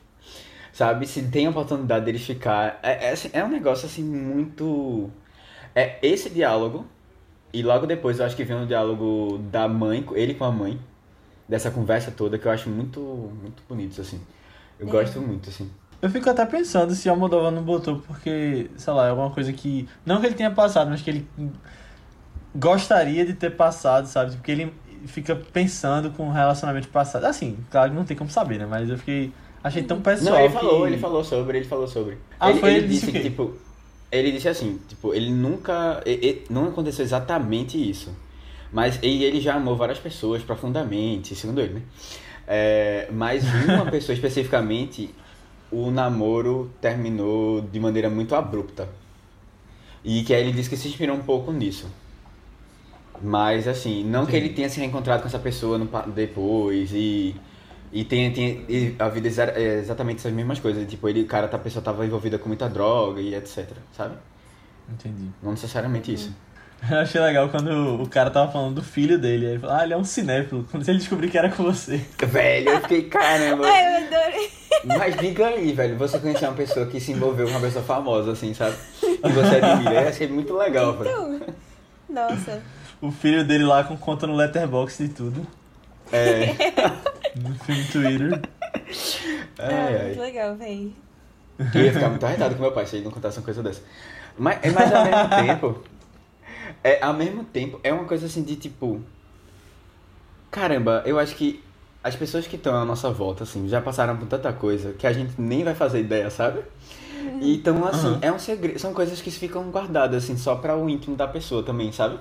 Sabe? 0.73 1.07
Se 1.07 1.23
tem 1.23 1.47
a 1.47 1.51
oportunidade 1.51 2.05
deles 2.05 2.23
ficar. 2.25 2.81
É, 2.83 3.07
é, 3.09 3.11
assim, 3.13 3.31
é 3.33 3.45
um 3.45 3.49
negócio 3.49 3.87
assim 3.87 4.03
muito. 4.03 5.11
É 5.75 5.99
esse 6.03 6.29
diálogo. 6.31 6.85
E 7.53 7.63
logo 7.63 7.87
depois 7.87 8.19
eu 8.19 8.27
acho 8.27 8.35
que 8.37 8.43
vem 8.45 8.61
o 8.63 8.67
diálogo 8.67 9.39
da 9.51 9.69
mãe, 9.69 10.05
ele 10.15 10.35
com 10.35 10.45
a 10.45 10.51
mãe. 10.51 10.79
Dessa 11.49 11.71
conversa 11.71 12.11
toda 12.11 12.39
que 12.39 12.47
eu 12.47 12.53
acho 12.53 12.69
muito, 12.71 13.01
muito 13.01 13.63
bonito, 13.69 14.01
assim. 14.01 14.21
Eu 14.79 14.89
É. 14.89 14.91
gosto 14.91 15.21
muito, 15.21 15.51
assim. 15.51 15.71
Eu 16.05 16.11
fico 16.11 16.29
até 16.29 16.45
pensando 16.45 16.95
se 16.95 17.09
a 17.09 17.17
Moldova 17.17 17.51
não 17.51 17.63
botou 17.63 17.97
porque, 18.07 18.71
sei 18.77 18.93
lá, 18.93 19.07
é 19.07 19.09
alguma 19.09 19.31
coisa 19.31 19.51
que. 19.55 19.89
Não 20.05 20.21
que 20.21 20.27
ele 20.27 20.35
tenha 20.35 20.51
passado, 20.51 20.91
mas 20.91 21.01
que 21.01 21.09
ele 21.09 21.27
gostaria 22.55 23.25
de 23.25 23.33
ter 23.33 23.49
passado, 23.53 24.07
sabe? 24.07 24.33
Porque 24.33 24.53
ele 24.53 24.75
fica 25.07 25.35
pensando 25.35 26.11
com 26.11 26.29
o 26.29 26.31
relacionamento 26.31 26.89
passado. 26.89 27.25
Assim, 27.25 27.57
claro 27.71 27.91
que 27.91 27.97
não 27.97 28.05
tem 28.05 28.15
como 28.15 28.29
saber, 28.29 28.59
né? 28.59 28.67
Mas 28.67 28.91
eu 28.91 28.99
fiquei. 28.99 29.33
Achei 29.63 29.83
tão 29.83 30.03
pessoal. 30.03 30.35
Não, 30.35 30.45
ele 30.45 30.53
falou, 30.53 30.83
que... 30.83 30.89
ele 30.89 30.99
falou 30.99 31.25
sobre, 31.25 31.57
ele 31.57 31.67
falou 31.67 31.89
sobre. 31.89 32.19
Ah, 32.39 32.51
ele, 32.51 32.61
foi 32.61 32.69
ele 32.69 32.79
ele 32.81 32.89
disse 32.89 33.11
que, 33.11 33.21
tipo. 33.21 33.55
Ele 34.13 34.31
disse 34.31 34.47
assim, 34.51 34.79
tipo, 34.87 35.15
ele 35.15 35.31
nunca. 35.31 36.03
e- 36.05 36.11
e- 36.13 36.45
não 36.53 36.69
aconteceu 36.69 37.03
exatamente 37.03 37.79
isso. 37.79 38.15
Mas 38.71 38.99
ele, 39.03 39.25
ele 39.25 39.41
já 39.41 39.55
amou 39.55 39.75
várias 39.75 39.99
pessoas 39.99 40.43
profundamente, 40.43 41.35
segundo 41.35 41.63
ele, 41.63 41.75
né? 41.75 41.83
É, 42.47 43.09
mas 43.11 43.43
uma 43.65 43.87
pessoa 43.91 44.13
especificamente, 44.15 45.15
o 45.71 45.91
namoro 45.91 46.71
terminou 46.81 47.61
de 47.61 47.79
maneira 47.81 48.09
muito 48.11 48.35
abrupta. 48.35 48.89
E 50.05 50.23
que 50.23 50.35
aí 50.35 50.43
ele 50.43 50.53
disse 50.53 50.69
que 50.69 50.77
se 50.77 50.89
inspirou 50.89 51.17
um 51.17 51.23
pouco 51.23 51.51
nisso. 51.53 51.87
Mas 53.23 53.67
assim, 53.69 54.05
não 54.05 54.27
que 54.27 54.37
ele 54.37 54.51
tenha 54.51 54.69
se 54.69 54.79
reencontrado 54.81 55.23
com 55.23 55.29
essa 55.29 55.39
pessoa 55.39 55.79
no 55.79 55.89
depois 56.13 56.91
e. 56.93 57.35
E 57.93 58.05
tenha, 58.05 58.33
tenha 58.33 58.61
e 58.69 58.97
a 58.99 59.09
vida 59.09 59.29
exa- 59.29 59.53
é 59.55 59.79
exatamente 59.79 60.19
essas 60.19 60.33
mesmas 60.33 60.59
coisas. 60.59 60.85
Tipo, 60.89 61.09
ele, 61.09 61.23
cara, 61.25 61.47
a 61.47 61.59
pessoa 61.59 61.81
tava 61.81 62.05
envolvida 62.05 62.37
com 62.39 62.49
muita 62.49 62.69
droga 62.69 63.21
e 63.21 63.37
etc. 63.37 63.69
Sabe? 63.97 64.17
Entendi. 64.93 65.31
Não 65.41 65.53
necessariamente 65.53 66.13
isso. 66.13 66.35
Eu 66.91 66.99
achei 66.99 67.21
legal 67.21 67.49
quando 67.51 68.03
o 68.03 68.09
cara 68.09 68.31
tava 68.31 68.51
falando 68.51 68.75
do 68.75 68.83
filho 68.83 69.17
dele. 69.17 69.47
Aí 69.47 69.53
ele 69.53 69.61
falou, 69.61 69.77
ah, 69.77 69.85
ele 69.85 69.95
é 69.95 69.97
um 69.97 70.03
cinéfilo. 70.05 70.67
Quando 70.71 70.87
ele 70.89 70.99
descobriu 70.99 71.31
que 71.31 71.39
era 71.39 71.49
com 71.51 71.63
você. 71.63 72.05
Velho, 72.19 72.69
eu 72.71 72.81
fiquei, 72.81 73.03
caramba. 73.05 73.65
Ai, 73.65 74.03
eu 74.03 74.07
adorei. 74.09 74.51
Mas 74.85 75.17
diga 75.17 75.47
aí, 75.47 75.73
velho, 75.73 75.97
você 75.97 76.19
conhecer 76.19 76.47
uma 76.47 76.55
pessoa 76.55 76.87
que 76.87 77.01
se 77.01 77.13
envolveu 77.13 77.47
com 77.47 77.53
uma 77.53 77.61
pessoa 77.61 77.85
famosa, 77.85 78.33
assim, 78.33 78.53
sabe? 78.55 78.77
Que 79.01 79.29
você 79.29 79.57
admira. 79.57 80.03
Eu 80.03 80.09
achei 80.09 80.27
muito 80.29 80.55
legal, 80.57 80.93
velho. 80.95 81.11
Então, 81.11 81.41
nossa. 82.09 82.63
O 83.01 83.11
filho 83.11 83.45
dele 83.45 83.65
lá 83.65 83.85
com 83.85 83.97
conta 83.97 84.27
no 84.27 84.35
Letterboxd 84.35 85.05
e 85.05 85.09
tudo. 85.09 85.47
É. 86.13 86.55
No 87.37 87.55
filme 87.57 87.85
Twitter. 87.85 88.41
Ah, 89.59 89.69
Ai, 89.69 90.05
muito 90.07 90.21
ai. 90.21 90.27
legal, 90.27 90.57
véi. 90.57 90.93
Eu 91.75 91.83
ia 91.83 91.93
ficar 91.93 92.09
muito 92.11 92.25
arretado 92.25 92.55
com 92.55 92.63
meu 92.63 92.73
pai 92.73 92.87
se 92.87 92.97
ele 92.97 93.05
não 93.05 93.11
contasse 93.13 93.39
uma 93.39 93.45
coisa 93.45 93.63
dessa. 93.63 93.81
Mas, 94.39 94.59
mas 94.73 94.93
ao 94.93 95.05
mesmo 95.05 95.29
tempo. 95.47 95.85
É, 96.83 97.03
ao 97.03 97.15
mesmo 97.15 97.45
tempo, 97.45 97.81
é 97.83 97.93
uma 97.93 98.05
coisa 98.05 98.27
assim 98.27 98.43
de 98.43 98.57
tipo. 98.57 99.01
Caramba, 100.51 101.03
eu 101.07 101.19
acho 101.19 101.35
que 101.35 101.64
as 102.05 102.17
pessoas 102.17 102.47
que 102.47 102.57
estão 102.57 102.77
à 102.77 102.85
nossa 102.85 103.11
volta, 103.11 103.45
assim, 103.45 103.69
já 103.69 103.81
passaram 103.83 104.17
por 104.19 104.29
tanta 104.29 104.53
coisa 104.53 104.93
que 104.95 105.07
a 105.07 105.13
gente 105.15 105.41
nem 105.41 105.65
vai 105.65 105.75
fazer 105.75 106.01
ideia, 106.01 106.31
sabe? 106.31 106.63
Então, 107.41 107.85
assim, 107.87 108.19
Aham. 108.19 108.21
é 108.23 108.33
um 108.33 108.39
segredo. 108.39 108.79
São 108.79 108.95
coisas 108.95 109.23
que 109.23 109.31
ficam 109.31 109.71
guardadas, 109.71 110.25
assim, 110.25 110.37
só 110.39 110.57
para 110.57 110.77
o 110.77 110.89
íntimo 110.91 111.17
da 111.17 111.29
pessoa 111.29 111.63
também, 111.65 111.93
sabe? 111.93 112.19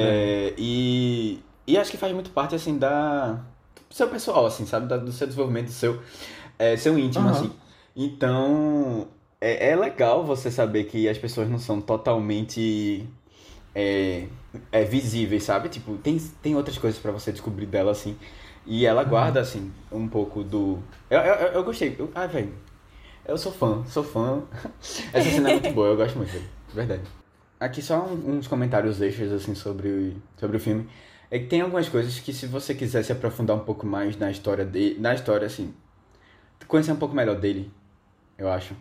É, 0.00 0.54
E, 0.58 1.40
e 1.66 1.76
acho 1.78 1.90
que 1.90 1.96
faz 1.96 2.12
muito 2.12 2.30
parte, 2.30 2.54
assim, 2.54 2.78
da. 2.78 3.32
do 3.88 3.94
seu 3.94 4.08
pessoal, 4.08 4.46
assim, 4.46 4.66
sabe? 4.66 4.86
Da- 4.88 4.96
do 4.96 5.12
seu 5.12 5.26
desenvolvimento, 5.26 5.66
do 5.66 5.72
seu, 5.72 6.00
é, 6.58 6.76
seu 6.76 6.98
íntimo, 6.98 7.28
Aham. 7.28 7.30
assim. 7.30 7.52
Então, 7.96 9.08
é, 9.40 9.70
é 9.70 9.76
legal 9.76 10.24
você 10.24 10.50
saber 10.50 10.84
que 10.84 11.08
as 11.08 11.18
pessoas 11.18 11.48
não 11.50 11.58
são 11.58 11.80
totalmente 11.80 13.06
é, 13.74 14.26
é, 14.72 14.84
visíveis, 14.84 15.44
sabe? 15.44 15.68
Tipo, 15.68 15.96
tem, 15.98 16.18
tem 16.42 16.56
outras 16.56 16.78
coisas 16.78 17.00
pra 17.00 17.12
você 17.12 17.32
descobrir 17.32 17.66
dela, 17.66 17.92
assim. 17.92 18.16
E 18.70 18.84
ela 18.84 19.02
guarda, 19.02 19.40
assim, 19.40 19.72
um 19.90 20.06
pouco 20.06 20.44
do. 20.44 20.78
Eu, 21.08 21.18
eu, 21.20 21.34
eu- 21.54 21.64
gostei. 21.64 21.96
Eu, 21.98 22.10
ai, 22.14 22.28
velho. 22.28 22.52
Eu 23.26 23.38
sou 23.38 23.50
fã, 23.50 23.82
sou 23.86 24.04
fã. 24.04 24.42
Essa 25.10 25.30
cena 25.30 25.50
é 25.50 25.52
muito 25.54 25.72
boa, 25.74 25.88
eu 25.88 25.96
gosto 25.96 26.16
muito, 26.18 26.30
velho. 26.30 26.44
De 26.68 26.74
Verdade. 26.74 27.02
Aqui 27.58 27.80
só 27.80 28.04
uns 28.04 28.46
comentários 28.46 29.00
extras, 29.00 29.32
assim, 29.32 29.54
sobre, 29.54 30.18
sobre 30.36 30.58
o 30.58 30.60
filme. 30.60 30.86
É 31.30 31.38
que 31.38 31.46
tem 31.46 31.62
algumas 31.62 31.88
coisas 31.88 32.20
que 32.20 32.30
se 32.32 32.46
você 32.46 32.74
quiser 32.74 33.02
se 33.02 33.10
aprofundar 33.10 33.56
um 33.56 33.60
pouco 33.60 33.86
mais 33.86 34.18
na 34.18 34.30
história 34.30 34.66
dele, 34.66 35.00
na 35.00 35.14
história, 35.14 35.46
assim, 35.46 35.72
conhecer 36.66 36.92
um 36.92 36.96
pouco 36.96 37.14
melhor 37.14 37.36
dele, 37.36 37.70
eu 38.36 38.50
acho. 38.50 38.74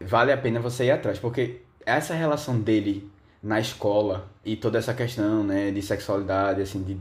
Vale 0.00 0.32
a 0.32 0.36
pena 0.36 0.58
você 0.60 0.86
ir 0.86 0.90
atrás, 0.90 1.18
porque 1.20 1.60
essa 1.86 2.14
relação 2.14 2.60
dele 2.60 3.08
na 3.42 3.60
escola 3.60 4.28
e 4.44 4.56
toda 4.56 4.78
essa 4.78 4.92
questão, 4.92 5.44
né, 5.44 5.70
de 5.70 5.82
sexualidade, 5.82 6.62
assim, 6.62 6.82
de, 6.82 6.98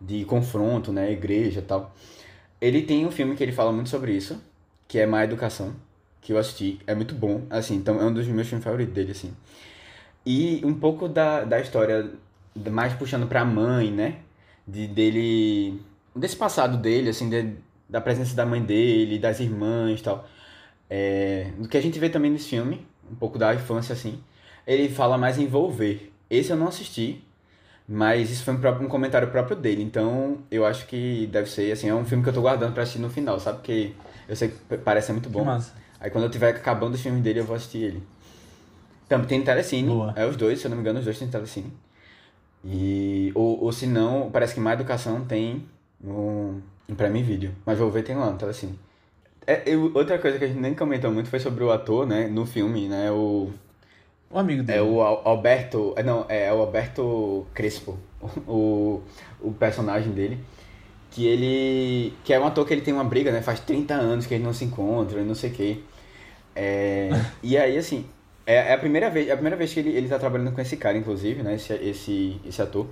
de 0.00 0.24
confronto, 0.24 0.92
né, 0.92 1.12
igreja 1.12 1.62
tal. 1.62 1.94
Ele 2.60 2.82
tem 2.82 3.06
um 3.06 3.10
filme 3.10 3.36
que 3.36 3.42
ele 3.42 3.52
fala 3.52 3.72
muito 3.72 3.90
sobre 3.90 4.12
isso, 4.14 4.40
que 4.88 4.98
é 4.98 5.06
Má 5.06 5.24
Educação, 5.24 5.74
que 6.20 6.32
eu 6.32 6.38
assisti, 6.38 6.80
é 6.86 6.94
muito 6.94 7.14
bom, 7.14 7.42
assim, 7.50 7.76
então 7.76 8.00
é 8.00 8.04
um 8.04 8.12
dos 8.12 8.26
meus 8.28 8.48
filmes 8.48 8.64
favoritos 8.64 8.94
dele, 8.94 9.12
assim. 9.12 9.34
E 10.24 10.60
um 10.64 10.74
pouco 10.74 11.08
da, 11.08 11.44
da 11.44 11.60
história, 11.60 12.10
mais 12.70 12.92
puxando 12.94 13.26
pra 13.26 13.44
mãe, 13.44 13.90
né, 13.90 14.18
de 14.66 14.86
dele, 14.86 15.80
desse 16.14 16.36
passado 16.36 16.76
dele, 16.76 17.10
assim, 17.10 17.28
de- 17.30 17.54
da 17.88 18.00
presença 18.00 18.34
da 18.36 18.46
mãe 18.46 18.62
dele, 18.62 19.18
das 19.18 19.40
irmãs 19.40 20.00
tal. 20.02 20.28
É, 20.90 21.50
do 21.58 21.68
que 21.68 21.76
a 21.76 21.82
gente 21.82 21.98
vê 21.98 22.08
também 22.10 22.30
nesse 22.30 22.48
filme, 22.50 22.86
um 23.10 23.14
pouco 23.16 23.38
da 23.38 23.54
infância, 23.54 23.92
assim, 23.92 24.20
ele 24.66 24.88
fala 24.88 25.18
mais 25.18 25.38
envolver. 25.38 26.12
Esse 26.30 26.50
eu 26.52 26.56
não 26.56 26.68
assisti, 26.68 27.24
mas 27.92 28.30
isso 28.30 28.44
foi 28.44 28.54
um, 28.54 28.84
um 28.84 28.88
comentário 28.88 29.26
próprio 29.32 29.56
dele, 29.56 29.82
então 29.82 30.38
eu 30.48 30.64
acho 30.64 30.86
que 30.86 31.26
deve 31.26 31.50
ser, 31.50 31.72
assim, 31.72 31.88
é 31.88 31.94
um 31.94 32.04
filme 32.04 32.22
que 32.22 32.30
eu 32.30 32.32
tô 32.32 32.40
guardando 32.40 32.72
pra 32.72 32.84
assistir 32.84 33.00
no 33.00 33.10
final, 33.10 33.40
sabe? 33.40 33.58
Porque 33.58 33.92
eu 34.28 34.36
sei 34.36 34.48
que 34.50 34.78
parece 34.78 35.10
muito 35.10 35.28
bom. 35.28 35.44
Aí 35.98 36.08
quando 36.08 36.22
eu 36.24 36.30
tiver 36.30 36.50
acabando 36.50 36.94
os 36.94 37.00
filmes 37.00 37.20
dele, 37.20 37.40
eu 37.40 37.44
vou 37.44 37.56
assistir 37.56 37.78
ele. 37.78 38.02
Também 39.08 39.26
tem 39.26 39.42
Telecine, 39.42 39.88
Boa. 39.88 40.12
é 40.14 40.24
os 40.24 40.36
dois, 40.36 40.60
se 40.60 40.66
eu 40.66 40.70
não 40.70 40.76
me 40.76 40.82
engano, 40.82 41.00
os 41.00 41.04
dois 41.04 41.18
têm 41.18 41.26
Telecine. 41.26 41.72
E, 42.64 43.32
ou, 43.34 43.60
ou 43.64 43.72
se 43.72 43.86
não, 43.88 44.30
parece 44.30 44.54
que 44.54 44.60
Má 44.60 44.74
Educação 44.74 45.24
tem 45.24 45.66
no, 46.00 46.62
no 46.86 46.94
Prime 46.94 47.22
Video, 47.24 47.52
mas 47.66 47.76
vou 47.76 47.90
ver 47.90 48.04
tem 48.04 48.14
lá 48.14 48.30
no 48.30 48.38
Telecine. 48.38 48.78
É, 49.44 49.62
eu- 49.66 49.90
outra 49.94 50.16
coisa 50.20 50.38
que 50.38 50.44
a 50.44 50.46
gente 50.46 50.60
nem 50.60 50.74
comentou 50.74 51.10
muito 51.10 51.28
foi 51.28 51.40
sobre 51.40 51.64
o 51.64 51.72
ator, 51.72 52.06
né, 52.06 52.28
no 52.28 52.46
filme, 52.46 52.86
né, 52.88 53.10
o... 53.10 53.50
O 54.30 54.38
amigo 54.38 54.62
dele. 54.62 54.78
É 54.78 54.82
o 54.82 55.00
Al- 55.00 55.22
Alberto. 55.26 55.92
é, 55.96 56.02
Não, 56.02 56.24
é 56.28 56.52
o 56.52 56.60
Alberto 56.60 57.46
Crespo, 57.54 57.98
o, 58.46 59.00
o 59.40 59.52
personagem 59.52 60.12
dele. 60.12 60.38
Que 61.10 61.26
ele. 61.26 62.14
Que 62.24 62.32
é 62.34 62.40
um 62.40 62.46
ator 62.46 62.66
que 62.66 62.72
ele 62.74 62.82
tem 62.82 62.94
uma 62.94 63.04
briga, 63.04 63.32
né? 63.32 63.42
Faz 63.42 63.60
30 63.60 63.94
anos 63.94 64.26
que 64.26 64.34
eles 64.34 64.44
não 64.46 64.52
se 64.52 64.64
encontram 64.64 65.20
e 65.22 65.24
não 65.24 65.34
sei 65.34 65.50
o 65.50 65.54
quê. 65.54 65.78
É, 66.56 67.10
e 67.42 67.56
aí, 67.58 67.76
assim. 67.78 68.06
É, 68.46 68.54
é 68.70 68.74
a 68.74 68.78
primeira 68.78 69.10
vez, 69.10 69.28
é 69.28 69.32
a 69.32 69.36
primeira 69.36 69.56
vez 69.56 69.72
que 69.72 69.80
ele, 69.80 69.90
ele 69.90 70.08
tá 70.08 70.18
trabalhando 70.18 70.52
com 70.54 70.60
esse 70.60 70.76
cara, 70.76 70.96
inclusive, 70.98 71.42
né? 71.42 71.54
Esse, 71.56 71.74
esse, 71.74 72.40
esse 72.46 72.62
ator. 72.62 72.86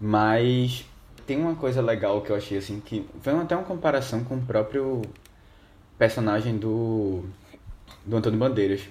Mas 0.00 0.84
tem 1.26 1.38
uma 1.38 1.54
coisa 1.54 1.80
legal 1.82 2.20
que 2.22 2.30
eu 2.30 2.36
achei, 2.36 2.58
assim, 2.58 2.80
que 2.80 3.06
foi 3.22 3.32
até 3.34 3.54
uma 3.56 3.64
comparação 3.64 4.24
com 4.24 4.36
o 4.36 4.42
próprio 4.42 5.02
personagem 5.98 6.56
do. 6.58 7.24
do 8.06 8.16
Antônio 8.16 8.38
Bandeiras 8.38 8.82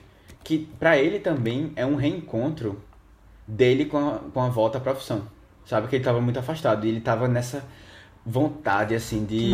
que 0.43 0.67
pra 0.79 0.97
ele 0.97 1.19
também 1.19 1.71
é 1.75 1.85
um 1.85 1.95
reencontro 1.95 2.81
dele 3.47 3.85
com 3.85 3.97
a, 3.97 4.19
com 4.33 4.41
a 4.41 4.49
volta 4.49 4.77
à 4.77 4.81
profissão. 4.81 5.23
Sabe 5.65 5.87
que 5.87 5.95
ele 5.95 6.03
tava 6.03 6.21
muito 6.21 6.39
afastado 6.39 6.85
e 6.85 6.89
ele 6.89 7.01
tava 7.01 7.27
nessa 7.27 7.63
vontade 8.25 8.95
assim 8.95 9.25
de 9.25 9.51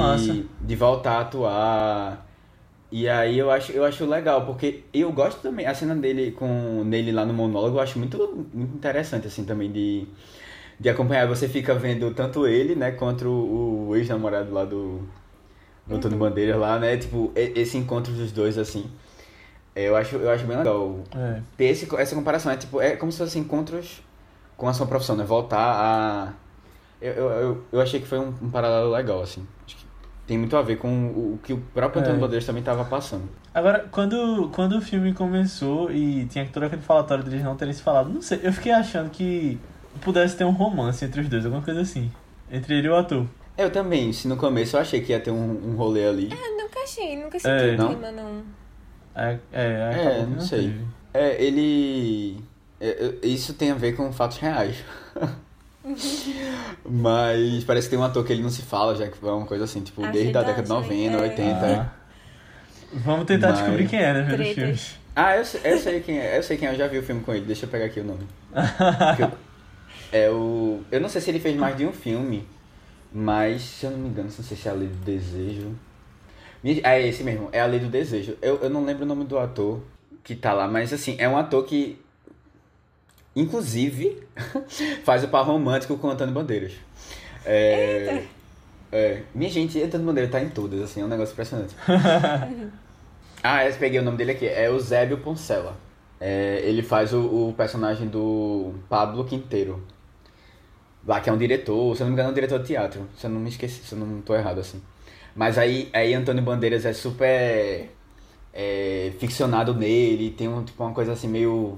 de 0.62 0.76
voltar 0.76 1.14
a 1.18 1.22
atuar. 1.22 2.28
E 2.92 3.08
aí 3.10 3.38
eu 3.38 3.52
acho 3.52 3.72
eu 3.72 3.84
acho 3.84 4.06
legal 4.06 4.46
porque 4.46 4.84
eu 4.94 5.12
gosto 5.12 5.42
também 5.42 5.66
a 5.66 5.74
cena 5.74 5.96
dele 5.96 6.32
com 6.32 6.84
nele 6.86 7.12
lá 7.12 7.26
no 7.26 7.34
monólogo, 7.34 7.78
eu 7.78 7.82
acho 7.82 8.00
muito 8.00 8.18
muito 8.54 8.76
interessante 8.76 9.28
assim 9.28 9.44
também 9.46 9.72
de 9.72 10.08
de 10.80 10.90
acompanhar, 10.90 11.28
você 11.28 11.50
fica 11.50 11.74
vendo 11.74 12.14
tanto 12.14 12.46
ele, 12.48 12.76
né, 12.76 12.92
quanto 12.92 13.28
o, 13.28 13.90
o 13.90 13.96
ex-namorado 13.96 14.54
lá 14.54 14.64
do 14.64 15.02
Antônio 15.90 16.18
Bandeira 16.18 16.56
lá, 16.58 16.78
né? 16.80 16.98
Tipo, 16.98 17.32
esse 17.36 17.78
encontro 17.78 18.14
dos 18.14 18.32
dois 18.32 18.58
assim. 18.58 18.86
Eu 19.84 19.96
acho, 19.96 20.16
eu 20.16 20.30
acho 20.30 20.46
bem 20.46 20.58
legal 20.58 21.00
É. 21.16 21.42
ter 21.56 21.66
esse, 21.66 21.88
essa 21.98 22.16
comparação. 22.16 22.52
É 22.52 22.58
tipo, 22.58 22.82
é 22.82 22.96
como 22.96 23.12
se 23.12 23.18
fossem 23.18 23.42
encontros 23.42 24.02
com 24.56 24.68
a 24.68 24.74
sua 24.74 24.86
profissão, 24.88 25.16
né? 25.16 25.24
Voltar 25.24 25.58
a. 25.60 26.34
Eu, 27.02 27.14
eu, 27.14 27.30
eu, 27.30 27.64
eu 27.74 27.82
achei 27.82 28.00
que 28.00 28.08
foi 28.08 28.18
um, 28.20 28.34
um 28.42 28.50
paralelo 28.50 28.92
legal, 28.92 29.22
assim. 29.22 29.46
Acho 29.66 29.76
que 29.78 29.86
tem 30.26 30.38
muito 30.38 30.58
a 30.58 30.62
ver 30.62 30.78
com 30.78 30.90
o, 30.90 31.34
o 31.36 31.40
que 31.44 31.54
o 31.54 31.58
próprio 31.74 32.02
Antônio 32.02 32.18
É. 32.18 32.22
Bandeiras 32.22 32.46
também 32.46 32.62
estava 32.62 32.84
passando. 32.86 33.30
Agora, 33.54 33.88
quando, 33.92 34.50
quando 34.54 34.78
o 34.78 34.82
filme 34.82 35.14
começou 35.14 35.92
e 35.92 36.26
tinha 36.26 36.46
todo 36.52 36.64
aquele 36.64 36.82
falatório 36.82 37.24
deles 37.24 37.44
não 37.44 37.56
terem 37.56 37.74
se 37.74 37.82
falado, 37.82 38.10
não 38.10 38.22
sei, 38.22 38.40
eu 38.44 38.52
fiquei 38.54 38.72
achando 38.72 39.10
que 39.10 39.60
pudesse 40.02 40.36
ter 40.38 40.44
um 40.44 40.52
romance 40.52 41.04
entre 41.06 41.22
os 41.22 41.30
dois, 41.30 41.44
alguma 41.46 41.64
coisa 41.64 41.82
assim. 41.82 42.12
Entre 42.52 42.78
ele 42.78 42.88
e 42.88 42.90
o 42.90 42.96
ator. 42.96 43.26
Eu 43.58 43.72
também, 43.72 44.14
se 44.14 44.28
no 44.28 44.38
começo 44.38 44.76
eu 44.76 44.82
achei 44.82 45.02
que 45.02 45.12
ia 45.12 45.20
ter 45.20 45.32
um, 45.32 45.72
um 45.72 45.76
rolê 45.76 46.08
ali. 46.08 46.30
Eu 46.32 46.58
nunca 46.64 46.80
achei, 46.82 47.16
nunca 47.16 47.40
senti 47.40 47.50
É, 47.50 47.74
o 47.74 47.78
não? 47.78 47.88
clima, 47.90 48.12
não. 48.12 48.44
É, 49.18 49.38
é, 49.52 50.20
É, 50.22 50.26
não 50.30 50.40
sei. 50.40 50.62
teve. 50.68 50.82
É, 51.14 51.44
ele. 51.44 52.38
é, 52.80 53.16
Isso 53.24 53.54
tem 53.56 53.72
a 53.72 53.76
ver 53.76 53.96
com 53.96 54.12
fatos 54.14 54.38
reais. 54.38 54.78
Mas 56.90 57.64
parece 57.64 57.88
que 57.88 57.92
tem 57.92 58.00
um 58.00 58.04
ator 58.04 58.24
que 58.26 58.32
ele 58.34 58.44
não 58.44 58.50
se 58.50 58.62
fala, 58.62 58.96
já 58.96 59.08
que 59.08 59.18
é 59.26 59.32
uma 59.32 59.46
coisa 59.46 59.64
assim, 59.64 59.82
tipo, 59.82 60.04
Ah, 60.04 60.12
desde 60.12 60.30
a 60.38 60.42
verdade, 60.42 60.48
década 60.48 60.64
de 60.64 60.70
90, 60.70 61.18
né? 61.18 61.18
É. 61.18 61.30
80. 61.30 61.66
Ah, 61.82 61.90
Vamos 62.94 63.26
tentar 63.26 63.50
Mas- 63.50 63.58
descobrir 63.60 63.88
quem 63.88 64.00
é, 64.00 64.14
né? 64.14 64.22
Vendo 64.22 64.32
os 64.32 64.38
Tretas. 64.38 64.54
filmes. 64.56 64.96
Ah, 65.16 65.36
eu, 65.38 65.46
sei- 65.46 65.62
eu 65.64 65.78
sei 65.80 66.00
quem 66.02 66.20
é. 66.20 66.38
Eu 66.38 66.44
sei 66.44 66.58
quem 66.58 66.68
é, 66.68 66.72
eu 66.74 66.78
já 66.78 66.88
vi 66.88 66.98
o 67.00 67.04
filme 67.04 67.22
com 67.22 67.34
ele. 67.34 67.46
Deixa 67.46 67.66
eu 67.66 67.70
pegar 67.70 67.86
aqui 67.86 68.00
o 68.00 68.04
nome. 68.04 68.28
É 70.10 70.30
o. 70.30 70.82
Eu 70.90 71.02
não 71.02 71.10
sei 71.10 71.20
se 71.20 71.30
ele 71.30 71.40
fez 71.40 71.54
mais 71.58 71.76
de 71.76 71.86
um 71.86 71.92
filme, 71.92 72.48
mas 73.12 73.62
se 73.62 73.86
eu 73.86 73.92
não 73.92 73.98
me 74.00 74.08
engano, 74.08 74.30
não 74.38 74.44
sei 74.44 74.56
se 74.56 74.66
é 74.68 74.72
a 74.72 74.74
Lei 74.74 74.88
do 74.88 74.96
Desejo. 75.04 75.72
É 76.64 77.08
esse 77.08 77.24
mesmo, 77.24 77.50
é 77.52 77.62
a 77.62 77.66
Lei 77.66 77.80
do 77.80 77.88
Desejo. 77.88 78.38
Eu, 78.42 78.58
eu 78.58 78.70
não 78.70 78.84
lembro 78.84 79.04
o 79.04 79.08
nome 79.08 79.24
do 79.24 79.38
ator 79.38 79.82
que 80.24 80.36
tá 80.36 80.54
lá, 80.54 80.68
mas 80.68 80.92
assim, 80.92 81.16
é 81.20 81.28
um 81.28 81.38
ator 81.38 81.64
que. 81.66 82.00
Inclusive, 83.36 84.24
faz 85.06 85.24
o 85.24 85.28
par 85.28 85.46
romântico 85.46 85.98
com 85.98 86.08
o 86.08 86.12
Antônio 86.12 86.34
Bandeiras. 86.34 86.74
É. 87.46 88.24
É. 88.92 89.22
Minha 89.34 89.50
gente, 89.50 89.82
Antônio 89.82 90.06
Bandeiras 90.06 90.32
tá 90.32 90.42
em 90.42 90.50
todas, 90.50 90.82
assim, 90.82 91.02
é 91.02 91.06
um 91.06 91.08
negócio 91.08 91.34
impressionante. 91.34 91.76
Ah, 93.44 93.66
eu 93.66 93.74
peguei 93.76 94.00
o 94.00 94.04
nome 94.04 94.18
dele 94.18 94.32
aqui. 94.32 94.48
É 94.48 94.68
Eusébio 94.68 95.20
Poncela. 95.20 95.78
É, 96.20 96.60
ele 96.64 96.82
faz 96.82 97.14
o, 97.14 97.50
o 97.50 97.54
personagem 97.56 98.08
do 98.08 98.74
Pablo 98.90 99.24
Quinteiro. 99.24 99.84
Lá 101.06 101.22
que 101.22 101.30
é 101.30 101.34
um 101.34 101.38
diretor, 101.38 101.96
se 101.96 102.02
eu 102.02 102.06
não 102.06 102.12
me 102.12 102.16
engano, 102.16 102.30
é 102.30 102.32
um 102.32 102.36
diretor 102.36 102.60
de 102.60 102.66
teatro. 102.66 103.08
Se 103.16 103.26
eu 103.26 103.30
não 103.30 103.40
me 103.40 103.50
esqueci, 103.50 103.84
se 103.84 103.94
eu 103.94 104.00
não 104.00 104.22
tô 104.22 104.36
errado 104.36 104.60
assim. 104.60 104.82
Mas 105.38 105.58
aí, 105.60 105.88
aí 105.94 106.16
Antônio 106.16 106.42
Bandeiras 106.44 106.84
é 106.84 106.92
super 106.94 107.90
é, 108.52 109.12
ficcionado 109.20 109.74
nele, 109.76 110.32
tem 110.32 110.48
um, 110.48 110.64
tipo, 110.64 110.84
uma 110.84 110.92
coisa 110.94 111.14
assim 111.14 111.28
meio 111.28 111.78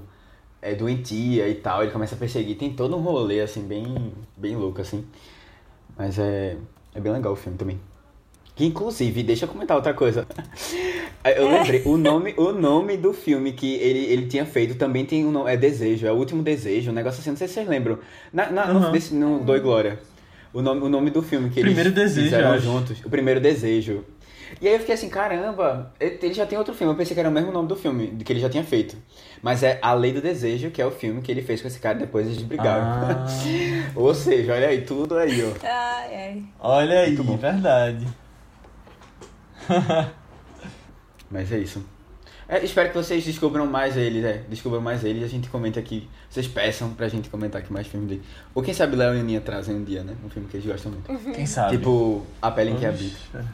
é, 0.62 0.74
doentia 0.74 1.46
e 1.46 1.54
tal, 1.56 1.82
ele 1.82 1.92
começa 1.92 2.14
a 2.14 2.18
perseguir. 2.18 2.56
Tem 2.56 2.72
todo 2.72 2.96
um 2.96 3.00
rolê 3.00 3.42
assim, 3.42 3.62
bem, 3.62 4.14
bem 4.34 4.56
louco 4.56 4.80
assim. 4.80 5.04
Mas 5.96 6.18
é, 6.18 6.56
é 6.94 7.00
bem 7.00 7.12
legal 7.12 7.34
o 7.34 7.36
filme 7.36 7.58
também. 7.58 7.78
Que 8.56 8.64
inclusive, 8.64 9.22
deixa 9.22 9.44
eu 9.44 9.48
comentar 9.48 9.76
outra 9.76 9.92
coisa. 9.92 10.26
Eu 11.22 11.50
lembrei, 11.50 11.82
o 11.84 11.98
nome, 11.98 12.32
o 12.38 12.50
nome 12.50 12.96
do 12.96 13.12
filme 13.12 13.52
que 13.52 13.74
ele, 13.74 14.06
ele 14.06 14.26
tinha 14.26 14.46
feito 14.46 14.76
também 14.76 15.04
tem 15.04 15.22
um 15.26 15.30
nome, 15.30 15.52
é 15.52 15.56
Desejo, 15.56 16.06
é 16.06 16.10
o 16.10 16.14
último 16.14 16.42
Desejo, 16.42 16.90
um 16.90 16.94
negócio 16.94 17.20
assim, 17.20 17.28
não 17.28 17.36
sei 17.36 17.46
se 17.46 17.52
vocês 17.52 17.68
lembram. 17.68 17.98
Na, 18.32 18.50
na, 18.50 18.72
no, 18.72 18.86
Uhum. 18.86 18.90
desse, 18.90 19.14
no 19.14 19.40
Doi 19.40 19.60
Glória. 19.60 19.98
O 20.52 20.60
nome, 20.62 20.82
o 20.82 20.88
nome 20.88 21.10
do 21.10 21.22
filme 21.22 21.48
que 21.50 21.60
Primeiro 21.60 21.90
eles 21.90 21.94
Desejo, 21.94 22.24
fizeram 22.24 22.58
juntos. 22.58 23.00
O 23.04 23.10
Primeiro 23.10 23.40
Desejo. 23.40 24.04
E 24.60 24.66
aí 24.66 24.74
eu 24.74 24.80
fiquei 24.80 24.96
assim, 24.96 25.08
caramba, 25.08 25.92
ele 26.00 26.34
já 26.34 26.44
tem 26.44 26.58
outro 26.58 26.74
filme. 26.74 26.92
Eu 26.92 26.96
pensei 26.96 27.14
que 27.14 27.20
era 27.20 27.28
o 27.28 27.32
mesmo 27.32 27.52
nome 27.52 27.68
do 27.68 27.76
filme, 27.76 28.08
que 28.24 28.32
ele 28.32 28.40
já 28.40 28.50
tinha 28.50 28.64
feito. 28.64 28.96
Mas 29.40 29.62
é 29.62 29.78
A 29.80 29.92
Lei 29.94 30.12
do 30.12 30.20
Desejo, 30.20 30.70
que 30.72 30.82
é 30.82 30.86
o 30.86 30.90
filme 30.90 31.22
que 31.22 31.30
ele 31.30 31.40
fez 31.40 31.62
com 31.62 31.68
esse 31.68 31.78
cara 31.78 31.96
depois 31.98 32.26
eles 32.26 32.42
brigaram. 32.42 32.82
Ah, 32.82 33.26
Ou 33.94 34.12
seja, 34.12 34.52
olha 34.54 34.66
aí, 34.68 34.80
tudo 34.82 35.16
aí, 35.16 35.44
ó. 35.44 35.52
Ai, 35.64 36.14
ai. 36.14 36.42
olha 36.58 37.00
aí, 37.00 37.06
Muito 37.12 37.24
bom. 37.24 37.36
verdade. 37.36 38.06
Mas 41.30 41.52
é 41.52 41.58
isso. 41.58 41.84
É, 42.50 42.64
espero 42.64 42.88
que 42.88 42.96
vocês 42.96 43.24
descubram 43.24 43.64
mais 43.64 43.96
eles, 43.96 44.24
é. 44.24 44.38
Descubram 44.48 44.80
mais 44.80 45.04
eles 45.04 45.22
e 45.22 45.24
a 45.24 45.28
gente 45.28 45.48
comenta 45.48 45.78
aqui. 45.78 46.10
Vocês 46.28 46.48
peçam 46.48 46.92
pra 46.92 47.06
gente 47.06 47.30
comentar 47.30 47.62
aqui 47.62 47.72
mais 47.72 47.86
filmes 47.86 48.08
dele. 48.08 48.22
Ou 48.52 48.60
quem 48.60 48.74
sabe 48.74 48.96
Léo 48.96 49.14
e 49.14 49.20
Aninha 49.20 49.40
trazem 49.40 49.76
um 49.76 49.84
dia, 49.84 50.02
né? 50.02 50.16
Um 50.24 50.28
filme 50.28 50.48
que 50.48 50.56
eles 50.56 50.66
gostam 50.66 50.90
muito. 50.90 51.32
Quem 51.32 51.46
sabe? 51.46 51.76
Tipo, 51.76 52.26
A 52.42 52.50
Pele 52.50 52.72
em 52.72 52.76
que 52.76 52.84
Habita. 52.84 53.46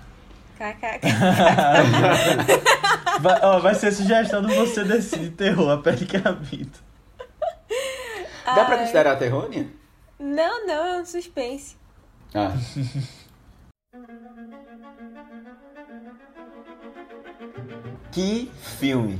KKK. 0.56 1.00
Vai, 3.20 3.40
ó, 3.42 3.58
vai 3.58 3.74
ser 3.74 3.92
sugestão 3.92 4.42
do 4.42 4.48
Você 4.48 4.84
Decide 4.84 5.30
Terror, 5.30 5.70
a 5.70 5.78
pele 5.78 6.04
que 6.04 6.16
habita. 6.16 6.78
Dá 8.44 8.64
pra 8.64 8.78
considerar 8.78 9.16
Terrônia? 9.16 9.66
Não, 10.18 10.66
não, 10.66 10.86
é 10.86 11.00
um 11.00 11.04
suspense. 11.04 11.76
Ah. 12.34 12.52
que 18.12 18.50
filme! 18.78 19.18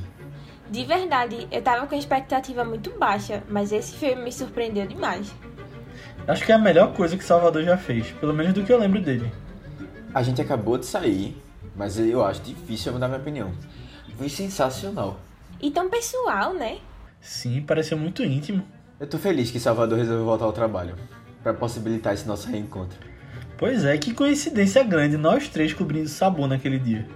De 0.69 0.85
verdade, 0.85 1.47
eu 1.51 1.63
tava 1.63 1.87
com 1.87 1.95
a 1.95 1.99
expectativa 1.99 2.65
muito 2.65 2.91
baixa, 2.99 3.43
mas 3.49 3.73
esse 3.73 3.97
filme 3.97 4.23
me 4.23 4.33
surpreendeu 4.33 4.87
demais. 4.87 5.33
Acho 6.27 6.45
que 6.45 6.51
é 6.51 6.57
a 6.57 6.59
melhor 6.59 6.93
coisa 6.93 7.17
que 7.17 7.23
Salvador 7.23 7.63
já 7.63 7.77
fez, 7.77 8.11
pelo 8.13 8.35
menos 8.35 8.53
do 8.53 8.65
que 8.65 8.73
eu 8.73 8.79
lembro 8.79 9.01
dele. 9.01 9.31
A 10.13 10.23
gente 10.23 10.41
acabou 10.41 10.77
de 10.77 10.87
sair, 10.87 11.41
mas 11.77 11.99
eu 11.99 12.25
acho 12.25 12.43
difícil 12.43 12.91
eu 12.91 12.95
mudar 12.95 13.07
minha 13.07 13.21
opinião. 13.21 13.53
Foi 14.17 14.29
sensacional. 14.29 15.21
E 15.61 15.71
tão 15.71 15.89
pessoal, 15.89 16.53
né? 16.53 16.79
Sim, 17.21 17.63
pareceu 17.63 17.97
muito 17.97 18.25
íntimo. 18.25 18.67
Eu 18.99 19.07
tô 19.07 19.19
feliz 19.19 19.51
que 19.51 19.61
Salvador 19.61 19.99
resolveu 19.99 20.25
voltar 20.25 20.47
ao 20.47 20.53
trabalho. 20.53 20.97
Pra 21.43 21.55
possibilitar 21.55 22.15
esse 22.15 22.27
nosso 22.27 22.49
reencontro. 22.49 22.99
Pois 23.57 23.85
é, 23.85 23.97
que 23.97 24.13
coincidência 24.13 24.83
grande 24.83 25.17
nós 25.17 25.49
três 25.49 25.73
cobrindo 25.73 26.09
sabor 26.09 26.49
naquele 26.49 26.79
dia. 26.79 27.07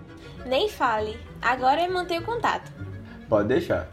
Nem 0.46 0.68
fale. 0.68 1.18
Agora 1.43 1.82
eu 1.82 1.93
mantenho 1.93 2.22
o 2.22 2.24
contato. 2.24 2.70
Pode 3.28 3.49
deixar. 3.49 3.88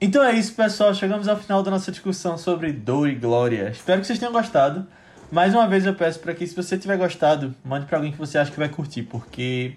Então 0.00 0.24
é 0.24 0.32
isso, 0.32 0.54
pessoal. 0.54 0.94
Chegamos 0.94 1.28
ao 1.28 1.36
final 1.36 1.62
da 1.62 1.70
nossa 1.70 1.90
discussão 1.90 2.38
sobre 2.38 2.72
Dor 2.72 3.08
e 3.08 3.14
Glória. 3.14 3.68
Espero 3.68 4.00
que 4.00 4.06
vocês 4.06 4.18
tenham 4.18 4.32
gostado. 4.32 4.86
Mais 5.30 5.54
uma 5.54 5.68
vez 5.68 5.84
eu 5.84 5.94
peço 5.94 6.18
para 6.18 6.34
que, 6.34 6.46
se 6.46 6.56
você 6.56 6.78
tiver 6.78 6.96
gostado, 6.96 7.54
mande 7.62 7.86
para 7.86 7.98
alguém 7.98 8.10
que 8.10 8.18
você 8.18 8.38
acha 8.38 8.50
que 8.50 8.58
vai 8.58 8.68
curtir, 8.68 9.02
porque 9.02 9.76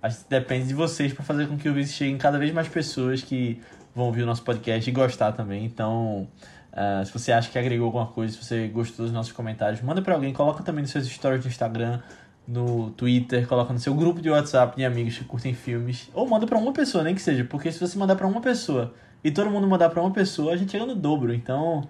a 0.00 0.08
gente 0.08 0.24
depende 0.28 0.68
de 0.68 0.74
vocês 0.74 1.12
para 1.12 1.24
fazer 1.24 1.48
com 1.48 1.58
que 1.58 1.68
o 1.68 1.74
vídeo 1.74 1.90
chegue 1.90 2.12
em 2.12 2.16
cada 2.16 2.38
vez 2.38 2.52
mais 2.52 2.68
pessoas 2.68 3.22
que 3.22 3.60
vão 3.94 4.06
ouvir 4.06 4.22
o 4.22 4.26
nosso 4.26 4.42
podcast 4.42 4.88
e 4.88 4.92
gostar 4.92 5.32
também. 5.32 5.64
Então, 5.64 6.28
ah, 6.72 7.02
se 7.04 7.12
você 7.12 7.32
acha 7.32 7.50
que 7.50 7.58
agregou 7.58 7.86
alguma 7.86 8.06
coisa, 8.06 8.34
se 8.34 8.44
você 8.44 8.68
gostou 8.68 9.04
dos 9.04 9.12
nossos 9.12 9.32
comentários, 9.32 9.80
manda 9.80 10.00
para 10.00 10.14
alguém, 10.14 10.32
coloca 10.32 10.62
também 10.62 10.82
nos 10.82 10.92
seus 10.92 11.06
stories 11.06 11.42
do 11.42 11.48
Instagram, 11.48 12.00
no 12.46 12.90
Twitter, 12.90 13.46
coloca 13.46 13.72
no 13.72 13.78
seu 13.78 13.94
grupo 13.94 14.20
de 14.20 14.30
WhatsApp 14.30 14.76
de 14.76 14.84
amigos 14.84 15.18
que 15.18 15.24
curtem 15.24 15.52
filmes, 15.52 16.08
ou 16.14 16.28
manda 16.28 16.46
para 16.46 16.58
uma 16.58 16.72
pessoa, 16.72 17.02
nem 17.02 17.14
que 17.14 17.20
seja, 17.20 17.44
porque 17.44 17.72
se 17.72 17.80
você 17.80 17.98
mandar 17.98 18.16
para 18.16 18.26
uma 18.26 18.40
pessoa 18.40 18.94
e 19.24 19.30
todo 19.30 19.50
mundo 19.50 19.66
mandar 19.66 19.90
para 19.90 20.00
uma 20.00 20.12
pessoa, 20.12 20.52
a 20.52 20.56
gente 20.56 20.72
chega 20.72 20.86
no 20.86 20.94
dobro. 20.94 21.34
Então, 21.34 21.88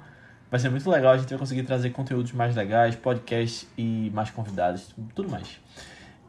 vai 0.50 0.58
ser 0.58 0.70
muito 0.70 0.88
legal, 0.88 1.12
a 1.12 1.18
gente 1.18 1.28
vai 1.28 1.38
conseguir 1.38 1.64
trazer 1.64 1.90
conteúdos 1.90 2.32
mais 2.32 2.56
legais, 2.56 2.96
podcasts 2.96 3.68
e 3.76 4.10
mais 4.14 4.30
convidados, 4.30 4.94
tudo 5.14 5.28
mais. 5.28 5.60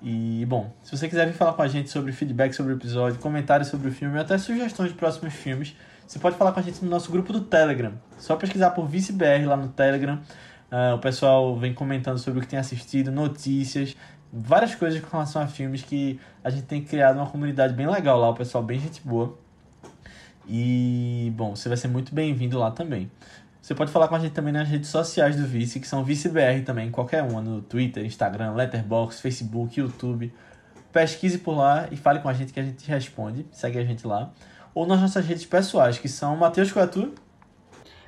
E, 0.04 0.46
bom, 0.48 0.74
se 0.84 0.96
você 0.96 1.08
quiser 1.08 1.26
vir 1.26 1.34
falar 1.34 1.54
com 1.54 1.62
a 1.62 1.68
gente 1.68 1.90
sobre 1.90 2.12
feedback 2.12 2.54
sobre 2.54 2.74
o 2.74 2.76
episódio, 2.76 3.20
comentários 3.20 3.70
sobre 3.70 3.88
o 3.88 3.92
filme, 3.92 4.16
ou 4.16 4.22
até 4.22 4.38
sugestões 4.38 4.90
de 4.90 4.96
próximos 4.96 5.34
filmes, 5.34 5.76
você 6.06 6.20
pode 6.20 6.38
falar 6.38 6.52
com 6.52 6.60
a 6.60 6.64
gente 6.64 6.84
no 6.84 6.90
nosso 6.90 7.12
grupo 7.12 7.34
do 7.34 7.42
Telegram. 7.42 7.94
Só 8.18 8.36
pesquisar 8.36 8.72
por 8.72 8.88
ViceBR 8.88 9.46
lá 9.46 9.58
no 9.58 9.70
Telegram. 9.70 10.20
Ah, 10.70 10.96
o 10.96 11.00
pessoal 11.00 11.58
vem 11.58 11.74
comentando 11.74 12.18
sobre 12.18 12.40
o 12.40 12.42
que 12.42 12.48
tem 12.48 12.60
assistido, 12.60 13.12
notícias, 13.12 13.96
várias 14.32 14.76
coisas 14.76 15.00
com 15.02 15.10
relação 15.10 15.42
a 15.42 15.48
filmes 15.48 15.82
que 15.82 16.20
a 16.44 16.50
gente 16.50 16.64
tem 16.64 16.84
criado 16.84 17.18
uma 17.18 17.28
comunidade 17.28 17.74
bem 17.74 17.88
legal 17.88 18.20
lá, 18.20 18.30
o 18.30 18.34
pessoal 18.34 18.64
bem 18.64 18.80
gente 18.80 19.02
boa. 19.02 19.38
E, 20.48 21.32
bom, 21.36 21.56
você 21.56 21.68
vai 21.68 21.78
ser 21.78 21.88
muito 21.88 22.16
bem-vindo 22.16 22.58
lá 22.58 22.72
também. 22.72 23.12
Você 23.62 23.76
pode 23.76 23.92
falar 23.92 24.08
com 24.08 24.16
a 24.16 24.20
gente 24.20 24.32
também 24.32 24.54
nas 24.54 24.68
redes 24.68 24.90
sociais 24.90 25.36
do 25.36 25.46
Vice, 25.46 25.80
que 25.80 25.88
são 25.88 26.04
ViceBR 26.04 26.64
também, 26.64 26.90
qualquer 26.90 27.22
uma, 27.22 27.42
no 27.42 27.62
Twitter, 27.62 28.06
Instagram, 28.06 28.54
Letterboxd, 28.54 29.22
Facebook, 29.22 29.78
YouTube. 29.78 30.34
Pesquise 30.94 31.38
por 31.38 31.58
lá 31.58 31.88
e 31.92 31.98
fale 31.98 32.20
com 32.20 32.30
a 32.30 32.34
gente 32.34 32.54
que 32.54 32.60
a 32.62 32.64
gente 32.64 32.88
responde. 32.88 33.46
Segue 33.52 33.78
a 33.78 33.84
gente 33.84 34.08
lá. 34.08 34.32
Ou 34.74 34.88
nas 34.88 35.02
nossas 35.02 35.26
redes 35.26 35.46
pessoais, 35.46 35.98
que 35.98 36.08
são 36.08 36.38
Matheus 36.38 36.72
Coatu, 36.72 37.14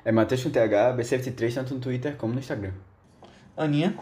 É 0.05 0.13
Matheus 0.13 0.41
com 0.41 0.49
TH, 0.49 0.95
B73, 0.95 1.53
tanto 1.53 1.73
no 1.73 1.79
Twitter 1.81 2.15
como 2.15 2.31
no 2.31 2.39
Instagram. 2.39 2.71
Aninha, 3.57 3.93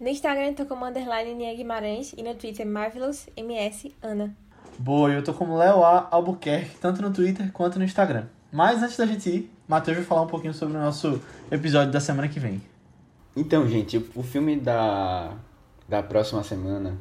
No 0.00 0.08
Instagram 0.08 0.48
eu 0.48 0.54
tô 0.54 0.66
como 0.66 0.84
underline 0.84 1.34
Nia 1.34 1.54
Guimarães 1.54 2.12
e 2.16 2.22
no 2.22 2.34
Twitter 2.34 2.66
Marvelous 2.66 3.28
MS 3.36 3.94
Ana. 4.02 4.34
Boa, 4.78 5.12
eu 5.12 5.22
tô 5.22 5.32
como 5.32 5.56
Léo 5.56 5.84
A. 5.84 6.08
Albuquerque, 6.10 6.76
tanto 6.80 7.00
no 7.00 7.12
Twitter 7.12 7.50
quanto 7.52 7.78
no 7.78 7.84
Instagram. 7.84 8.26
Mas 8.50 8.82
antes 8.82 8.96
da 8.96 9.06
gente 9.06 9.28
ir, 9.30 9.50
Matheus 9.68 9.96
vai 9.98 10.06
falar 10.06 10.22
um 10.22 10.26
pouquinho 10.26 10.52
sobre 10.52 10.76
o 10.76 10.80
nosso 10.80 11.20
episódio 11.50 11.92
da 11.92 12.00
semana 12.00 12.28
que 12.28 12.40
vem. 12.40 12.60
Então, 13.36 13.68
gente, 13.68 13.96
o- 14.14 14.22
filme 14.22 14.56
da, 14.56 15.32
da 15.88 16.02
próxima 16.02 16.42
semana 16.42 16.96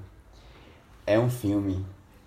é 1.06 1.20
um 1.20 1.30
filme. 1.30 1.84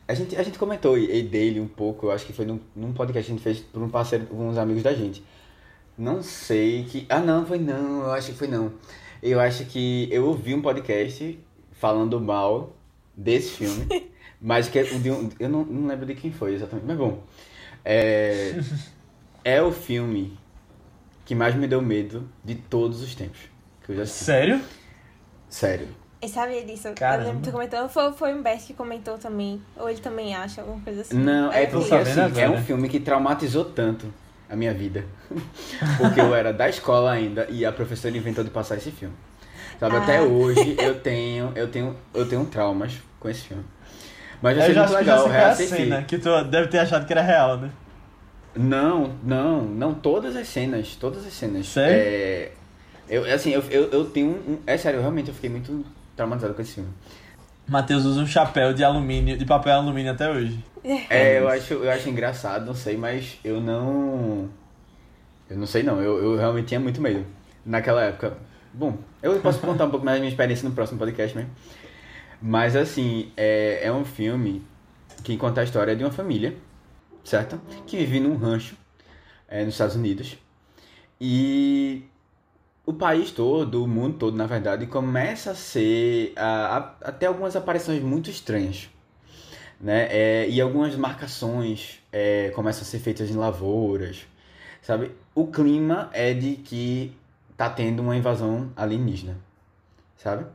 A 0.09 0.15
gente, 0.15 0.37
a 0.37 0.43
gente 0.43 0.59
comentou 0.59 0.97
e- 0.99 1.23
dele 1.23 1.61
um 1.61 1.67
pouco, 1.69 2.07
eu 2.07 2.11
acho 2.13 2.27
que 2.27 2.33
foi 2.33 2.45
num, 2.45 2.61
num 2.75 2.93
podcast 2.93 3.27
que 3.27 3.33
a 3.33 3.37
gente 3.37 3.43
fez 3.43 3.61
por 3.61 3.83
um 3.83 3.89
parceiro, 3.89 4.27
com 4.27 4.49
uns 4.49 4.59
amigos 4.59 4.83
da 4.83 4.93
gente. 4.95 5.25
Não 5.99 6.23
sei 6.23 6.85
que. 6.85 7.07
Ah, 7.09 7.21
não, 7.21 7.47
foi 7.47 7.59
não, 7.59 8.03
eu 8.03 8.11
acho 8.13 8.33
que 8.33 8.39
foi 8.39 8.49
não. 8.49 8.73
Eu 9.27 9.41
acho 9.41 9.65
que 9.65 10.09
eu 10.13 10.25
ouvi 10.25 10.55
um 10.55 10.63
podcast 10.63 11.37
falando 11.73 12.21
mal 12.21 12.77
desse 13.17 13.51
filme, 13.51 14.13
mas 14.41 14.69
que 14.69 14.79
é 14.79 14.83
o 14.83 15.01
de 15.01 15.11
um, 15.11 15.29
eu 15.41 15.49
não, 15.49 15.65
não 15.65 15.89
lembro 15.89 16.07
de 16.07 16.15
quem 16.15 16.31
foi 16.31 16.55
exatamente, 16.55 16.87
mas 16.87 16.97
bom. 16.97 17.25
É, 17.85 18.55
é 19.43 19.61
o 19.61 19.73
filme 19.73 20.39
que 21.25 21.35
mais 21.35 21.57
me 21.57 21.67
deu 21.67 21.83
medo 21.83 22.29
de 22.45 22.55
todos 22.55 23.03
os 23.03 23.17
tempos 23.17 23.41
que 23.85 23.91
eu 23.91 23.97
já 23.97 24.03
assisti. 24.03 24.25
Sério? 24.27 24.61
Sério. 25.49 25.89
Eu 26.23 26.29
sabia 26.29 26.65
disso. 26.65 26.93
Caramba. 26.95 27.23
Eu 27.23 27.27
lembro 27.27 27.43
que 27.43 27.49
tu 27.49 27.53
comentou. 27.53 27.89
Foi, 27.89 28.13
foi 28.13 28.33
um 28.33 28.43
Best 28.43 28.69
que 28.69 28.75
comentou 28.75 29.19
também. 29.19 29.61
Ou 29.77 29.91
ele 29.91 29.99
também 29.99 30.37
acha, 30.37 30.61
alguma 30.61 30.81
coisa 30.83 31.01
assim. 31.01 31.17
Não, 31.17 31.53
é 31.53 31.65
eu 31.65 31.71
porque 31.71 31.95
assim, 31.95 32.41
é 32.41 32.49
um 32.49 32.63
filme 32.63 32.89
que 32.89 33.01
traumatizou 33.01 33.65
tanto 33.65 34.07
a 34.49 34.57
minha 34.57 34.73
vida. 34.75 35.05
Porque 35.99 36.21
eu 36.21 36.35
era 36.35 36.53
da 36.53 36.69
escola 36.69 37.13
ainda 37.13 37.47
e 37.51 37.65
a 37.65 37.73
professora 37.73 38.17
inventou 38.17 38.43
de 38.45 38.51
passar 38.51 38.77
esse 38.77 38.91
filme. 38.91 39.15
Sabe, 39.79 39.97
Ah. 39.97 40.03
até 40.03 40.23
hoje 40.23 40.77
eu 40.79 40.99
tenho, 41.01 41.53
eu 41.55 41.69
tenho, 41.69 41.97
eu 42.15 42.29
tenho 42.29 42.45
traumas 42.47 42.95
com 43.21 43.29
esse 43.29 43.43
filme. 43.43 43.65
Mas 44.41 44.57
Eu 44.57 44.63
já 44.63 44.67
muito 44.67 44.79
acho 44.81 44.89
que 44.89 44.93
já 44.93 44.99
legal 45.15 45.25
qual 45.25 45.35
é 45.35 45.39
reassistir. 45.39 45.77
cena, 45.77 46.03
que 46.03 46.19
tu 46.19 46.45
deve 46.45 46.69
ter 46.69 46.79
achado 46.79 47.07
que 47.07 47.13
era 47.13 47.23
real, 47.23 47.57
né? 47.59 47.71
Não, 48.55 49.15
não, 49.23 49.63
não, 49.63 49.93
todas 49.95 50.35
as 50.35 50.49
cenas, 50.49 50.97
todas 50.97 51.27
as 51.27 51.33
cenas. 51.33 51.67
Sério? 51.69 51.95
É, 51.99 52.51
eu, 53.09 53.25
assim, 53.35 53.51
eu, 53.51 53.63
eu, 53.71 53.91
eu 53.91 54.05
tenho 54.07 54.31
um, 54.31 54.59
é 54.67 54.77
sério, 54.79 55.01
realmente 55.01 55.29
eu 55.29 55.35
fiquei 55.35 55.51
muito 55.51 55.85
traumatizado 56.17 56.55
com 56.55 56.63
esse 56.63 56.73
filme. 56.75 56.89
Matheus 57.69 58.05
usa 58.05 58.21
um 58.21 58.27
chapéu 58.27 58.73
de 58.73 58.85
alumínio, 58.85 59.37
de 59.37 59.45
papel 59.45 59.75
alumínio 59.75 60.13
até 60.13 60.31
hoje. 60.31 60.65
É, 61.11 61.41
eu 61.41 61.49
acho, 61.49 61.75
eu 61.75 61.91
acho 61.91 62.09
engraçado, 62.09 62.65
não 62.65 62.75
sei, 62.75 62.97
mas 62.97 63.39
eu 63.45 63.61
não. 63.61 64.49
Eu 65.51 65.57
não 65.57 65.67
sei 65.67 65.83
não, 65.83 66.01
eu, 66.01 66.23
eu 66.23 66.37
realmente 66.37 66.67
tinha 66.67 66.81
muito 66.81 67.01
medo 67.01 67.27
naquela 67.65 68.03
época. 68.05 68.37
Bom, 68.73 68.99
eu 69.23 69.41
posso 69.41 69.59
contar 69.59 69.87
um 69.87 69.91
pouco 69.91 70.05
mais 70.05 70.17
da 70.17 70.21
minha 70.21 70.31
experiência 70.31 70.69
no 70.69 70.75
próximo 70.75 70.99
podcast 70.99 71.37
mesmo. 71.37 71.51
Mas 72.41 72.77
assim, 72.77 73.33
é, 73.37 73.81
é 73.83 73.93
um 73.93 74.05
filme 74.05 74.63
que 75.25 75.37
conta 75.37 75.61
a 75.61 75.65
história 75.65 75.97
de 75.97 76.05
uma 76.05 76.13
família, 76.13 76.55
certo? 77.25 77.61
Que 77.87 77.97
vive 77.97 78.21
num 78.21 78.37
rancho 78.37 78.77
é, 79.49 79.65
nos 79.65 79.75
Estados 79.75 79.97
Unidos. 79.97 80.37
E 81.21 82.05
o 82.87 82.95
país 82.95 83.31
todo, 83.31 83.85
o 83.85 83.89
mundo 83.89 84.17
todo, 84.17 84.37
na 84.37 84.47
verdade, 84.47 84.87
começa 84.87 85.51
a 85.51 85.55
ser. 85.55 86.33
a, 86.37 86.77
a, 86.77 87.09
a 87.09 87.13
ter 87.13 87.27
algumas 87.27 87.57
aparições 87.57 88.03
muito 88.03 88.31
estranhas 88.31 88.89
né? 89.81 90.09
É, 90.11 90.49
e 90.49 90.61
algumas 90.61 90.97
marcações 90.97 92.01
é, 92.13 92.51
começam 92.51 92.83
a 92.83 92.85
ser 92.85 92.99
feitas 92.99 93.31
em 93.31 93.35
lavouras, 93.35 94.27
sabe? 94.83 95.13
O 95.35 95.47
clima 95.49 96.11
é 96.13 96.33
de 96.33 96.57
que 96.57 97.17
tá 97.57 97.69
tendo 97.69 98.01
uma 98.01 98.17
invasão 98.17 98.71
alienígena, 98.77 99.37
sabe? 100.17 100.47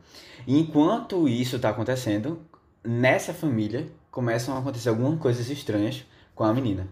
E 0.48 0.60
enquanto 0.60 1.28
isso 1.28 1.60
tá 1.60 1.70
acontecendo, 1.70 2.42
nessa 2.84 3.34
família 3.34 3.88
começam 4.10 4.56
a 4.56 4.60
acontecer 4.60 4.90
algumas 4.90 5.20
coisas 5.20 5.50
estranhas 5.50 6.06
com 6.36 6.44
a 6.44 6.54
menina. 6.54 6.88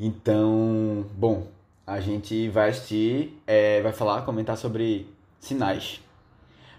Então, 0.00 1.06
bom, 1.14 1.48
a 1.88 2.00
gente 2.00 2.50
vai 2.50 2.68
assistir, 2.68 3.40
é, 3.46 3.80
vai 3.80 3.92
falar, 3.92 4.20
comentar 4.20 4.58
sobre 4.58 5.06
sinais. 5.40 6.02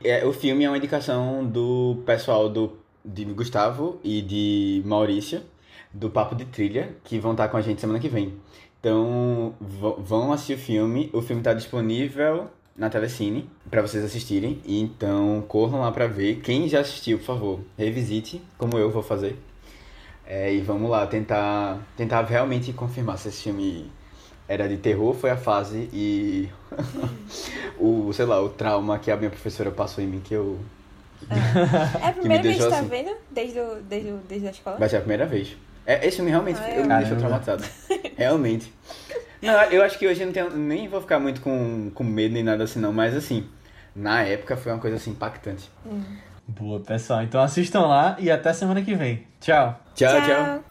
É, 0.03 0.23
o 0.23 0.31
filme 0.31 0.63
é 0.63 0.69
uma 0.69 0.77
indicação 0.77 1.43
do 1.43 2.03
pessoal 2.05 2.47
do 2.47 2.77
de 3.03 3.25
Gustavo 3.25 3.99
e 4.03 4.21
de 4.21 4.83
Maurício, 4.85 5.41
do 5.91 6.11
Papo 6.11 6.35
de 6.35 6.45
Trilha, 6.45 6.95
que 7.03 7.17
vão 7.17 7.31
estar 7.31 7.47
com 7.47 7.57
a 7.57 7.61
gente 7.61 7.81
semana 7.81 7.99
que 7.99 8.07
vem. 8.07 8.35
Então, 8.79 9.55
vão 9.59 10.31
assistir 10.31 10.53
o 10.53 10.57
filme. 10.59 11.09
O 11.11 11.23
filme 11.23 11.41
está 11.41 11.55
disponível 11.55 12.47
na 12.75 12.87
Telecine 12.87 13.49
para 13.67 13.81
vocês 13.81 14.03
assistirem. 14.03 14.61
Então, 14.63 15.43
corram 15.47 15.79
lá 15.79 15.91
para 15.91 16.05
ver. 16.05 16.41
Quem 16.41 16.69
já 16.69 16.81
assistiu, 16.81 17.17
por 17.17 17.25
favor, 17.25 17.59
revisite, 17.75 18.39
como 18.59 18.77
eu 18.77 18.91
vou 18.91 19.01
fazer. 19.01 19.39
É, 20.23 20.53
e 20.53 20.61
vamos 20.61 20.87
lá 20.87 21.07
tentar, 21.07 21.79
tentar 21.97 22.21
realmente 22.25 22.71
confirmar 22.73 23.17
se 23.17 23.29
esse 23.29 23.41
filme 23.41 23.89
era 24.49 24.67
de 24.67 24.77
terror, 24.77 25.13
foi 25.13 25.29
a 25.29 25.37
fase 25.37 25.89
e 25.93 26.49
o, 27.79 28.11
sei 28.11 28.25
lá, 28.25 28.41
o 28.41 28.49
trauma 28.49 28.97
que 28.99 29.11
a 29.11 29.15
minha 29.15 29.29
professora 29.29 29.71
passou 29.71 30.03
em 30.03 30.07
mim 30.07 30.19
que 30.19 30.33
eu 30.33 30.59
É 32.01 32.07
a 32.07 32.11
primeira 32.19 32.43
vez 32.43 32.57
que 32.57 32.63
deixou 32.63 32.69
tá 32.69 32.79
assim. 32.79 32.89
vendo? 32.89 33.11
Desde, 33.31 33.59
o, 33.59 33.75
desde, 33.83 34.09
o, 34.11 34.17
desde 34.27 34.47
a 34.47 34.51
escola? 34.51 34.77
Vai 34.77 34.89
ser 34.89 34.97
a 34.97 34.99
primeira 35.01 35.25
vez. 35.25 35.55
É, 35.85 36.05
esse 36.05 36.17
filme 36.17 36.31
realmente 36.31 36.59
Ah, 36.61 36.69
eu 36.71 36.85
me 36.85 36.93
é? 36.93 36.97
deixou 36.97 37.17
Caramba. 37.17 37.39
traumatizado. 37.39 37.63
realmente. 38.17 38.73
Não, 39.41 39.63
eu 39.65 39.81
acho 39.83 39.97
que 39.97 40.07
hoje 40.07 40.21
eu 40.21 40.25
não 40.25 40.33
tenho, 40.33 40.49
nem 40.57 40.87
vou 40.87 40.99
ficar 40.99 41.19
muito 41.19 41.41
com, 41.41 41.89
com 41.93 42.03
medo 42.03 42.33
nem 42.33 42.43
nada 42.43 42.63
assim 42.65 42.79
não, 42.79 42.91
mas 42.91 43.15
assim, 43.15 43.47
na 43.95 44.21
época 44.23 44.57
foi 44.57 44.71
uma 44.71 44.79
coisa 44.79 44.97
assim 44.97 45.11
impactante. 45.11 45.69
Boa, 46.47 46.79
pessoal. 46.79 47.21
Então 47.23 47.41
assistam 47.41 47.81
lá 47.87 48.17
e 48.19 48.29
até 48.29 48.51
semana 48.53 48.81
que 48.81 48.95
vem. 48.95 49.25
Tchau. 49.39 49.79
Tchau, 49.95 50.21
tchau. 50.21 50.68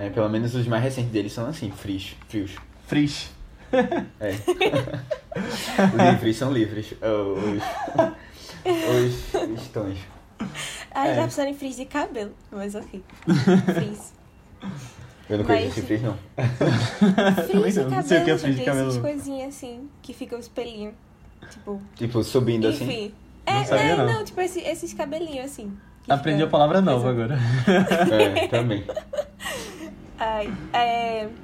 É, 0.00 0.08
pelo 0.10 0.28
menos 0.28 0.54
os 0.54 0.66
mais 0.66 0.82
recentes 0.82 1.10
deles 1.12 1.32
são 1.32 1.46
assim, 1.46 1.70
frios. 1.70 2.14
Frios. 2.28 2.52
Frisch. 2.86 3.30
É. 4.18 4.32
livres, 6.12 6.36
são 6.36 6.52
livres. 6.52 6.92
Os, 6.92 7.62
os, 9.34 9.60
os 9.60 9.68
tons. 9.68 9.98
Ah, 10.90 11.06
É. 11.08 11.14
já 11.14 11.28
em 11.46 11.54
frizz 11.54 11.76
de 11.76 11.84
cabelo, 11.84 12.32
mas 12.50 12.74
ok. 12.74 13.02
Frizz. 13.74 14.12
Eu 15.28 15.38
não 15.38 15.44
Mas- 15.44 15.58
conheço 15.58 15.78
esse 15.78 15.82
frizz, 15.82 16.02
não. 16.02 16.16
Frizz 17.46 17.74
de 17.74 17.80
não, 17.84 17.90
não 17.90 18.02
sei 18.02 18.18
o 18.20 18.24
que 18.24 18.30
é 18.30 18.34
cabelo, 18.34 18.38
frizz 18.38 18.56
de 18.56 18.64
cabelo. 18.64 18.88
essas 18.88 19.00
coisinhas 19.00 19.48
assim, 19.54 19.88
que 20.02 20.12
ficam 20.12 20.38
os 20.38 20.48
pelinhos. 20.48 20.94
Tipo, 21.50 21.80
Tipo, 21.94 22.24
subindo 22.24 22.66
assim. 22.68 22.84
enfim. 22.84 23.14
Não 23.46 23.54
É, 23.60 23.64
sabia, 23.64 23.84
é, 23.84 23.96
não. 23.96 24.06
não, 24.06 24.24
tipo 24.24 24.40
esse- 24.40 24.60
esses 24.60 24.92
cabelinhos 24.94 25.44
assim. 25.46 25.72
Aprendi 26.08 26.42
fica 26.42 26.48
a 26.48 26.48
palavra 26.48 26.80
nova 26.80 27.10
agora. 27.10 27.38
É, 28.10 28.48
também. 28.48 28.84
É, 28.88 29.09